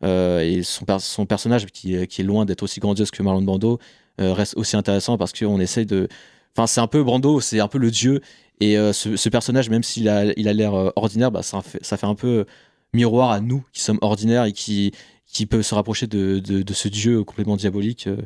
Euh, 0.03 0.41
et 0.41 0.63
son, 0.63 0.87
son 0.99 1.27
personnage, 1.27 1.67
qui, 1.67 2.07
qui 2.07 2.21
est 2.21 2.25
loin 2.25 2.45
d'être 2.45 2.63
aussi 2.63 2.81
grandiose 2.81 3.11
que 3.11 3.23
Marlon 3.23 3.43
Brando, 3.43 3.79
euh, 4.21 4.33
reste 4.33 4.57
aussi 4.57 4.77
intéressant 4.77 5.19
parce 5.19 5.33
qu'on 5.33 5.61
essaye 5.61 5.87
de. 5.87 6.09
Enfin, 6.57 6.67
c'est 6.67 6.81
un 6.81 6.87
peu 6.87 7.03
Brando, 7.03 7.41
c'est 7.41 7.61
un 7.61 7.69
peu 7.69 7.79
le 7.79 7.91
dieu. 7.91 8.21
Et 8.61 8.79
euh, 8.79 8.93
ce, 8.93 9.17
ce 9.17 9.29
personnage, 9.29 9.69
même 9.69 9.83
s'il 9.83 10.09
a 10.09 10.27
il 10.39 10.49
a 10.49 10.53
l'air 10.53 10.75
euh, 10.75 10.91
ordinaire, 10.97 11.31
bah, 11.31 11.43
ça, 11.43 11.61
fait, 11.61 11.85
ça 11.85 11.97
fait 11.97 12.07
un 12.07 12.15
peu 12.15 12.45
miroir 12.93 13.31
à 13.31 13.41
nous 13.41 13.65
qui 13.73 13.81
sommes 13.83 13.99
ordinaires 14.01 14.45
et 14.45 14.53
qui, 14.53 14.93
qui 15.27 15.47
peuvent 15.47 15.63
se 15.63 15.75
rapprocher 15.75 16.07
de, 16.07 16.39
de, 16.39 16.63
de 16.63 16.73
ce 16.73 16.89
dieu 16.89 17.25
complètement 17.25 17.57
diabolique. 17.57 18.07
euh. 18.07 18.17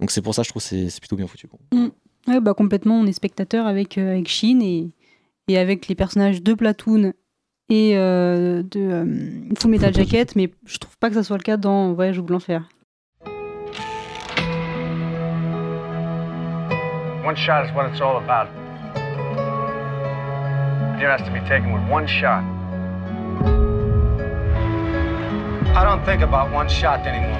Donc 0.00 0.10
c'est 0.10 0.22
pour 0.22 0.34
ça, 0.34 0.42
je 0.42 0.48
trouve 0.50 0.60
que 0.62 0.68
c'est 0.68 0.90
c'est 0.90 1.00
plutôt 1.00 1.16
bien 1.16 1.26
foutu. 1.26 1.46
quoi. 1.48 1.58
Mm. 1.72 1.88
Ouais, 2.28 2.40
bah 2.40 2.54
complètement, 2.54 2.98
on 2.98 3.06
est 3.06 3.12
spectateur 3.12 3.66
avec, 3.68 3.98
euh, 3.98 4.10
avec 4.10 4.28
Shin 4.28 4.58
et, 4.60 4.90
et 5.46 5.58
avec 5.58 5.86
les 5.86 5.94
personnages 5.94 6.42
de 6.42 6.54
Platoon 6.54 7.12
et 7.68 7.96
euh, 7.96 8.64
de 8.64 8.80
euh, 8.80 9.54
Full 9.60 9.70
Metal 9.70 9.94
Jacket, 9.94 10.34
mais 10.34 10.50
je 10.66 10.78
trouve 10.78 10.96
pas 10.98 11.08
que 11.08 11.14
ça 11.14 11.22
soit 11.22 11.36
le 11.36 11.44
cas 11.44 11.56
dans 11.56 11.92
Voyage 11.94 12.18
au 12.18 12.22
bout 12.22 12.28
de 12.28 12.32
l'enfer. 12.32 12.68
One 17.24 17.36
shot 17.36 17.64
is 17.64 17.72
what 17.76 17.88
it's 17.90 18.00
all 18.00 18.16
about. 18.16 18.50
A 20.96 20.98
deer 20.98 21.10
has 21.10 21.22
to 21.24 21.30
be 21.30 21.40
taken 21.40 21.74
with 21.74 21.82
one 21.90 22.06
shot. 22.06 22.42
I 25.76 25.84
don't 25.84 26.02
think 26.06 26.22
about 26.22 26.50
one 26.54 26.70
shot 26.70 27.06
anymore. 27.06 27.36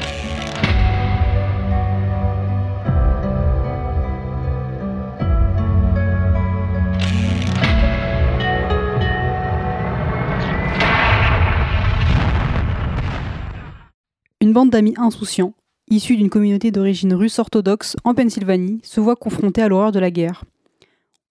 Une 14.43 14.53
bande 14.53 14.69
d'amis 14.69 14.93
insouciants, 14.99 15.55
issus 15.89 16.19
d'une 16.19 16.29
communauté 16.29 16.71
d'origine 16.71 17.15
russe 17.15 17.39
orthodoxe 17.39 17.97
en 18.05 18.13
Pennsylvanie, 18.13 18.81
se 18.83 19.01
voit 19.01 19.17
confrontée 19.17 19.63
à 19.63 19.69
l'horreur 19.69 19.93
de 19.93 19.99
la 19.99 20.11
guerre. 20.11 20.45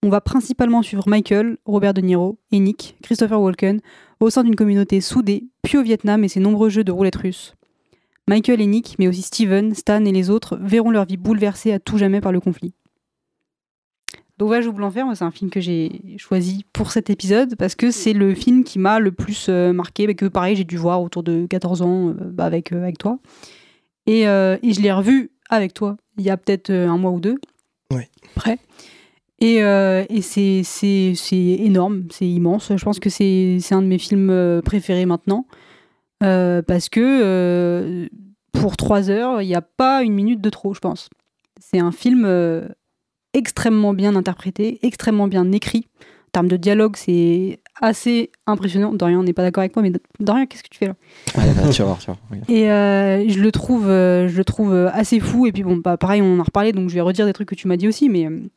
On 0.06 0.08
va 0.08 0.20
principalement 0.20 0.82
suivre 0.82 1.08
Michael, 1.08 1.58
Robert 1.64 1.92
De 1.92 2.00
Niro 2.00 2.38
et 2.52 2.60
Nick, 2.60 2.96
Christopher 3.02 3.40
Walken, 3.40 3.80
au 4.20 4.30
sein 4.30 4.44
d'une 4.44 4.54
communauté 4.54 5.00
soudée, 5.00 5.48
puis 5.64 5.78
au 5.78 5.82
Vietnam 5.82 6.22
et 6.22 6.28
ses 6.28 6.38
nombreux 6.38 6.68
jeux 6.68 6.84
de 6.84 6.92
roulette 6.92 7.16
russe. 7.16 7.56
Michael 8.28 8.60
et 8.60 8.66
Nick, 8.66 8.94
mais 9.00 9.08
aussi 9.08 9.22
Steven, 9.22 9.74
Stan 9.74 10.04
et 10.04 10.12
les 10.12 10.30
autres, 10.30 10.58
verront 10.62 10.92
leur 10.92 11.06
vie 11.06 11.16
bouleversée 11.16 11.72
à 11.72 11.80
tout 11.80 11.98
jamais 11.98 12.20
par 12.20 12.30
le 12.30 12.38
conflit. 12.38 12.72
Dommage 14.38 14.68
ou 14.68 14.72
Blanc-Fer, 14.72 15.06
c'est 15.16 15.24
un 15.24 15.32
film 15.32 15.50
que 15.50 15.60
j'ai 15.60 16.00
choisi 16.18 16.64
pour 16.72 16.92
cet 16.92 17.10
épisode 17.10 17.56
parce 17.56 17.74
que 17.74 17.90
c'est 17.90 18.12
le 18.12 18.32
film 18.32 18.62
qui 18.62 18.78
m'a 18.78 19.00
le 19.00 19.10
plus 19.10 19.48
euh, 19.48 19.72
marqué, 19.72 20.14
que 20.14 20.26
pareil 20.26 20.54
j'ai 20.54 20.62
dû 20.62 20.76
voir 20.76 21.02
autour 21.02 21.24
de 21.24 21.46
14 21.46 21.82
ans 21.82 22.10
euh, 22.10 22.12
bah, 22.12 22.44
avec, 22.44 22.70
euh, 22.70 22.80
avec 22.80 22.98
toi. 22.98 23.18
Et, 24.06 24.28
euh, 24.28 24.56
et 24.62 24.72
je 24.72 24.80
l'ai 24.80 24.92
revu 24.92 25.32
avec 25.50 25.74
toi 25.74 25.96
il 26.16 26.24
y 26.24 26.30
a 26.30 26.36
peut-être 26.36 26.70
un 26.70 26.96
mois 26.96 27.10
ou 27.10 27.18
deux. 27.18 27.38
Ouais. 27.92 28.08
Près. 28.36 28.58
Et, 29.40 29.62
euh, 29.62 30.04
et 30.08 30.22
c'est, 30.22 30.62
c'est, 30.64 31.12
c'est 31.14 31.36
énorme, 31.36 32.04
c'est 32.10 32.26
immense. 32.26 32.72
Je 32.74 32.82
pense 32.82 32.98
que 32.98 33.10
c'est, 33.10 33.58
c'est 33.60 33.74
un 33.74 33.82
de 33.82 33.86
mes 33.86 33.98
films 33.98 34.30
euh, 34.30 34.62
préférés 34.62 35.06
maintenant. 35.06 35.46
Euh, 36.22 36.62
parce 36.62 36.88
que 36.88 37.00
euh, 37.02 38.06
pour 38.52 38.78
trois 38.78 39.10
heures, 39.10 39.42
il 39.42 39.46
n'y 39.46 39.54
a 39.54 39.60
pas 39.60 40.02
une 40.02 40.14
minute 40.14 40.40
de 40.40 40.48
trop, 40.48 40.72
je 40.72 40.80
pense. 40.80 41.10
C'est 41.60 41.78
un 41.78 41.92
film 41.92 42.26
extrêmement 43.34 43.92
bien 43.92 44.16
interprété, 44.16 44.78
extrêmement 44.82 45.28
bien 45.28 45.52
écrit. 45.52 45.86
En 46.28 46.40
termes 46.40 46.48
de 46.48 46.56
dialogue, 46.56 46.96
c'est 46.96 47.60
assez 47.80 48.30
impressionnant. 48.46 48.92
Dorian 48.92 49.22
n'est 49.22 49.32
pas 49.32 49.42
d'accord 49.42 49.62
avec 49.62 49.74
moi, 49.76 49.82
mais 49.82 49.92
Dorian, 50.20 50.46
qu'est-ce 50.46 50.62
que 50.62 50.68
tu 50.68 50.78
fais 50.78 50.86
là? 50.86 50.94
Tu 51.70 51.82
vas 51.82 51.84
voir, 51.84 51.98
tu 51.98 52.06
vas 52.06 52.16
voir, 52.30 52.42
et 52.48 52.70
euh, 52.70 53.26
je 53.28 53.40
le 53.40 53.52
trouve, 53.52 53.88
euh, 53.88 54.28
je 54.28 54.36
le 54.36 54.44
trouve 54.44 54.74
assez 54.92 55.20
fou. 55.20 55.46
Et 55.46 55.52
puis 55.52 55.62
bon, 55.62 55.76
bah, 55.76 55.96
pareil, 55.96 56.20
on 56.22 56.36
en 56.36 56.40
a 56.40 56.42
reparlé, 56.42 56.72
donc 56.72 56.88
je 56.90 56.94
vais 56.94 57.00
redire 57.00 57.24
des 57.26 57.32
trucs 57.32 57.48
que 57.48 57.54
tu 57.54 57.68
m'as 57.68 57.76
dit 57.76 57.88
aussi, 57.88 58.08
mais, 58.10 58.26
euh, 58.26 58.48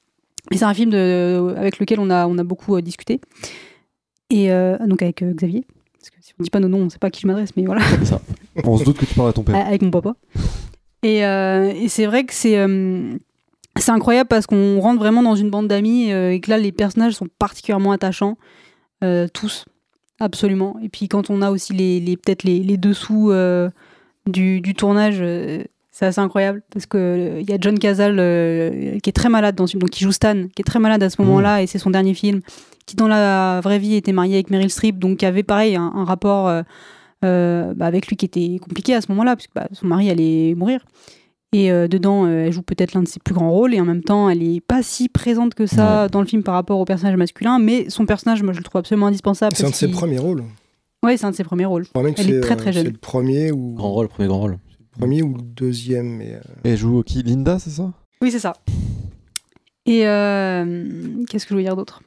c'est 0.57 0.65
un 0.65 0.73
film 0.73 0.89
de, 0.89 1.53
avec 1.57 1.79
lequel 1.79 1.99
on 1.99 2.09
a, 2.09 2.27
on 2.27 2.37
a 2.37 2.43
beaucoup 2.43 2.75
euh, 2.75 2.81
discuté. 2.81 3.19
Et 4.29 4.51
euh, 4.51 4.77
donc 4.85 5.01
avec 5.01 5.21
euh, 5.21 5.33
Xavier, 5.33 5.65
parce 5.93 6.09
que 6.09 6.17
si 6.21 6.33
on 6.39 6.43
dit 6.43 6.49
pas 6.49 6.59
nos 6.59 6.67
noms, 6.67 6.79
on 6.79 6.89
sait 6.89 6.99
pas 6.99 7.07
à 7.07 7.11
qui 7.11 7.21
je 7.21 7.27
m'adresse, 7.27 7.55
mais 7.55 7.65
voilà. 7.65 7.81
On 8.63 8.77
se 8.77 8.83
doute 8.83 8.97
que 8.97 9.05
tu 9.05 9.15
parles 9.15 9.29
à 9.29 9.33
ton 9.33 9.43
père. 9.43 9.55
avec 9.67 9.81
mon 9.81 9.91
papa. 9.91 10.15
Et, 11.01 11.19
et 11.19 11.87
c'est 11.87 12.05
vrai 12.05 12.25
que 12.25 12.33
c'est 12.33 12.57
c'est 13.77 13.91
incroyable 13.91 14.27
parce 14.27 14.45
qu'on 14.45 14.79
rentre 14.79 14.99
vraiment 14.99 15.23
dans 15.23 15.35
une 15.35 15.49
bande 15.49 15.67
d'amis 15.67 16.11
euh, 16.11 16.31
et 16.31 16.39
que 16.39 16.49
là 16.49 16.57
les 16.57 16.71
personnages 16.71 17.13
sont 17.13 17.27
particulièrement 17.39 17.91
attachants, 17.91 18.37
euh, 19.03 19.27
tous, 19.31 19.65
absolument. 20.19 20.77
Et 20.81 20.89
puis 20.89 21.07
quand 21.07 21.29
on 21.29 21.41
a 21.41 21.51
aussi 21.51 21.73
les, 21.73 21.99
les 21.99 22.17
peut-être 22.17 22.43
les, 22.43 22.59
les 22.59 22.77
dessous 22.77 23.31
euh, 23.31 23.69
du, 24.27 24.61
du 24.61 24.73
tournage, 24.73 25.23
c'est 25.99 26.05
assez 26.05 26.21
incroyable 26.21 26.61
parce 26.71 26.85
que 26.85 27.39
il 27.41 27.49
y 27.49 27.51
a 27.53 27.57
John 27.59 27.77
Cazale 27.77 28.15
euh, 28.19 28.99
qui 28.99 29.09
est 29.09 29.13
très 29.13 29.27
malade 29.27 29.55
dans 29.55 29.67
ce 29.67 29.71
film, 29.71 29.81
donc 29.81 29.89
qui 29.89 30.03
joue 30.05 30.13
Stan, 30.13 30.45
qui 30.55 30.61
est 30.61 30.63
très 30.63 30.79
malade 30.79 31.03
à 31.03 31.09
ce 31.09 31.21
moment-là 31.21 31.61
et 31.61 31.67
c'est 31.67 31.77
son 31.77 31.89
dernier 31.89 32.13
film, 32.13 32.39
qui 32.85 32.95
dans 32.95 33.09
la 33.09 33.59
vraie 33.61 33.79
vie 33.79 33.95
était 33.95 34.13
marié 34.13 34.35
avec 34.35 34.49
Meryl 34.49 34.69
Streep, 34.69 34.97
donc 34.97 35.17
qui 35.17 35.25
avait 35.25 35.43
pareil 35.43 35.75
un, 35.75 35.91
un 35.93 36.05
rapport 36.05 36.47
euh, 36.47 36.61
euh, 37.25 37.73
bah, 37.75 37.85
avec 37.85 38.07
lui 38.07 38.15
qui 38.15 38.25
était 38.25 38.59
compliqué 38.61 38.95
à 38.95 39.01
ce 39.01 39.07
moment-là, 39.09 39.35
puisque 39.35 39.53
bah, 39.53 39.67
son 39.73 39.87
mari 39.87 40.09
allait 40.09 40.55
mourir. 40.55 40.85
Et 41.51 41.69
euh, 41.69 41.89
dedans, 41.89 42.25
euh, 42.25 42.45
elle 42.45 42.53
joue 42.53 42.61
peut-être 42.61 42.93
l'un 42.93 43.03
de 43.03 43.07
ses 43.07 43.19
plus 43.19 43.33
grands 43.33 43.51
rôles, 43.51 43.73
et 43.73 43.81
en 43.81 43.85
même 43.85 44.03
temps, 44.03 44.29
elle 44.29 44.41
est 44.41 44.61
pas 44.61 44.81
si 44.83 45.09
présente 45.09 45.53
que 45.53 45.65
ça 45.65 46.07
dans 46.07 46.21
le 46.21 46.27
film 46.27 46.43
par 46.43 46.53
rapport 46.53 46.79
au 46.79 46.85
personnage 46.85 47.17
masculin, 47.17 47.59
mais 47.59 47.89
son 47.89 48.05
personnage, 48.05 48.41
moi, 48.41 48.53
je 48.53 48.59
le 48.59 48.63
trouve 48.63 48.79
absolument 48.79 49.07
indispensable. 49.07 49.53
C'est 49.55 49.65
un 49.65 49.69
de 49.71 49.75
ses 49.75 49.89
premiers 49.89 50.19
rôles. 50.19 50.43
Ouais, 51.03 51.17
c'est 51.17 51.25
un 51.25 51.31
de 51.31 51.35
ses 51.35 51.43
premiers 51.43 51.65
rôles. 51.65 51.85
Je 51.85 51.89
crois 51.89 52.03
même 52.03 52.13
que 52.13 52.21
Elle 52.21 52.27
c'est, 52.27 52.33
est 52.35 52.39
très 52.41 52.53
euh, 52.53 52.57
très 52.57 52.71
C'est 52.71 52.83
jeune. 52.83 52.93
le 52.93 52.97
premier 52.97 53.51
ou. 53.51 53.73
Grand 53.73 53.91
rôle, 53.91 54.07
premier 54.07 54.27
grand 54.27 54.39
rôle. 54.39 54.57
Premier 54.99 55.23
ou 55.23 55.33
le 55.33 55.41
deuxième. 55.41 56.17
Mais, 56.17 56.35
euh, 56.35 56.39
Et 56.65 56.71
elle 56.71 56.77
joue 56.77 57.01
qui? 57.03 57.23
Linda, 57.23 57.57
c'est 57.57 57.69
ça? 57.69 57.93
Oui, 58.21 58.31
c'est 58.31 58.39
ça. 58.39 58.53
Et 59.85 60.05
euh, 60.05 61.23
qu'est-ce 61.29 61.45
que 61.45 61.51
je 61.51 61.55
veux 61.55 61.63
dire 61.63 61.77
d'autre? 61.77 62.03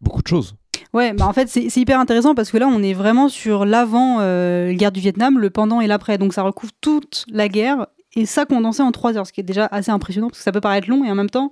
Beaucoup 0.00 0.22
de 0.22 0.28
choses. 0.28 0.54
Ouais, 0.92 1.12
bah 1.12 1.26
en 1.26 1.32
fait, 1.32 1.48
c'est 1.48 1.70
c'est 1.70 1.80
hyper 1.80 1.98
intéressant 1.98 2.36
parce 2.36 2.52
que 2.52 2.56
là, 2.56 2.68
on 2.68 2.82
est 2.84 2.92
vraiment 2.92 3.28
sur 3.28 3.64
l'avant 3.64 4.18
euh, 4.20 4.72
guerre 4.74 4.92
du 4.92 5.00
Vietnam, 5.00 5.40
le 5.40 5.50
pendant 5.50 5.80
et 5.80 5.88
l'après. 5.88 6.18
Donc, 6.18 6.32
ça 6.32 6.42
recouvre 6.42 6.72
toute 6.80 7.24
la 7.28 7.48
guerre 7.48 7.88
et 8.14 8.26
ça 8.26 8.46
condensé 8.46 8.82
en 8.82 8.92
trois 8.92 9.16
heures, 9.16 9.26
ce 9.26 9.32
qui 9.32 9.40
est 9.40 9.44
déjà 9.44 9.66
assez 9.66 9.90
impressionnant 9.90 10.28
parce 10.28 10.38
que 10.38 10.44
ça 10.44 10.52
peut 10.52 10.60
paraître 10.60 10.88
long 10.88 11.04
et 11.04 11.10
en 11.10 11.16
même 11.16 11.30
temps, 11.30 11.50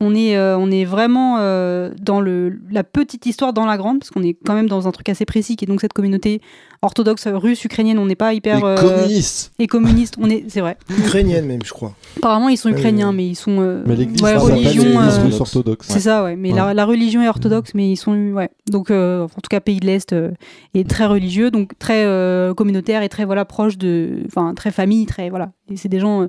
on 0.00 0.14
est, 0.14 0.36
euh, 0.36 0.58
on 0.58 0.70
est 0.70 0.84
vraiment 0.84 1.38
euh, 1.38 1.90
dans 2.02 2.20
le, 2.20 2.58
la 2.70 2.84
petite 2.84 3.24
histoire 3.24 3.54
dans 3.54 3.64
la 3.64 3.78
grande 3.78 4.00
parce 4.00 4.10
qu'on 4.10 4.22
est 4.22 4.36
quand 4.44 4.52
même 4.54 4.68
dans 4.68 4.86
un 4.86 4.92
truc 4.92 5.08
assez 5.08 5.24
précis 5.24 5.56
qui 5.56 5.64
est 5.64 5.68
donc 5.68 5.80
cette 5.80 5.94
communauté 5.94 6.42
orthodoxe 6.82 7.26
russe, 7.28 7.64
ukrainienne. 7.64 7.98
On 7.98 8.04
n'est 8.04 8.14
pas 8.14 8.34
hyper. 8.34 8.58
Et 8.58 8.62
euh, 8.62 8.76
communiste. 8.76 9.52
Et 9.58 9.66
communiste, 9.66 10.16
on 10.20 10.28
est, 10.28 10.44
c'est 10.48 10.60
vrai. 10.60 10.76
Ukrainienne 10.90 11.46
même, 11.46 11.60
je 11.64 11.72
crois. 11.72 11.94
Apparemment, 12.18 12.50
ils 12.50 12.58
sont 12.58 12.68
ukrainiens, 12.68 13.12
mais 13.12 13.26
ils 13.26 13.34
sont. 13.36 13.56
euh, 13.60 13.82
Mais 13.86 13.96
l'église 13.96 14.20
ouais, 14.22 14.36
religion. 14.36 15.00
euh, 15.00 15.24
russe 15.24 15.40
orthodoxe. 15.40 15.86
c'est 15.88 16.00
ça, 16.00 16.22
ouais. 16.24 16.36
Mais 16.36 16.50
Ouais. 16.50 16.56
La, 16.56 16.74
la 16.74 16.84
religion 16.84 17.22
est 17.22 17.28
orthodoxe, 17.28 17.72
mais 17.74 17.90
ils 17.90 17.96
sont, 17.96 18.12
ouais. 18.32 18.50
Donc, 18.70 18.90
euh, 18.90 19.24
en 19.24 19.28
tout 19.40 19.48
cas, 19.50 19.60
pays 19.60 19.80
de 19.80 19.86
l'Est 19.86 20.12
euh, 20.12 20.30
est 20.74 20.88
très 20.88 21.06
religieux, 21.06 21.50
donc 21.50 21.72
très 21.78 22.04
euh, 22.04 22.52
communautaire 22.54 23.02
et 23.02 23.08
très 23.08 23.24
voilà 23.24 23.44
proche 23.46 23.78
de, 23.78 24.20
enfin 24.26 24.52
très 24.54 24.70
famille, 24.70 25.06
très 25.06 25.30
voilà. 25.30 25.52
Et 25.70 25.76
c'est 25.76 25.88
des 25.88 26.00
gens 26.00 26.22
euh, 26.22 26.28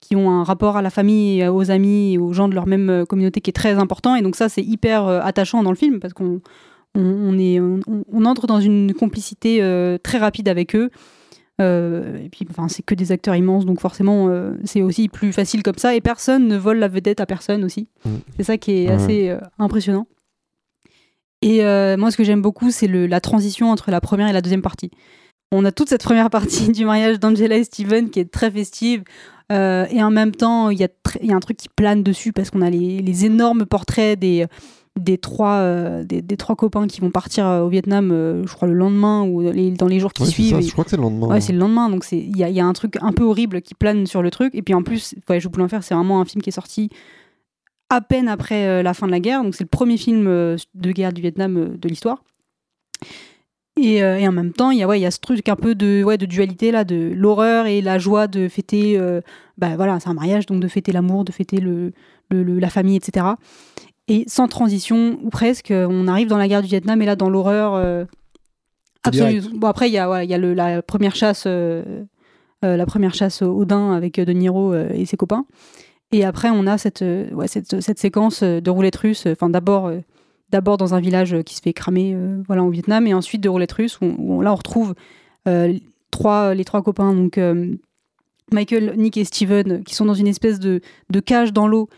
qui 0.00 0.16
ont 0.16 0.30
un 0.30 0.44
rapport 0.44 0.76
à 0.76 0.82
la 0.82 0.90
famille, 0.90 1.40
et 1.40 1.48
aux 1.48 1.70
amis, 1.70 2.14
et 2.14 2.18
aux 2.18 2.32
gens 2.32 2.48
de 2.48 2.54
leur 2.54 2.66
même 2.66 2.90
euh, 2.90 3.04
communauté 3.04 3.40
qui 3.40 3.50
est 3.50 3.52
très 3.52 3.74
important. 3.74 4.14
Et 4.14 4.22
donc 4.22 4.36
ça, 4.36 4.48
c'est 4.48 4.62
hyper 4.62 5.06
euh, 5.06 5.20
attachant 5.22 5.62
dans 5.62 5.70
le 5.70 5.76
film 5.76 6.00
parce 6.00 6.14
qu'on 6.14 6.40
on, 6.94 7.02
on 7.02 7.38
est, 7.38 7.60
on, 7.60 7.80
on 8.12 8.24
entre 8.24 8.46
dans 8.46 8.60
une 8.60 8.94
complicité 8.94 9.62
euh, 9.62 9.98
très 9.98 10.18
rapide 10.18 10.48
avec 10.48 10.74
eux. 10.74 10.90
Euh, 11.60 12.18
et 12.24 12.28
puis, 12.28 12.46
enfin, 12.50 12.68
c'est 12.68 12.82
que 12.82 12.94
des 12.94 13.10
acteurs 13.12 13.34
immenses, 13.34 13.66
donc 13.66 13.80
forcément, 13.80 14.28
euh, 14.28 14.52
c'est 14.64 14.82
aussi 14.82 15.08
plus 15.08 15.32
facile 15.32 15.62
comme 15.62 15.78
ça. 15.78 15.94
Et 15.94 16.00
personne 16.00 16.46
ne 16.46 16.56
vole 16.56 16.78
la 16.78 16.88
vedette 16.88 17.20
à 17.20 17.26
personne 17.26 17.64
aussi. 17.64 17.88
Mm. 18.04 18.10
C'est 18.36 18.44
ça 18.44 18.58
qui 18.58 18.72
est 18.72 18.88
assez 18.88 19.28
euh, 19.28 19.38
impressionnant. 19.58 20.06
Et 21.42 21.64
euh, 21.64 21.96
moi, 21.96 22.10
ce 22.10 22.16
que 22.16 22.24
j'aime 22.24 22.42
beaucoup, 22.42 22.70
c'est 22.70 22.88
la 22.88 23.20
transition 23.20 23.70
entre 23.70 23.90
la 23.90 24.00
première 24.00 24.28
et 24.28 24.32
la 24.32 24.40
deuxième 24.40 24.62
partie. 24.62 24.90
On 25.50 25.64
a 25.64 25.72
toute 25.72 25.88
cette 25.88 26.02
première 26.02 26.30
partie 26.30 26.68
du 26.72 26.84
mariage 26.84 27.18
d'Angela 27.18 27.56
et 27.56 27.64
Steven 27.64 28.10
qui 28.10 28.20
est 28.20 28.30
très 28.30 28.50
festive. 28.50 29.02
Euh, 29.52 29.86
et 29.90 30.02
en 30.02 30.10
même 30.10 30.32
temps, 30.32 30.70
il 30.70 30.78
y, 30.78 30.84
a 30.84 30.88
y 31.22 31.32
un 31.32 31.40
truc 31.40 31.56
qui 31.56 31.68
plane 31.68 32.02
dessus 32.02 32.32
parce 32.32 32.50
qu'on 32.50 32.62
a 32.62 32.70
les, 32.70 33.00
les 33.00 33.24
énormes 33.24 33.64
portraits 33.66 34.18
des, 34.18 34.46
des 34.98 35.16
trois, 35.18 35.56
euh, 35.58 36.04
des, 36.04 36.20
des 36.22 36.36
trois 36.36 36.56
copains 36.56 36.86
qui 36.86 37.00
vont 37.00 37.10
partir 37.10 37.46
euh, 37.46 37.60
au 37.62 37.68
Vietnam, 37.68 38.10
euh, 38.12 38.44
je 38.46 38.52
crois 38.52 38.68
le 38.68 38.74
lendemain 38.74 39.22
ou 39.24 39.40
les- 39.50 39.70
dans 39.70 39.86
les 39.86 40.00
jours 40.00 40.12
qui 40.12 40.22
Ouais, 40.24 40.28
suivent. 40.28 40.54
ça, 40.56 40.60
je 40.60 40.70
crois 40.72 40.84
que 40.84 40.90
c'est 40.90 40.96
le 40.96 41.02
lendemain. 41.02 41.28
Ouais, 41.28 41.40
c'est 41.40 41.52
le 41.52 41.58
lendemain, 41.58 41.88
donc 41.88 42.04
il 42.12 42.36
y 42.36 42.44
a, 42.44 42.48
il 42.48 42.54
y 42.56 42.60
a 42.60 42.66
un 42.66 42.72
truc 42.72 42.96
un 43.00 43.12
peu 43.12 43.24
horrible 43.24 43.62
qui 43.62 43.74
plane 43.74 44.06
sur 44.06 44.22
le 44.22 44.30
truc. 44.30 44.54
Et 44.54 44.62
puis 44.62 44.74
en 44.74 44.82
plus, 44.82 45.14
Voyage 45.26 45.46
au 45.46 45.50
bout 45.50 45.56
de 45.58 45.62
l'enfer, 45.62 45.82
c'est 45.82 45.94
vraiment 45.94 46.20
un 46.20 46.24
film 46.24 46.42
qui 46.42 46.50
est 46.50 46.52
sorti 46.52 46.90
à 47.90 48.00
peine 48.02 48.28
après 48.28 48.82
la 48.82 48.92
fin 48.92 49.06
de 49.06 49.12
la 49.12 49.20
guerre. 49.20 49.42
Donc 49.44 49.54
c'est 49.54 49.64
le 49.64 49.68
premier 49.68 49.96
film 49.96 50.24
de 50.26 50.92
guerre 50.92 51.12
du 51.12 51.22
Vietnam 51.22 51.76
de 51.78 51.88
l'histoire. 51.88 52.22
Et, 53.80 54.02
euh, 54.02 54.18
et 54.18 54.26
en 54.26 54.32
même 54.32 54.52
temps, 54.52 54.70
il 54.70 54.78
y, 54.78 54.82
a, 54.82 54.88
ouais, 54.88 54.98
il 54.98 55.02
y 55.02 55.06
a 55.06 55.10
ce 55.10 55.20
truc 55.20 55.48
un 55.48 55.54
peu 55.56 55.74
de, 55.74 56.02
ouais, 56.02 56.18
de 56.18 56.26
dualité, 56.26 56.70
là, 56.72 56.82
de 56.84 57.12
l'horreur 57.14 57.66
et 57.66 57.80
la 57.80 57.98
joie 57.98 58.26
de 58.26 58.48
fêter. 58.48 58.98
euh, 58.98 59.20
bah, 59.56 59.76
voilà, 59.76 60.00
c'est 60.00 60.08
un 60.08 60.14
mariage, 60.14 60.46
donc 60.46 60.60
de 60.60 60.68
fêter 60.68 60.90
l'amour, 60.92 61.24
de 61.24 61.30
fêter 61.32 61.58
le, 61.58 61.92
le- 62.30 62.42
le- 62.42 62.58
la 62.58 62.70
famille, 62.70 62.96
etc. 62.96 63.26
Et 64.08 64.24
sans 64.26 64.48
transition, 64.48 65.18
ou 65.22 65.30
presque, 65.30 65.70
euh, 65.70 65.86
on 65.88 66.08
arrive 66.08 66.28
dans 66.28 66.38
la 66.38 66.48
guerre 66.48 66.62
du 66.62 66.68
Vietnam 66.68 67.00
et 67.02 67.06
là, 67.06 67.14
dans 67.14 67.30
l'horreur. 67.30 67.74
euh, 67.74 68.04
absolue. 69.04 69.42
Bon, 69.54 69.68
après, 69.68 69.88
il 69.88 69.92
y 69.92 69.98
a, 69.98 70.10
ouais, 70.10 70.24
il 70.24 70.30
y 70.30 70.34
a 70.34 70.38
le- 70.38 70.54
la 70.54 70.82
première 70.82 71.14
chasse. 71.14 71.46
la 71.46 72.86
première 72.86 73.14
chasse 73.14 73.42
au 73.42 73.64
avec 73.70 74.18
De 74.20 74.32
Niro 74.32 74.74
et 74.74 75.04
ses 75.06 75.16
copains. 75.16 75.44
Et 76.10 76.24
après, 76.24 76.50
on 76.50 76.66
a 76.66 76.78
cette, 76.78 77.04
ouais, 77.32 77.46
cette, 77.46 77.80
cette 77.80 77.98
séquence 78.00 78.42
de 78.42 78.70
roulette 78.70 78.96
russe. 78.96 79.26
Enfin, 79.30 79.48
d'abord, 79.50 79.92
d'abord 80.50 80.76
dans 80.76 80.94
un 80.94 81.00
village 81.00 81.34
euh, 81.34 81.42
qui 81.42 81.54
se 81.54 81.60
fait 81.60 81.72
cramer 81.72 82.14
euh, 82.14 82.42
voilà, 82.46 82.62
au 82.62 82.70
Vietnam, 82.70 83.06
et 83.06 83.14
ensuite 83.14 83.40
de 83.40 83.48
roulette 83.48 83.72
russe, 83.72 83.98
où, 84.00 84.14
où 84.18 84.42
là, 84.42 84.52
on 84.52 84.56
retrouve 84.56 84.94
euh, 85.46 85.78
trois, 86.10 86.54
les 86.54 86.64
trois 86.64 86.82
copains, 86.82 87.14
donc 87.14 87.38
Michael, 88.50 88.94
Nick 88.96 89.16
et 89.16 89.24
Steven, 89.24 89.84
qui 89.84 89.94
sont 89.94 90.04
dans 90.04 90.14
une 90.14 90.26
espèce 90.26 90.58
de, 90.58 90.80
de 91.10 91.20
cage 91.20 91.52
dans 91.52 91.68
l'eau 91.68 91.88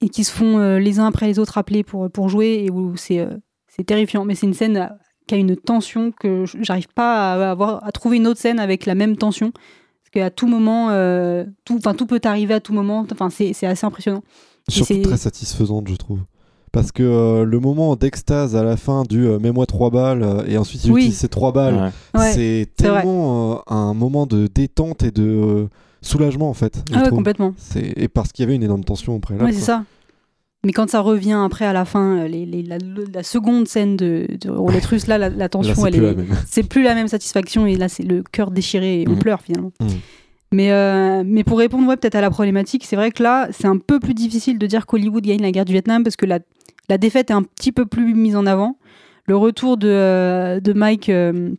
et 0.00 0.08
qui 0.08 0.24
se 0.24 0.32
font 0.32 0.76
les 0.78 0.98
uns 0.98 1.06
après 1.06 1.26
les 1.26 1.38
autres 1.38 1.58
appeler 1.58 1.84
pour, 1.84 2.10
pour 2.10 2.30
jouer, 2.30 2.64
et 2.64 2.70
où 2.70 2.96
c'est 2.96 3.28
terrifiant. 3.86 4.24
Mais 4.24 4.34
c'est 4.34 4.46
une 4.46 4.54
scène 4.54 4.90
qui 5.26 5.34
a 5.34 5.38
une 5.38 5.56
tension 5.56 6.10
que 6.10 6.44
j'arrive 6.60 6.88
pas 6.88 7.34
à, 7.34 7.50
avoir, 7.50 7.86
à 7.86 7.92
trouver 7.92 8.16
une 8.16 8.26
autre 8.26 8.40
scène 8.40 8.58
avec 8.58 8.86
la 8.86 8.94
même 8.94 9.16
tension. 9.16 9.52
Parce 9.52 10.10
qu'à 10.12 10.30
tout 10.30 10.48
moment, 10.48 10.88
euh, 10.90 11.44
tout, 11.64 11.78
tout 11.78 12.06
peut 12.06 12.20
arriver 12.24 12.54
à 12.54 12.60
tout 12.60 12.72
moment. 12.72 13.06
Enfin, 13.12 13.30
c'est 13.30 13.66
assez 13.66 13.86
impressionnant. 13.86 14.24
Surtout 14.68 15.02
très 15.02 15.16
satisfaisante, 15.16 15.86
je 15.88 15.94
trouve. 15.96 16.20
Parce 16.72 16.92
que 16.92 17.02
euh, 17.02 17.44
le 17.44 17.58
moment 17.58 17.96
d'extase 17.96 18.54
à 18.54 18.62
la 18.62 18.76
fin 18.76 19.02
du 19.02 19.26
euh, 19.26 19.38
mets-moi 19.40 19.66
trois 19.66 19.90
balles 19.90 20.22
euh, 20.22 20.44
et 20.46 20.56
ensuite 20.56 20.84
il 20.84 20.92
Oui. 20.92 21.00
utilise 21.02 21.18
ces 21.18 21.28
trois 21.28 21.52
balles, 21.52 21.92
Ouais. 22.16 22.32
C'est 22.32 22.68
tellement 22.76 23.54
euh, 23.54 23.74
un 23.74 23.92
moment 23.92 24.26
de 24.26 24.46
détente 24.46 25.02
et 25.02 25.10
de 25.10 25.22
euh, 25.24 25.66
soulagement 26.00 26.48
en 26.48 26.54
fait. 26.54 26.82
Ah 26.92 26.98
ouais, 26.98 27.02
trouve. 27.06 27.18
complètement. 27.18 27.54
C'est- 27.56 27.92
Et 27.96 28.06
parce 28.08 28.30
qu'il 28.32 28.44
y 28.44 28.46
avait 28.46 28.54
une 28.54 28.62
énorme 28.62 28.84
tension 28.84 29.16
au 29.16 29.18
préalable. 29.18 29.50
Ouais, 29.50 29.54
c'est 29.56 29.64
ça. 29.64 29.84
Mais 30.64 30.72
quand 30.72 30.88
ça 30.90 31.00
revient 31.00 31.40
après 31.44 31.64
à 31.64 31.72
la 31.72 31.84
fin, 31.86 32.28
les, 32.28 32.46
les- 32.46 32.62
la, 32.62 32.76
la 33.14 33.22
seconde 33.24 33.66
scène 33.66 33.96
de, 33.96 34.26
de 34.40 34.50
roulette 34.50 34.84
russe, 34.86 35.06
là, 35.08 35.18
la, 35.18 35.28
la 35.30 35.48
tension, 35.48 35.72
plus 35.74 35.88
est, 35.96 36.00
la 36.00 36.12
même. 36.14 36.26
c'est 36.46 36.62
plus 36.62 36.82
la 36.82 36.94
même 36.94 37.08
satisfaction 37.08 37.66
et 37.66 37.76
là, 37.76 37.88
c'est 37.88 38.02
le 38.04 38.22
cœur 38.30 38.50
déchiré 38.52 39.02
et 39.02 39.08
on 39.08 39.12
Mhm. 39.12 39.18
pleure 39.18 39.40
finalement. 39.40 39.72
Mhm. 39.80 39.88
Mais, 40.52 40.72
euh, 40.72 41.22
mais 41.24 41.44
pour 41.44 41.58
répondre 41.58 41.86
ouais, 41.88 41.96
peut-être 41.96 42.16
à 42.16 42.20
la 42.20 42.28
problématique, 42.30 42.84
c'est 42.84 42.96
vrai 42.96 43.10
que 43.12 43.22
là, 43.22 43.48
c'est 43.52 43.68
un 43.68 43.78
peu 43.78 44.00
plus 44.00 44.14
difficile 44.14 44.58
de 44.58 44.66
dire 44.66 44.84
qu'Hollywood 44.84 45.24
gagne 45.24 45.40
la 45.40 45.52
guerre 45.52 45.64
du 45.64 45.72
Vietnam 45.72 46.02
parce 46.02 46.16
que 46.16 46.26
la, 46.26 46.40
la 46.90 46.98
défaite 46.98 47.30
est 47.30 47.34
un 47.34 47.42
petit 47.42 47.72
peu 47.72 47.86
plus 47.86 48.14
mise 48.14 48.36
en 48.36 48.44
avant. 48.44 48.76
Le 49.26 49.36
retour 49.36 49.76
de, 49.78 49.88
euh, 49.88 50.60
de 50.60 50.72
Mike 50.74 51.08
euh, 51.08 51.50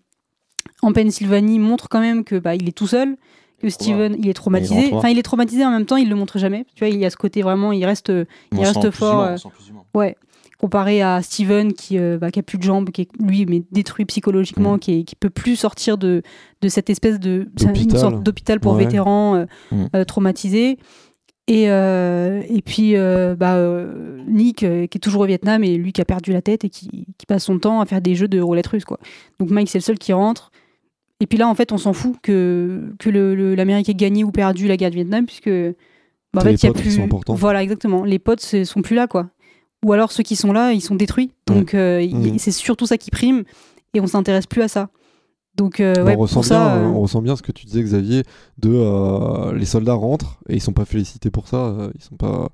en 0.83 0.91
Pennsylvanie 0.93 1.57
montre 1.57 1.89
quand 1.89 2.01
même 2.01 2.23
que 2.23 2.35
bah, 2.37 2.53
il 2.53 2.67
est 2.67 2.73
tout 2.77 2.87
seul, 2.87 3.15
que 3.61 3.69
Steven 3.69 4.15
il 4.19 4.27
est 4.29 4.33
traumatisé. 4.33 4.87
Il 4.89 4.93
Enfin, 4.93 5.09
il 5.09 5.17
est 5.17 5.23
traumatisé 5.23 5.65
en 5.65 5.71
même 5.71 5.85
temps, 5.85 5.95
il 5.97 6.09
le 6.09 6.15
montre 6.15 6.37
jamais. 6.37 6.65
Tu 6.75 6.83
vois, 6.83 6.89
il 6.93 6.99
y 6.99 7.05
a 7.05 7.09
ce 7.09 7.17
côté 7.17 7.41
vraiment, 7.41 7.71
il 7.71 7.85
reste, 7.85 8.09
il 8.09 8.57
On 8.57 8.61
reste 8.61 8.91
fort. 8.91 9.23
humain, 9.23 9.35
euh. 9.35 9.97
Ouais. 9.97 10.15
Comparé 10.59 11.01
à 11.01 11.23
Steven 11.23 11.73
qui, 11.73 11.97
euh, 11.97 12.19
bah, 12.19 12.29
qui 12.29 12.37
a 12.39 12.43
plus 12.43 12.59
de 12.59 12.63
jambes, 12.63 12.91
qui 12.91 13.01
est 13.01 13.09
lui 13.19 13.47
mais 13.47 13.63
détruit 13.71 14.05
psychologiquement, 14.05 14.77
qui, 14.77 14.99
est, 14.99 15.03
qui 15.03 15.15
peut 15.15 15.31
plus 15.31 15.55
sortir 15.55 15.97
de, 15.97 16.21
de 16.61 16.67
cette 16.69 16.89
espèce 16.91 17.19
de 17.19 17.47
une 17.61 17.67
D'hôpital. 17.67 17.99
sorte 17.99 18.21
d'hôpital 18.23 18.59
pour 18.59 18.73
Ouais. 18.73 18.83
vétérans 18.85 19.35
euh, 19.35 19.45
Mm. 19.71 20.05
traumatisés. 20.05 20.77
Et, 21.51 21.69
euh, 21.69 22.41
et 22.47 22.61
puis 22.61 22.95
euh, 22.95 23.35
bah, 23.35 23.55
euh, 23.55 24.23
Nick 24.25 24.59
qui 24.59 24.65
est 24.65 25.01
toujours 25.01 25.23
au 25.23 25.25
Vietnam 25.25 25.65
et 25.65 25.75
lui 25.75 25.91
qui 25.91 25.99
a 25.99 26.05
perdu 26.05 26.31
la 26.31 26.41
tête 26.41 26.63
et 26.63 26.69
qui, 26.69 27.07
qui 27.17 27.25
passe 27.25 27.43
son 27.43 27.59
temps 27.59 27.81
à 27.81 27.85
faire 27.85 27.99
des 27.99 28.15
jeux 28.15 28.29
de 28.29 28.39
roulette 28.39 28.67
russe 28.67 28.85
quoi. 28.85 28.99
Donc 29.37 29.49
Mike 29.49 29.69
c'est 29.69 29.79
le 29.79 29.83
seul 29.83 29.99
qui 29.99 30.13
rentre. 30.13 30.53
Et 31.19 31.27
puis 31.27 31.37
là 31.37 31.49
en 31.49 31.53
fait 31.53 31.73
on 31.73 31.77
s'en 31.77 31.91
fout 31.91 32.15
que, 32.23 32.93
l'Amérique 33.03 33.89
ait 33.89 33.93
gagné 33.93 34.23
ou 34.23 34.31
perdu 34.31 34.69
la 34.69 34.77
guerre 34.77 34.91
du 34.91 34.95
Vietnam 34.95 35.25
puisque 35.25 35.49
bah, 36.33 36.39
en 36.39 36.39
fait 36.39 36.53
il 36.53 36.65
y 36.67 36.69
a 36.69 36.71
plus 36.71 36.97
voilà 37.27 37.61
exactement 37.61 38.05
les 38.05 38.17
potes 38.17 38.39
sont 38.39 38.81
plus 38.81 38.95
là 38.95 39.07
quoi. 39.07 39.29
Ou 39.85 39.91
alors 39.91 40.13
ceux 40.13 40.23
qui 40.23 40.37
sont 40.37 40.53
là 40.53 40.71
ils 40.71 40.79
sont 40.79 40.95
détruits. 40.95 41.31
Donc 41.47 41.73
euh, 41.73 41.99
Mhm. 42.01 42.39
c'est 42.39 42.51
surtout 42.51 42.85
ça 42.85 42.97
qui 42.97 43.11
prime 43.11 43.43
et 43.93 43.99
on 43.99 44.07
s'intéresse 44.07 44.47
plus 44.47 44.61
à 44.61 44.69
ça. 44.69 44.89
Donc 45.57 45.79
euh, 45.79 45.93
Bah, 45.95 46.03
ouais, 46.05 46.15
on, 46.15 46.19
ressent 46.19 46.35
pour 46.41 46.43
bien, 46.43 46.49
ça, 46.49 46.75
euh, 46.75 46.85
on 46.85 47.01
ressent 47.01 47.21
bien 47.21 47.35
ce 47.35 47.41
que 47.41 47.51
tu 47.51 47.65
disais 47.65 47.83
Xavier 47.83 48.23
de 48.57 48.69
euh, 48.73 49.53
les 49.53 49.65
soldats 49.65 49.93
rentrent 49.93 50.37
et 50.49 50.55
ils 50.55 50.61
sont 50.61 50.71
pas 50.73 50.85
félicités 50.85 51.29
pour 51.29 51.47
ça 51.47 51.75
ils 51.95 52.01
sont 52.03 52.15
pas 52.15 52.49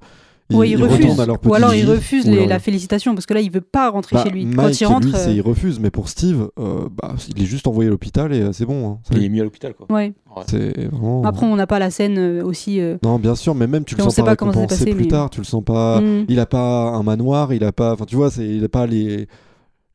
Ouais, 0.49 0.69
ils 0.69 0.81
refuse. 0.81 0.97
retournent 1.01 1.19
à 1.19 1.25
leur 1.25 1.39
Ou 1.45 1.53
alors 1.55 1.73
il 1.73 1.83
vie, 1.83 1.91
refuse 1.91 2.25
ou 2.25 2.29
les- 2.31 2.37
alors- 2.37 2.47
la 2.49 2.59
félicitation 2.59 3.13
parce 3.13 3.25
que 3.25 3.33
là 3.33 3.41
il 3.41 3.51
veut 3.51 3.59
pas 3.59 3.89
rentrer 3.89 4.15
Bah, 4.15 4.23
chez 4.23 4.29
lui. 4.29 4.45
Mike, 4.45 4.55
Quand 4.55 4.79
il 4.81 4.85
rentre, 4.85 5.07
lui, 5.07 5.13
c'est- 5.13 5.35
il 5.35 5.41
refuse, 5.41 5.77
mais 5.81 5.89
pour 5.91 6.07
Steve, 6.07 6.47
euh, 6.57 6.87
bah, 6.89 7.15
il 7.35 7.43
est 7.43 7.45
juste 7.45 7.67
envoyé 7.67 7.89
à 7.89 7.91
l'hôpital 7.91 8.31
et 8.33 8.53
c'est 8.53 8.65
bon. 8.65 8.91
hein. 8.91 8.99
Il 9.11 9.25
est 9.25 9.27
mis 9.29 9.41
à 9.41 9.43
l'hôpital, 9.43 9.73
quoi. 9.73 9.87
ouais. 9.93 10.13
Vraiment. 10.47 11.23
Après 11.25 11.45
on 11.45 11.57
n'a 11.57 11.67
pas 11.67 11.79
la 11.79 11.89
scène 11.91 12.17
euh, 12.17 12.45
aussi. 12.45 12.79
euh, 12.79 12.95
Non, 13.03 13.19
bien 13.19 13.35
sûr, 13.35 13.55
mais 13.55 13.67
même 13.67 13.83
tu 13.83 13.95
le 13.95 14.03
sens 14.03 14.15
pas 14.15 14.23
récompensé 14.23 14.67
passé, 14.67 14.85
plus 14.91 15.03
mais- 15.03 15.07
tard. 15.09 15.29
Tu 15.29 15.39
le 15.39 15.45
sens 15.45 15.63
pas. 15.65 15.99
Mm. 15.99 16.25
Il 16.29 16.39
a 16.39 16.45
pas 16.45 16.91
un 16.91 17.03
manoir, 17.03 17.51
il 17.53 17.65
a 17.65 17.73
pas. 17.73 17.91
Enfin, 17.91 18.05
tu 18.05 18.15
vois, 18.15 18.31
c'est 18.31 18.47
il 18.47 18.63
a 18.63 18.69
pas 18.69 18.87
les 18.87 19.27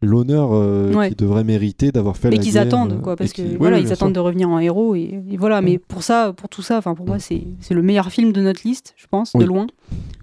l'honneur 0.03 0.51
euh, 0.53 0.93
Ouais. 0.93 1.09
qu'il 1.09 1.17
devrait 1.17 1.45
mériter 1.45 1.93
d'avoir 1.93 2.17
fait 2.17 2.29
et 2.29 2.37
la 2.37 2.43
qu'ils 2.43 2.53
guerre, 2.55 2.63
attendent 2.63 2.93
euh, 2.95 2.99
quoi 2.99 3.17
parce 3.17 3.33
que 3.33 3.43
voilà 3.59 3.77
oui, 3.79 3.85
ils 3.85 3.93
attendent 3.93 4.09
sûr. 4.09 4.15
de 4.15 4.21
revenir 4.21 4.49
en 4.51 4.59
héros 4.59 4.95
et, 4.95 5.23
et 5.31 5.37
voilà 5.37 5.63
mais 5.63 5.79
pour 5.79 6.03
ça 6.03 6.33
pour 6.37 6.49
tout 6.49 6.61
ça 6.63 6.77
enfin 6.79 6.95
pour 6.95 7.07
moi 7.07 7.19
c'est 7.19 7.45
c'est 7.61 7.73
le 7.75 7.83
meilleur 7.83 8.11
film 8.11 8.33
de 8.33 8.41
notre 8.41 8.61
liste 8.67 8.95
je 8.97 9.07
pense 9.11 9.33
de 9.33 9.45
loin 9.45 9.67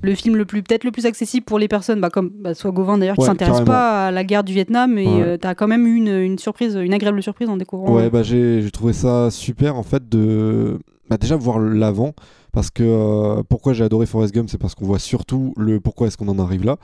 le 0.01 0.13
film 0.15 0.35
le 0.35 0.45
plus 0.45 0.61
peut-être 0.63 0.83
le 0.83 0.91
plus 0.91 1.05
accessible 1.05 1.45
pour 1.45 1.59
les 1.59 1.67
personnes 1.67 1.99
bah, 2.01 2.09
comme 2.09 2.29
bah, 2.29 2.53
soit 2.53 2.71
Gauvin 2.71 2.97
d'ailleurs 2.97 3.15
qui 3.15 3.25
s'intéresse 3.25 3.61
pas 3.61 4.07
à 4.07 4.11
la 4.11 4.23
guerre 4.23 4.43
du 4.43 4.53
Vietnam 4.53 4.97
et 4.97 5.07
euh, 5.07 5.37
t'as 5.37 5.55
quand 5.55 5.67
même 5.67 5.87
eu 5.87 5.95
une, 5.95 6.07
une 6.09 6.37
surprise 6.37 6.75
une 6.75 6.93
agréable 6.93 7.23
surprise 7.23 7.49
en 7.49 7.57
découvrant 7.57 7.95
Ouais, 7.95 8.09
bah 8.09 8.21
j'ai 8.23 8.61
j'ai 8.61 8.71
trouvé 8.71 8.93
ça 8.93 9.31
super 9.31 9.75
en 9.77 9.83
fait 9.83 10.07
de 10.09 10.77
bah, 11.09 11.17
déjà 11.17 11.35
voir 11.37 11.57
l'avant 11.59 12.13
parce 12.51 12.69
que 12.69 12.83
euh, 12.83 13.43
pourquoi 13.47 13.73
j'ai 13.73 13.83
adoré 13.83 14.05
Forrest 14.07 14.33
Gump, 14.33 14.49
c'est 14.49 14.57
parce 14.57 14.73
qu'on 14.75 14.85
voit 14.85 14.99
surtout 14.99 15.53
le 15.55 15.79
pourquoi 15.79 16.07
est-ce 16.07 16.17
qu'on 16.17 16.27
en 16.27 16.39
arrive 16.39 16.65
là. 16.65 16.77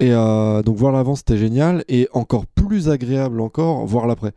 Et 0.00 0.12
euh, 0.12 0.62
donc 0.62 0.76
voir 0.76 0.92
l'avant 0.92 1.14
c'était 1.14 1.38
génial 1.38 1.84
et 1.88 2.08
encore 2.12 2.46
plus 2.46 2.88
agréable 2.90 3.40
encore 3.40 3.86
voir 3.86 4.06
l'après. 4.06 4.32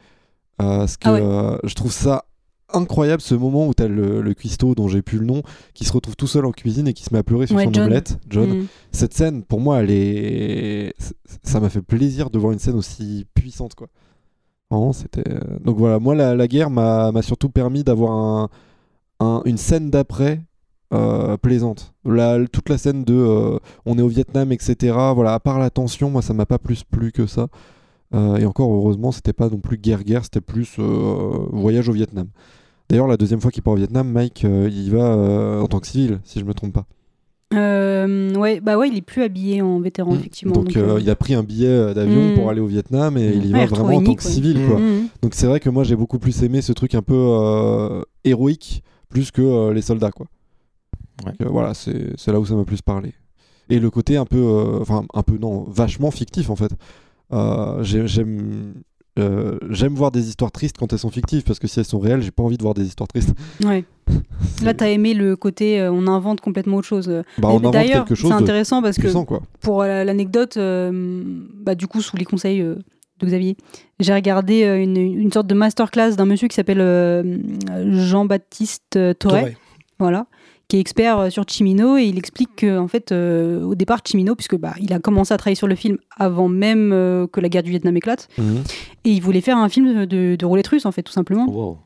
Euh, 0.61 0.79
parce 0.79 0.97
que 0.97 1.09
Ah 1.09 1.13
ouais. 1.13 1.21
euh, 1.21 1.57
je 1.65 1.75
trouve 1.75 1.91
ça 1.91 2.25
incroyable 2.71 3.21
ce 3.21 3.33
moment 3.35 3.67
où 3.67 3.73
t'as 3.73 3.87
le, 3.87 4.21
le 4.21 4.33
cuistot 4.33 4.75
dont 4.75 4.87
j'ai 4.87 5.01
plus 5.01 5.17
le 5.17 5.25
nom 5.25 5.41
qui 5.73 5.85
se 5.85 5.91
retrouve 5.91 6.15
tout 6.15 6.27
seul 6.27 6.45
en 6.45 6.51
cuisine 6.51 6.87
et 6.87 6.93
qui 6.93 7.03
se 7.03 7.11
met 7.13 7.19
à 7.19 7.23
pleurer 7.23 7.47
sur 7.47 7.55
Ouais, 7.57 7.65
son 7.65 7.73
John. 7.73 7.85
omelette. 7.87 8.17
John. 8.29 8.49
Mm. 8.59 8.67
Cette 8.91 9.13
scène 9.13 9.43
pour 9.43 9.59
moi 9.59 9.79
elle 9.81 9.91
est 9.91 10.93
ça 11.43 11.59
m'a 11.59 11.69
fait 11.69 11.81
plaisir 11.81 12.29
de 12.29 12.37
voir 12.39 12.53
une 12.53 12.59
scène 12.59 12.75
aussi 12.75 13.25
puissante 13.33 13.75
quoi. 13.75 13.87
C'était. 14.93 15.23
Donc 15.63 15.77
voilà, 15.77 15.97
moi, 15.97 16.13
la, 16.13 16.35
la 16.35 16.47
guerre 16.47 16.69
m'a 16.69 17.11
m'a 17.11 17.23
surtout 17.23 17.49
permis 17.49 17.83
d'avoir 17.83 18.11
un, 18.11 18.49
un- 19.19 19.41
une 19.45 19.57
scène 19.57 19.89
d'après 19.89 20.41
euh, 20.93 21.37
plaisante. 21.37 21.93
La- 22.05 22.39
toute 22.51 22.69
la 22.69 22.77
scène 22.77 23.03
de 23.03 23.13
euh, 23.13 23.59
on 23.85 23.97
est 23.97 24.01
au 24.01 24.07
Vietnam, 24.07 24.51
etc. 24.51 24.95
Voilà, 25.13 25.33
à 25.33 25.39
part 25.39 25.59
la 25.59 25.69
tension, 25.69 26.09
moi, 26.09 26.21
ça 26.21 26.33
m'a 26.33 26.45
pas 26.45 26.57
plus 26.57 26.83
plu 26.83 27.11
que 27.11 27.25
ça. 27.27 27.47
Euh, 28.15 28.37
et 28.37 28.45
encore, 28.45 28.71
heureusement, 28.73 29.11
c'était 29.11 29.33
pas 29.33 29.49
non 29.49 29.59
plus 29.59 29.77
guerre-guerre, 29.77 30.23
c'était 30.23 30.41
plus 30.41 30.79
voyage 30.79 31.89
au 31.89 31.93
Vietnam. 31.93 32.27
D'ailleurs, 32.89 33.07
la 33.07 33.17
deuxième 33.17 33.39
fois 33.39 33.51
qu'il 33.51 33.61
part 33.61 33.73
au 33.73 33.77
Vietnam, 33.77 34.09
Mike, 34.11 34.41
il 34.43 34.81
y 34.81 34.89
va 34.89 35.15
en 35.61 35.67
tant 35.67 35.79
que 35.79 35.85
civil, 35.87 36.19
si 36.23 36.39
je 36.39 36.45
me 36.45 36.53
trompe 36.55 36.73
pas. 36.73 36.85
Ouais 37.53 38.59
bah 38.61 38.77
ouais 38.77 38.87
il 38.89 38.95
est 38.97 39.01
plus 39.01 39.23
habillé 39.23 39.61
en 39.61 39.79
vétéran 39.79 40.13
effectivement 40.13 40.53
Donc, 40.53 40.75
il 40.75 41.09
a 41.09 41.15
pris 41.15 41.33
un 41.33 41.43
billet 41.43 41.93
d'avion 41.93 42.29
Mm. 42.31 42.33
pour 42.35 42.49
aller 42.49 42.61
au 42.61 42.67
Vietnam 42.67 43.17
et 43.17 43.27
il 43.35 43.45
y 43.47 43.51
va 43.51 43.63
il 43.63 43.67
vraiment 43.69 43.95
en 43.97 44.03
tant 44.03 44.13
que 44.15 44.23
ouais. 44.23 44.29
civil. 44.31 44.59
Quoi. 44.67 44.79
Mm. 44.79 45.07
Donc 45.23 45.33
c'est 45.33 45.47
vrai 45.47 45.59
que 45.59 45.69
moi 45.69 45.83
j'ai 45.83 45.95
beaucoup 45.95 46.19
plus 46.19 46.43
aimé 46.43 46.61
ce 46.61 46.73
truc 46.73 46.93
un 46.95 47.01
peu 47.01 48.03
héroïque 48.23 48.83
plus 49.09 49.31
que 49.31 49.71
les 49.71 49.81
soldats. 49.81 50.11
Quoi. 50.11 50.27
Donc, 51.25 51.35
euh, 51.41 51.49
voilà, 51.49 51.73
c'est 51.73 52.13
c'est 52.17 52.31
là 52.31 52.39
où 52.39 52.45
ça 52.45 52.55
m'a 52.55 52.63
plus 52.65 52.81
parlé. 52.81 53.13
Et 53.69 53.79
le 53.79 53.89
côté 53.89 54.17
un 54.17 54.25
peu, 54.25 54.37
euh, 54.37 54.79
enfin 54.81 55.03
un 55.13 55.23
peu 55.23 55.37
non, 55.37 55.63
vachement 55.67 56.11
fictif 56.11 56.49
en 56.49 56.55
fait. 56.55 56.71
Euh, 57.31 57.83
j'ai- 57.83 58.07
J'aime 58.07 58.73
euh, 59.17 59.57
j'aime 59.69 59.95
voir 59.95 60.11
des 60.11 60.29
histoires 60.29 60.51
tristes 60.51 60.77
quand 60.77 60.93
elles 60.93 60.99
sont 60.99 61.09
fictives 61.09 61.43
parce 61.43 61.59
que 61.59 61.67
si 61.67 61.77
elles 61.79 61.85
sont 61.85 61.99
réelles, 61.99 62.21
j'ai 62.21 62.31
pas 62.31 62.41
envie 62.43 62.57
de 62.57 62.63
voir 62.63 62.73
des 62.73 62.85
histoires 62.85 63.07
tristes. 63.07 63.33
Ouais. 63.65 63.83
Là, 64.63 64.73
t'as 64.73 64.87
aimé 64.89 65.13
le 65.13 65.35
côté 65.35 65.81
euh, 65.81 65.91
on 65.91 66.07
invente 66.07 66.39
complètement 66.41 66.77
autre 66.77 66.87
chose. 66.87 67.07
Bah, 67.37 67.49
on 67.49 67.53
Et 67.53 67.55
invente 67.57 67.73
D'ailleurs, 67.73 68.05
quelque 68.05 68.15
chose 68.15 68.29
c'est 68.31 68.35
intéressant 68.37 68.81
parce 68.81 68.97
puissant, 68.97 69.23
que 69.23 69.27
quoi. 69.29 69.41
pour 69.59 69.81
euh, 69.81 70.03
l'anecdote, 70.05 70.55
euh, 70.57 71.21
bah, 71.55 71.75
du 71.75 71.85
coup, 71.87 72.01
sous 72.01 72.15
les 72.15 72.23
conseils 72.25 72.61
euh, 72.61 72.75
de 73.19 73.25
Xavier, 73.27 73.57
j'ai 73.99 74.13
regardé 74.13 74.61
une, 74.63 74.95
une 74.95 75.31
sorte 75.33 75.47
de 75.47 75.53
masterclass 75.55 76.15
d'un 76.15 76.25
monsieur 76.25 76.47
qui 76.47 76.55
s'appelle 76.55 76.79
euh, 76.79 77.37
Jean-Baptiste 78.03 78.97
Toré. 79.19 79.57
voilà, 79.99 80.27
qui 80.69 80.77
est 80.77 80.79
expert 80.79 81.19
euh, 81.19 81.29
sur 81.29 81.43
Chimino 81.49 81.97
et 81.97 82.03
il 82.05 82.17
explique 82.17 82.55
que 82.57 82.77
en 82.79 82.87
fait 82.87 83.11
euh, 83.11 83.63
au 83.63 83.75
départ 83.75 83.99
Chimino 84.05 84.35
puisque 84.35 84.55
bah 84.55 84.73
il 84.79 84.93
a 84.93 84.99
commencé 84.99 85.33
à 85.33 85.37
travailler 85.37 85.55
sur 85.55 85.67
le 85.67 85.75
film 85.75 85.97
avant 86.17 86.47
même 86.47 86.91
euh, 86.93 87.27
que 87.27 87.41
la 87.41 87.49
guerre 87.49 87.63
du 87.63 87.71
Vietnam 87.71 87.97
éclate. 87.97 88.27
Mhm. 88.37 88.63
et 89.03 89.09
il 89.09 89.21
voulait 89.21 89.41
faire 89.41 89.57
un 89.57 89.67
film 89.67 90.05
de, 90.05 90.35
de 90.37 90.45
roulette 90.45 90.67
russe 90.67 90.85
en 90.85 90.91
fait 90.93 91.03
tout 91.03 91.11
simplement. 91.11 91.77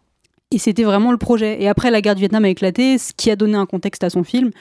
Et 0.52 0.60
c'était 0.60 0.84
vraiment 0.84 1.12
le 1.12 1.18
projet. 1.18 1.60
Et 1.64 1.68
après 1.68 1.90
la 1.90 2.00
guerre 2.02 2.14
du 2.14 2.20
Vietnam 2.20 2.46
a 2.46 2.50
éclaté 2.50 3.00
ce 3.00 3.12
qui 3.12 3.32
a 3.32 3.36
donné 3.36 3.56
un 3.56 3.66
contexte 3.66 4.04
à 4.04 4.12
son 4.12 4.24
film. 4.24 4.52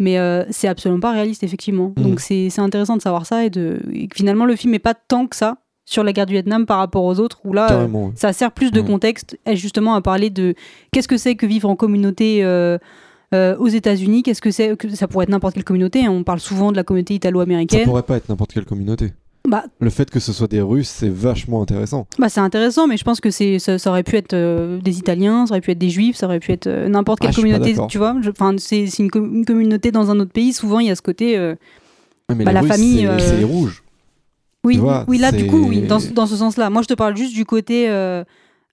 Mais 0.00 0.18
euh, 0.18 0.44
c'est 0.50 0.66
absolument 0.68 1.00
pas 1.00 1.12
réaliste 1.12 1.42
effectivement. 1.44 1.92
Mhm. 1.96 2.02
donc 2.04 2.20
c'est 2.20 2.50
c'est 2.50 2.60
intéressant 2.60 2.96
de 2.96 3.02
savoir 3.02 3.24
ça 3.26 3.44
et, 3.44 3.50
de, 3.50 3.80
et 3.92 4.08
que 4.08 4.16
finalement 4.16 4.44
le 4.46 4.56
film 4.56 4.74
est 4.74 4.78
pas 4.78 4.94
tant 4.94 5.26
que 5.26 5.36
ça 5.36 5.58
sur 5.84 6.02
la 6.02 6.12
guerre 6.12 6.26
du 6.26 6.32
Vietnam 6.32 6.66
par 6.66 6.78
rapport 6.78 7.04
aux 7.04 7.20
autres 7.20 7.38
où 7.44 7.52
là 7.52 7.70
euh, 7.70 8.08
ça 8.16 8.32
sert 8.32 8.50
plus 8.52 8.72
de 8.72 8.80
Mhm. 8.80 8.86
contexte 8.88 9.38
et 9.46 9.54
justement 9.56 9.94
à 9.94 10.00
parler 10.02 10.30
de 10.30 10.54
qu'est-ce 10.92 11.06
que 11.08 11.16
c'est 11.16 11.36
que 11.36 11.46
vivre 11.46 11.68
en 11.70 11.76
communauté 11.76 12.42
euh, 12.44 12.76
euh, 13.34 13.56
aux 13.58 13.68
États-Unis, 13.68 14.22
qu'est-ce 14.22 14.40
que 14.42 14.50
c'est 14.50 14.74
ça 14.94 15.08
pourrait 15.08 15.24
être 15.24 15.30
n'importe 15.30 15.54
quelle 15.54 15.64
communauté. 15.64 16.04
hein. 16.06 16.10
On 16.10 16.22
parle 16.24 16.40
souvent 16.40 16.70
de 16.72 16.76
la 16.76 16.84
communauté 16.84 17.14
Ça 17.14 17.16
italo-américaine. 17.16 17.84
pourrait 17.84 18.02
pas 18.02 18.16
être 18.16 18.28
n'importe 18.28 18.52
quelle 18.52 18.64
communauté. 18.64 19.12
Bah, 19.48 19.64
Le 19.78 19.90
fait 19.90 20.10
que 20.10 20.18
ce 20.18 20.32
soit 20.32 20.48
des 20.48 20.60
Russes, 20.60 20.88
c'est 20.88 21.08
vachement 21.08 21.62
intéressant. 21.62 22.06
bah, 22.18 22.28
c'est 22.28 22.40
intéressant, 22.40 22.88
mais 22.88 22.96
je 22.96 23.04
pense 23.04 23.20
que 23.20 23.30
c'est 23.30 23.60
ça, 23.60 23.78
ça 23.78 23.90
aurait 23.90 24.02
pu 24.02 24.16
être 24.16 24.32
euh, 24.34 24.78
des 24.80 24.98
Italiens, 24.98 25.46
ça 25.46 25.52
aurait 25.52 25.60
pu 25.60 25.70
être 25.70 25.78
des 25.78 25.88
Juifs, 25.90 26.16
ça 26.16 26.26
aurait 26.26 26.40
pu 26.40 26.50
être 26.52 26.66
euh, 26.66 26.88
n'importe 26.88 27.20
quelle 27.20 27.30
Ah, 27.32 27.36
communauté. 27.36 27.74
Tu 27.88 27.98
vois, 27.98 28.16
enfin 28.28 28.54
c'est 28.58 28.84
une, 28.98 29.08
com- 29.10 29.30
une 29.36 29.44
communauté 29.44 29.92
dans 29.92 30.10
un 30.10 30.18
autre 30.18 30.32
pays. 30.32 30.52
Souvent 30.52 30.80
il 30.80 30.88
y 30.88 30.90
a 30.90 30.96
ce 30.96 31.02
côté. 31.02 31.38
euh, 31.38 31.54
Ouais, 32.28 32.34
mais 32.34 32.44
bah, 32.44 32.52
la 32.52 32.60
Russes, 32.62 32.72
famille. 32.72 33.08
c'est- 33.20 33.36
les 33.36 33.44
rouges. 33.44 33.84
Oui, 34.64 34.78
vois, 34.78 35.04
oui, 35.06 35.18
là 35.18 35.30
du 35.30 35.46
coup, 35.46 35.68
oui, 35.68 35.82
dans, 35.82 36.00
dans 36.12 36.26
ce 36.26 36.34
sens-là. 36.34 36.68
Moi, 36.70 36.82
je 36.82 36.88
te 36.88 36.94
parle 36.94 37.16
juste 37.16 37.32
du 37.34 37.44
côté, 37.44 37.86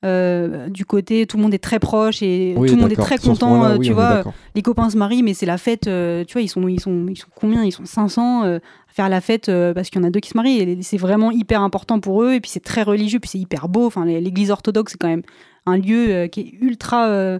euh, 0.03 0.67
du 0.69 0.85
côté, 0.85 1.25
tout 1.25 1.37
le 1.37 1.43
monde 1.43 1.53
est 1.53 1.63
très 1.63 1.79
proche 1.79 2.21
et 2.21 2.53
Oui, 2.57 2.67
tout 2.69 2.75
le 2.75 2.81
monde 2.81 2.91
est 2.91 2.95
très 2.95 3.17
content. 3.17 3.63
euh, 3.63 3.77
oui, 3.77 3.85
tu 3.87 3.93
vois, 3.93 4.23
les 4.55 4.61
copains 4.61 4.89
se 4.89 4.97
marient, 4.97 5.23
mais 5.23 5.33
c'est 5.33 5.45
la 5.45 5.57
fête. 5.57 5.87
euh, 5.87 6.23
tu 6.25 6.33
vois, 6.33 6.41
ils 6.41 6.47
sont, 6.49 6.67
ils 6.67 6.79
sont, 6.79 7.07
ils 7.07 7.17
sont 7.17 7.27
combien? 7.35 7.63
Ils 7.63 7.71
sont 7.71 7.85
500 7.85 8.43
euh, 8.43 8.57
à 8.57 8.93
faire 8.93 9.09
la 9.09 9.21
fête 9.21 9.51
parce 9.73 9.89
qu'il 9.89 10.01
y 10.01 10.03
en 10.03 10.07
a 10.07 10.11
deux 10.11 10.19
qui 10.19 10.29
se 10.29 10.37
marient. 10.37 10.59
Et 10.59 10.77
c'est 10.81 10.97
vraiment 10.97 11.31
hyper 11.31 11.61
important 11.61 11.99
pour 11.99 12.23
eux. 12.23 12.33
Et 12.33 12.39
puis 12.41 12.51
c'est 12.51 12.59
très 12.63 12.83
religieux, 12.83 13.19
puis 13.19 13.29
c'est 13.29 13.39
hyper 13.39 13.69
beau. 13.69 13.85
Enfin, 13.85 14.05
l'église 14.05 14.51
orthodoxe, 14.51 14.93
c'est 14.93 14.97
quand 14.97 15.07
même 15.07 15.23
un 15.65 15.77
lieu 15.77 16.27
qui 16.27 16.41
est 16.41 16.53
ultra. 16.61 17.37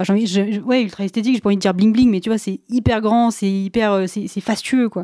enfin, 0.00 0.14
envie- 0.14 0.26
je- 0.26 0.60
ouais, 0.60 0.82
ultra 0.82 1.04
esthétique, 1.04 1.34
j'ai 1.34 1.40
pas 1.40 1.48
envie 1.50 1.56
de 1.56 1.60
dire 1.60 1.74
bling 1.74 1.92
bling, 1.92 2.10
mais 2.10 2.20
tu 2.20 2.30
vois, 2.30 2.38
c'est 2.38 2.60
hyper 2.70 3.00
grand, 3.00 3.30
c'est 3.30 3.50
hyper, 3.50 4.04
c'est 4.08 4.40
fastueux, 4.40 4.88
quoi. 4.88 5.02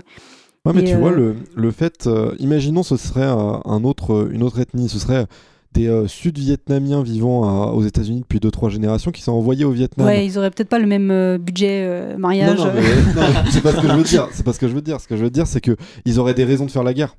Ouais, 0.65 0.73
mais 0.73 0.81
Et, 0.81 0.85
tu 0.85 0.97
vois, 0.97 1.11
le, 1.11 1.37
le 1.55 1.71
fait, 1.71 2.09
imaginons 2.39 2.83
ce 2.83 2.97
serait 2.97 3.27
un 3.27 3.85
autre, 3.85 4.31
une 4.33 4.43
autre 4.43 4.61
ethnie, 4.61 4.89
ce 4.89 4.99
serait 4.99 5.27
des 5.75 5.89
euh, 5.89 6.07
Sud-Vietnamiens 6.07 7.03
vivant 7.03 7.45
à- 7.45 7.73
aux 7.73 7.83
États-Unis 7.83 8.21
depuis 8.21 8.39
2-3 8.39 8.71
générations 8.71 9.11
qui 9.11 9.23
sont 9.23 9.33
envoyés 9.33 9.65
au 9.65 9.71
Vietnam. 9.73 10.07
Ouais, 10.07 10.25
ils 10.25 10.39
auraient 10.39 10.51
peut-être 10.51 10.69
pas 10.69 10.79
le 10.79 10.87
même 10.87 11.11
euh, 11.11 11.37
budget 11.37 11.83
euh, 11.85 12.17
mariage. 12.17 12.59
Non, 12.59 12.67
non, 12.67 12.71
mais- 12.75 12.81
non, 13.21 13.27
c'est 13.51 13.61
pas 13.63 13.73
ce 13.73 13.81
que 13.81 13.89
je 13.89 13.93
veux 13.95 14.03
dire. 14.05 14.29
C'est 14.33 14.43
pas 14.45 14.53
ce 14.53 14.59
que 14.61 14.69
je 14.69 14.75
veux 14.75 14.83
dire. 14.83 15.01
Ce 15.01 15.09
que 15.09 15.17
je 15.17 15.23
veux 15.25 15.31
dire, 15.31 15.47
c'est 15.47 15.61
que 15.61 15.77
ils 16.05 16.19
auraient 16.21 16.35
des 16.35 16.45
raisons 16.45 16.65
de 16.67 16.71
faire 16.71 16.85
la 16.85 16.95
guerre. 16.95 17.17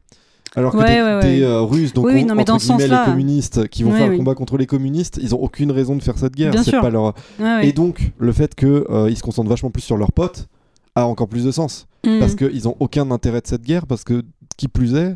Alors 0.57 0.71
que 0.71 0.77
Ouais, 0.77 0.95
des, 0.95 1.01
ouais, 1.01 1.39
des, 1.39 1.45
ouais. 1.45 1.57
Russes, 1.65 1.91
donc 1.93 2.05
Oui, 2.05 2.13
oui, 2.15 2.21
on- 2.23 2.27
non, 2.27 2.35
mais 2.35 2.43
entre 2.43 2.53
dans 2.53 2.59
ce 2.59 2.67
guillemets, 2.73 2.87
les 2.87 3.05
communistes 3.11 3.67
qui 3.67 3.83
vont 3.83 3.91
faire 3.91 4.05
le 4.05 4.11
oui. 4.13 4.17
combat 4.19 4.35
contre 4.35 4.57
les 4.57 4.65
communistes, 4.65 5.19
ils 5.21 5.35
ont 5.35 5.39
aucune 5.41 5.69
raison 5.71 5.97
de 5.97 6.01
faire 6.01 6.17
cette 6.17 6.33
guerre. 6.33 6.51
Bien 6.51 6.63
C'est 6.63 6.69
sûr. 6.71 6.81
pas 6.81 6.89
leur. 6.89 7.13
Et 7.61 7.73
donc 7.73 8.13
le 8.17 8.31
fait 8.31 8.55
que 8.55 8.85
euh, 8.89 9.09
ils 9.09 9.17
se 9.17 9.23
concentrent 9.23 9.49
vachement 9.49 9.69
plus 9.69 9.81
sur 9.81 9.97
leurs 9.97 10.13
potes 10.13 10.47
a 10.95 11.05
encore 11.07 11.27
plus 11.27 11.43
de 11.43 11.51
sens 11.51 11.87
Mhm. 12.05 12.19
parce 12.19 12.35
qu'ils 12.35 12.69
ont 12.69 12.77
aucun 12.79 13.11
intérêt 13.11 13.41
de 13.41 13.47
cette 13.47 13.63
guerre 13.63 13.85
parce 13.85 14.05
que 14.05 14.21
qui 14.55 14.69
plus 14.69 14.95
est, 14.95 15.15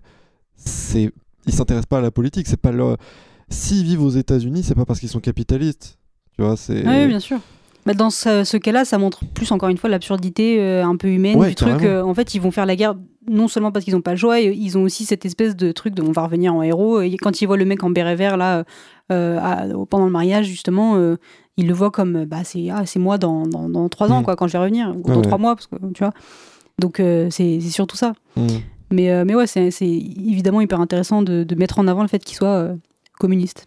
c'est 0.58 1.10
ils 1.48 1.54
s'intéressent 1.54 1.86
pas 1.88 2.00
à 2.00 2.02
la 2.02 2.12
politique. 2.12 2.46
C'est 2.48 2.60
pas 2.60 2.72
leur. 2.74 2.98
S'ils 3.50 3.84
vivent 3.84 4.04
aux 4.04 4.10
États-Unis, 4.10 4.64
c'est 4.64 4.76
pas 4.76 4.86
parce 4.86 5.00
qu'ils 5.00 5.10
sont 5.10 5.20
capitalistes. 5.20 5.98
Tu 6.36 6.44
vois, 6.44 6.56
c'est. 6.58 6.86
Oui, 6.88 7.08
bien 7.08 7.20
sûr. 7.20 7.40
Bah, 7.86 7.94
dans 7.94 8.10
ce, 8.10 8.44
ce 8.44 8.58
cas-là, 8.58 8.86
ça 8.86 8.98
montre 8.98 9.22
plus 9.34 9.52
encore 9.52 9.70
une 9.70 9.78
fois 9.78 9.90
l'absurdité 9.90 10.60
euh, 10.60 10.86
un 10.86 10.96
peu 10.98 11.08
humaine 11.08 11.38
Ouais, 11.38 11.50
du 11.50 11.56
truc. 11.56 11.82
euh, 11.84 12.02
en 12.04 12.14
fait, 12.14 12.36
ils 12.36 12.40
vont 12.42 12.52
faire 12.52 12.66
la 12.66 12.76
guerre 12.76 12.96
non 13.28 13.48
seulement 13.48 13.72
parce 13.72 13.86
qu'ils 13.86 13.94
n'ont 13.96 14.02
pas 14.02 14.12
le 14.12 14.18
choix, 14.18 14.40
ils 14.40 14.78
ont 14.78 14.84
aussi 14.84 15.06
cette 15.06 15.26
espèce 15.26 15.56
de 15.56 15.72
truc 15.72 15.94
de 15.96 16.02
on 16.02 16.12
va 16.12 16.24
revenir 16.24 16.54
en 16.54 16.62
héros. 16.62 17.02
Et 17.02 17.16
quand 17.18 17.42
ils 17.42 17.46
voient 17.46 17.58
le 17.58 17.66
mec 17.66 17.84
en 17.84 17.90
béret 17.90 18.16
vert 18.16 18.38
là 18.38 18.64
euh, 19.12 19.40
à- 19.40 19.66
pendant 19.90 20.06
le 20.06 20.12
mariage, 20.12 20.46
justement, 20.48 20.98
ils 21.58 21.68
le 21.68 21.74
voient 21.74 21.92
comme 21.92 22.26
bah 22.26 22.44
c'est 22.44 22.70
ah, 22.70 22.86
c'est 22.86 23.00
moi 23.00 23.18
dans, 23.18 23.48
dans, 23.48 23.70
dans 23.70 23.88
trois 23.90 24.12
ans 24.12 24.22
Mm. 24.22 24.24
quoi 24.26 24.36
quand 24.36 24.48
je 24.48 24.54
vais 24.54 24.60
revenir 24.60 24.94
ou 24.96 25.02
dans 25.08 25.16
ouais. 25.18 25.22
trois 25.22 25.38
mois 25.38 25.56
parce 25.56 25.68
que 25.68 25.76
tu 25.94 26.04
vois. 26.04 26.14
Donc 26.80 26.98
c'est 26.98 27.60
c'est 27.62 27.70
surtout 27.70 27.98
ça. 27.98 28.14
Mm. 28.36 28.48
Mais 28.92 29.26
mais 29.26 29.36
ouais, 29.36 29.48
c'est 29.48 29.72
c'est 29.72 29.88
évidemment 29.88 30.62
hyper 30.62 30.80
intéressant 30.82 31.22
de, 31.22 31.44
de 31.44 31.56
mettre 31.56 31.80
en 31.80 31.88
avant 31.88 32.02
le 32.02 32.08
fait 32.08 32.24
qu'ils 32.24 32.38
soient 32.38 32.76
euh, 33.20 33.24
communistes. 33.24 33.66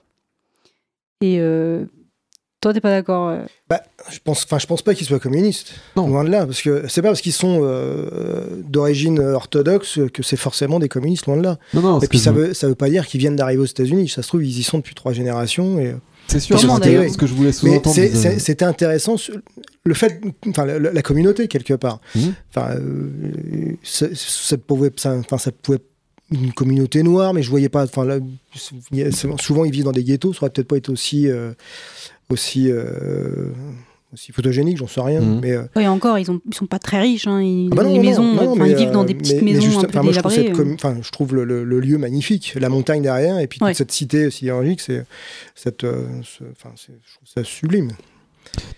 Et 1.21 1.39
euh, 1.41 1.85
toi, 2.61 2.73
t'es 2.73 2.81
pas 2.81 2.91
d'accord 2.91 3.29
euh? 3.29 3.43
Bah, 3.69 3.83
je 4.11 4.19
pense, 4.19 4.45
enfin, 4.45 4.59
je 4.59 4.67
pense 4.67 4.83
pas 4.83 4.95
qu'ils 4.95 5.07
soient 5.07 5.21
communistes. 5.21 5.75
Loin 5.97 6.25
de 6.25 6.31
là, 6.31 6.47
parce 6.47 6.63
que 6.63 6.87
c'est 6.89 7.03
pas 7.03 7.09
parce 7.09 7.21
qu'ils 7.21 7.33
sont 7.33 7.61
euh, 7.63 8.61
d'origine 8.65 9.21
orthodoxe 9.21 10.01
que 10.13 10.23
c'est 10.23 10.37
forcément 10.37 10.79
des 10.79 10.89
communistes. 10.89 11.27
Loin 11.27 11.37
de 11.37 11.43
là. 11.43 11.59
Non, 11.75 11.81
non, 11.81 12.01
et 12.01 12.07
puis 12.09 12.19
ça 12.19 12.33
je- 12.33 12.37
veut, 12.39 12.55
ça 12.55 12.69
veut 12.69 12.75
pas 12.75 12.91
dire 12.91 13.07
qu'ils 13.07 13.21
viennent 13.21 13.37
d'arriver 13.37 13.63
aux 13.63 13.67
États-unis. 13.67 14.09
Ça 14.09 14.23
se 14.23 14.29
trouve, 14.29 14.45
ils 14.45 14.59
y 14.59 14.63
sont 14.63 14.79
depuis 14.79 14.95
trois 14.95 15.13
générations. 15.13 15.79
Et, 15.79 15.95
C'est 16.29 16.41
sûr, 16.41 16.59
c'est 16.59 17.09
ce 17.09 17.19
que 17.19 17.27
je 17.27 17.35
voulais 17.35 17.53
sous-entendre. 17.53 17.97
C'était 18.39 18.65
intéressant 18.65 19.17
le 19.85 19.95
fait, 19.95 20.21
enfin 20.49 20.65
la, 20.65 20.79
la 20.79 21.03
communauté 21.03 21.49
quelque 21.49 21.75
part. 21.75 22.01
Mhm. 22.15 22.35
Enfin, 22.55 22.75
euh, 22.77 23.11
ça, 23.83 24.07
ça 24.15 24.57
pouvait, 24.57 24.93
ça, 24.97 25.15
enfin, 25.17 25.39
ça 25.39 25.51
pouvait 25.51 25.81
une 26.33 26.53
communauté 26.53 27.03
noire, 27.03 27.35
mais 27.35 27.43
je 27.43 27.51
voyais 27.51 27.69
pas. 27.69 27.85
Enfin, 27.85 28.07
souvent 29.41 29.65
ils 29.65 29.73
vivent 29.73 29.85
dans 29.85 29.93
des 29.93 30.05
ghettos. 30.05 30.33
Ça 30.33 30.41
aurait 30.43 30.51
peut-être 30.51 30.69
pas 30.69 30.77
été 30.77 30.91
aussi 30.91 31.29
euh, 31.29 31.53
aussi 32.31 32.71
euh, 32.71 33.51
aussi 34.13 34.31
photogénique, 34.33 34.77
j'en 34.77 34.87
sais 34.87 35.01
rien. 35.01 35.21
Mhm. 35.21 35.41
Mais 35.41 35.53
euh, 35.53 35.63
Ouais, 35.75 35.87
encore, 35.87 36.19
ils, 36.19 36.31
ont, 36.31 36.41
ils 36.47 36.55
sont 36.55 36.67
pas 36.67 36.79
très 36.79 37.01
riches. 37.01 37.27
Hein. 37.27 37.41
Ils, 37.43 37.69
ah 37.73 37.77
bah 37.77 37.83
non, 37.85 37.91
les 37.93 37.97
non, 37.99 38.03
maisons, 38.05 38.35
non, 38.35 38.51
enfin, 38.53 38.65
mais, 38.65 38.71
ils 38.71 38.77
vivent 38.77 38.91
dans 38.91 39.05
des 39.05 39.15
euh, 39.15 39.19
petites 39.19 39.37
mais- 39.37 39.43
mais 39.43 39.53
maisons 39.53 39.63
juste- 39.67 39.79
un 39.79 39.81
peu 39.83 39.89
enfin, 39.89 40.03
moi, 40.03 40.13
je 40.13 40.19
trouve, 40.21 40.33
délabrées. 40.33 40.55
cette 40.55 40.65
com- 40.67 40.75
enfin, 40.75 40.97
je 41.03 41.11
trouve 41.11 41.35
le, 41.35 41.45
le- 41.45 41.65
le 41.65 41.81
lieu 41.81 41.97
magnifique, 41.97 42.55
la 42.61 42.69
montagne 42.69 43.01
derrière, 43.03 43.39
et 43.39 43.47
puis 43.47 43.59
toute 43.59 43.69
Ouais. 43.69 43.75
cette 43.75 43.91
cité 43.91 44.31
sidérurgique, 44.31 44.81
c'est 44.83 45.05
cette, 45.55 45.85
euh, 45.85 46.05
ce- 46.25 46.45
enfin, 46.53 46.75
c'est- 46.77 46.93
je 47.07 47.15
trouve 47.15 47.29
ça 47.35 47.43
sublime. 47.45 47.93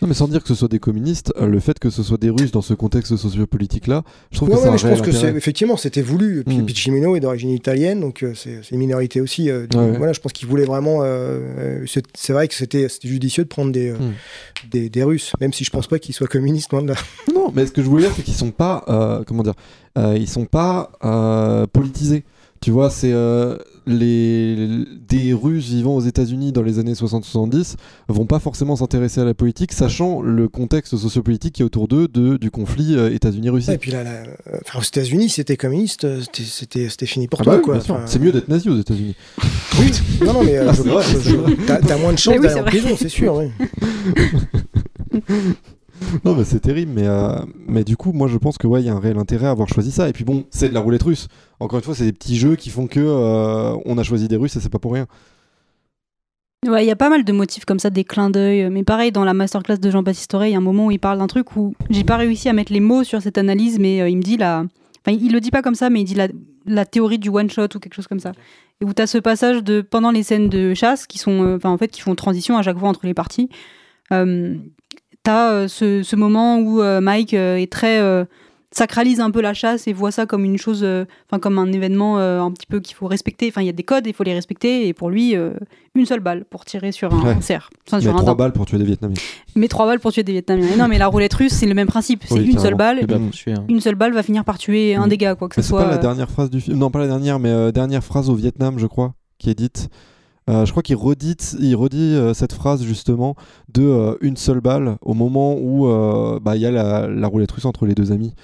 Non, 0.00 0.06
mais 0.08 0.14
sans 0.14 0.28
dire 0.28 0.40
que 0.42 0.48
ce 0.48 0.54
soit 0.54 0.68
des 0.68 0.78
communistes, 0.78 1.32
euh, 1.40 1.46
le 1.46 1.58
fait 1.58 1.78
que 1.80 1.90
ce 1.90 2.02
soit 2.04 2.16
des 2.20 2.30
Russes 2.30 2.52
dans 2.52 2.62
ce 2.62 2.74
contexte 2.74 3.16
sociopolitique-là, 3.16 4.04
je 4.30 4.36
trouve 4.36 4.48
Ouais, 4.50 4.54
que 4.54 4.60
ouais, 4.60 4.64
ça 4.66 4.70
mais 4.72 4.78
je 4.78 4.86
pense 4.86 5.00
que 5.00 5.10
c'est 5.12 5.34
effectivement 5.34 5.76
c'était 5.76 6.02
voulu. 6.02 6.44
Puis, 6.44 6.58
Mm. 6.58 6.68
Chimino 6.68 7.16
est 7.16 7.20
d'origine 7.20 7.50
italienne, 7.50 8.00
donc 8.00 8.22
euh, 8.22 8.34
c'est 8.34 8.60
une 8.70 8.78
minorité 8.78 9.20
aussi. 9.20 9.50
euh, 9.50 9.66
Ouais. 9.74 9.96
Voilà, 9.98 10.12
je 10.12 10.20
pense 10.20 10.32
qu'il 10.32 10.46
voulait 10.48 10.64
vraiment. 10.64 11.00
euh, 11.02 11.84
c'est 12.14 12.32
vrai 12.32 12.46
que 12.48 12.54
c'était 12.54 12.86
judicieux 13.02 13.42
de 13.44 13.48
prendre 13.48 13.72
des, 13.72 13.90
euh, 13.90 13.96
Mm. 13.98 14.12
des, 14.70 14.88
des 14.90 15.02
Russes, 15.02 15.32
même 15.40 15.52
si 15.52 15.64
je 15.64 15.70
pense 15.70 15.86
pas 15.88 15.98
qu'ils 15.98 16.14
soient 16.14 16.28
communistes 16.28 16.70
loin 16.72 16.82
de 16.82 16.88
là. 16.88 16.94
Non, 17.34 17.50
mais 17.54 17.66
ce 17.66 17.72
que 17.72 17.82
je 17.82 17.88
voulais 17.88 18.04
dire, 18.04 18.12
c'est 18.16 18.22
qu'ils 18.22 18.34
sont 18.34 18.52
pas, 18.52 18.84
comment 19.26 19.42
dire, 19.42 19.54
ils 19.96 20.28
sont 20.28 20.44
pas 20.46 20.92
politisés. 21.72 22.24
Tu 22.60 22.70
vois, 22.70 22.90
c'est 22.90 23.12
les 23.86 24.84
des 25.08 25.32
Russes 25.34 25.66
vivant 25.68 25.94
aux 25.96 26.00
États-Unis 26.00 26.52
dans 26.52 26.62
les 26.62 26.78
années 26.78 26.94
60-70 26.94 27.74
vont 28.08 28.26
pas 28.26 28.38
forcément 28.38 28.76
s'intéresser 28.76 29.20
à 29.20 29.24
la 29.24 29.34
politique, 29.34 29.72
sachant 29.72 30.22
le 30.22 30.48
contexte 30.48 30.96
sociopolitique 30.96 31.54
qui 31.56 31.62
est 31.62 31.64
autour 31.64 31.88
d'eux 31.88 32.08
de, 32.08 32.36
du 32.36 32.50
conflit 32.50 32.94
euh, 32.96 33.12
États-Unis-Russie. 33.14 33.72
Et 33.72 33.78
puis 33.78 33.90
là, 33.90 34.02
là, 34.04 34.10
euh, 34.48 34.58
enfin, 34.66 34.78
aux 34.78 34.82
États-Unis, 34.82 35.28
si 35.28 35.36
c'était 35.36 35.56
communiste, 35.56 36.04
euh, 36.04 36.20
c'était- 36.32 36.88
fini 37.06 37.28
pour 37.28 37.40
Ah 37.42 37.44
toi. 37.44 37.52
bah 37.54 37.58
oui, 37.58 37.64
quoi. 37.64 37.76
Enfin, 37.76 38.00
C'est 38.06 38.18
mieux 38.18 38.32
d'être 38.32 38.48
nazi 38.48 38.68
aux 38.68 38.78
États-Unis. 38.78 39.14
Oui, 39.80 39.90
non, 40.24 40.32
non, 40.34 40.44
mais 40.44 40.56
euh, 40.56 40.66
Ah, 40.68 40.72
je- 40.72 40.82
vrai, 40.82 41.04
je- 41.04 41.66
t'as 41.66 41.78
t'as 41.78 41.98
moins 41.98 42.12
de 42.12 42.18
chances 42.18 42.36
oui, 42.38 42.42
d'aller 42.46 42.60
en 42.60 42.64
prison, 42.64 42.96
c'est 42.96 43.08
sûr. 43.08 43.34
oui. 43.34 43.46
Non, 46.24 46.34
mais 46.34 46.44
c'est 46.44 46.60
terrible, 46.60 46.92
mais, 46.94 47.06
euh, 47.06 47.38
mais 47.66 47.84
du 47.84 47.96
coup, 47.96 48.12
moi 48.12 48.28
je 48.28 48.38
pense 48.38 48.58
que 48.58 48.66
ouais, 48.66 48.82
il 48.82 48.86
y 48.86 48.88
a 48.88 48.94
un 48.94 49.00
réel 49.00 49.18
intérêt 49.18 49.46
à 49.46 49.50
avoir 49.50 49.68
choisi 49.68 49.90
ça. 49.90 50.08
Et 50.08 50.12
puis 50.12 50.24
bon, 50.24 50.44
c'est 50.50 50.68
de 50.68 50.74
la 50.74 50.80
roulette 50.80 51.02
russe. 51.02 51.28
Encore 51.60 51.78
une 51.78 51.84
fois, 51.84 51.94
c'est 51.94 52.04
des 52.04 52.12
petits 52.12 52.36
jeux 52.36 52.56
qui 52.56 52.70
font 52.70 52.86
que 52.86 53.00
euh, 53.00 53.76
on 53.84 53.98
a 53.98 54.02
choisi 54.02 54.28
des 54.28 54.36
Russes 54.36 54.56
et 54.56 54.60
c'est 54.60 54.70
pas 54.70 54.78
pour 54.78 54.92
rien. 54.94 55.06
Ouais, 56.66 56.84
il 56.84 56.88
y 56.88 56.90
a 56.90 56.96
pas 56.96 57.10
mal 57.10 57.24
de 57.24 57.32
motifs 57.32 57.64
comme 57.66 57.78
ça, 57.78 57.90
des 57.90 58.04
clins 58.04 58.30
d'œil. 58.30 58.70
Mais 58.70 58.84
pareil, 58.84 59.12
dans 59.12 59.24
la 59.24 59.34
masterclass 59.34 59.78
de 59.78 59.90
Jean-Baptiste 59.90 60.32
Auré, 60.34 60.48
il 60.48 60.52
y 60.52 60.54
a 60.54 60.58
un 60.58 60.62
moment 60.62 60.86
où 60.86 60.90
il 60.90 60.98
parle 60.98 61.18
d'un 61.18 61.26
truc 61.26 61.56
où 61.56 61.74
j'ai 61.90 62.04
pas 62.04 62.16
réussi 62.16 62.48
à 62.48 62.54
mettre 62.54 62.72
les 62.72 62.80
mots 62.80 63.04
sur 63.04 63.20
cette 63.20 63.36
analyse, 63.36 63.78
mais 63.78 64.00
euh, 64.00 64.08
il 64.08 64.16
me 64.16 64.22
dit 64.22 64.36
la. 64.36 64.64
Enfin, 65.06 65.18
il 65.20 65.32
le 65.32 65.40
dit 65.40 65.50
pas 65.50 65.60
comme 65.60 65.74
ça, 65.74 65.90
mais 65.90 66.00
il 66.00 66.04
dit 66.04 66.14
la, 66.14 66.28
la 66.64 66.86
théorie 66.86 67.18
du 67.18 67.28
one 67.28 67.50
shot 67.50 67.68
ou 67.74 67.78
quelque 67.78 67.94
chose 67.94 68.06
comme 68.06 68.20
ça. 68.20 68.32
Et 68.80 68.86
où 68.86 68.94
tu 68.94 69.02
as 69.02 69.06
ce 69.06 69.18
passage 69.18 69.62
de 69.62 69.82
pendant 69.82 70.10
les 70.10 70.22
scènes 70.22 70.48
de 70.48 70.72
chasse 70.72 71.06
qui 71.06 71.18
sont, 71.18 71.58
en 71.62 71.78
fait, 71.78 71.88
qui 71.88 72.00
font 72.00 72.14
transition 72.14 72.56
à 72.56 72.62
chaque 72.62 72.78
fois 72.78 72.88
entre 72.88 73.04
les 73.04 73.14
parties. 73.14 73.50
T'as 75.24 75.50
euh, 75.52 75.68
ce, 75.68 76.02
ce 76.02 76.16
moment 76.16 76.58
où 76.58 76.80
euh, 76.80 77.00
Mike 77.00 77.34
euh, 77.34 77.56
est 77.56 77.70
très 77.72 77.98
euh, 77.98 78.24
sacralise 78.70 79.20
un 79.20 79.30
peu 79.30 79.40
la 79.40 79.54
chasse 79.54 79.86
et 79.88 79.92
voit 79.94 80.10
ça 80.10 80.26
comme 80.26 80.44
une 80.44 80.58
chose, 80.58 80.80
euh, 80.82 81.04
enfin 81.30 81.38
comme 81.38 81.58
un 81.58 81.72
événement 81.72 82.18
euh, 82.18 82.40
un 82.42 82.50
petit 82.50 82.66
peu 82.66 82.80
qu'il 82.80 82.94
faut 82.94 83.06
respecter. 83.06 83.46
Enfin, 83.48 83.62
il 83.62 83.66
y 83.66 83.70
a 83.70 83.72
des 83.72 83.84
codes, 83.84 84.06
il 84.06 84.12
faut 84.12 84.24
les 84.24 84.34
respecter. 84.34 84.86
Et 84.86 84.92
pour 84.92 85.08
lui, 85.08 85.34
euh, 85.34 85.52
une 85.94 86.04
seule 86.04 86.20
balle 86.20 86.44
pour 86.44 86.64
tirer 86.66 86.92
sur 86.92 87.14
un 87.14 87.22
Ouais. 87.24 87.36
cerf. 87.40 87.70
Enfin, 87.86 87.96
Mais 87.98 88.02
sur 88.02 88.12
un 88.12 88.16
trois 88.16 88.32
dent. 88.32 88.36
balles 88.36 88.52
pour 88.52 88.66
tuer 88.66 88.76
des 88.76 88.84
Vietnamiens. 88.84 89.14
Mais 89.56 89.68
trois 89.68 89.86
balles 89.86 90.00
pour 90.00 90.12
tuer 90.12 90.24
des 90.24 90.32
Vietnamiens. 90.32 90.68
Et 90.74 90.76
non, 90.76 90.88
mais 90.88 90.98
la 90.98 91.06
roulette 91.06 91.32
russe, 91.34 91.52
c'est 91.54 91.66
le 91.66 91.74
même 91.74 91.86
principe. 91.86 92.24
C'est 92.26 92.34
Oui, 92.34 92.50
une 92.50 92.58
seule 92.58 92.74
balle. 92.74 93.06
Tuer, 93.32 93.52
hein. 93.52 93.64
Une 93.68 93.80
seule 93.80 93.94
balle 93.94 94.12
va 94.12 94.22
finir 94.22 94.44
par 94.44 94.58
tuer 94.58 94.94
un 94.94 95.06
Mm. 95.06 95.08
dégât, 95.08 95.34
quoi 95.36 95.48
que 95.48 95.54
Mais 95.56 95.62
ce 95.62 95.68
c'est 95.68 95.70
soit. 95.74 95.84
pas 95.84 95.90
la 95.90 95.98
dernière 95.98 96.30
phrase 96.30 96.50
du 96.50 96.60
film. 96.60 96.76
Non, 96.76 96.90
pas 96.90 96.98
la 96.98 97.06
dernière, 97.06 97.38
mais 97.38 97.48
euh, 97.50 97.70
dernière 97.72 98.04
phrase 98.04 98.28
au 98.28 98.34
Vietnam, 98.34 98.78
je 98.78 98.86
crois, 98.86 99.14
qui 99.38 99.48
est 99.48 99.54
dite. 99.54 99.88
Euh, 100.50 100.66
je 100.66 100.70
crois 100.72 100.82
qu'il 100.82 100.96
redit, 100.96 101.36
il 101.58 101.74
redit 101.74 102.14
euh, 102.14 102.34
cette 102.34 102.52
phrase 102.52 102.82
justement 102.82 103.34
de 103.72 103.82
euh, 103.82 104.16
une 104.20 104.36
seule 104.36 104.60
balle 104.60 104.96
au 105.00 105.14
moment 105.14 105.56
où 105.58 105.86
euh, 105.88 106.38
bah, 106.40 106.54
il 106.56 106.60
y 106.62 106.66
a 106.66 106.70
la, 106.70 107.06
la 107.08 107.26
roulette 107.26 107.50
russe 107.52 107.64
entre 107.64 107.86
les 107.86 107.94
deux 107.94 108.12
amis. 108.12 108.34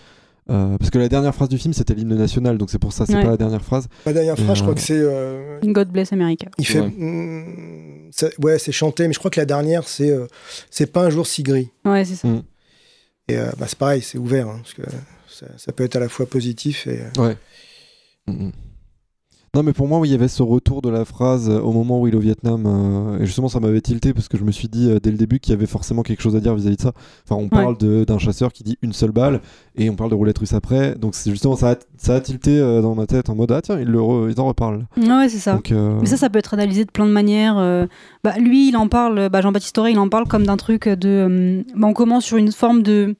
Euh, 0.48 0.77
parce 0.78 0.90
que 0.90 0.98
la 0.98 1.09
dernière 1.09 1.35
phrase 1.35 1.48
du 1.51 1.59
film 1.59 1.74
c'était 1.74 1.94
l'hymne 1.94 2.16
national, 2.16 2.59
donc 2.59 2.70
c'est 2.70 2.78
pour 2.78 2.93
ça, 2.93 3.05
c'est 3.06 3.14
Ouais. 3.14 3.22
pas 3.22 3.28
la 3.31 3.36
dernière 3.36 3.62
phrase. 3.62 3.86
La 4.06 4.12
dernière 4.14 4.36
phrase, 4.36 4.56
je 4.59 4.62
crois 4.62 4.74
que 4.74 4.81
c'est. 4.81 4.98
euh, 4.98 5.60
God 5.62 5.90
bless 5.90 6.12
America. 6.12 6.48
il 6.59 6.66
fait. 6.66 6.81
Ouais. 6.81 6.89
mm, 6.89 8.09
ça- 8.10 8.31
ouais, 8.43 8.59
c'est 8.59 8.72
chanté, 8.72 9.06
mais 9.06 9.12
je 9.12 9.18
crois 9.20 9.31
que 9.31 9.39
la 9.39 9.47
dernière, 9.47 9.86
c'est. 9.86 10.10
euh, 10.10 10.27
c'est 10.70 10.90
pas 10.90 11.05
un 11.05 11.10
jour 11.10 11.27
si 11.27 11.43
gris. 11.44 11.68
Ouais, 11.85 12.05
c'est 12.05 12.16
ça. 12.16 12.27
Mm. 12.28 12.43
Et 13.28 13.36
euh, 13.36 13.51
bah, 13.59 13.66
c'est 13.68 13.78
pareil, 13.78 14.01
c'est 14.02 14.18
ouvert, 14.18 14.48
hein, 14.48 14.59
parce 14.62 14.74
que 14.74 14.82
ça, 15.28 15.47
ça 15.56 15.70
peut 15.72 15.85
être 15.85 15.94
à 15.97 16.01
la 16.01 16.09
fois 16.09 16.27
positif 16.27 16.86
et. 16.89 16.98
Ouais. 17.20 17.36
Mhm. 18.27 18.51
Non, 19.56 19.64
mais 19.64 19.72
pour 19.72 19.89
moi, 19.89 19.98
oui, 19.98 20.09
il 20.09 20.12
y 20.12 20.14
avait 20.14 20.28
ce 20.28 20.44
retour 20.44 20.81
de 20.81 20.89
la 20.90 21.05
phrase 21.05 21.51
euh, 21.51 21.59
au 21.60 21.72
moment 21.72 22.01
où 22.01 22.06
il 22.06 22.14
est 22.14 22.16
au 22.16 22.20
Vietnam. 22.20 22.62
euh, 22.66 23.18
et 23.18 23.27
justement, 23.27 23.48
ça 23.48 23.59
m'avait 23.59 23.81
tilté 23.81 24.14
parce 24.14 24.28
que 24.28 24.39
je 24.39 24.44
me 24.44 24.52
suis 24.52 24.68
dit 24.68 24.89
euh, 24.89 25.01
dès 25.02 25.10
le 25.10 25.16
début 25.16 25.40
qu'il 25.40 25.51
y 25.51 25.56
avait 25.56 25.66
forcément 25.66 26.02
quelque 26.05 26.20
chose 26.22 26.36
à 26.36 26.40
dire 26.40 26.55
vis-à-vis 26.55 26.77
de 26.77 26.81
ça. 26.82 26.93
Enfin, 27.28 27.35
on 27.43 27.48
parle 27.48 27.77
d'un 27.78 28.18
chasseur 28.18 28.52
qui 28.52 28.62
dit 28.62 28.78
une 28.81 28.93
seule 28.93 29.10
balle 29.10 29.40
et 29.77 29.90
on 29.90 29.97
parle 29.97 30.10
de 30.10 30.14
roulette 30.14 30.39
russe 30.39 30.52
après. 30.52 30.94
Donc, 30.94 31.16
justement, 31.27 31.56
ça 31.56 31.72
a, 31.72 31.74
ça 31.97 32.14
a 32.14 32.20
tilté 32.20 32.60
euh, 32.60 32.81
dans 32.81 32.94
ma 32.94 33.06
tête 33.06 33.28
en 33.28 33.35
mode 33.35 33.51
Ah, 33.51 33.60
tiens, 33.60 33.81
il, 33.81 33.89
le 33.89 33.98
re- 33.98 34.31
il 34.32 34.40
en 34.40 34.47
reparle. 34.47 34.86
Ouais, 34.97 35.28
c'est 35.28 35.39
ça. 35.39 35.55
Donc, 35.55 35.72
Mais 35.72 36.06
ça, 36.06 36.16
ça 36.16 36.31
peut 36.31 36.39
être 36.39 36.55
analysé 36.55 36.85
de 36.85 36.90
plein 36.93 37.06
de 37.06 37.10
manières. 37.12 37.56
Bah, 38.22 38.35
lui, 38.39 38.68
il 38.68 38.77
en 38.77 38.86
parle, 38.86 39.31
bah, 39.31 39.40
Jean-Baptiste 39.40 39.77
Auré, 39.78 39.90
il 39.90 39.98
en 39.98 40.09
parle 40.09 40.28
comme 40.28 40.47
d'un 40.47 40.56
truc 40.59 40.89
de. 40.89 41.64
bah, 41.77 41.89
on 41.89 41.93
commence 41.93 42.24
sur 42.24 42.36
une 42.36 42.52
forme 42.52 42.82
de, 42.85 43.16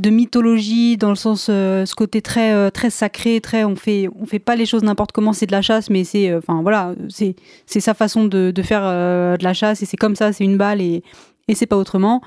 de 0.00 0.10
mythologie, 0.10 0.96
dans 0.96 1.10
le 1.10 1.14
sens, 1.14 1.46
euh, 1.50 1.86
ce 1.86 1.94
côté 1.94 2.20
très, 2.20 2.52
euh, 2.52 2.70
très 2.70 2.90
sacré, 2.90 3.40
très. 3.40 3.62
On 3.64 3.76
fait, 3.76 4.08
on 4.20 4.26
fait 4.26 4.40
pas 4.40 4.56
les 4.56 4.66
choses 4.66 4.82
n'importe 4.82 5.12
comment, 5.12 5.32
c'est 5.32 5.46
de 5.46 5.52
la 5.52 5.62
chasse, 5.62 5.88
mais 5.90 6.02
c'est. 6.04 6.30
euh, 6.30 6.38
Enfin, 6.38 6.62
voilà, 6.62 6.94
c'est 7.08 7.36
c'est 7.66 7.80
sa 7.80 7.94
façon 7.94 8.24
de, 8.24 8.50
de 8.50 8.62
faire 8.62 8.82
euh, 8.84 9.36
de 9.36 9.44
la 9.44 9.54
chasse, 9.54 9.82
et 9.82 9.86
c'est 9.86 9.96
comme 9.96 10.16
ça, 10.16 10.32
c'est 10.32 10.44
une 10.44 10.56
balle, 10.56 10.80
et, 10.80 11.02
et 11.48 11.54
c'est 11.54 11.66
pas 11.66 11.76
autrement. 11.76 12.22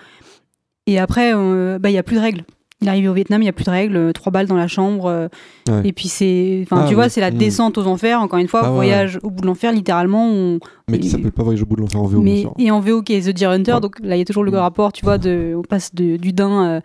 Et 0.86 1.00
après, 1.00 1.34
bah, 1.34 1.90
il 1.90 1.94
y 1.94 1.98
a 1.98 2.04
plus 2.04 2.16
de 2.16 2.22
règles. 2.22 2.44
Il 2.80 2.88
arrive 2.90 3.10
au 3.10 3.14
Vietnam, 3.14 3.42
il 3.42 3.46
y 3.46 3.50
a 3.50 3.54
plus 3.54 3.66
de 3.66 3.72
règles, 3.72 4.14
trois 4.14 4.32
balles 4.32 4.46
dans 4.46 4.56
la 4.56 4.68
chambre. 4.68 5.28
Ouais. 5.68 5.82
Et 5.84 5.92
puis 5.94 6.08
c'est. 6.08 6.62
Enfin, 6.64 6.84
Ah 6.86 6.88
tu 6.88 6.94
vois, 6.94 7.10
c'est 7.10 7.20
la 7.22 7.32
Mm. 7.32 7.38
descente 7.38 7.78
aux 7.80 7.88
enfers, 7.88 8.22
encore 8.22 8.38
une 8.40 8.48
fois, 8.48 8.62
Ah 8.64 8.70
ouais, 8.70 8.76
voyage 8.76 9.20
au 9.24 9.32
bout 9.32 9.42
de 9.42 9.48
l'enfer, 9.48 9.74
littéralement. 9.74 10.30
On, 10.32 10.60
mais 10.88 11.00
qui 11.00 11.10
s'appelle 11.10 11.32
pas 11.34 11.42
Voyage 11.44 11.64
au 11.64 11.66
bout 11.66 11.76
de 11.76 11.82
l'enfer 11.82 12.00
en 12.00 12.06
VO, 12.06 12.22
bien 12.22 12.34
mais, 12.36 12.42
sûr. 12.42 12.54
et 12.60 12.72
en 12.72 12.80
VO 12.80 13.02
qui 13.02 13.14
est 13.16 13.22
The 13.30 13.36
Deer 13.36 13.48
Hunter, 13.50 13.74
Ouais. 13.74 13.80
donc 13.82 13.96
là 14.02 14.16
il 14.16 14.20
y 14.20 14.22
a 14.22 14.26
toujours 14.26 14.44
le 14.46 14.52
Mm. 14.52 14.56
rapport, 14.56 14.94
tu 14.94 15.04
vois, 15.04 15.18
de, 15.18 15.54
on 15.58 15.64
passe 15.64 15.94
de, 15.96 16.16
du 16.18 16.32
Dain 16.32 16.82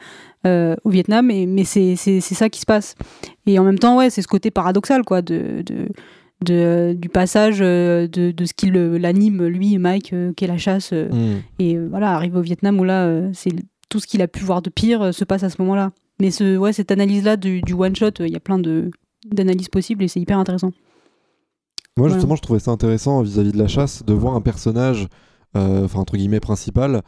euh, 0.47 0.73
euh, 0.73 0.77
au 0.85 0.91
Vietnam, 0.91 1.31
et, 1.31 1.47
mais 1.47 1.65
c'est 1.65 1.95
ça 1.97 2.49
qui 2.49 2.61
se 2.61 2.67
passe. 2.67 2.95
Et 3.47 3.59
en 3.59 3.65
même 3.65 3.79
temps, 3.79 3.97
ouais, 3.99 4.11
c'est 4.11 4.23
ce 4.23 4.29
côté 4.29 4.51
paradoxal, 4.51 5.05
quoi, 5.05 5.23
de, 5.23 5.63
de, 5.65 5.89
de- 6.45 6.95
du 6.99 7.09
passage 7.09 7.59
euh, 7.61 8.09
de, 8.09 8.33
de 8.33 8.45
ce 8.45 8.53
qui 8.53 8.67
le- 8.67 8.99
l'anime, 8.99 9.45
lui, 9.47 9.79
Mike, 9.79 10.13
euh, 10.13 10.33
qui 10.35 10.45
est 10.45 10.49
la 10.49 10.59
chasse, 10.59 10.91
euh, 10.93 11.09
Mhm. 11.13 11.43
et 11.61 11.77
euh, 11.77 11.87
voilà, 11.89 12.13
arrive 12.15 12.37
au 12.37 12.41
Vietnam 12.43 12.81
où 12.81 12.85
là, 12.85 13.05
euh, 13.07 13.31
c'est 13.33 13.53
tout 13.89 14.01
ce 14.01 14.07
qu'il 14.07 14.21
a 14.23 14.27
pu 14.29 14.45
voir 14.45 14.63
de 14.63 14.71
pire 14.71 15.03
euh, 15.03 15.13
se 15.13 15.25
passe 15.25 15.43
à 15.45 15.51
ce 15.51 15.61
moment-là. 15.63 15.93
Mais 16.21 16.31
ce, 16.31 16.57
ouais, 16.57 16.73
cette 16.73 16.91
analyse-là 16.91 17.37
du, 17.37 17.61
du 17.63 17.73
one-shot, 17.75 18.07
euh, 18.21 18.27
il 18.27 18.33
y 18.33 18.37
a 18.37 18.41
plein 18.41 18.59
d'analyses 19.31 19.69
possibles 19.69 20.03
et 20.05 20.09
c'est 20.09 20.21
hyper 20.21 20.39
intéressant. 20.39 20.73
Moi, 21.97 22.09
Voilà. 22.09 22.15
justement, 22.15 22.37
je 22.37 22.43
trouvais 22.43 22.59
ça 22.59 22.71
intéressant 22.71 23.23
vis-à-vis 23.23 23.53
de 23.53 23.59
la 23.59 23.69
chasse 23.69 24.03
de 24.05 24.13
voir 24.13 24.35
un 24.35 24.41
personnage, 24.41 25.09
euh, 25.57 25.85
enfin, 25.85 26.01
entre 26.01 26.17
guillemets, 26.17 26.41
principal, 26.41 27.03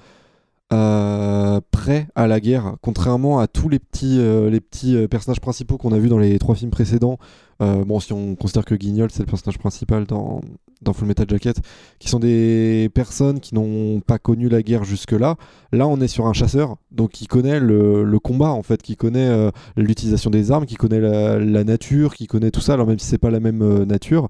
euh, 0.73 1.61
prêt 1.71 2.09
à 2.15 2.27
la 2.27 2.41
guerre, 2.41 2.77
contrairement 2.81 3.39
à 3.39 3.47
tous 3.47 3.69
les 3.69 3.79
petits, 3.79 4.17
euh, 4.19 4.59
euh, 4.85 5.09
personnages 5.09 5.41
principaux 5.41 5.77
qu'on 5.77 5.93
a 5.93 5.99
vus 5.99 6.09
dans 6.09 6.19
les 6.19 6.39
trois 6.39 6.55
films 6.55 6.71
précédents. 6.71 7.19
Bon, 7.61 7.99
si 7.99 8.13
on 8.13 8.35
considère 8.35 8.67
que 8.67 8.75
Guignol, 8.75 9.09
c'est 9.11 9.23
le 9.23 9.27
personnage 9.27 9.59
principal 9.59 10.05
dans, 10.05 10.43
dans 10.83 10.93
Full 10.93 11.09
Metal 11.09 11.27
Jacket, 11.27 11.63
qui 11.99 12.11
sont 12.11 12.19
des 12.19 12.91
personnes 12.93 13.41
qui 13.41 13.55
n'ont 13.55 14.01
pas 14.01 14.19
connu 14.19 14.51
la 14.51 14.63
guerre 14.63 14.85
jusque-là. 14.85 15.37
Là, 15.73 15.89
on 15.89 15.99
est 16.03 16.09
sur 16.09 16.27
un 16.27 16.35
chasseur, 16.35 16.77
donc 16.91 17.13
qui 17.13 17.27
connaît 17.27 17.61
le, 17.61 18.19
combat, 18.19 18.51
en 18.51 18.63
fait, 18.63 18.83
qui 18.83 18.97
connaît 18.97 19.51
l'utilisation 19.79 20.29
des 20.29 20.51
armes, 20.51 20.67
qui 20.67 20.75
connaît 20.75 21.01
la, 21.01 21.39
la 21.39 21.65
nature, 21.65 22.15
qui 22.15 22.27
connaît 22.27 22.51
tout 22.51 22.61
ça, 22.61 22.75
alors 22.75 22.87
même 22.87 22.99
si 22.99 23.07
c'est 23.07 23.17
pas 23.17 23.31
la 23.31 23.41
même 23.41 23.85
nature. 23.85 24.29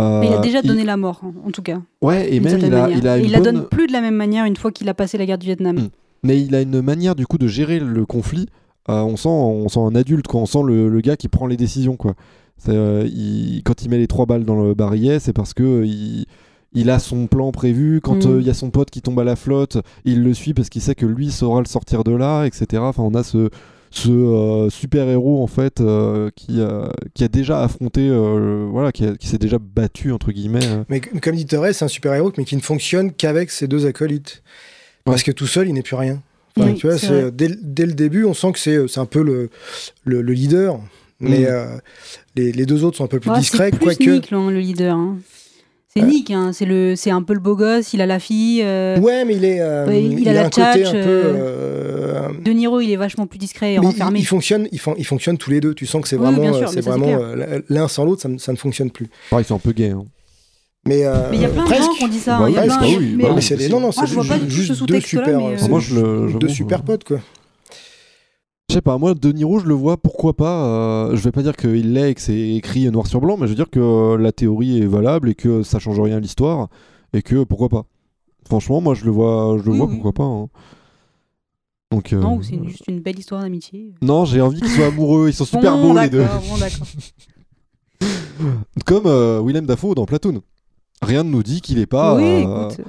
Euh, 0.00 0.20
Mais 0.20 0.26
il 0.28 0.32
a 0.32 0.38
déjà 0.38 0.60
il- 0.62 0.68
donné 0.68 0.84
la 0.84 0.96
mort, 0.96 1.20
en, 1.24 1.48
en 1.48 1.50
tout 1.50 1.62
cas. 1.62 1.80
Ouais, 2.02 2.32
et 2.32 2.40
même 2.40 2.58
il 2.58 2.64
a, 2.66 2.68
manière. 2.82 2.98
il 2.98 3.08
a 3.08 3.16
Et 3.16 3.20
une 3.20 3.26
il 3.26 3.32
la 3.32 3.40
donne 3.40 3.64
plus 3.66 3.86
de 3.86 3.92
la 3.92 4.00
même 4.00 4.14
manière 4.14 4.44
une 4.44 4.56
fois 4.56 4.70
qu'il 4.70 4.88
a 4.88 4.94
passé 4.94 5.18
la 5.18 5.26
guerre 5.26 5.38
du 5.38 5.46
Vietnam. 5.46 5.76
Mm. 5.76 5.88
Mais 6.22 6.40
il 6.40 6.54
a 6.54 6.60
une 6.62 6.80
manière 6.82 7.14
du 7.14 7.26
coup 7.26 7.38
de 7.38 7.46
gérer 7.48 7.78
le 7.80 8.06
conflit. 8.06 8.46
Euh, 8.88 9.02
on, 9.02 9.16
sent, 9.16 9.28
on 9.28 9.68
sent 9.68 9.80
un 9.80 9.94
adulte, 9.94 10.26
quoi. 10.28 10.40
on 10.40 10.46
sent 10.46 10.62
le, 10.64 10.88
le 10.88 11.00
gars 11.00 11.16
qui 11.16 11.28
prend 11.28 11.46
les 11.46 11.56
décisions. 11.56 11.96
Quoi. 11.96 12.14
Euh, 12.68 13.06
il- 13.12 13.62
quand 13.64 13.82
il 13.82 13.90
met 13.90 13.98
les 13.98 14.06
trois 14.06 14.26
balles 14.26 14.44
dans 14.44 14.60
le 14.60 14.74
barillet, 14.74 15.18
c'est 15.20 15.32
parce 15.32 15.52
que 15.54 15.62
euh, 15.62 15.86
il, 15.86 16.26
il 16.74 16.90
a 16.90 16.98
son 16.98 17.26
plan 17.26 17.50
prévu. 17.52 18.00
Quand 18.00 18.24
Mm. 18.24 18.30
euh, 18.30 18.40
il 18.40 18.46
y 18.46 18.50
a 18.50 18.54
son 18.54 18.70
pote 18.70 18.90
qui 18.90 19.02
tombe 19.02 19.18
à 19.20 19.24
la 19.24 19.36
flotte, 19.36 19.78
il 20.04 20.22
le 20.22 20.32
suit 20.34 20.54
parce 20.54 20.68
qu'il 20.68 20.82
sait 20.82 20.94
que 20.94 21.06
lui 21.06 21.30
saura 21.30 21.60
le 21.60 21.66
sortir 21.66 22.04
de 22.04 22.12
là, 22.12 22.44
etc. 22.44 22.82
Enfin, 22.84 23.02
on 23.02 23.14
a 23.14 23.22
ce, 23.22 23.48
ce 23.90 24.10
euh, 24.10 24.70
super 24.70 25.08
héros 25.08 25.42
en 25.42 25.46
fait 25.46 25.80
euh, 25.80 26.30
qui, 26.36 26.60
a- 26.60 26.90
qui 27.14 27.24
a 27.24 27.28
déjà 27.28 27.62
affronté, 27.62 28.08
euh, 28.08 28.66
voilà, 28.70 28.92
qui, 28.92 29.04
qui 29.18 29.26
s'est 29.28 29.38
déjà 29.38 29.58
battu 29.58 30.12
entre 30.12 30.30
guillemets. 30.32 30.66
euh. 30.66 30.84
Mais 30.88 31.00
c- 31.02 31.10
comme 31.20 31.34
dit 31.36 31.46
Thérèse, 31.46 31.78
c'est 31.78 31.84
un 31.84 31.88
super-héros, 31.88 32.32
mais 32.38 32.44
qui 32.44 32.56
ne 32.56 32.60
fonctionne 32.60 33.12
qu'avec 33.12 33.50
ses 33.50 33.66
deux 33.68 33.86
acolytes. 33.86 34.42
Parce 35.04 35.22
que 35.22 35.30
tout 35.30 35.46
seul, 35.46 35.68
il 35.68 35.72
n'est 35.72 35.82
plus 35.82 35.96
rien. 35.96 36.20
Enfin, 36.56 36.68
Oui, 36.70 36.74
tu 36.74 36.86
vois, 36.86 36.96
euh, 37.10 37.30
dès, 37.30 37.48
dès 37.62 37.86
le 37.86 37.94
début, 37.94 38.24
on 38.24 38.34
sent 38.34 38.52
que 38.52 38.58
c'est, 38.58 38.76
euh, 38.76 38.88
c'est 38.88 39.00
un 39.00 39.06
peu 39.06 39.22
le, 39.22 39.48
le, 40.04 40.20
le 40.20 40.32
leader. 40.34 40.78
Mais 41.20 41.40
Mm. 41.40 41.46
euh, 41.48 41.78
les, 42.36 42.52
les 42.52 42.66
deux 42.66 42.84
autres 42.84 42.98
sont 42.98 43.04
un 43.04 43.08
peu 43.08 43.18
plus 43.20 43.30
Ouais, 43.30 43.38
discrets, 43.38 43.70
c'est 43.72 43.78
plus 43.78 43.96
quoique. 43.96 44.50
Le 44.50 44.58
leader. 44.60 44.96
hein. 44.96 45.16
C'est 45.94 46.02
Nick, 46.02 46.30
hein, 46.30 46.50
c'est 46.52 46.66
le, 46.66 46.94
c'est 46.96 47.10
un 47.10 47.22
peu 47.22 47.32
le 47.32 47.40
beau 47.40 47.56
gosse, 47.56 47.94
il 47.94 48.00
a 48.02 48.06
la 48.06 48.18
fille. 48.18 48.60
euh, 48.62 48.98
Ouais, 49.00 49.24
mais 49.24 49.36
il 49.36 49.44
est. 49.44 49.60
euh, 49.60 49.86
Ouais, 49.86 50.02
il 50.04 50.28
a 50.28 50.32
la 50.34 50.40
un 50.40 50.44
côté 50.50 50.60
tchatch, 50.60 50.88
un 50.88 50.92
peu. 50.92 50.98
euh, 50.98 51.34
euh, 51.36 52.28
De 52.44 52.50
Niro, 52.52 52.80
il 52.80 52.90
est 52.92 52.96
vachement 52.96 53.26
plus 53.26 53.38
discret 53.38 53.72
et 53.74 53.78
mais 53.78 53.86
renfermé. 53.86 54.18
ils, 54.18 54.22
ils 54.22 54.26
fonctionnent, 54.26 54.68
ils, 54.70 54.78
font, 54.78 54.94
ils 54.98 55.06
fonctionnent 55.06 55.38
tous 55.38 55.50
les 55.50 55.60
deux. 55.60 55.72
Tu 55.74 55.86
sens 55.86 56.02
que 56.02 56.08
c'est 56.08 56.16
Oui, 56.16 56.22
vraiment, 56.22 56.52
c'est 56.68 56.80
vraiment 56.82 57.18
l'un 57.70 57.88
sans 57.88 58.04
l'autre, 58.04 58.20
ça, 58.22 58.28
ne- 58.28 58.38
ça 58.38 58.52
ne 58.52 58.58
fonctionne 58.58 58.90
plus. 58.90 59.08
Ah, 59.32 59.36
ils 59.40 59.44
sont 59.44 59.56
un 59.56 59.58
peu 59.60 59.72
gays. 59.72 59.90
hein. 59.90 60.04
Mais 60.86 61.04
euh, 61.04 61.30
il 61.32 61.40
y 61.40 61.44
a 61.44 61.48
plein 61.48 61.64
de 61.64 61.74
gens 61.74 61.88
qui 61.94 62.04
ont 62.04 62.08
dit 62.08 62.18
ça. 62.18 62.38
Bah 62.38 62.48
il 62.48 62.54
y 62.54 62.58
a 62.58 62.62
oui, 62.62 62.66
plein- 62.68 62.76
bah 62.80 62.86
oui, 62.86 63.14
mais- 63.16 63.24
bah 63.24 63.32
mais 63.34 63.40
c'est 63.40 63.68
non, 63.68 63.80
non, 63.80 63.90
c'est 63.92 64.06
je 64.06 64.14
vois 64.14 64.24
pas 64.24 64.38
du 64.38 64.44
tout 64.46 64.50
juste 64.50 64.74
ce 64.74 64.84
deux 64.84 65.00
super, 65.00 65.38
deux 66.38 66.84
potes 66.84 67.04
quoi. 67.04 67.18
Je 68.70 68.74
sais 68.74 68.82
pas, 68.82 68.98
moi, 68.98 69.14
De 69.14 69.32
Niro, 69.32 69.60
je 69.60 69.66
le 69.66 69.72
vois, 69.72 69.96
pourquoi 69.96 70.34
pas. 70.36 70.66
euh, 70.66 71.16
je 71.16 71.22
vais 71.22 71.32
pas 71.32 71.42
dire 71.42 71.56
qu'il 71.56 71.94
l'est 71.94 72.10
et 72.10 72.14
que 72.14 72.20
c'est 72.20 72.38
écrit 72.50 72.90
noir 72.90 73.06
sur 73.06 73.18
blanc, 73.22 73.38
mais 73.38 73.46
je 73.46 73.52
veux 73.52 73.56
dire 73.56 73.70
que 73.70 73.80
euh, 73.80 74.18
la 74.18 74.30
théorie 74.30 74.82
est 74.82 74.86
valable 74.86 75.30
et 75.30 75.34
que 75.34 75.62
ça 75.62 75.78
change 75.78 75.98
rien 75.98 76.16
à 76.18 76.20
l'histoire 76.20 76.68
et 77.14 77.22
que 77.22 77.44
pourquoi 77.44 77.70
pas. 77.70 77.86
Franchement, 78.46 78.82
moi, 78.82 78.94
je 78.94 79.06
le 79.06 79.10
vois, 79.10 79.56
je 79.58 79.64
le 79.64 79.70
Oui, 79.70 79.78
vois 79.78 79.86
oui. 79.86 79.94
pourquoi 79.94 80.12
pas. 80.12 80.24
hein. 80.24 80.48
Donc, 81.92 82.12
euh, 82.12 82.20
Non, 82.20 82.36
ou 82.36 82.42
c'est 82.42 82.62
juste 82.62 82.84
une 82.88 83.00
belle 83.00 83.18
histoire 83.18 83.40
d'amitié. 83.40 83.94
non, 84.02 84.26
j'ai 84.26 84.42
envie 84.42 84.60
qu'ils 84.60 84.68
soient 84.68 84.88
amoureux, 84.88 85.28
ils 85.30 85.34
sont 85.34 85.46
super 85.46 85.74
Bon, 85.78 85.94
beaux 85.94 85.98
les 86.00 86.10
deux. 86.10 86.18
d'accord, 86.18 86.42
Bon, 86.50 86.58
d'accord. 86.58 86.86
Comme 88.84 89.06
euh, 89.06 89.40
Willem 89.42 89.64
Dafoe 89.64 89.94
dans 89.94 90.04
Platoon. 90.04 90.42
Rien 91.00 91.24
ne 91.24 91.30
nous 91.30 91.42
dit 91.42 91.62
qu'il 91.62 91.78
est 91.78 91.86
pas. 91.86 92.16
oui, 92.16 92.42
écoute. 92.42 92.84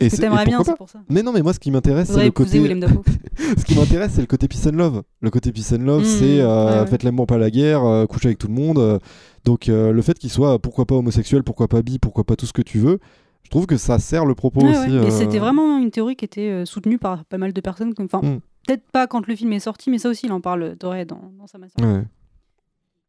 Et 0.00 0.08
que 0.10 0.16
t'aimerais 0.16 0.44
bien, 0.46 0.62
c'est 0.64 0.76
pour 0.76 0.88
ça. 0.88 1.00
Mais 1.08 1.22
non, 1.22 1.32
mais 1.32 1.42
moi, 1.42 1.52
ce 1.52 1.58
qui 1.60 1.70
m'intéresse, 1.70 2.10
c'est 2.10 2.24
le 2.24 2.30
côté. 2.30 2.58
Ce 3.58 3.64
qui 3.64 3.74
m'intéresse, 3.74 4.12
c'est 4.14 4.20
le 4.20 4.26
côté 4.26 4.48
peace 4.48 4.66
and 4.68 4.76
love. 4.76 5.02
Le 5.20 5.30
côté 5.30 5.50
peace 5.52 5.72
and 5.72 5.82
love, 5.82 6.02
Mmh, 6.02 6.04
c'est 6.04 6.40
euh, 6.40 6.66
ouais, 6.74 6.80
ouais. 6.80 6.86
faites 6.86 7.02
l'amour, 7.02 7.26
pas 7.26 7.38
la 7.38 7.50
guerre, 7.50 7.84
euh, 7.84 8.06
couchez 8.06 8.28
avec 8.28 8.38
tout 8.38 8.48
le 8.48 8.54
monde. 8.54 8.78
euh, 8.78 8.98
donc, 9.44 9.68
euh, 9.68 9.92
le 9.92 10.02
fait 10.02 10.18
qu'il 10.18 10.30
soit 10.30 10.58
pourquoi 10.58 10.84
pas 10.86 10.94
homosexuel, 10.94 11.42
pourquoi 11.42 11.66
pas 11.68 11.82
bi, 11.82 11.98
pourquoi 11.98 12.24
pas 12.24 12.36
tout 12.36 12.46
ce 12.46 12.52
que 12.52 12.62
tu 12.62 12.78
veux, 12.78 12.98
je 13.42 13.50
trouve 13.50 13.66
que 13.66 13.76
ça 13.76 13.98
sert 13.98 14.24
le 14.26 14.34
propos 14.34 14.60
Ouais, 14.60 14.70
aussi. 14.76 14.90
Et 14.94 14.98
euh, 14.98 15.10
c'était 15.10 15.38
vraiment 15.38 15.78
une 15.78 15.90
théorie 15.90 16.16
qui 16.16 16.24
était 16.26 16.64
soutenue 16.66 16.98
par 16.98 17.24
pas 17.24 17.38
mal 17.38 17.52
de 17.52 17.60
personnes. 17.60 17.92
Enfin, 17.98 18.20
Mm. 18.22 18.40
peut-être 18.66 18.84
pas 18.92 19.06
quand 19.06 19.26
le 19.26 19.34
film 19.34 19.52
est 19.54 19.60
sorti, 19.60 19.90
mais 19.90 19.98
ça 19.98 20.08
aussi, 20.10 20.26
il 20.26 20.32
en 20.32 20.40
parle 20.40 20.76
Doré 20.78 21.04
dans, 21.06 21.32
dans 21.38 21.46
sa 21.46 21.58
matière. 21.58 22.04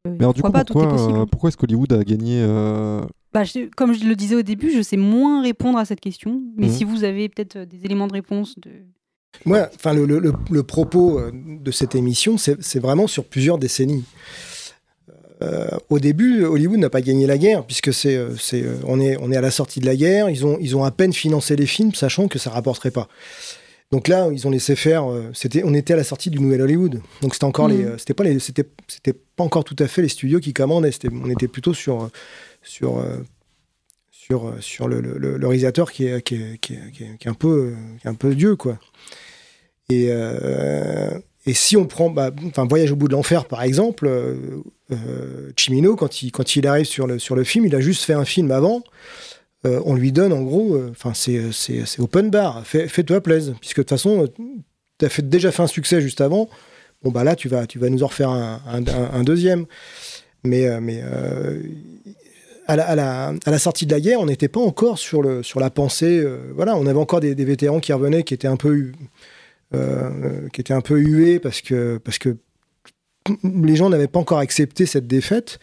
Euh, 0.07 0.11
Mais 0.11 0.19
alors, 0.22 0.34
du 0.34 0.41
coup, 0.41 0.48
pourquoi 0.48 0.60
pas, 0.61 0.65
tout 0.65 0.73
est 0.73 0.82
pourquoi, 0.82 0.98
possible. 0.98 1.19
euh, 1.19 1.26
pourquoi 1.26 1.48
est-ce 1.49 1.57
qu'Hollywood 1.57 1.94
a 1.94 2.03
gagné 2.03 2.41
euh, 2.41 3.02
Bah, 3.34 3.44
je- 3.44 3.69
comme 3.76 3.94
je 3.94 4.03
le 4.06 4.15
disais 4.15 4.36
au 4.36 4.41
début, 4.41 4.72
je 4.72 4.82
sais 4.82 4.98
moins 4.98 5.41
répondre 5.44 5.78
à 5.78 5.86
cette 5.86 5.99
question. 5.99 6.41
Mais 6.57 6.68
Mhm. 6.68 6.73
si 6.73 6.84
vous 6.84 7.03
avez 7.03 7.30
peut-être 7.30 7.60
des 7.60 7.86
éléments 7.86 8.07
de 8.07 8.14
réponse 8.14 8.56
de. 8.60 8.72
Enfin 9.45 9.94
le, 9.94 10.06
le- 10.06 10.19
le- 10.19 10.34
le 10.49 10.64
propos 10.64 11.22
de 11.32 11.72
cette 11.72 11.95
émission, 11.95 12.38
c'est 12.38 12.80
vraiment 12.80 13.07
sur 13.07 13.23
plusieurs 13.26 13.57
décennies. 13.57 14.03
Euh, 15.41 15.69
au 15.90 15.99
début, 15.99 16.44
Hollywood 16.44 16.80
n'a 16.80 16.90
pas 16.90 17.02
gagné 17.02 17.26
la 17.26 17.38
guerre 17.38 17.65
puisque 17.65 17.94
c'est, 17.94 18.19
c'est, 18.38 18.64
on 18.86 18.99
est, 18.99 19.18
on 19.22 19.32
est 19.32 19.38
à 19.38 19.41
la 19.41 19.49
sortie 19.49 19.80
de 19.80 19.86
la 19.86 19.95
guerre. 19.95 20.30
Ils 20.30 20.45
ont, 20.45 20.57
ils 20.60 20.76
ont 20.76 20.84
à 20.84 20.91
peine 20.91 21.14
financé 21.14 21.56
les 21.56 21.65
films, 21.65 21.94
sachant 21.95 22.28
que 22.28 22.38
ça 22.40 22.49
rapporterait 22.52 22.91
pas. 22.91 23.07
Donc 23.91 24.07
là, 24.07 24.30
ils 24.31 24.47
ont 24.47 24.51
laissé 24.51 24.76
faire. 24.76 25.11
euh, 25.11 25.31
c'était, 25.34 25.63
on 25.65 25.73
était 25.73 25.93
à 25.93 25.97
la 25.97 26.03
sortie 26.03 26.30
du 26.30 26.39
nouvel 26.39 26.61
Hollywood. 26.61 27.01
Donc 27.22 27.34
c'était 27.34 27.45
encore 27.45 27.68
Mhm. 27.69 27.77
les, 27.77 27.84
euh, 27.85 27.97
c'était 27.97 28.13
pas 28.13 28.23
les, 28.23 28.39
c'était, 28.39 28.65
c'était 28.88 29.13
pas 29.13 29.43
encore 29.43 29.63
tout 29.65 29.76
à 29.80 29.88
fait 29.88 30.01
les 30.01 30.07
studios 30.07 30.39
qui 30.39 30.53
commandaient. 30.53 30.91
C'était, 30.91 31.09
on 31.11 31.30
était 31.30 31.47
plutôt 31.49 31.73
sur, 31.73 32.03
euh, 32.03 32.07
sur, 32.63 33.03
sur, 34.11 34.53
sur 34.61 34.88
le, 34.88 35.01
le- 35.01 35.18
le- 35.18 35.38
le 35.38 35.47
réalisateur 35.47 35.91
qui 35.91 36.05
est, 36.05 36.22
qui 36.22 36.35
est, 36.35 36.57
qui 36.59 36.73
est- 36.73 36.91
qui 36.93 37.03
est- 37.03 37.18
qui 37.19 37.27
un 37.30 37.34
peu, 37.34 37.73
qui 37.99 38.07
est 38.07 38.09
un 38.09 38.13
peu 38.15 38.34
Dieu, 38.34 38.55
quoi. 38.55 38.80
Et, 39.89 40.07
euh, 40.09 41.19
et 41.45 41.53
si 41.53 41.76
on 41.76 41.85
prend, 41.85 42.09
bah, 42.09 42.31
enfin, 42.45 42.65
Voyage 42.65 42.91
au 42.91 42.95
bout 42.95 43.07
de 43.09 43.13
l'enfer, 43.13 43.45
par 43.45 43.61
exemple, 43.63 44.07
euh, 44.07 45.51
Chimino, 45.57 45.95
quand 45.97 46.22
il, 46.22 46.31
quand 46.31 46.55
il 46.55 46.65
arrive 46.68 46.85
sur 46.85 47.07
le, 47.07 47.19
sur 47.19 47.35
le 47.35 47.43
film, 47.43 47.65
il 47.65 47.76
a 47.76 47.81
juste 47.81 48.03
fait 48.03 48.13
un 48.13 48.26
film 48.26 48.51
avant. 48.51 48.84
Euh, 49.65 49.81
on 49.85 49.95
lui 49.95 50.11
donne 50.11 50.33
en 50.33 50.41
gros, 50.41 50.75
euh, 50.75 50.89
enfin 50.91 51.13
c'est 51.13 51.51
c'est 51.51 51.99
open 51.99 52.29
bar, 52.29 52.65
fais- 52.65 52.88
fais-toi 52.88 53.21
plaise, 53.21 53.53
puisque 53.59 53.77
de 53.77 53.83
toute 53.83 53.89
façon, 53.89 54.27
tu 54.99 55.05
as 55.05 55.21
déjà 55.21 55.51
fait 55.51 55.63
un 55.63 55.67
succès 55.67 56.01
juste 56.01 56.21
avant. 56.21 56.49
Bon 57.03 57.11
bah 57.11 57.23
là, 57.23 57.35
tu 57.35 57.47
vas 57.47 57.65
tu 57.67 57.79
vas 57.79 57.89
nous 57.89 58.03
en 58.03 58.07
refaire 58.07 58.29
un, 58.29 58.61
un- 58.67 59.23
deuxième. 59.23 59.65
Mais 60.43 60.67
euh, 60.67 60.79
mais 60.81 61.01
euh, 61.03 61.61
à 62.67 62.75
la, 62.75 62.88
à, 62.88 62.95
la, 62.95 63.33
à 63.45 63.51
la 63.51 63.59
sortie 63.59 63.85
de 63.85 63.91
la 63.91 63.99
guerre, 63.99 64.19
on 64.19 64.25
n'était 64.27 64.47
pas 64.47 64.59
encore 64.59 64.97
sur, 64.97 65.21
le, 65.21 65.43
sur 65.43 65.59
la 65.59 65.69
pensée. 65.69 66.19
euh, 66.19 66.51
voilà, 66.55 66.75
on 66.77 66.85
avait 66.88 66.99
encore 66.99 67.19
des, 67.19 67.33
vétérans 67.35 67.79
qui 67.79 67.91
revenaient, 67.91 68.23
qui 68.23 68.33
étaient 68.33 68.47
un 68.47 68.55
peu, 68.55 68.91
euh, 69.75 70.47
qui 70.53 70.61
étaient 70.61 70.73
un 70.73 70.81
peu 70.81 70.97
hués 70.97 71.39
parce 71.39 71.61
que, 71.61 71.97
parce 71.97 72.17
que 72.17 72.38
les 73.43 73.75
gens 73.75 73.89
n'avaient 73.89 74.07
pas 74.07 74.19
encore 74.19 74.39
accepté 74.39 74.85
cette 74.85 75.07
défaite. 75.07 75.59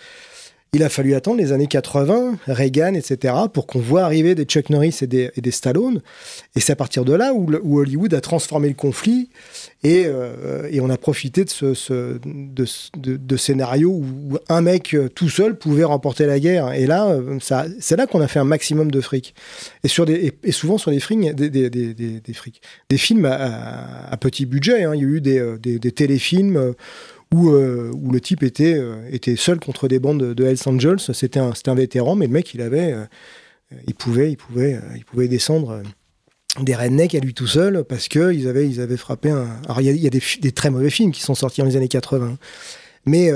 Il 0.74 0.82
a 0.82 0.90
fallu 0.90 1.14
attendre 1.14 1.38
les 1.38 1.52
années 1.52 1.66
80, 1.66 2.36
Reagan, 2.46 2.92
etc., 2.92 3.34
pour 3.54 3.66
qu'on 3.66 3.78
voit 3.78 4.02
arriver 4.02 4.34
des 4.34 4.44
Chuck 4.44 4.68
Norris 4.68 4.98
et 5.00 5.06
des, 5.06 5.50
Stallone. 5.50 6.02
Et 6.56 6.60
c'est 6.60 6.72
à 6.72 6.76
partir 6.76 7.06
de 7.06 7.14
là 7.14 7.32
où, 7.32 7.78
Hollywood 7.78 8.12
a 8.12 8.20
transformé 8.20 8.68
le 8.68 8.74
conflit 8.74 9.30
et, 9.82 10.04
euh, 10.06 10.68
et 10.70 10.80
on 10.82 10.90
a 10.90 10.98
profité 10.98 11.44
de 11.44 11.48
ce, 11.48 11.72
ce- 11.72 12.18
de, 12.26 12.64
ce- 12.66 12.90
de- 12.98 13.16
de 13.16 13.36
scénario 13.38 13.90
où 13.90 14.36
un 14.50 14.60
mec 14.60 14.92
euh, 14.92 15.08
tout 15.08 15.30
seul 15.30 15.56
pouvait 15.56 15.84
remporter 15.84 16.26
la 16.26 16.38
guerre. 16.38 16.72
Et 16.74 16.86
là, 16.86 17.06
euh, 17.08 17.38
c'est 17.80 17.96
là 17.96 18.06
qu'on 18.06 18.20
a 18.20 18.28
fait 18.28 18.38
un 18.38 18.44
maximum 18.44 18.90
de 18.90 19.00
fric. 19.00 19.34
Et, 19.84 19.88
souvent 20.52 20.76
sur 20.76 20.90
des, 20.90 21.00
frics, 21.00 21.34
des, 21.34 21.48
des, 21.48 21.70
des, 21.70 22.98
films 22.98 23.24
à, 23.24 24.14
petit 24.20 24.44
budget. 24.44 24.84
hein. 24.84 24.94
Il 24.94 25.00
y 25.00 25.04
a 25.04 25.08
eu 25.08 25.20
des 25.78 25.92
téléfilms. 25.92 26.74
Euh, 27.34 27.92
où, 27.92 28.10
le 28.10 28.20
type 28.20 28.42
était, 28.42 28.74
euh, 28.74 28.96
était 29.10 29.36
seul 29.36 29.60
contre 29.60 29.86
des 29.86 29.98
bandes 29.98 30.34
de, 30.34 30.44
Hells 30.44 30.58
Angels. 30.66 31.00
C'était 31.12 31.40
un, 31.40 31.74
vétéran, 31.74 32.16
mais 32.16 32.26
le 32.26 32.32
mec, 32.32 32.54
il 32.54 32.62
avait, 32.62 32.92
euh, 32.92 33.04
il 33.86 33.94
pouvait, 33.94 34.30
il 34.30 34.36
pouvait, 34.36 34.78
il 34.96 35.04
pouvait 35.04 35.28
descendre 35.28 35.82
des 36.60 36.74
rednecks 36.74 37.14
à 37.14 37.20
lui 37.20 37.34
tout 37.34 37.46
seul 37.46 37.84
parce 37.84 38.08
que 38.08 38.32
ils 38.32 38.48
avaient, 38.48 38.66
ils 38.66 38.80
avaient 38.80 38.96
frappé 38.96 39.30
un. 39.30 39.46
Alors 39.66 39.80
il 39.82 39.94
y 39.94 40.06
a, 40.06 40.10
des, 40.10 40.52
très 40.52 40.70
mauvais 40.70 40.90
films 40.90 41.12
qui 41.12 41.20
sont 41.20 41.34
sortis 41.34 41.60
dans 41.60 41.66
les 41.66 41.76
années 41.76 41.88
80. 41.88 42.38
Mais, 43.04 43.30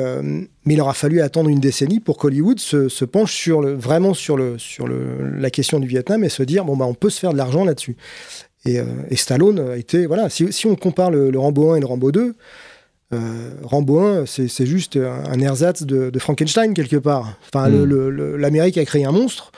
mais 0.65 0.75
il 0.75 0.81
aura 0.81 0.93
fallu 0.93 1.21
attendre 1.21 1.49
une 1.49 1.61
décennie 1.61 2.01
pour 2.01 2.19
qu'Hollywood 2.19 2.59
se, 2.59 2.89
se 2.89 3.05
penche 3.05 3.33
sur 3.33 3.63
vraiment 3.63 4.13
sur, 4.13 4.37
la 4.39 5.51
question 5.51 5.79
du 5.81 5.87
Vietnam 5.87 6.25
et 6.25 6.29
se 6.29 6.43
dire 6.43 6.65
bon 6.65 6.77
bah 6.77 6.85
on 6.87 6.95
peut 6.95 7.11
se 7.11 7.21
faire 7.21 7.33
de 7.33 7.39
l'argent 7.39 7.65
là-dessus. 7.65 7.97
Et, 8.65 8.81
Stallone 9.17 9.61
a 9.61 9.77
été 9.77 10.07
voilà 10.07 10.29
si, 10.31 10.67
on 10.67 10.77
compare 10.77 11.11
le 11.11 11.39
Rambo 11.39 11.73
1 11.73 11.77
et 11.77 11.81
le 11.81 11.87
Rambo 11.87 12.11
2, 12.11 12.35
euh, 13.13 13.51
Rambo 13.63 13.99
1, 14.01 14.25
c'est 14.27 14.67
juste 14.67 14.97
un, 14.97 15.39
ersatz 15.41 15.83
de, 15.85 16.11
de 16.11 16.19
Frankenstein 16.19 16.75
quelque 16.75 16.97
part. 16.97 17.35
Enfin, 17.53 17.69
Mm. 17.69 17.85
le- 17.85 18.37
l'Amérique 18.37 18.79
a 18.79 18.85
créé 18.85 19.05
un 19.05 19.13
monstre 19.13 19.53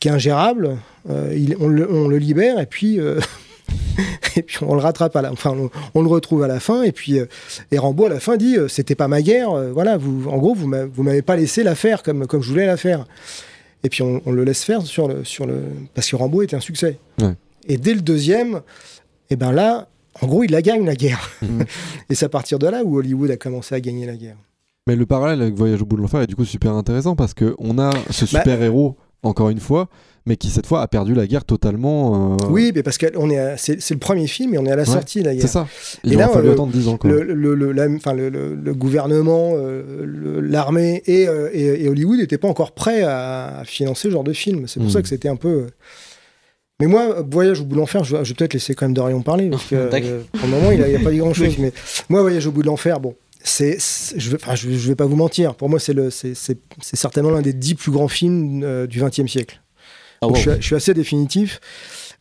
qui 0.00 0.08
est 0.08 0.10
ingérable. 0.12 0.76
euh, 1.10 1.32
il- 1.36 1.56
on, 1.60 1.68
le, 1.68 1.90
on 1.90 2.08
le 2.08 2.18
libère 2.18 2.58
et 2.60 2.66
puis. 2.66 3.00
euh, 3.00 3.18
Et 4.36 4.42
puis 4.42 4.58
on 4.62 4.74
le 4.74 4.80
rattrape 4.80 5.14
à 5.16 5.22
la, 5.22 5.32
enfin 5.32 5.50
on, 5.58 5.68
on 5.94 6.00
le 6.02 6.08
retrouve 6.08 6.42
à 6.44 6.46
la 6.48 6.60
fin 6.60 6.82
et 6.84 6.92
puis 6.92 7.18
et 7.72 7.78
Rambo 7.78 8.06
à 8.06 8.08
la 8.08 8.20
fin 8.20 8.36
dit 8.36 8.56
c'était 8.68 8.94
pas 8.94 9.08
ma 9.08 9.20
guerre, 9.20 9.50
voilà 9.72 9.96
vous, 9.96 10.28
en 10.28 10.38
gros 10.38 10.54
vous 10.54 10.70
vous 10.94 11.02
m'avez 11.02 11.22
pas 11.22 11.34
laissé 11.36 11.64
la 11.64 11.74
faire 11.74 12.02
comme 12.04 12.26
comme 12.26 12.40
je 12.42 12.48
voulais 12.50 12.66
la 12.66 12.76
faire. 12.76 13.04
Et 13.82 13.88
puis 13.88 14.02
on, 14.02 14.22
on 14.24 14.30
le 14.32 14.44
laisse 14.44 14.62
faire 14.62 14.82
sur 14.82 15.08
le 15.08 15.24
sur 15.24 15.44
le 15.46 15.56
parce 15.94 16.08
que 16.08 16.16
Rambo 16.16 16.42
était 16.42 16.54
un 16.56 16.60
succès. 16.60 16.98
Ouais. 17.20 17.34
Et 17.66 17.76
dès 17.78 17.92
le 17.94 18.00
deuxième, 18.00 18.60
et 19.28 19.36
ben 19.36 19.50
là, 19.52 19.88
en 20.22 20.26
gros, 20.26 20.44
il 20.44 20.50
la 20.50 20.62
gagne 20.62 20.84
la 20.84 20.94
guerre. 20.96 21.30
et 22.10 22.14
c'est 22.14 22.26
à 22.26 22.28
partir 22.28 22.58
de 22.58 22.66
là 22.66 22.82
où 22.84 22.98
Hollywood 22.98 23.30
a 23.30 23.36
commencé 23.36 23.74
à 23.74 23.80
gagner 23.80 24.06
la 24.06 24.16
guerre. 24.16 24.36
Mais 24.86 24.96
le 24.96 25.04
parallèle 25.06 25.42
avec 25.42 25.54
Voyage 25.54 25.82
au 25.82 25.86
bout 25.86 25.96
de 25.96 26.02
l'enfer 26.02 26.22
est 26.22 26.26
du 26.26 26.34
coup 26.36 26.44
super 26.46 26.72
intéressant 26.74 27.14
parce 27.14 27.34
que 27.34 27.54
on 27.58 27.78
a 27.78 27.90
ce 28.10 28.24
Bah- 28.24 28.40
super 28.40 28.62
héros 28.62 28.96
encore 29.24 29.50
une 29.50 29.58
fois, 29.60 29.88
mais 30.26 30.36
qui 30.36 30.48
cette 30.48 30.64
fois 30.66 30.80
a 30.80 30.86
perdu 30.88 31.12
la 31.12 31.26
guerre 31.26 31.44
totalement. 31.44 32.34
euh, 32.40 32.46
Oui, 32.50 32.70
mais 32.74 32.82
parce 32.84 32.96
que 32.98 33.06
c'est, 33.56 33.80
c'est 33.80 33.94
le 33.94 33.98
premier 34.00 34.28
film 34.28 34.54
et 34.54 34.58
on 34.58 34.64
est 34.64 34.70
à 34.70 34.76
la 34.76 34.82
Ouais, 34.84 34.88
sortie 34.88 35.20
de 35.20 35.24
la 35.26 35.32
guerre. 35.34 35.42
c'est 35.42 35.48
ça. 35.48 35.66
Il 36.04 36.12
et 36.12 36.16
là, 36.16 36.28
fallu 36.28 36.48
euh, 36.48 36.52
attendre 36.52 36.72
10 36.72 36.88
ans. 36.88 36.98
Le, 37.04 37.22
le, 37.24 37.54
le- 37.54 37.72
la- 37.72 37.88
enfin, 37.90 38.12
le, 38.14 38.28
le- 38.28 38.54
le 38.54 38.74
gouvernement, 38.74 39.52
euh, 39.56 40.40
l'armée 40.42 41.02
et, 41.06 41.26
et- 41.52 41.84
et 41.84 41.88
Hollywood 41.88 42.18
n'étaient 42.20 42.38
pas 42.38 42.48
encore 42.48 42.72
prêts 42.72 43.02
à, 43.02 43.58
à 43.58 43.64
financer 43.64 44.02
ce 44.08 44.10
genre 44.12 44.24
de 44.24 44.32
film. 44.32 44.68
C'est 44.68 44.78
pour 44.80 44.88
Mm. 44.88 44.92
ça 44.92 45.02
que 45.02 45.08
c'était 45.08 45.28
un 45.28 45.36
peu. 45.36 45.66
Mais 46.80 46.86
moi, 46.86 47.22
Voyage 47.28 47.60
au 47.60 47.64
bout 47.64 47.74
de 47.74 47.80
l'enfer, 47.80 48.04
je 48.04 48.16
vais, 48.16 48.24
je 48.24 48.28
vais 48.30 48.34
peut-être 48.36 48.54
laisser 48.54 48.74
quand 48.74 48.86
même 48.86 48.94
Dorian 48.94 49.20
parler, 49.20 49.50
parce 49.50 49.64
que 49.64 49.74
euh, 49.92 50.20
pour 50.32 50.42
le 50.48 50.48
moment, 50.54 50.70
il 50.70 50.78
n'y 50.80 50.94
a, 50.94 51.00
pas 51.00 51.10
dit 51.10 51.18
grand-chose. 51.18 51.58
mais 51.58 51.72
moi, 52.08 52.20
Voyage 52.22 52.46
au 52.46 52.52
bout 52.52 52.62
de 52.62 52.66
l'enfer, 52.68 53.00
bon, 53.00 53.14
c'est, 53.42 53.76
c'est- 53.80 54.18
je 54.18 54.30
ne 54.30 54.36
vais, 54.36 54.42
enfin, 54.42 54.54
je, 54.54 54.68
vais- 54.68 54.76
je 54.76 54.88
vais 54.88 54.94
pas 54.94 55.06
vous 55.06 55.16
mentir. 55.16 55.54
Pour 55.56 55.68
moi, 55.68 55.80
c'est, 55.80 55.92
le, 55.92 56.10
c'est, 56.10 56.34
c'est, 56.34 56.58
c'est 56.80 56.96
certainement 56.96 57.30
l'un 57.30 57.42
des 57.42 57.52
dix 57.52 57.74
plus 57.74 57.90
grands 57.90 58.08
films 58.08 58.62
euh, 58.62 58.86
du 58.86 59.00
XXe 59.02 59.26
siècle. 59.26 59.60
Ah, 60.20 60.26
Donc, 60.26 60.36
je, 60.36 60.40
suis, 60.42 60.50
je 60.60 60.66
suis 60.66 60.74
assez 60.76 60.94
définitif. 60.94 61.60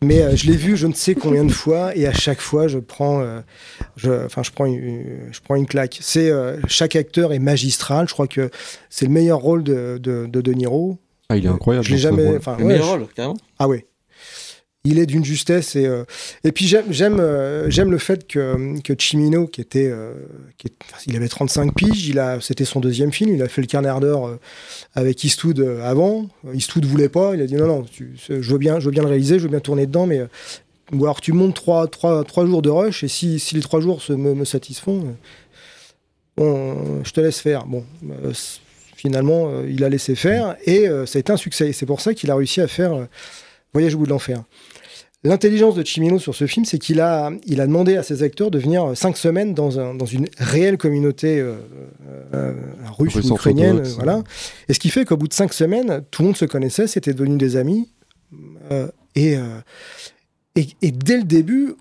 Mais 0.04 0.22
euh, 0.22 0.36
je 0.36 0.46
l'ai 0.46 0.56
vu 0.56 0.78
je 0.78 0.86
ne 0.86 0.94
sais 0.94 1.16
combien 1.16 1.44
de 1.44 1.52
fois 1.52 1.96
et 1.96 2.06
à 2.06 2.14
chaque 2.14 2.40
fois 2.40 2.68
je 2.68 2.78
prends, 2.78 3.20
euh, 3.22 3.40
je, 3.96 4.12
enfin 4.26 4.44
je 4.44 4.52
prends 4.52 4.66
une, 4.68 5.04
je 5.32 5.40
prends 5.42 5.56
une 5.56 5.66
claque. 5.66 5.98
C'est 6.02 6.30
euh, 6.30 6.58
chaque 6.68 6.96
acteur 6.96 7.34
est 7.34 7.40
magistral. 7.40 8.08
Je 8.08 8.14
crois 8.14 8.28
que 8.28 8.52
c'est 8.92 9.06
le 9.08 9.12
meilleur 9.12 9.40
rôle 9.40 9.64
de 9.64 9.98
de, 10.00 10.28
de 10.28 10.42
De 10.42 10.54
Niro. 10.54 11.00
Ah, 11.30 11.36
il 11.38 11.46
est 11.46 11.50
incroyable. 11.50 11.84
Je 11.88 11.92
l'ai 11.94 11.98
jamais. 11.98 12.26
Le 12.26 12.38
ouais, 12.38 12.64
meilleur 12.64 12.84
je- 12.86 12.90
rôle, 12.92 13.08
carrément. 13.16 13.38
ah 13.58 13.68
ouais. 13.68 13.88
Il 14.88 15.00
est 15.00 15.06
d'une 15.06 15.26
justesse 15.26 15.76
et 15.76 15.86
euh, 15.86 16.06
et 16.46 16.54
puis 16.54 16.66
j'aime 16.66 16.86
j'aime 16.92 17.20
euh, 17.20 17.70
j'aime 17.70 17.92
le 17.92 17.98
fait 17.98 18.26
que 18.26 18.80
que 18.82 18.94
Chimino 18.98 19.46
qui 19.46 19.60
était 19.60 19.90
euh, 19.92 20.14
qui 20.58 20.70
il 21.08 21.16
avait 21.18 21.28
35 21.28 21.76
piges, 21.76 22.08
il 22.08 22.20
a 22.20 22.40
c'était 22.40 22.64
son 22.64 22.80
deuxième 22.80 23.12
film, 23.12 23.36
il 23.36 23.42
a 23.44 23.50
fait 23.50 23.62
le 23.62 23.68
d'or 24.00 24.28
euh, 24.28 24.40
avec 24.96 25.24
Eastwood 25.24 25.60
avant. 25.84 26.28
Eastwood 26.54 26.86
voulait 26.86 27.10
pas, 27.10 27.36
il 27.36 27.42
a 27.42 27.48
dit 27.48 27.56
non 27.56 27.68
non, 27.68 27.86
je 28.30 28.52
veux 28.52 28.58
bien 28.58 28.80
je 28.80 28.86
veux 28.86 28.92
bien 28.92 29.04
le 29.04 29.10
réaliser, 29.10 29.40
je 29.40 29.44
veux 29.44 29.50
bien 29.50 29.60
tourner 29.60 29.88
dedans 29.88 30.08
mais 30.08 30.22
ou 30.94 31.04
alors 31.04 31.20
tu 31.20 31.34
montes 31.34 31.56
trois, 31.56 31.88
trois, 31.88 32.24
trois 32.24 32.46
jours 32.46 32.62
de 32.62 32.70
rush 32.70 33.04
et 33.04 33.10
si, 33.10 33.40
si 33.40 33.56
les 33.56 33.62
trois 33.62 33.82
jours 33.82 34.02
se, 34.02 34.14
me, 34.14 34.34
me 34.34 34.46
satisfont, 34.46 35.18
je 36.38 37.12
te 37.12 37.20
laisse 37.20 37.42
faire. 37.42 37.66
Bon, 37.66 37.84
finalement, 38.96 39.52
il 39.68 39.84
a 39.84 39.90
laissé 39.90 40.16
faire 40.16 40.56
et 40.66 40.88
ça 41.06 41.18
a 41.18 41.20
été 41.20 41.34
un 41.34 41.38
succès. 41.38 41.74
C'est 41.74 41.86
pour 41.86 42.00
ça 42.00 42.14
qu'il 42.14 42.32
a 42.32 42.36
réussi 42.36 42.62
à 42.62 42.70
faire 42.70 43.06
Voyage 43.74 43.96
au 43.96 44.00
bout 44.00 44.06
de 44.06 44.12
l'enfer. 44.12 44.44
L'intelligence 45.28 45.76
de 45.76 45.84
Chimino 45.86 46.20
sur 46.20 46.34
ce 46.36 46.48
film, 46.48 46.66
c'est 46.66 46.78
qu'il 46.80 47.02
a, 47.02 47.32
il 47.46 47.60
a 47.60 47.68
demandé 47.68 47.98
à 47.98 48.04
ses 48.04 48.24
acteurs 48.24 48.50
de 48.50 48.58
venir 48.60 48.84
euh, 48.86 48.96
cinq 48.96 49.18
semaines 49.18 49.54
dans, 49.54 49.80
un, 49.80 49.94
dans 49.94 50.06
une 50.06 50.28
réelle 50.38 50.78
communauté 50.78 51.40
euh, 51.40 51.56
euh, 52.34 52.54
russe 52.98 53.16
Russe 53.16 53.30
ou 53.32 53.36
ukrainienne. 53.36 53.70
orthodoxe. 53.78 53.92
euh, 53.92 53.96
voilà. 54.04 54.24
Et 54.70 54.74
ce 54.74 54.80
qui 54.80 54.90
fait 54.90 55.04
qu'au 55.06 55.18
bout 55.18 55.28
de 55.28 55.34
cinq 55.34 55.54
semaines, 55.54 56.02
tout 56.12 56.22
le 56.22 56.28
monde 56.28 56.38
se 56.38 56.46
connaissait, 56.46 56.88
c'était 56.88 57.14
devenu 57.14 57.38
des 57.38 57.58
amis. 57.58 57.90
Euh, 58.72 58.88
et, 59.16 59.36
euh, 59.38 59.42
et, 60.56 60.68
et 60.82 60.92
dès 60.92 61.18
le 61.18 61.24
début, 61.24 61.76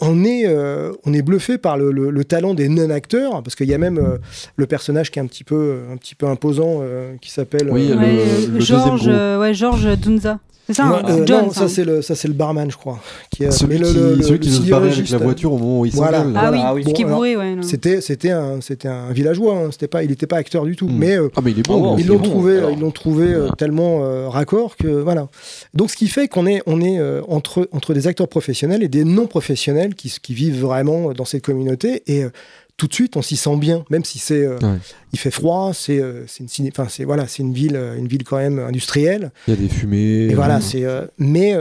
on 0.00 0.24
est, 0.24 0.46
euh, 0.46 0.92
on 1.04 1.12
est 1.12 1.22
bluffé 1.22 1.58
par 1.58 1.76
le, 1.78 1.92
le- 1.92 2.10
le 2.10 2.24
talent 2.24 2.54
des 2.54 2.68
non-acteurs, 2.68 3.42
parce 3.42 3.54
qu'il 3.54 3.68
y 3.68 3.74
a 3.74 3.78
même 3.78 3.98
euh, 3.98 4.18
le 4.56 4.66
personnage 4.66 5.10
qui 5.12 5.18
est 5.18 5.22
un 5.22 5.26
petit 5.26 5.44
peu, 5.44 5.80
un 5.92 5.96
petit 5.96 6.14
peu 6.16 6.26
imposant, 6.26 6.78
euh, 6.80 7.14
qui 7.20 7.30
s'appelle... 7.30 7.70
Oui, 7.70 7.88
euh, 7.92 7.94
le- 7.94 8.56
euh, 8.56 8.60
Georges, 8.60 9.06
euh, 9.06 9.38
ouais, 9.38 9.54
Georges 9.54 9.96
Dunza. 9.98 10.40
C'est 10.66 10.74
ça, 10.74 10.88
Ouais, 10.88 10.96
hein 10.96 11.02
euh, 11.20 11.26
John, 11.26 11.44
non, 11.46 11.52
ça 11.52 11.68
c'est 11.68 11.84
le, 11.84 12.02
ça 12.02 12.16
c'est 12.16 12.26
le 12.26 12.34
barman, 12.34 12.68
je 12.68 12.76
crois. 12.76 12.98
Qui 13.30 13.44
est- 13.44 13.52
Celui 13.52 13.78
mais 13.78 13.84
qui, 13.86 13.94
le- 13.94 14.14
le- 14.16 14.22
celui 14.22 14.32
le 14.32 14.38
qui 14.38 14.48
veut 14.48 14.54
se 14.54 14.60
barrer 14.62 14.82
avec 14.86 14.94
sidérurgiste, 14.94 15.12
la 15.12 15.18
voiture 15.18 15.52
au 15.52 15.58
moment 15.58 15.80
où 15.80 15.86
il 15.86 15.92
Voilà. 15.92 16.18
s'engueule. 16.24 16.34
Ah 16.36 16.50
oui, 16.52 16.58
Ah 16.60 16.74
oui. 16.74 16.84
qui 16.92 17.02
est 17.02 17.04
Bon, 17.04 17.14
bourré, 17.14 17.36
ouais. 17.36 17.54
non. 17.54 17.62
C'était, 17.62 18.00
c'était 18.00 18.30
un, 18.32 18.60
c'était 18.60 18.88
un 18.88 19.12
villageois. 19.12 19.54
hein, 19.56 19.68
C'était 19.70 19.86
pas, 19.86 20.02
il 20.02 20.10
n'était 20.10 20.26
pas 20.26 20.38
acteur 20.38 20.64
du 20.64 20.74
tout. 20.74 20.88
Mm. 20.88 20.96
Mais 20.98 21.16
euh, 21.16 21.28
Ah, 21.36 21.40
mais 21.44 21.52
il 21.52 21.60
est 21.60 21.66
bon. 21.68 21.96
ils 21.96 22.00
il 22.00 22.06
est 22.06 22.08
l'ont 22.08 22.16
bon, 22.16 22.22
trouvé, 22.24 22.58
alors. 22.58 22.70
ils 22.72 22.80
l'ont 22.80 22.90
trouvé 22.90 23.26
euh, 23.32 23.48
tellement 23.56 24.00
euh, 24.02 24.28
raccord 24.28 24.76
que 24.76 24.88
voilà. 24.88 25.28
Donc 25.74 25.90
ce 25.90 25.96
qui 25.96 26.08
fait 26.08 26.26
qu'on 26.26 26.46
est, 26.46 26.62
on 26.66 26.80
est 26.80 26.98
euh, 26.98 27.20
entre 27.28 27.68
entre 27.70 27.94
des 27.94 28.08
acteurs 28.08 28.26
professionnels 28.28 28.82
et 28.82 28.88
des 28.88 29.04
non 29.04 29.26
professionnels 29.28 29.94
qui, 29.94 30.12
qui 30.20 30.34
vivent 30.34 30.60
vraiment 30.60 31.12
dans 31.12 31.24
cette 31.24 31.42
communauté 31.42 32.02
et 32.08 32.24
euh, 32.24 32.30
tout 32.76 32.86
de 32.86 32.94
suite 32.94 33.16
on 33.16 33.22
s'y 33.22 33.36
sent 33.36 33.56
bien, 33.56 33.84
même 33.90 34.04
si 34.04 34.18
c'est, 34.18 34.44
euh, 34.44 34.58
Ouais. 34.62 34.78
il 35.12 35.18
fait 35.18 35.30
froid, 35.30 35.72
c'est, 35.74 36.00
euh, 36.00 36.26
c'est 36.26 36.40
une, 36.44 36.48
ciné- 36.48 36.72
c'est 36.88 37.04
voilà, 37.04 37.26
c'est 37.26 37.42
une 37.42 37.52
ville, 37.54 37.76
euh, 37.76 37.96
une 37.96 38.06
ville 38.08 38.24
quand 38.24 38.36
même 38.36 38.58
industrielle. 38.58 39.32
Il 39.48 39.54
y 39.54 39.56
a 39.56 39.60
des 39.60 39.68
fumées. 39.68 40.26
Et 40.30 40.34
voilà, 40.34 40.60
c'est. 40.60 40.84
mais 41.18 41.56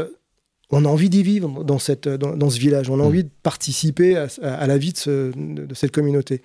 on 0.72 0.84
a 0.84 0.88
envie 0.90 1.10
d'y 1.10 1.24
vivre 1.24 1.64
dans, 1.64 1.80
cette, 1.80 2.08
dans, 2.10 2.36
dans 2.36 2.50
ce 2.50 2.60
village. 2.60 2.90
On 2.90 3.00
a 3.00 3.04
envie 3.04 3.24
de 3.24 3.30
participer 3.44 4.18
à, 4.18 4.28
à- 4.42 4.56
à 4.56 4.68
la 4.68 4.78
vie 4.78 4.92
de, 4.94 4.98
ce- 4.98 5.32
de- 5.36 5.66
de 5.66 5.74
cette 5.76 5.92
communauté. 5.92 6.42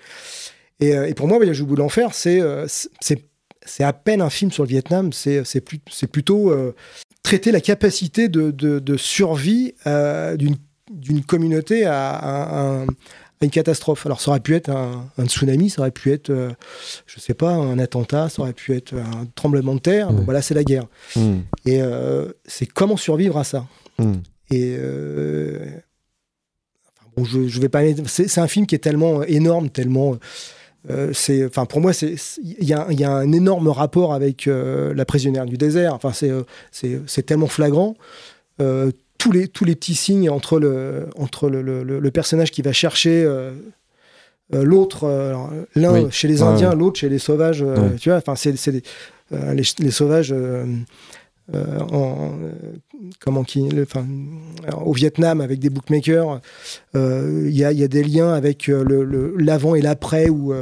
Et, 0.78 0.90
et 0.90 1.14
pour 1.14 1.26
moi, 1.26 1.36
Voyage 1.38 1.60
au 1.60 1.66
bout 1.66 1.74
de 1.74 1.80
l'enfer, 1.80 2.10
c'est 2.14 2.40
c'est 3.00 3.24
c'est 3.66 3.84
à 3.84 3.92
peine 3.92 4.22
un 4.22 4.30
film 4.30 4.50
sur 4.50 4.62
le 4.62 4.68
Vietnam. 4.68 5.12
C'est 5.12 5.44
c'est 5.44 5.60
plus- 5.60 5.80
c'est 5.90 6.06
plutôt 6.06 6.52
traiter 7.22 7.50
la 7.52 7.60
capacité 7.60 8.28
de, 8.28 8.50
de, 8.50 8.78
de 8.78 8.96
survie 8.96 9.74
euh, 9.86 10.36
d'une 10.36 10.56
d'une 10.90 11.22
communauté 11.24 11.84
à, 11.84 12.10
à 12.10 12.60
un- 12.62 12.86
à 13.40 13.44
une 13.46 13.50
catastrophe. 13.50 14.04
Alors, 14.06 14.20
ça 14.20 14.30
aurait 14.30 14.40
pu 14.40 14.54
être 14.54 14.68
un, 14.68 15.06
un 15.16 15.26
tsunami, 15.26 15.70
ça 15.70 15.80
aurait 15.80 15.90
pu 15.90 16.12
être, 16.12 16.28
euh, 16.30 16.50
je 17.06 17.18
sais 17.20 17.32
pas, 17.34 17.52
un 17.52 17.78
attentat, 17.78 18.28
ça 18.28 18.42
aurait 18.42 18.52
pu 18.52 18.74
être 18.76 18.94
un 18.94 19.26
tremblement 19.34 19.74
de 19.74 19.80
terre. 19.80 20.12
Bon, 20.12 20.18
Ouais. 20.18 20.24
voilà, 20.26 20.42
c'est 20.42 20.54
la 20.54 20.62
guerre. 20.64 20.86
mm, 21.16 21.38
Et 21.64 21.80
euh, 21.80 22.32
c'est 22.44 22.66
comment 22.66 22.96
survivre 22.98 23.38
à 23.38 23.44
ça. 23.44 23.66
mm. 23.98 24.12
Et 24.50 24.76
euh, 24.78 25.58
bon, 27.16 27.24
je, 27.24 27.48
je 27.48 27.60
vais 27.60 27.68
pas. 27.70 27.80
C'est 28.06 28.38
un 28.40 28.48
film 28.48 28.66
qui 28.66 28.74
est 28.74 28.78
tellement 28.78 29.22
énorme, 29.22 29.70
tellement 29.70 30.16
c'est, 31.12 31.44
enfin, 31.44 31.66
pour 31.66 31.80
moi, 31.82 31.92
c'est, 31.92 32.14
il 32.42 32.64
y, 32.64 32.72
a 32.72 32.86
un- 32.86 32.90
il 32.90 32.98
y 32.98 33.04
a 33.04 33.10
un 33.12 33.30
énorme 33.32 33.68
rapport 33.68 34.14
avec 34.14 34.46
la 34.46 35.04
prisonnière 35.04 35.44
du 35.46 35.56
désert. 35.58 35.94
Enfin, 35.94 36.12
c'est, 36.14 36.30
c'est, 36.72 37.00
c'est 37.06 37.22
tellement 37.22 37.46
flagrant. 37.48 37.96
Tous 39.20 39.32
les 39.32 39.48
tous 39.48 39.64
les 39.66 39.74
petits 39.76 39.94
signes 39.94 40.30
entre 40.30 40.58
le 40.58 41.06
entre 41.16 41.48
le, 41.50 41.60
le- 41.62 42.10
personnage 42.10 42.50
qui 42.50 42.62
va 42.62 42.72
chercher 42.72 43.22
euh, 43.22 43.50
euh, 44.54 44.64
l'autre, 44.64 45.04
euh, 45.04 45.34
l'un 45.74 45.92
Oui. 45.92 46.06
chez 46.10 46.26
les 46.26 46.40
Indiens, 46.42 46.70
ouais. 46.70 46.76
l'autre 46.76 46.98
chez 46.98 47.08
les 47.10 47.18
sauvages. 47.18 47.60
Ouais. 47.62 47.96
Tu 48.00 48.08
vois, 48.08 48.16
enfin, 48.18 48.34
c'est, 48.34 48.52
les, 48.72 48.82
les, 49.78 49.90
sauvages. 49.90 50.34
en, 51.52 52.32
comment 53.20 53.44
qui, 53.44 53.68
enfin, 53.82 54.06
au 54.84 54.92
Vietnam 54.92 55.40
avec 55.40 55.58
des 55.58 55.68
bookmakers, 55.70 56.40
il 56.94 57.50
y, 57.50 57.64
a, 57.64 57.72
y 57.72 57.82
a 57.82 57.88
des 57.88 58.02
liens 58.04 58.32
avec 58.32 58.70
l'avant 59.38 59.74
et 59.74 59.82
l'après 59.82 60.28
où 60.30 60.52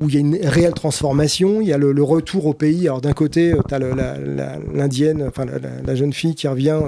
où 0.00 0.08
il 0.08 0.14
y 0.14 0.16
a 0.16 0.20
une 0.20 0.36
réelle 0.42 0.74
transformation. 0.74 1.60
Il 1.60 1.68
y 1.68 1.72
a 1.72 1.78
le, 1.78 1.92
le 1.92 2.02
retour 2.02 2.46
au 2.46 2.52
pays. 2.54 2.88
Alors 2.88 3.00
d'un 3.00 3.12
côté, 3.12 3.54
tu 3.68 3.74
as 3.74 3.78
l'indienne, 3.78 5.24
enfin 5.28 5.44
la, 5.44 5.58
la- 5.58 5.80
la 5.86 5.94
jeune 5.94 6.12
fille 6.12 6.34
qui 6.34 6.48
revient, 6.48 6.80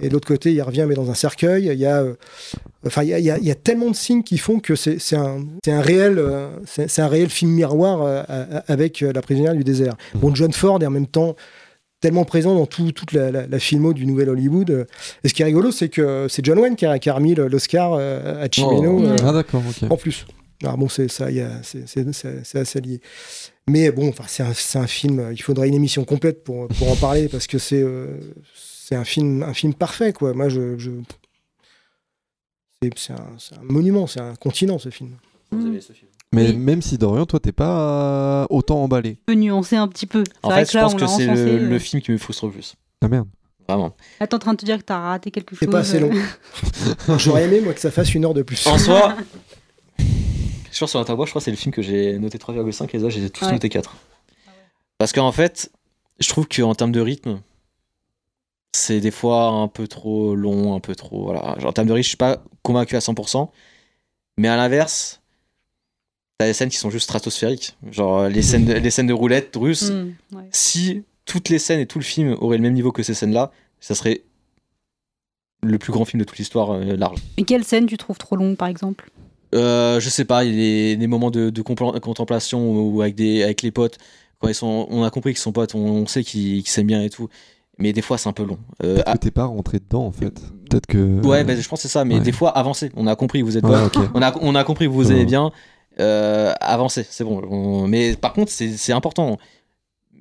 et 0.00 0.08
de 0.08 0.12
l'autre 0.12 0.26
côté, 0.28 0.52
il 0.52 0.62
revient 0.62 0.86
mais 0.88 0.94
dans 0.94 1.10
un 1.10 1.14
cercueil. 1.14 1.66
Il 1.72 1.78
y 1.78 1.86
a, 1.86 2.02
euh, 2.02 2.14
enfin, 2.86 3.02
il 3.02 3.08
y 3.08 3.30
a, 3.30 3.38
il 3.38 3.46
y 3.48 3.54
tellement 3.56 3.90
de 3.90 3.96
signes 3.96 4.22
qui 4.22 4.38
font 4.38 4.60
que 4.60 4.74
c'est 4.74 4.96
un, 5.14 5.44
réel, 5.66 6.18
euh, 6.18 6.48
c'est 6.66 7.00
un 7.00 7.08
réel 7.08 7.28
film 7.28 7.50
miroir 7.52 8.02
euh, 8.02 8.22
avec 8.66 9.00
la 9.00 9.20
prisonnière 9.22 9.54
du 9.54 9.64
désert. 9.64 9.96
Bon, 10.14 10.34
John 10.34 10.52
Ford 10.52 10.82
est 10.82 10.86
en 10.86 10.90
même 10.90 11.06
temps 11.06 11.36
tellement 12.00 12.24
présent 12.24 12.54
dans 12.54 12.64
tout- 12.66 12.92
toute 12.92 13.12
la, 13.12 13.30
la, 13.30 13.46
la 13.46 13.58
filmo 13.58 13.92
du 13.92 14.06
nouvel 14.06 14.30
Hollywood. 14.30 14.86
Et 15.22 15.28
ce 15.28 15.34
qui 15.34 15.42
est 15.42 15.44
rigolo, 15.44 15.70
c'est 15.70 15.90
que 15.90 16.26
c'est 16.30 16.44
John 16.44 16.58
Wayne 16.58 16.74
qui 16.76 16.86
a, 16.86 16.98
qui 16.98 17.10
a 17.10 17.14
remis 17.14 17.34
l'Oscar 17.34 17.94
à 17.94 18.48
Chimeno. 18.50 19.02
Oh. 19.04 19.16
Ah, 19.24 19.32
d'accord, 19.32 19.62
ok. 19.68 19.90
En 19.90 19.96
plus. 19.96 20.24
Alors 20.62 20.76
bon, 20.76 20.88
c'est 20.88 21.08
ça, 21.08 21.28
c'est- 21.62 22.56
assez 22.58 22.80
lié. 22.80 23.00
Mais 23.68 23.90
bon, 23.90 24.08
enfin, 24.08 24.24
c'est 24.26 24.78
un, 24.78 24.86
film. 24.86 25.28
Il 25.32 25.42
faudrait 25.42 25.68
une 25.68 25.74
émission 25.74 26.04
complète 26.04 26.42
pour, 26.42 26.68
pour 26.68 26.90
en 26.90 26.96
parler 26.96 27.28
parce 27.28 27.46
que 27.46 27.58
c'est 27.58 27.84
c'est 28.90 28.96
un 28.96 29.04
film, 29.04 29.44
un 29.44 29.54
film 29.54 29.72
parfait, 29.72 30.12
quoi. 30.12 30.34
Moi, 30.34 30.48
je, 30.48 30.76
je- 30.76 30.90
c'est 32.96 33.12
un, 33.12 33.62
monument, 33.62 34.08
c'est 34.08 34.20
un 34.20 34.34
continent, 34.34 34.78
ce 34.80 34.88
film. 34.88 35.10
Mais 36.32 36.52
même 36.52 36.82
si 36.82 36.98
Dorian, 36.98 37.24
toi, 37.24 37.38
t'es 37.38 37.52
pas 37.52 38.46
autant 38.50 38.82
emballé. 38.82 39.18
peut 39.26 39.34
nuancer 39.34 39.76
un 39.76 39.86
petit 39.86 40.06
peu. 40.06 40.24
En 40.42 40.50
fait, 40.50 40.72
je 40.72 40.76
là, 40.76 40.84
pense 40.84 40.94
que 40.96 41.06
c'est 41.06 41.26
le, 41.26 41.36
euh. 41.36 41.68
le 41.68 41.78
film 41.78 42.02
qui 42.02 42.10
me 42.10 42.18
frustre 42.18 42.46
le 42.46 42.52
plus. 42.52 42.74
Ah 43.00 43.08
merde. 43.08 43.28
Vraiment. 43.68 43.94
Là, 44.18 44.26
t'es 44.26 44.34
en 44.34 44.38
train 44.40 44.54
de 44.54 44.58
te 44.58 44.64
dire 44.64 44.78
que 44.78 44.82
t'as 44.82 44.98
raté 44.98 45.30
quelque 45.30 45.50
chose. 45.50 45.60
C'est 45.60 45.70
pas 45.70 45.80
assez 45.80 46.02
euh. 46.02 46.08
long. 46.10 47.18
J'aurais 47.18 47.44
aimé, 47.44 47.60
moi, 47.60 47.74
que 47.74 47.80
ça 47.80 47.92
fasse 47.92 48.12
une 48.14 48.24
heure 48.24 48.34
de 48.34 48.42
plus. 48.42 48.66
En 48.66 48.78
soi, 48.78 49.14
je 49.98 50.04
sûr 50.72 50.88
sur 50.88 50.98
la 50.98 51.04
table, 51.04 51.22
je 51.26 51.30
crois 51.30 51.40
que 51.40 51.44
c'est 51.44 51.50
le 51.52 51.56
film 51.56 51.72
que 51.72 51.82
j'ai 51.82 52.18
noté 52.18 52.38
3,5 52.38 52.88
et 52.92 52.98
les 52.98 53.04
autres, 53.04 53.10
j'ai 53.14 53.30
tous 53.30 53.44
Ouais. 53.44 53.52
noté 53.52 53.68
4. 53.68 53.94
Parce 54.98 55.12
qu'en 55.12 55.32
fait, 55.32 55.70
je 56.18 56.28
trouve 56.28 56.48
qu'en 56.48 56.74
termes 56.74 56.92
de 56.92 57.00
rythme, 57.00 57.40
c'est 58.72 59.00
des 59.00 59.10
fois 59.10 59.48
un 59.48 59.68
peu 59.68 59.88
trop 59.88 60.34
long, 60.34 60.74
un 60.74 60.80
peu 60.80 60.94
trop. 60.94 61.24
Voilà. 61.24 61.56
Genre, 61.58 61.70
en 61.70 61.72
termes 61.72 61.88
de 61.88 61.92
rythme, 61.92 62.04
je 62.04 62.08
suis 62.08 62.16
pas 62.16 62.42
convaincu 62.62 62.96
à 62.96 63.00
100%. 63.00 63.48
Mais 64.38 64.48
à 64.48 64.56
l'inverse, 64.56 65.20
t'as 66.38 66.46
des 66.46 66.52
scènes 66.52 66.70
qui 66.70 66.76
sont 66.76 66.90
juste 66.90 67.04
stratosphériques. 67.04 67.76
Genre, 67.90 68.28
les 68.28 68.42
scènes 68.42 68.64
de, 68.64 68.72
les 68.74 68.90
scènes 68.90 69.08
de 69.08 69.12
roulette 69.12 69.54
russes. 69.56 69.90
Mm, 69.90 70.14
ouais. 70.32 70.48
Si 70.52 71.02
toutes 71.24 71.48
les 71.48 71.58
scènes 71.58 71.80
et 71.80 71.86
tout 71.86 71.98
le 71.98 72.04
film 72.04 72.36
auraient 72.40 72.56
le 72.56 72.62
même 72.62 72.74
niveau 72.74 72.92
que 72.92 73.02
ces 73.02 73.14
scènes-là, 73.14 73.52
ça 73.80 73.94
serait 73.94 74.22
le 75.62 75.78
plus 75.78 75.92
grand 75.92 76.04
film 76.04 76.20
de 76.20 76.24
toute 76.24 76.38
l'histoire 76.38 76.70
euh, 76.72 76.96
large. 76.96 77.18
Et 77.36 77.44
quelle 77.44 77.64
scène 77.64 77.86
tu 77.86 77.96
trouves 77.96 78.18
trop 78.18 78.36
longue, 78.36 78.56
par 78.56 78.68
exemple? 78.68 79.10
Euh, 79.54 80.00
je 80.00 80.08
sais 80.08 80.24
pas, 80.24 80.44
il 80.44 80.54
y 80.54 80.92
a 80.92 80.96
des, 80.96 81.06
moments 81.06 81.30
de, 81.30 81.50
contemplation 81.60 82.72
ou 82.72 83.02
avec, 83.02 83.16
des, 83.16 83.42
avec 83.42 83.62
les 83.62 83.70
potes. 83.70 83.98
Quand 84.38 84.48
ils 84.48 84.54
sont, 84.54 84.86
on 84.90 85.02
a 85.02 85.10
compris 85.10 85.32
qu'ils 85.32 85.40
sont 85.40 85.52
potes, 85.52 85.74
on, 85.74 85.80
on 85.80 86.06
sait 86.06 86.22
qu'ils 86.22 86.62
qu'ils 86.62 86.70
s'aiment 86.70 86.86
bien 86.86 87.02
et 87.02 87.10
tout. 87.10 87.28
Mais 87.80 87.92
des 87.92 88.02
fois, 88.02 88.18
c'est 88.18 88.28
un 88.28 88.32
peu 88.32 88.44
long. 88.44 88.58
Euh, 88.82 88.94
Peut-être 88.96 89.08
ah, 89.08 89.12
que 89.14 89.18
t'es 89.18 89.30
pas 89.30 89.44
rentré 89.46 89.78
dedans, 89.78 90.04
en 90.06 90.12
fait. 90.12 90.40
Peut-être 90.68 90.86
que. 90.86 91.20
ouais, 91.26 91.44
bah, 91.44 91.56
je 91.56 91.68
pense 91.68 91.80
que 91.80 91.88
c'est 91.88 91.92
ça. 91.92 92.04
Mais 92.04 92.16
Ouais. 92.16 92.20
des 92.20 92.32
fois, 92.32 92.50
avancez. 92.50 92.90
On 92.94 93.06
a 93.06 93.16
compris 93.16 93.42
vous 93.42 93.56
êtes 93.56 93.64
Ouais, 93.64 93.82
ok. 93.84 93.96
On, 94.14 94.22
a, 94.22 94.32
on 94.40 94.54
a 94.54 94.64
compris 94.64 94.86
vous 94.86 95.06
Ouais. 95.08 95.12
aimez 95.16 95.24
bien. 95.24 95.50
Euh, 95.98 96.52
avancez, 96.60 97.04
c'est 97.08 97.24
bon. 97.24 97.42
On- 97.50 97.86
mais 97.88 98.14
par 98.16 98.32
contre, 98.32 98.50
c'est 98.52 98.92
important. 98.92 99.38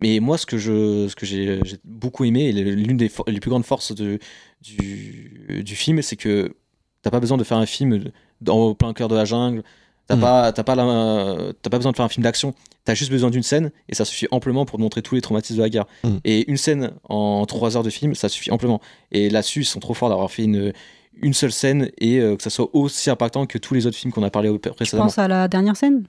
Mais 0.02 0.19
moi, 0.22 0.38
ce 0.38 0.45
que 0.45 0.57
je, 0.57 1.07
ce 1.10 1.15
que 1.15 1.26
j'ai 1.26 1.60
beaucoup 1.84 2.23
aimé, 2.23 2.45
et 2.49 2.53
l'une 2.53 2.95
des 2.98 3.11
les 3.27 3.40
plus 3.41 3.49
grandes 3.49 3.65
forces 3.65 3.94
de, 3.94 4.18
du, 4.61 5.61
du 5.64 5.76
film, 5.76 6.02
c'est 6.02 6.15
que 6.15 6.56
t'as 7.02 7.10
pas 7.11 7.19
besoin 7.19 7.38
de 7.38 7.44
faire 7.44 7.57
un 7.57 7.65
film 7.65 8.06
dans, 8.41 8.57
au 8.57 8.73
plein 8.76 8.94
cœur 8.94 9.10
de 9.10 9.15
la 9.15 9.26
jungle. 9.26 9.64
T'as 10.10 10.15
Mm. 10.15 10.19
pas, 10.22 10.52
t'as 10.52 10.64
pas, 10.64 10.76
la- 10.76 11.38
t'as 11.61 11.69
pas 11.69 11.77
besoin 11.77 11.91
de 11.91 11.95
faire 11.95 12.06
un 12.06 12.10
film 12.10 12.23
d'action. 12.23 12.53
T'as 12.84 12.95
juste 12.95 13.11
besoin 13.11 13.30
d'une 13.30 13.44
scène 13.44 13.72
et 13.88 13.95
ça 13.95 14.03
suffit 14.06 14.27
amplement 14.31 14.65
pour 14.65 14.77
te 14.77 14.81
montrer 14.81 15.02
tous 15.03 15.14
les 15.15 15.22
traumatismes 15.22 15.57
de 15.57 15.61
la 15.64 15.69
guerre. 15.69 15.86
Mm. 16.03 16.10
Et 16.26 16.49
une 16.49 16.57
scène 16.57 16.91
en 17.07 17.45
trois 17.45 17.77
heures 17.77 17.84
de 17.84 17.90
film, 17.91 18.15
ça 18.15 18.27
suffit 18.27 18.52
amplement. 18.52 18.81
Et 19.11 19.30
là-dessus, 19.30 19.61
ils 19.61 19.65
sont 19.65 19.80
trop 19.80 19.94
forts 19.94 20.10
d'avoir 20.10 20.31
fait 20.31 20.44
une, 20.44 20.73
une 21.22 21.34
seule 21.34 21.52
scène 21.52 21.91
et 21.99 22.19
euh, 22.19 22.36
que 22.36 22.41
ça 22.44 22.49
soit 22.49 22.69
aussi 22.73 23.10
impactant 23.10 23.45
que 23.45 23.57
tous 23.60 23.73
les 23.76 23.86
autres 23.86 23.98
films 23.98 24.11
qu'on 24.11 24.23
a 24.23 24.30
parlé 24.31 24.49
précédemment. 24.57 25.06
pense 25.06 25.19
à 25.19 25.27
la 25.27 25.48
dernière 25.48 25.77
scène? 25.77 26.03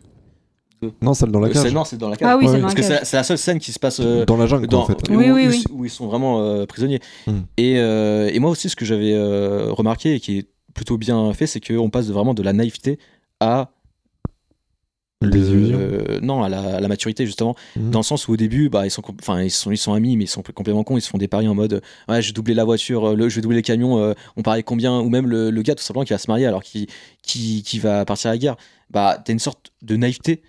Non, 1.03 1.13
celle 1.13 1.31
dans 1.31 1.41
la 1.41 1.49
Euh, 1.49 1.53
cage. 1.53 1.63
c'est- 1.65 1.71
non, 1.73 1.85
c'est 1.85 1.99
dans 1.99 2.09
la 2.09 2.17
cage. 2.17 2.29
Ah 2.33 2.39
oui, 2.39 2.47
c'est 2.49 2.59
dans 2.59 2.69
la 2.69 2.73
que 2.73 2.81
cage. 2.81 2.87
c'est 3.01 3.05
c'est 3.05 3.17
la 3.19 3.23
seule 3.25 3.37
scène 3.37 3.59
qui 3.59 3.71
se 3.71 3.79
passe 3.79 4.01
euh, 4.01 4.25
Dans 4.25 4.39
la 4.39 4.47
jungle, 4.47 4.67
quoi, 4.67 4.79
en 4.79 4.87
fait. 4.87 4.95
où, 5.11 5.15
Oui, 5.15 5.31
oui, 5.31 5.47
où- 5.47 5.51
oui. 5.51 5.65
où 5.73 5.85
ils 5.85 5.91
sont 5.91 6.07
vraiment 6.07 6.41
euh, 6.41 6.65
prisonniers. 6.65 7.01
Mm. 7.27 7.33
Et, 7.59 7.75
euh, 7.77 8.31
et 8.33 8.39
moi 8.39 8.51
aussi, 8.51 8.71
ce 8.71 8.77
que 8.77 8.87
j'avais 8.87 9.13
euh, 9.13 9.71
remarqué 9.73 10.15
et 10.15 10.21
qui 10.21 10.39
est 10.39 10.47
plutôt 10.73 10.97
bien 10.97 11.31
fait, 11.35 11.47
c'est 11.47 11.61
qu'on 11.61 11.91
passe 11.91 12.07
de 12.07 12.15
vraiment 12.15 12.33
de 12.33 12.43
la 12.43 12.55
naïveté 12.55 12.99
à. 13.41 13.69
Euh, 15.23 16.19
non 16.23 16.43
à 16.43 16.49
la, 16.49 16.77
à 16.77 16.81
la 16.81 16.89
maturité 16.89 17.27
justement. 17.27 17.55
Mhm. 17.77 17.91
dans 17.91 17.99
le 17.99 18.05
sens 18.05 18.27
où 18.27 18.33
au 18.33 18.37
début 18.37 18.69
bah 18.71 18.87
ils 18.87 18.91
sont 18.91 19.03
enfin 19.21 19.43
ils 19.43 19.51
sont 19.51 19.71
ils 19.71 19.77
sont 19.77 19.93
amis 19.93 20.17
mais 20.17 20.25
ils 20.25 20.29
sont 20.29 20.43
complètement 20.43 20.83
cons. 20.85 20.97
Ils 20.97 21.03
se 21.03 21.09
font 21.11 21.19
des 21.19 21.29
paris 21.29 21.47
en 21.47 21.55
mode 21.55 21.83
ouais 22.09 22.23
je 22.23 22.29
vais 22.29 22.33
doubler 22.33 22.55
la 22.55 22.65
voiture 22.65 23.11
euh, 23.11 23.15
le, 23.15 23.29
je 23.29 23.37
vais 23.37 23.43
doubler 23.43 23.57
les 23.59 23.63
camions 23.63 23.99
euh, 23.99 24.15
on 24.37 24.43
parie 24.43 24.65
combien? 24.65 24.99
Ou 25.01 25.09
même 25.11 25.27
le, 25.27 25.51
le 25.51 25.63
gars 25.63 25.75
tout 25.75 25.83
simplement 25.83 26.05
qui 26.05 26.13
va 26.15 26.19
se 26.19 26.31
marier 26.31 26.47
alors 26.47 26.63
qu'il 26.63 26.87
qui, 27.23 27.63
qui 27.63 27.79
va 27.79 28.05
partir 28.05 28.31
à 28.31 28.35
la 28.35 28.39
guerre. 28.39 28.57
Bah 28.89 29.21
t'as 29.23 29.33
une 29.33 29.39
sorte 29.39 29.73
de 29.83 29.97
naïveté 29.97 30.43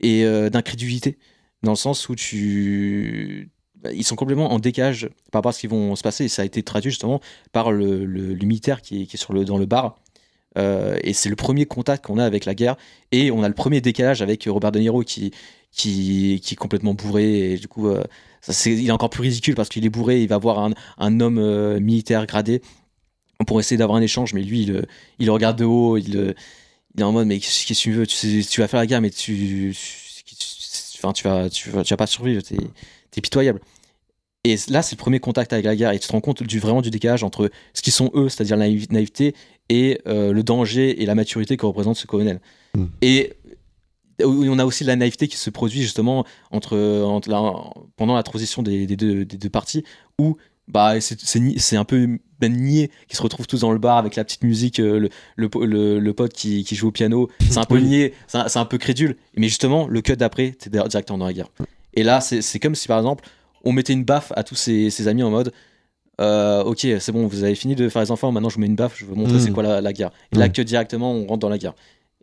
et 0.00 0.24
euh, 0.24 0.50
d'incrédulité. 0.50 1.18
Dans 1.62 1.72
le 1.72 1.76
sens 1.76 2.08
où 2.08 2.14
tu 2.14 3.50
bah, 3.82 3.90
ils 3.92 4.04
sont 4.04 4.16
complètement 4.16 4.52
en 4.52 4.58
décalage 4.58 5.08
par 5.32 5.38
rapport 5.38 5.50
à 5.50 5.52
ce 5.52 5.60
qui 5.60 5.68
vont 5.68 5.96
se 5.96 6.02
passer. 6.02 6.24
Et 6.24 6.28
ça 6.28 6.42
a 6.42 6.44
été 6.44 6.62
traduit 6.62 6.90
justement 6.90 7.20
par 7.52 7.72
le, 7.72 8.04
le, 8.04 8.34
le 8.34 8.46
militaire 8.46 8.82
qui 8.82 9.02
est, 9.02 9.06
qui 9.06 9.16
est 9.16 9.18
sur 9.20 9.32
le, 9.32 9.44
dans 9.44 9.56
le 9.58 9.66
bar 9.66 10.00
Euh, 10.56 10.96
et 11.02 11.12
c'est 11.12 11.28
le 11.28 11.36
premier 11.36 11.66
contact 11.66 12.06
qu'on 12.06 12.18
a 12.18 12.24
avec 12.24 12.44
la 12.44 12.54
guerre. 12.54 12.76
Et 13.12 13.30
on 13.30 13.42
a 13.42 13.48
le 13.48 13.54
premier 13.54 13.80
décalage 13.80 14.22
avec 14.22 14.44
Robert 14.48 14.72
De 14.72 14.78
Niro 14.78 15.02
qui, 15.02 15.32
qui, 15.70 16.40
qui 16.42 16.54
est 16.54 16.56
complètement 16.56 16.94
bourré. 16.94 17.52
Et 17.52 17.56
du 17.58 17.68
coup 17.68 17.88
euh, 17.88 18.02
il 18.66 18.88
est 18.88 18.90
encore 18.90 19.10
plus 19.10 19.22
ridicule 19.22 19.54
parce 19.54 19.68
qu'il 19.68 19.84
est 19.84 19.90
bourré. 19.90 20.22
Il 20.22 20.28
va 20.28 20.38
voir 20.38 20.58
un, 20.60 20.72
un 20.98 21.20
homme 21.20 21.38
euh, 21.38 21.80
militaire 21.80 22.26
gradé 22.26 22.62
pour 23.46 23.60
essayer 23.60 23.76
d'avoir 23.76 23.98
un 23.98 24.02
échange. 24.02 24.32
Mais 24.34 24.42
lui 24.42 24.62
il, 24.62 24.72
euh, 24.72 24.82
il 25.18 25.30
regarde 25.30 25.58
de 25.58 25.64
haut. 25.64 25.96
Il, 25.96 26.34
est 26.98 27.02
en 27.02 27.12
mode 27.12 27.28
mais 27.28 27.38
qu'est-ce 27.38 27.66
que 27.66 27.74
tu 27.74 27.92
veux? 27.92 28.06
Tu, 28.06 28.60
vas 28.60 28.68
faire 28.68 28.80
la 28.80 28.86
guerre 28.86 29.00
mais 29.00 29.10
tu, 29.10 29.74
tu, 30.24 30.98
enfin, 30.98 31.12
tu, 31.12 31.24
vas, 31.24 31.48
tu, 31.48 31.70
vas, 31.70 31.84
tu 31.84 31.92
vas 31.92 31.96
pas 31.96 32.06
survivre. 32.06 32.42
T'es, 32.42 32.56
t'es 33.10 33.20
pitoyable. 33.20 33.60
Et 34.44 34.56
là, 34.68 34.82
c'est 34.82 34.94
le 34.96 35.00
premier 35.00 35.20
contact 35.20 35.52
avec 35.52 35.64
la 35.64 35.76
guerre. 35.76 35.92
Et 35.92 35.98
tu 35.98 36.06
te 36.06 36.12
rends 36.12 36.20
compte 36.20 36.42
du, 36.42 36.58
vraiment 36.58 36.80
du 36.80 36.90
décalage 36.90 37.22
entre 37.22 37.50
ce 37.74 37.82
qu'ils 37.82 37.92
sont 37.92 38.10
eux, 38.14 38.28
c'est-à-dire 38.28 38.56
la 38.56 38.66
naïv- 38.66 38.90
naïveté, 38.90 39.34
et 39.68 40.00
euh, 40.06 40.32
le 40.32 40.42
danger 40.42 41.02
et 41.02 41.06
la 41.06 41.14
maturité 41.14 41.56
que 41.56 41.66
représente 41.66 41.96
ce 41.96 42.06
colonel. 42.06 42.40
Mm. 42.74 42.84
Et 43.02 43.32
on 44.24 44.58
a 44.58 44.64
aussi 44.64 44.84
la 44.84 44.96
naïveté 44.96 45.28
qui 45.28 45.36
se 45.36 45.50
produit 45.50 45.80
justement 45.82 46.24
entre, 46.50 46.76
entre 47.04 47.30
la- 47.30 47.54
pendant 47.96 48.14
la 48.16 48.22
transition 48.22 48.62
des, 48.62 48.86
des 48.86 48.96
deux, 48.96 49.24
des 49.24 49.36
deux 49.36 49.50
parties, 49.50 49.84
où 50.18 50.36
bah, 50.66 51.00
c'est, 51.00 51.76
un 51.76 51.84
peu 51.84 52.18
ben 52.40 52.52
niais 52.54 52.90
qui 53.08 53.16
se 53.16 53.22
retrouvent 53.22 53.46
tous 53.46 53.60
dans 53.60 53.72
le 53.72 53.78
bar 53.78 53.96
avec 53.96 54.16
la 54.16 54.24
petite 54.24 54.44
musique, 54.44 54.80
euh, 54.80 54.98
le, 54.98 55.08
le, 55.36 55.48
po- 55.48 55.64
le- 55.64 55.98
le 55.98 56.12
pote 56.12 56.32
qui, 56.32 56.64
qui 56.64 56.74
joue 56.74 56.88
au 56.88 56.92
piano, 56.92 57.30
c'est 57.48 57.58
un 57.58 57.64
peu 57.64 57.78
niais, 57.78 58.12
c'est 58.26 58.56
un, 58.58 58.64
peu 58.64 58.76
crédule. 58.76 59.16
Mais 59.36 59.48
justement, 59.48 59.86
le 59.86 60.02
cut 60.02 60.16
d'après, 60.16 60.50
t'es 60.58 60.68
directement 60.68 61.18
dans 61.18 61.26
la 61.26 61.32
guerre. 61.32 61.48
Et 61.94 62.02
là, 62.02 62.20
c'est, 62.20 62.42
c'est 62.42 62.58
comme 62.58 62.74
si 62.74 62.86
par 62.86 62.98
exemple, 62.98 63.24
on 63.64 63.72
mettait 63.72 63.92
une 63.92 64.04
baffe 64.04 64.32
à 64.36 64.42
tous 64.42 64.56
ses, 64.56 64.90
ses 64.90 65.08
amis 65.08 65.22
en 65.22 65.30
mode 65.30 65.52
euh, 66.20 66.62
ok 66.64 66.86
c'est 67.00 67.12
bon 67.12 67.26
vous 67.26 67.44
avez 67.44 67.54
fini 67.54 67.74
de 67.74 67.88
faire 67.88 68.02
les 68.02 68.10
enfants 68.10 68.32
maintenant 68.32 68.48
je 68.48 68.54
vous 68.56 68.60
mets 68.60 68.66
une 68.66 68.74
baffe 68.76 68.98
je 68.98 69.04
veux 69.04 69.14
montrer 69.14 69.36
Mm. 69.36 69.40
c'est 69.40 69.50
quoi 69.52 69.62
la, 69.62 69.80
la 69.80 69.92
guerre 69.92 70.10
et 70.32 70.36
là 70.36 70.48
Mm. 70.48 70.52
que 70.52 70.62
directement 70.62 71.12
on 71.12 71.26
rentre 71.26 71.40
dans 71.40 71.48
la 71.48 71.58
guerre 71.58 71.74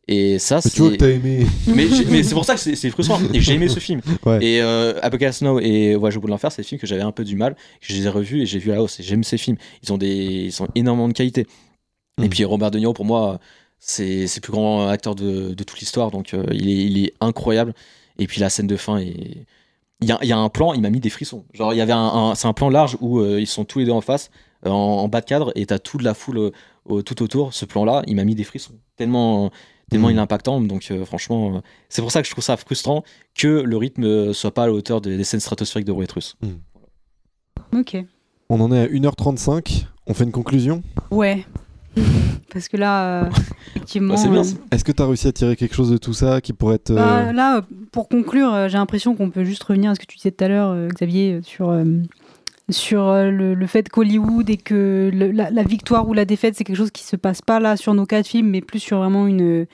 et 0.08 0.38
ça 0.38 0.62
c'est 0.62 0.70
tu 0.70 0.82
vois 0.82 0.92
que 0.92 0.96
t'as 0.98 1.10
aimé. 1.10 1.46
mais, 1.68 1.88
j'ai- 1.88 2.06
mais 2.06 2.22
c'est 2.22 2.36
pour 2.36 2.46
ça 2.46 2.54
que 2.56 2.60
c'est, 2.60 2.76
c'est 2.76 2.90
frustrant 2.92 3.20
et 3.34 3.40
j'ai 3.42 3.54
aimé 3.54 3.68
ce 3.70 3.80
film 3.80 4.02
Ouais. 4.26 4.38
et 4.46 4.62
euh, 4.62 5.00
Apocalypse 5.02 5.42
Now 5.42 5.60
et 5.60 5.96
Ouais 5.96 6.12
je 6.12 6.20
voulais 6.20 6.32
l'enfer 6.32 6.52
c'est 6.52 6.62
des 6.62 6.68
films 6.68 6.80
que 6.80 6.86
j'avais 6.88 7.02
un 7.02 7.12
peu 7.12 7.24
du 7.24 7.36
mal 7.36 7.56
je 7.82 7.94
les 7.96 8.06
ai 8.06 8.10
revus 8.10 8.42
et 8.42 8.46
j'ai 8.46 8.60
vu 8.60 8.72
à 8.72 8.76
la 8.76 8.84
hausse 8.84 9.00
et 9.00 9.04
j'aime 9.04 9.24
ces 9.24 9.38
films 9.38 9.58
ils 9.84 9.92
ont 9.94 9.98
des 9.98 10.14
ils 10.46 10.62
ont 10.64 10.68
énormément 10.76 11.08
de 11.08 11.14
qualité 11.14 11.48
et 12.22 12.26
Mm. 12.26 12.30
puis 12.30 12.46
Robert 12.46 12.72
De 12.72 12.78
Niro 12.80 12.94
pour 12.94 13.06
moi 13.06 13.40
c'est 13.80 14.28
c'est 14.28 14.38
le 14.38 14.42
plus 14.42 14.52
grand 14.54 14.88
acteur 14.88 15.16
de, 15.16 15.54
de 15.54 15.64
toute 15.64 15.80
l'histoire 15.80 16.12
donc 16.12 16.34
euh, 16.34 16.46
il, 16.54 16.70
est, 16.70 16.86
il 16.86 17.04
est 17.06 17.14
incroyable 17.22 17.74
et 18.20 18.28
puis 18.28 18.40
la 18.42 18.50
scène 18.50 18.68
de 18.68 18.78
fin 18.78 18.98
est 19.00 19.46
il 20.02 20.08
y 20.10 20.12
a, 20.12 20.20
il 20.22 20.28
y 20.28 20.34
a 20.34 20.38
un 20.38 20.50
plan, 20.50 20.74
il 20.74 20.82
m'a 20.82 20.90
mis 20.90 21.00
des 21.00 21.10
frissons. 21.10 21.46
Genre, 21.54 21.74
il 21.74 21.78
y 21.78 21.82
avait 21.82 21.94
un, 21.94 21.98
un- 22.00 22.36
c'est 22.36 22.48
un 22.48 22.54
plan 22.54 22.70
large 22.70 22.98
où 23.02 23.20
euh, 23.20 23.40
ils 23.40 23.48
sont 23.48 23.64
tous 23.66 23.80
les 23.80 23.86
deux 23.86 23.92
en 23.92 24.02
face, 24.02 24.30
euh, 24.66 24.70
en, 24.70 24.74
en 25.04 25.08
bas 25.08 25.22
de 25.22 25.26
cadre, 25.26 25.52
et 25.56 25.66
t'as 25.66 25.80
toute 25.80 26.02
la 26.02 26.14
foule 26.14 26.52
euh, 26.90 27.02
tout 27.02 27.22
autour. 27.24 27.54
Ce 27.54 27.66
plan-là, 27.66 28.04
il 28.08 28.16
m'a 28.16 28.24
mis 28.26 28.36
des 28.36 28.44
frissons. 28.44 28.74
Tellement, 28.98 29.52
tellement 29.90 30.08
Mhm. 30.08 30.14
il 30.14 30.18
est 30.18 30.22
impactant. 30.22 30.60
Donc 30.62 30.88
euh, 30.92 31.06
franchement, 31.06 31.56
euh, 31.58 31.60
c'est 31.90 32.02
pour 32.02 32.12
ça 32.12 32.22
que 32.22 32.28
je 32.28 32.32
trouve 32.32 32.44
ça 32.44 32.58
frustrant 32.58 33.04
que 33.36 33.48
le 33.48 33.78
rythme 33.78 34.34
soit 34.34 34.54
pas 34.54 34.64
à 34.64 34.68
la 34.68 34.74
hauteur 34.74 35.02
des, 35.02 35.16
des 35.18 35.24
scènes 35.24 35.40
stratosphériques 35.40 35.88
de 35.88 35.92
Rouet 35.92 36.08
Russe. 36.14 36.36
Ok. 37.74 37.98
On 38.50 38.60
en 38.62 38.72
est 38.72 38.80
à 38.82 38.88
1h35. 38.88 39.86
On 40.08 40.14
fait 40.14 40.24
une 40.24 40.32
conclusion? 40.32 40.84
Ouais. 41.12 41.46
Parce 42.52 42.68
que 42.70 42.78
là, 42.78 43.26
euh, 43.26 43.30
effectivement. 43.76 44.14
Bah, 44.14 44.20
c'est 44.20 44.30
bien, 44.30 44.42
euh. 44.42 44.66
Est-ce 44.72 44.84
que 44.84 44.92
tu 44.92 45.02
as 45.02 45.06
réussi 45.06 45.28
à 45.28 45.32
tirer 45.32 45.56
quelque 45.56 45.76
chose 45.76 45.90
de 45.92 45.98
tout 45.98 46.14
ça 46.14 46.40
qui 46.42 46.54
pourrait 46.54 46.76
être. 46.76 46.92
euh, 46.92 47.26
bah, 47.26 47.34
là, 47.34 47.58
euh, 47.58 47.62
pour 47.92 48.08
conclure, 48.08 48.68
j'ai 48.70 48.78
l'impression 48.78 49.16
qu'on 49.16 49.30
peut 49.30 49.44
juste 49.44 49.64
revenir 49.64 49.92
à 49.92 49.96
ce 49.96 50.00
que 50.00 50.06
tu 50.06 50.18
disais 50.18 50.32
tout 50.32 50.44
à 50.44 50.48
l'heure, 50.48 50.70
euh, 50.70 50.88
Xavier, 50.90 51.40
sur, 51.44 51.70
euh, 51.70 51.84
sur 52.70 53.08
euh, 53.08 53.30
le, 53.32 53.54
le 53.56 53.68
fait 53.68 53.90
qu'Hollywood 53.90 54.50
et 54.50 54.58
que 54.58 55.10
le- 55.14 55.32
la, 55.32 55.50
la 55.52 55.64
victoire 55.64 56.08
ou 56.08 56.14
la 56.14 56.26
défaite, 56.26 56.56
c'est 56.56 56.64
quelque 56.64 56.78
chose 56.78 56.92
qui 56.92 57.04
se 57.04 57.16
passe 57.16 57.42
pas 57.42 57.60
là 57.60 57.76
sur 57.78 57.94
nos 57.94 58.06
quatre 58.06 58.28
films, 58.28 58.50
mais 58.50 58.62
plus 58.62 58.80
sur 58.80 58.98
vraiment 59.00 59.28
une, 59.28 59.66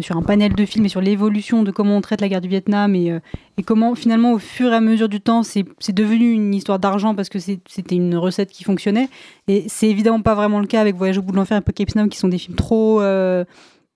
sur 0.00 0.16
un 0.16 0.22
panel 0.22 0.54
de 0.54 0.64
films 0.64 0.86
et 0.86 0.88
sur 0.88 1.00
l'évolution 1.00 1.62
de 1.62 1.70
comment 1.70 1.96
on 1.96 2.00
traite 2.00 2.20
la 2.20 2.28
guerre 2.28 2.40
du 2.40 2.48
Vietnam 2.48 2.94
et, 2.94 3.12
euh, 3.12 3.20
et 3.56 3.62
comment 3.62 3.94
finalement 3.94 4.32
au 4.32 4.38
fur 4.38 4.72
et 4.72 4.76
à 4.76 4.80
mesure 4.80 5.08
du 5.08 5.20
temps 5.20 5.42
c'est 5.42 5.64
devenu 5.92 6.32
une 6.32 6.54
histoire 6.54 6.78
d'argent 6.78 7.14
parce 7.14 7.28
que 7.28 7.38
c'était 7.38 7.94
une 7.94 8.16
recette 8.16 8.50
qui 8.50 8.64
fonctionnait. 8.64 9.08
Et 9.48 9.64
c'est 9.68 9.88
évidemment 9.88 10.22
pas 10.22 10.34
vraiment 10.34 10.60
le 10.60 10.66
cas 10.66 10.80
avec 10.80 10.96
Voyage 10.96 11.18
au 11.18 11.22
bout 11.22 11.32
de 11.32 11.36
l'enfer 11.36 11.56
et 11.56 11.58
Apocalypse 11.58 11.94
Now 11.94 12.08
qui 12.08 12.18
sont 12.18 12.28
des 12.28 12.38
films 12.38 12.56
trop 12.56 13.00
euh, 13.00 13.44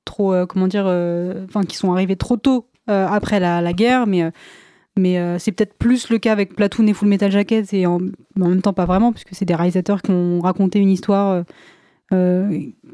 trop 0.04 0.32
euh, 0.32 0.46
comment 0.46 0.68
dire 0.68 0.86
enfin 1.48 1.64
qui 1.64 1.76
sont 1.76 1.92
arrivés 1.92 2.16
trop 2.16 2.36
tôt 2.36 2.66
après 2.86 3.40
la, 3.40 3.72
guerre. 3.72 4.06
Mais 4.06 4.30
mais 4.96 5.38
c'est 5.38 5.50
peut-être 5.50 5.74
plus 5.74 6.08
le 6.08 6.18
cas 6.18 6.32
avec 6.32 6.54
Platoon 6.54 6.86
et 6.86 6.92
Full 6.92 7.08
Metal 7.08 7.32
Jacket 7.32 7.72
et 7.74 7.86
en, 7.86 7.98
en 8.40 8.48
même 8.48 8.62
temps 8.62 8.72
pas 8.72 8.84
vraiment 8.84 9.12
puisque 9.12 9.34
c'est 9.34 9.44
des 9.44 9.54
réalisateurs 9.54 10.02
qui 10.02 10.12
ont 10.12 10.40
raconté 10.40 10.78
une 10.78 10.90
histoire 10.90 11.44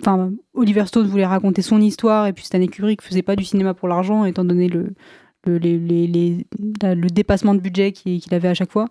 Enfin, 0.00 0.32
Oliver 0.54 0.86
Stone 0.86 1.06
voulait 1.06 1.26
raconter 1.26 1.62
son 1.62 1.80
histoire 1.80 2.26
et 2.26 2.32
puis 2.32 2.44
Stanley 2.44 2.68
Kubrick 2.68 3.02
faisait 3.02 3.22
pas 3.22 3.36
du 3.36 3.44
cinéma 3.44 3.74
pour 3.74 3.88
l'argent 3.88 4.24
étant 4.24 4.44
donné 4.44 4.68
le, 4.68 4.88
le, 5.46 5.58
les- 5.58 5.78
les- 5.78 6.06
les- 6.06 6.46
la- 6.82 6.94
le 6.94 7.08
dépassement 7.08 7.54
de 7.54 7.60
budget 7.60 7.92
qu'il 7.92 8.22
avait 8.34 8.48
à 8.48 8.54
chaque 8.54 8.72
fois. 8.72 8.86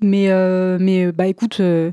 Mais, 0.00 0.28
euh, 0.30 0.78
mais 0.80 1.06
euh, 1.06 1.12
bah 1.12 1.26
écoute, 1.26 1.58
euh, 1.60 1.92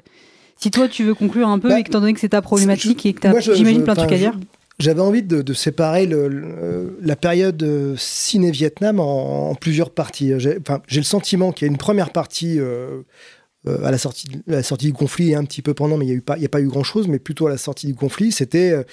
si 0.57 0.71
toi 0.71 0.87
tu 0.87 1.03
veux 1.03 1.13
conclure 1.15 1.47
un 1.47 1.59
peu 1.59 1.69
Bah, 1.69 1.79
étant 1.79 1.99
donné 2.01 2.13
que 2.13 2.19
c'est 2.19 2.29
ta 2.29 2.41
problématique 2.41 3.05
et 3.05 3.13
que 3.13 3.19
j'imagine 3.55 3.83
plein 3.83 3.93
de 3.93 3.99
trucs 3.99 4.11
à 4.11 4.17
dire. 4.17 4.39
J'avais 4.79 5.01
envie 5.01 5.23
de, 5.23 5.41
de 5.41 5.53
séparer 5.53 6.05
le- 6.05 6.27
le- 6.29 6.43
euh, 6.47 6.89
la 7.01 7.15
période 7.17 7.61
euh, 7.63 7.95
ciné-Vietnam 7.97 8.99
en, 8.99 9.49
en 9.51 9.55
plusieurs 9.55 9.89
parties. 9.91 10.33
J'ai 10.39 10.59
le 10.99 11.03
sentiment 11.03 11.51
qu'il 11.51 11.67
y 11.67 11.69
a 11.69 11.71
une 11.71 11.77
première 11.77 12.11
partie 12.11 12.59
euh, 12.59 13.01
euh, 13.67 13.83
à 13.83 13.91
la 13.91 13.97
sortie, 13.97 14.27
la 14.47 14.63
sortie 14.63 14.85
du 14.87 14.93
conflit 14.93 15.31
et 15.31 15.35
un 15.35 15.43
petit 15.43 15.61
peu 15.61 15.73
pendant, 15.73 15.97
mais 15.97 16.05
il 16.05 16.09
n'y 16.09 16.13
a, 16.13 16.17
eu 16.17 16.21
pas- 16.21 16.37
y 16.37 16.45
a 16.45 16.49
pas 16.49 16.61
eu 16.61 16.67
grand-chose, 16.67 17.07
mais 17.07 17.19
plutôt 17.19 17.47
à 17.47 17.49
la 17.49 17.57
sortie 17.57 17.87
du 17.87 17.95
conflit, 17.95 18.31
c'était 18.31 18.71
euh, 18.71 18.83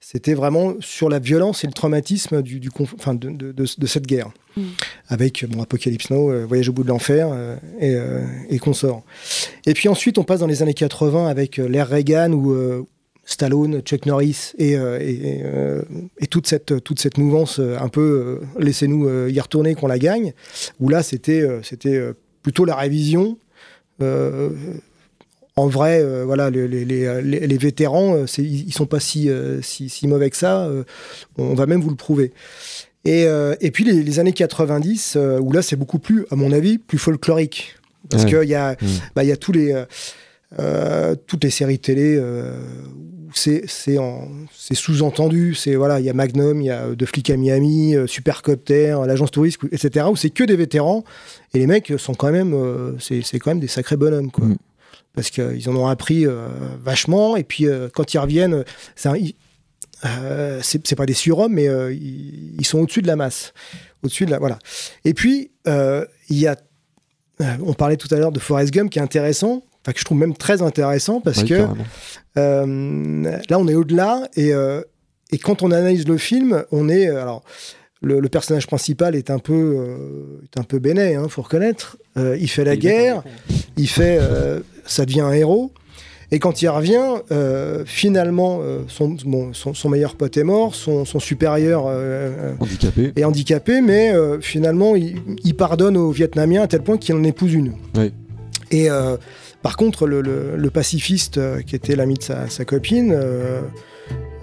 c'était 0.00 0.34
vraiment 0.34 0.74
sur 0.80 1.08
la 1.08 1.18
violence 1.18 1.64
et 1.64 1.66
le 1.66 1.72
traumatisme 1.72 2.40
du, 2.42 2.60
du 2.60 2.70
conf- 2.70 2.94
enfin, 2.98 3.14
de, 3.14 3.30
de- 3.30 3.50
de- 3.52 3.66
de 3.78 3.86
cette 3.86 4.06
guerre. 4.06 4.30
Mm. 4.56 4.62
Avec 5.08 5.44
bon, 5.48 5.60
Apocalypse 5.62 6.10
Now, 6.10 6.30
euh, 6.30 6.44
Voyage 6.46 6.68
au 6.68 6.72
bout 6.72 6.84
de 6.84 6.88
l'enfer 6.88 7.28
et, 7.80 7.96
et 8.48 8.58
consorts. 8.60 9.02
Et 9.66 9.74
puis 9.74 9.88
ensuite, 9.88 10.18
on 10.18 10.24
passe 10.24 10.38
dans 10.40 10.46
les 10.46 10.62
années 10.62 10.74
80 10.74 11.26
avec 11.26 11.56
l'ère 11.56 11.88
Reagan 11.88 12.32
où 12.32 12.86
Stallone, 13.24 13.80
Chuck 13.80 14.06
Norris 14.06 14.52
et, 14.56 14.72
et, 14.74 15.42
et, 16.20 16.26
toute, 16.28 16.46
cette, 16.46 16.82
toute 16.82 17.00
cette 17.00 17.18
mouvance 17.18 17.58
un 17.60 17.88
peu 17.88 18.40
laissez-nous 18.58 19.28
y 19.28 19.38
retourner 19.40 19.74
qu'on 19.74 19.86
la 19.88 19.98
gagne, 19.98 20.32
où 20.80 20.88
là 20.88 21.02
c'était 21.02 21.46
c'était 21.62 22.00
plutôt 22.42 22.64
la 22.64 22.76
révision. 22.76 23.36
Euh, 24.02 24.50
en 25.56 25.66
vrai, 25.66 26.00
euh, 26.00 26.24
voilà, 26.24 26.50
les, 26.50 26.68
les- 26.68 26.84
les- 26.84 27.22
les- 27.22 27.46
les 27.46 27.58
vétérans, 27.58 28.14
euh, 28.14 28.26
ils 28.38 28.72
sont 28.72 28.86
pas 28.86 29.00
si, 29.00 29.28
euh, 29.28 29.60
si, 29.60 29.88
si 29.88 30.06
mauvais 30.06 30.30
que 30.30 30.36
ça. 30.36 30.68
on 31.36 31.54
va 31.54 31.66
même 31.66 31.80
vous 31.80 31.90
le 31.90 31.96
prouver. 31.96 32.32
Et, 33.04 33.26
et 33.60 33.70
puis 33.70 33.84
les, 33.84 34.02
années 34.20 34.32
90, 34.32 35.14
euh, 35.16 35.38
où 35.40 35.50
là 35.52 35.62
c'est 35.62 35.76
beaucoup 35.76 35.98
plus, 35.98 36.26
à 36.30 36.36
mon 36.36 36.52
avis, 36.52 36.78
plus 36.78 36.98
folklorique. 36.98 37.74
Parce 38.10 38.24
Ouais. 38.24 38.30
qu'il 38.40 38.48
y, 38.50 38.54
a 38.54 38.72
Mm. 38.72 38.86
bah, 39.16 39.24
y 39.24 39.32
a 39.32 39.36
tous 39.36 39.52
les, 39.52 39.72
euh, 40.58 41.12
euh, 41.12 41.14
toutes 41.26 41.44
les 41.44 41.50
séries 41.50 41.78
télé 41.78 42.16
euh, 42.16 42.58
c'est 43.34 43.64
c'est 43.68 43.98
en- 43.98 44.28
c'est 44.54 44.74
sous-entendu. 44.74 45.54
C'est 45.54 45.74
voilà, 45.74 46.00
il 46.00 46.06
y 46.06 46.10
a 46.10 46.14
Magnum, 46.14 46.60
il 46.60 46.66
y 46.66 46.70
a 46.70 46.86
euh, 46.86 46.94
De 46.96 47.04
flics 47.06 47.28
à 47.30 47.36
Miami, 47.36 47.94
euh, 47.94 48.06
Supercopter, 48.06 48.96
l'agence 49.06 49.30
touriste, 49.30 49.58
etc. 49.70 50.06
Où 50.10 50.16
c'est 50.16 50.30
que 50.30 50.44
des 50.44 50.56
vétérans 50.56 51.04
et 51.54 51.58
les 51.58 51.66
mecs 51.66 51.92
sont 51.98 52.14
quand 52.14 52.32
même, 52.32 52.54
euh, 52.54 52.98
c'est 52.98 53.38
quand 53.38 53.50
même 53.50 53.60
des 53.60 53.68
sacrés 53.68 53.96
bonhommes 53.96 54.30
quoi. 54.30 54.46
Mm. 54.46 54.56
Parce 55.14 55.30
qu'ils 55.30 55.68
en 55.68 55.76
ont 55.76 55.86
appris 55.88 56.26
euh, 56.26 56.48
vachement 56.82 57.36
et 57.36 57.44
puis 57.44 57.66
euh, 57.66 57.88
quand 57.92 58.14
ils 58.14 58.18
reviennent, 58.18 58.64
c'est 58.94 59.10
euh, 60.06 60.60
pas 60.96 61.06
des 61.06 61.14
surhommes, 61.14 61.52
mais 61.54 61.68
euh, 61.68 61.92
ils, 61.92 62.54
ils 62.58 62.66
sont 62.66 62.78
au-dessus 62.78 63.02
de 63.02 63.08
la 63.08 63.16
masse, 63.16 63.52
au-dessus 64.02 64.26
de 64.26 64.30
la 64.30 64.38
voilà. 64.38 64.58
Et 65.04 65.12
puis 65.14 65.50
euh, 65.66 66.04
il 66.28 66.38
y 66.38 66.46
a, 66.46 66.56
euh, 67.40 67.56
on 67.64 67.72
parlait 67.74 67.96
tout 67.96 68.08
à 68.14 68.16
l'heure 68.18 68.32
de 68.32 68.38
Forrest 68.38 68.72
Gump 68.72 68.90
qui 68.90 68.98
est 68.98 69.02
intéressant, 69.02 69.64
enfin 69.82 69.92
que 69.92 70.00
je 70.00 70.04
trouve 70.04 70.18
même 70.18 70.34
très 70.36 70.62
intéressant 70.62 71.20
parce 71.20 71.42
Oui, 71.42 71.48
que 71.48 71.66
euh, 72.36 73.38
là 73.48 73.58
on 73.58 73.68
est 73.68 73.74
au-delà 73.74 74.28
et 74.36 74.52
euh, 74.52 74.80
et 75.32 75.38
quand 75.38 75.62
on 75.62 75.70
analyse 75.70 76.06
le 76.08 76.16
film, 76.16 76.64
on 76.72 76.88
est 76.88 77.08
alors 77.08 77.42
le, 78.00 78.20
le 78.20 78.28
personnage 78.28 78.66
principal 78.66 79.14
est 79.16 79.30
un 79.30 79.38
peu 79.38 79.52
euh, 79.54 80.40
est 80.44 80.58
un 80.58 80.62
peu 80.64 80.78
bénet, 80.78 81.16
hein, 81.16 81.26
faut 81.28 81.42
reconnaître. 81.42 81.96
Euh, 82.16 82.36
il 82.40 82.48
fait 82.48 82.64
la 82.64 82.74
Il 82.74 82.80
guerre, 82.80 83.22
il 83.76 83.88
fait, 83.88 84.18
euh, 84.20 84.60
ça 84.86 85.04
devient 85.04 85.20
un 85.22 85.32
héros. 85.32 85.72
Et 86.30 86.40
quand 86.40 86.60
il 86.60 86.68
revient, 86.68 87.22
euh, 87.32 87.84
finalement, 87.86 88.58
euh, 88.62 88.82
son, 88.86 89.16
bon, 89.24 89.54
son, 89.54 89.72
son 89.72 89.88
meilleur 89.88 90.14
pote 90.14 90.36
est 90.36 90.44
mort, 90.44 90.74
son, 90.74 91.06
son 91.06 91.18
supérieur 91.20 91.84
euh, 91.88 92.52
Handicapé. 92.60 93.12
est 93.16 93.24
handicapé, 93.24 93.80
mais 93.80 94.12
euh, 94.12 94.38
finalement, 94.38 94.94
il, 94.94 95.16
il 95.44 95.54
pardonne 95.56 95.96
aux 95.96 96.10
Vietnamiens 96.10 96.62
à 96.62 96.66
tel 96.66 96.82
point 96.82 96.98
qu'il 96.98 97.14
en 97.14 97.24
épouse 97.24 97.54
une. 97.54 97.72
Oui. 97.96 98.12
Et 98.70 98.90
euh, 98.90 99.16
par 99.62 99.76
contre, 99.76 100.06
le, 100.06 100.20
le- 100.20 100.56
le 100.56 100.70
pacifiste 100.70 101.38
euh, 101.38 101.60
qui 101.62 101.74
était 101.76 101.96
l'ami 101.96 102.14
de 102.14 102.22
sa, 102.22 102.48
sa 102.48 102.64
copine, 102.64 103.12
euh, 103.12 103.60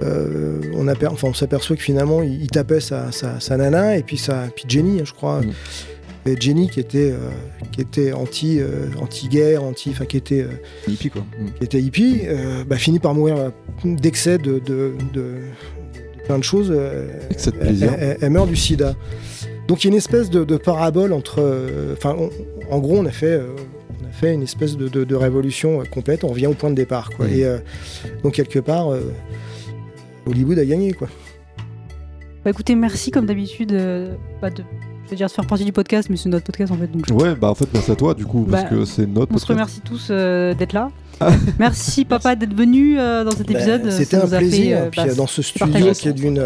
euh, 0.04 0.62
on, 0.76 0.88
aper- 0.88 1.08
enfin, 1.08 1.30
on 1.30 1.34
s'aperçoit 1.34 1.76
que 1.76 1.82
finalement, 1.82 2.22
il, 2.22 2.42
il 2.44 2.48
tapait 2.50 2.82
sa, 2.82 3.12
sa- 3.12 3.40
sa 3.40 3.58
nana 3.58 3.98
et 3.98 4.04
puis, 4.04 4.18
sa, 4.18 4.48
puis 4.56 4.66
Jenny, 4.68 5.02
je 5.06 5.14
crois. 5.14 5.42
Mm. 5.42 5.52
Et 6.28 6.36
Jenny 6.42 6.70
qui 6.70 6.80
était, 6.80 7.12
euh, 7.12 7.30
qui 7.72 7.82
était 7.82 8.12
anti, 8.12 8.60
euh, 8.60 8.88
anti-guerre, 9.00 9.64
anti, 9.64 9.92
enfin 9.92 10.06
qui 10.06 10.18
était, 10.18 10.46
Hippie 10.88 11.10
quoi. 11.12 11.22
Mm. 11.40 11.46
qui 11.58 11.64
était 11.64 11.80
hippie, 11.82 12.22
bah, 12.68 12.78
finit 12.78 13.00
par 13.00 13.14
mourir 13.14 13.52
d'excès 13.86 14.38
de, 14.40 14.54
de, 14.60 14.94
de- 15.14 15.22
de 15.22 15.36
plein 16.26 16.40
de 16.40 16.44
choses. 16.44 16.74
Excès 17.30 17.52
de 17.52 17.58
elle, 17.62 17.68
plaisir. 17.68 17.94
elle- 18.00 18.18
elle 18.22 18.30
meurt 18.32 18.50
du 18.50 18.56
sida. 18.56 18.96
Donc 19.68 19.84
il 19.84 19.88
y 19.88 19.90
a 19.90 19.92
une 19.92 19.98
espèce 19.98 20.30
de, 20.30 20.58
parabole 20.58 21.14
entre. 21.14 21.42
Enfin, 21.94 22.16
en 22.72 22.80
gros, 22.80 22.98
on 22.98 23.06
a 23.06 23.12
fait. 23.12 23.40
Fait 24.16 24.34
une 24.34 24.44
espèce 24.44 24.78
de, 24.78 24.88
de- 24.88 25.04
de 25.04 25.16
révolution 25.16 25.82
euh, 25.82 25.84
complète, 25.86 26.24
on 26.24 26.30
revient 26.30 26.48
au 26.48 26.54
point 26.54 26.70
de 26.70 26.76
départ. 26.76 27.10
Quoi. 27.16 27.28
Et 27.28 27.44
euh, 27.46 27.58
donc, 28.24 28.34
quelque 28.34 28.60
part, 28.60 28.92
euh, 28.94 29.02
Hollywood 30.26 30.58
a 30.60 30.66
gagné. 30.66 30.94
Quoi. 30.94 31.08
Bah 32.44 32.52
écoutez, 32.52 32.76
merci 32.76 33.12
comme 33.12 33.26
d'habitude 33.26 33.72
euh, 33.74 34.14
bah, 34.42 34.50
de, 34.52 34.64
je 35.06 35.10
veux 35.12 35.16
dire, 35.16 35.28
de 35.28 35.32
faire 35.32 35.48
partie 35.48 35.66
du 35.66 35.72
podcast, 35.72 36.10
mais 36.12 36.18
c'est 36.18 36.30
notre 36.30 36.46
podcast 36.46 36.72
en 36.72 36.76
fait. 36.78 36.88
Donc 36.88 37.06
je- 37.08 37.14
Ouais, 37.14 37.34
bah 37.36 37.50
en 37.50 37.56
fait, 37.56 37.68
merci 37.74 37.92
à 37.92 37.96
toi 37.96 38.14
du 38.14 38.26
coup, 38.26 38.46
parce 38.50 38.64
Bah, 38.64 38.70
que 38.70 38.86
c'est 38.86 39.08
notre 39.08 39.34
on 39.34 39.38
se 39.38 39.48
remercie 39.48 39.82
tous 39.82 40.08
euh, 40.12 40.54
d'être 40.54 40.74
là. 40.74 40.92
Merci 41.60 42.04
papa 42.04 42.36
d'être 42.36 42.54
venu 42.54 43.00
euh, 43.00 43.24
dans 43.24 43.32
cet 43.32 43.48
Bah, 43.48 43.54
épisode. 43.54 43.90
C'était 43.90 44.18
un 44.18 44.28
plaisir. 44.28 44.78
fait, 44.78 44.84
euh, 44.84 44.90
puis 44.92 45.02
bah, 45.06 45.16
dans 45.16 45.28
ce 45.28 45.42
studio 45.42 45.92
qui 45.94 46.10
est 46.10 46.14
d'une. 46.14 46.46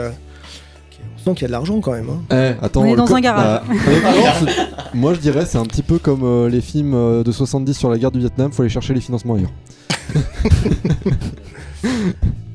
Qu'il 1.33 1.43
y 1.43 1.45
a 1.45 1.47
de 1.47 1.51
l'argent 1.53 1.79
quand 1.81 1.91
même. 1.93 2.07
hein. 2.09 2.55
Eh, 2.59 2.63
attends, 2.65 2.81
On 2.81 2.85
est 2.85 2.95
dans 2.95 3.05
co- 3.05 3.15
un 3.15 3.21
garage. 3.21 3.61
bah, 3.67 4.43
moi 4.93 5.13
je 5.13 5.19
dirais 5.19 5.45
c'est 5.45 5.57
un 5.57 5.65
petit 5.65 5.83
peu 5.83 5.97
comme 5.99 6.23
euh, 6.23 6.49
les 6.49 6.61
films 6.61 6.93
euh, 6.93 7.23
de 7.23 7.31
70 7.31 7.73
sur 7.73 7.89
la 7.89 7.97
guerre 7.97 8.11
du 8.11 8.19
Vietnam, 8.19 8.51
faut 8.51 8.61
aller 8.63 8.69
chercher 8.69 8.93
les 8.93 9.01
financements 9.01 9.35
ailleurs. 9.35 9.51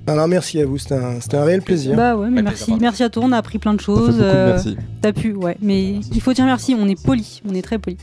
Alors, 0.07 0.29
merci 0.29 0.61
à 0.61 0.67
vous, 0.67 0.77
c'était 0.77 0.97
un, 0.97 1.19
c'était 1.21 1.39
un 1.39 1.45
réel 1.45 1.63
plaisir. 1.63 1.97
Bah 1.97 2.15
ouais, 2.15 2.29
mais 2.29 2.43
merci, 2.43 2.75
merci 2.79 3.03
à 3.03 3.09
toi, 3.09 3.23
on 3.27 3.33
a 3.33 3.39
appris 3.39 3.59
plein 3.59 3.73
de 3.73 3.81
Ça 3.81 3.87
fait 3.87 3.93
choses. 3.93 4.07
beaucoup 4.09 4.19
de 4.19 4.23
euh, 4.25 4.47
merci. 4.53 4.77
T'as 5.01 5.13
pu, 5.13 5.33
ouais, 5.33 5.57
mais 5.63 5.95
il 6.13 6.21
faut 6.21 6.35
dire 6.35 6.45
merci, 6.45 6.77
on 6.79 6.87
est 6.89 7.03
poli, 7.03 7.41
on 7.49 7.55
est 7.55 7.63
très 7.63 7.79
poli. 7.79 7.97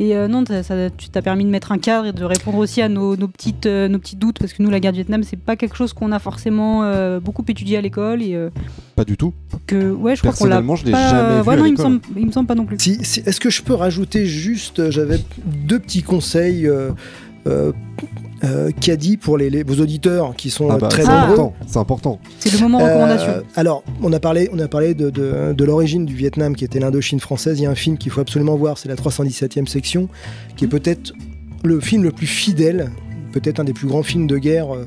Et 0.00 0.16
euh, 0.16 0.26
non, 0.28 0.44
ça, 0.46 0.90
tu 0.90 1.08
t'as 1.08 1.22
permis 1.22 1.44
de 1.44 1.50
mettre 1.50 1.70
un 1.72 1.78
cadre 1.78 2.06
et 2.06 2.12
de 2.12 2.24
répondre 2.24 2.58
aussi 2.58 2.82
à 2.82 2.88
nos, 2.88 3.16
nos 3.16 3.28
petites, 3.28 3.66
euh, 3.66 3.86
nos 3.88 3.98
petits 3.98 4.16
doutes, 4.16 4.38
parce 4.40 4.52
que 4.52 4.62
nous, 4.62 4.70
la 4.70 4.80
guerre 4.80 4.92
du 4.92 4.96
Vietnam, 4.98 5.22
c'est 5.22 5.38
pas 5.38 5.54
quelque 5.56 5.76
chose 5.76 5.92
qu'on 5.92 6.10
a 6.12 6.18
forcément 6.18 6.82
euh, 6.84 7.20
beaucoup 7.20 7.44
étudié 7.48 7.76
à 7.76 7.80
l'école 7.80 8.22
et 8.22 8.34
euh, 8.34 8.50
Pas 8.96 9.04
du 9.04 9.16
tout. 9.16 9.32
que, 9.66 9.92
ouais, 9.92 10.16
je 10.16 10.20
crois 10.22 10.32
qu'on 10.32 10.46
l'a 10.46 10.56
Personnellement, 10.56 10.76
je 10.76 10.84
l'ai 10.86 10.92
jamais 10.92 11.40
vu 11.42 11.48
ouais, 11.48 11.54
à 11.54 11.56
non, 11.58 11.66
il 11.66 11.72
me 11.72 11.76
semble, 11.76 12.00
il 12.16 12.26
me 12.26 12.32
semble 12.32 12.46
pas 12.48 12.54
non 12.56 12.64
plus. 12.66 12.76
Si- 12.80 13.04
si- 13.04 13.20
Est-ce 13.20 13.38
que 13.40 13.50
je 13.50 13.62
peux 13.62 13.74
rajouter 13.74 14.26
juste, 14.26 14.90
j'avais 14.90 15.20
deux 15.46 15.78
petits 15.78 16.02
conseils 16.02 16.66
euh, 16.66 16.90
euh, 18.42 18.68
euh, 18.68 18.70
caddie 18.72 19.16
pour 19.16 19.38
les, 19.38 19.48
les- 19.50 19.62
vos 19.62 19.80
auditeurs 19.80 20.34
qui 20.36 20.50
sont 20.50 20.68
Ah 20.70 20.74
euh, 20.74 20.78
bah, 20.78 20.88
très 20.88 21.02
c'est 21.02 21.08
nombreux. 21.08 21.24
important, 21.34 21.54
c'est 21.66 21.78
important. 21.78 22.18
C'est 22.40 22.52
le 22.52 22.58
moment 22.58 22.80
Euh, 22.80 22.84
recommandation. 22.86 23.32
alors, 23.54 23.84
on 24.02 24.12
a 24.12 24.18
parlé, 24.20 24.48
on 24.52 24.58
a 24.58 24.68
parlé 24.68 24.94
de, 24.94 25.10
de- 25.10 25.52
de 25.52 25.64
l'origine 25.64 26.04
du 26.04 26.14
Vietnam, 26.14 26.56
qui 26.56 26.64
était 26.64 26.80
l'Indochine 26.80 27.20
française. 27.20 27.58
Il 27.60 27.62
y 27.62 27.66
a 27.66 27.70
un 27.70 27.74
film 27.74 27.96
qu'il 27.98 28.10
faut 28.10 28.20
absolument 28.20 28.56
voir, 28.56 28.78
c'est 28.78 28.88
la 28.88 28.96
317e 28.96 29.66
section, 29.66 30.08
qui 30.56 30.64
est 30.64 30.68
peut-être 30.68 31.12
le 31.62 31.80
film 31.80 32.02
le 32.02 32.10
plus 32.10 32.26
fidèle 32.26 32.90
peut-être 33.32 33.58
un 33.58 33.64
des 33.64 33.72
plus 33.72 33.88
grands 33.88 34.04
films 34.04 34.28
de 34.28 34.38
guerre 34.38 34.72
euh, 34.72 34.86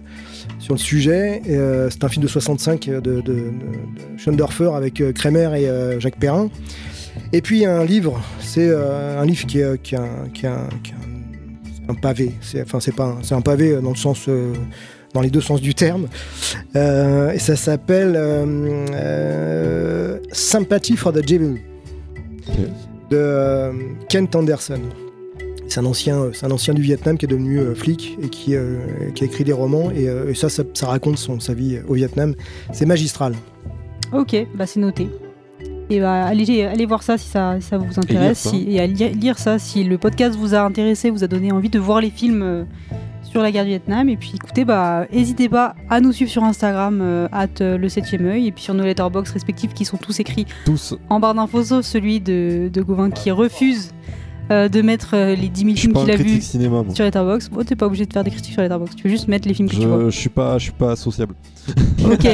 sur 0.60 0.74
le 0.74 0.80
sujet. 0.80 1.41
Et, 1.45 1.57
euh, 1.57 1.90
c'est 1.90 2.06
un 2.06 2.07
film 2.07 2.24
de 2.24 2.30
65 2.30 2.86
de, 2.86 2.99
de, 3.02 3.19
de, 3.19 3.44
Schoendorfer 4.15 4.72
avec 4.74 5.02
euh, 5.02 5.11
Kremer 5.11 5.49
et 5.60 5.68
euh, 5.68 5.99
Jacques 5.99 6.18
Perrin. 6.18 6.49
Et 7.34 7.41
puis 7.41 7.65
un 7.65 7.84
livre, 7.84 8.22
c'est 8.40 8.69
euh, 8.69 9.19
un 9.22 9.26
livre 9.26 9.45
qui 9.48 9.60
est, 9.60 9.82
qui 9.82 9.95
est 9.95 9.98
un, 9.98 10.30
qui 10.34 10.45
est 10.45 10.49
un- 10.49 10.69
qui 10.82 10.91
est 10.91 10.94
un- 10.94 11.07
un 11.90 11.94
pavé. 11.94 12.32
C'est, 12.42 12.62
enfin, 12.62 12.80
c'est 12.80 12.96
pas, 12.96 13.06
un- 13.06 13.18
c'est 13.24 13.36
un 13.36 13.42
pavé 13.42 13.80
dans 13.82 13.90
le 13.92 13.96
sens, 13.96 14.26
euh, 14.28 14.54
dans 15.14 15.22
les 15.22 15.30
deux 15.30 15.42
sens 15.42 15.62
du 15.62 15.74
terme. 15.74 16.08
Euh, 16.76 17.32
et 17.32 17.40
ça 17.40 17.56
s'appelle 17.56 18.14
euh, 18.16 18.86
euh, 18.94 20.18
Sympathy 20.32 20.96
for 20.98 21.14
the 21.14 21.26
Devil 21.26 21.56
de 23.10 23.18
euh, 23.18 23.72
Kent 24.10 24.36
Anderson. 24.36 24.80
C'est 25.70 25.82
un 25.82 25.86
ancien, 25.86 26.30
c'est 26.34 26.46
un 26.46 26.52
ancien 26.52 26.74
du 26.74 26.82
Vietnam 26.82 27.18
qui 27.18 27.26
est 27.26 27.28
devenu 27.30 27.60
euh, 27.60 27.76
flic 27.76 28.18
et 28.22 28.30
qui, 28.30 28.56
euh, 28.56 28.78
qui 29.16 29.24
a 29.26 29.28
écrit 29.28 29.44
des 29.44 29.52
romans. 29.54 29.92
Et, 29.92 30.08
euh, 30.08 30.30
et 30.32 30.36
ça, 30.36 30.48
ça, 30.50 30.64
ça 30.74 30.88
raconte 30.88 31.18
son, 31.18 31.40
sa 31.42 31.54
vie 31.54 31.80
au 31.88 31.94
Vietnam. 31.96 32.36
C'est 32.72 32.86
magistral. 32.86 33.34
Ok, 34.14 34.36
bah 34.56 34.66
c'est 34.66 34.80
noté. 34.80 35.10
Et 35.90 36.00
bah 36.02 36.26
allez, 36.26 36.64
allez 36.66 36.86
voir 36.86 37.02
ça 37.02 37.18
si 37.18 37.28
ça, 37.30 37.56
si 37.62 37.68
ça 37.68 37.78
vous 37.78 37.98
intéresse. 37.98 38.40
ça. 38.40 38.50
si- 38.50 38.66
Et, 38.70 38.80
à 38.82 38.88
lire, 38.88 39.10
lire 39.14 39.40
ça 39.40 39.58
si 39.58 39.84
le 39.84 39.98
podcast 39.98 40.38
vous 40.38 40.54
a 40.54 40.60
intéressé, 40.62 41.10
vous 41.10 41.24
a 41.24 41.28
donné 41.28 41.52
envie 41.52 41.70
de 41.70 41.80
voir 41.80 42.02
les 42.02 42.10
films 42.10 42.42
euh, 42.44 42.64
sur 43.24 43.42
la 43.42 43.52
guerre 43.52 43.64
du 43.64 43.70
Vietnam. 43.70 44.10
Et 44.10 44.18
puis 44.18 44.34
écoutez, 44.36 44.66
bah 44.66 45.06
n'hésitez 45.14 45.48
pas 45.48 45.76
à 45.90 46.02
nous 46.02 46.12
suivre 46.12 46.30
sur 46.30 46.44
Instagram, 46.44 47.00
euh, 47.02 47.28
at 47.32 47.48
euh, 47.62 47.78
le 47.78 47.88
7ème 47.88 48.26
œil, 48.26 48.48
et 48.48 48.52
puis 48.52 48.64
sur 48.64 48.74
nos 48.74 48.84
letterbox 48.84 49.32
respectifs 49.32 49.74
qui 49.74 49.86
sont 49.86 49.98
tous 49.98 50.20
écrits 50.20 50.46
Tous. 50.66 50.94
en 51.10 51.22
barre 51.22 51.36
d'infos, 51.36 51.64
sauf 51.64 51.86
celui 51.86 52.20
de, 52.20 52.70
de 52.72 52.82
Gauvin 52.82 53.10
qui 53.10 53.32
refuse 53.32 53.92
euh, 54.52 54.69
de 54.69 54.82
mettre 54.82 55.10
euh, 55.14 55.36
les 55.36 55.49
10 55.49 55.61
000 55.61 55.76
films 55.76 55.94
qu'il 55.94 56.11
a 56.11 56.15
vus 56.15 56.41
sur 56.41 57.03
Letterboxd. 57.03 57.52
Bon, 57.52 57.64
t'es 57.64 57.76
pas 57.76 57.86
obligé 57.86 58.06
de 58.06 58.14
faire 58.14 58.24
des 58.24 58.32
critiques 58.32 58.53
sur 58.53 58.61
Letterboxd, 58.61 58.95
tu 58.95 59.03
peux 59.03 59.10
juste 59.10 59.28
mettre 59.28 59.48
les 59.48 59.53
films 59.53 59.69
que 59.69 59.76
tu 59.76 59.86
vois. 59.86 60.06
Je, 60.06 60.10
je 60.10 60.18
suis 60.18 60.30
pas, 60.30 60.57
je 60.57 60.64
suis 60.64 60.74
pas 60.74 60.95
sociable. 60.95 61.36
Ok. 62.06 62.26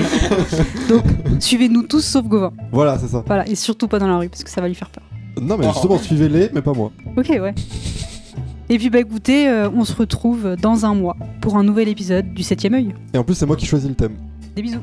Donc, 0.90 1.04
suivez-nous 1.40 1.84
tous 1.84 2.02
sauf 2.02 2.26
Gauvin. 2.28 2.54
Voilà, 2.72 3.00
c'est 3.00 3.08
ça. 3.08 3.24
Voilà, 3.26 3.48
et 3.48 3.56
surtout 3.56 3.88
pas 3.88 3.98
dans 3.98 4.08
la 4.08 4.18
rue 4.18 4.30
parce 4.30 4.44
que 4.44 4.50
ça 4.52 4.62
va 4.62 4.68
lui 4.68 4.76
faire 4.76 4.90
peur. 4.90 5.04
Non, 5.42 5.58
mais 5.58 5.68
justement, 5.68 5.98
suivez-les, 5.98 6.52
mais 6.54 6.62
pas 6.62 6.74
moi. 6.74 6.92
Ok, 7.18 7.30
ouais. 7.30 7.56
Et 8.70 8.78
puis, 8.78 8.90
bah 8.90 9.00
écoutez, 9.00 9.48
euh, 9.48 9.70
on 9.72 9.84
se 9.84 9.96
retrouve 9.96 10.56
dans 10.62 10.86
un 10.86 10.94
mois 10.94 11.18
pour 11.42 11.58
un 11.58 11.64
nouvel 11.64 11.88
épisode 11.88 12.34
du 12.34 12.44
7ème 12.44 12.76
œil. 12.76 12.94
Et 13.14 13.18
en 13.18 13.24
plus, 13.24 13.34
c'est 13.36 13.46
moi 13.46 13.56
qui 13.56 13.66
choisis 13.66 13.90
le 13.90 13.96
thème. 13.96 14.14
Des 14.56 14.62
bisous. 14.62 14.80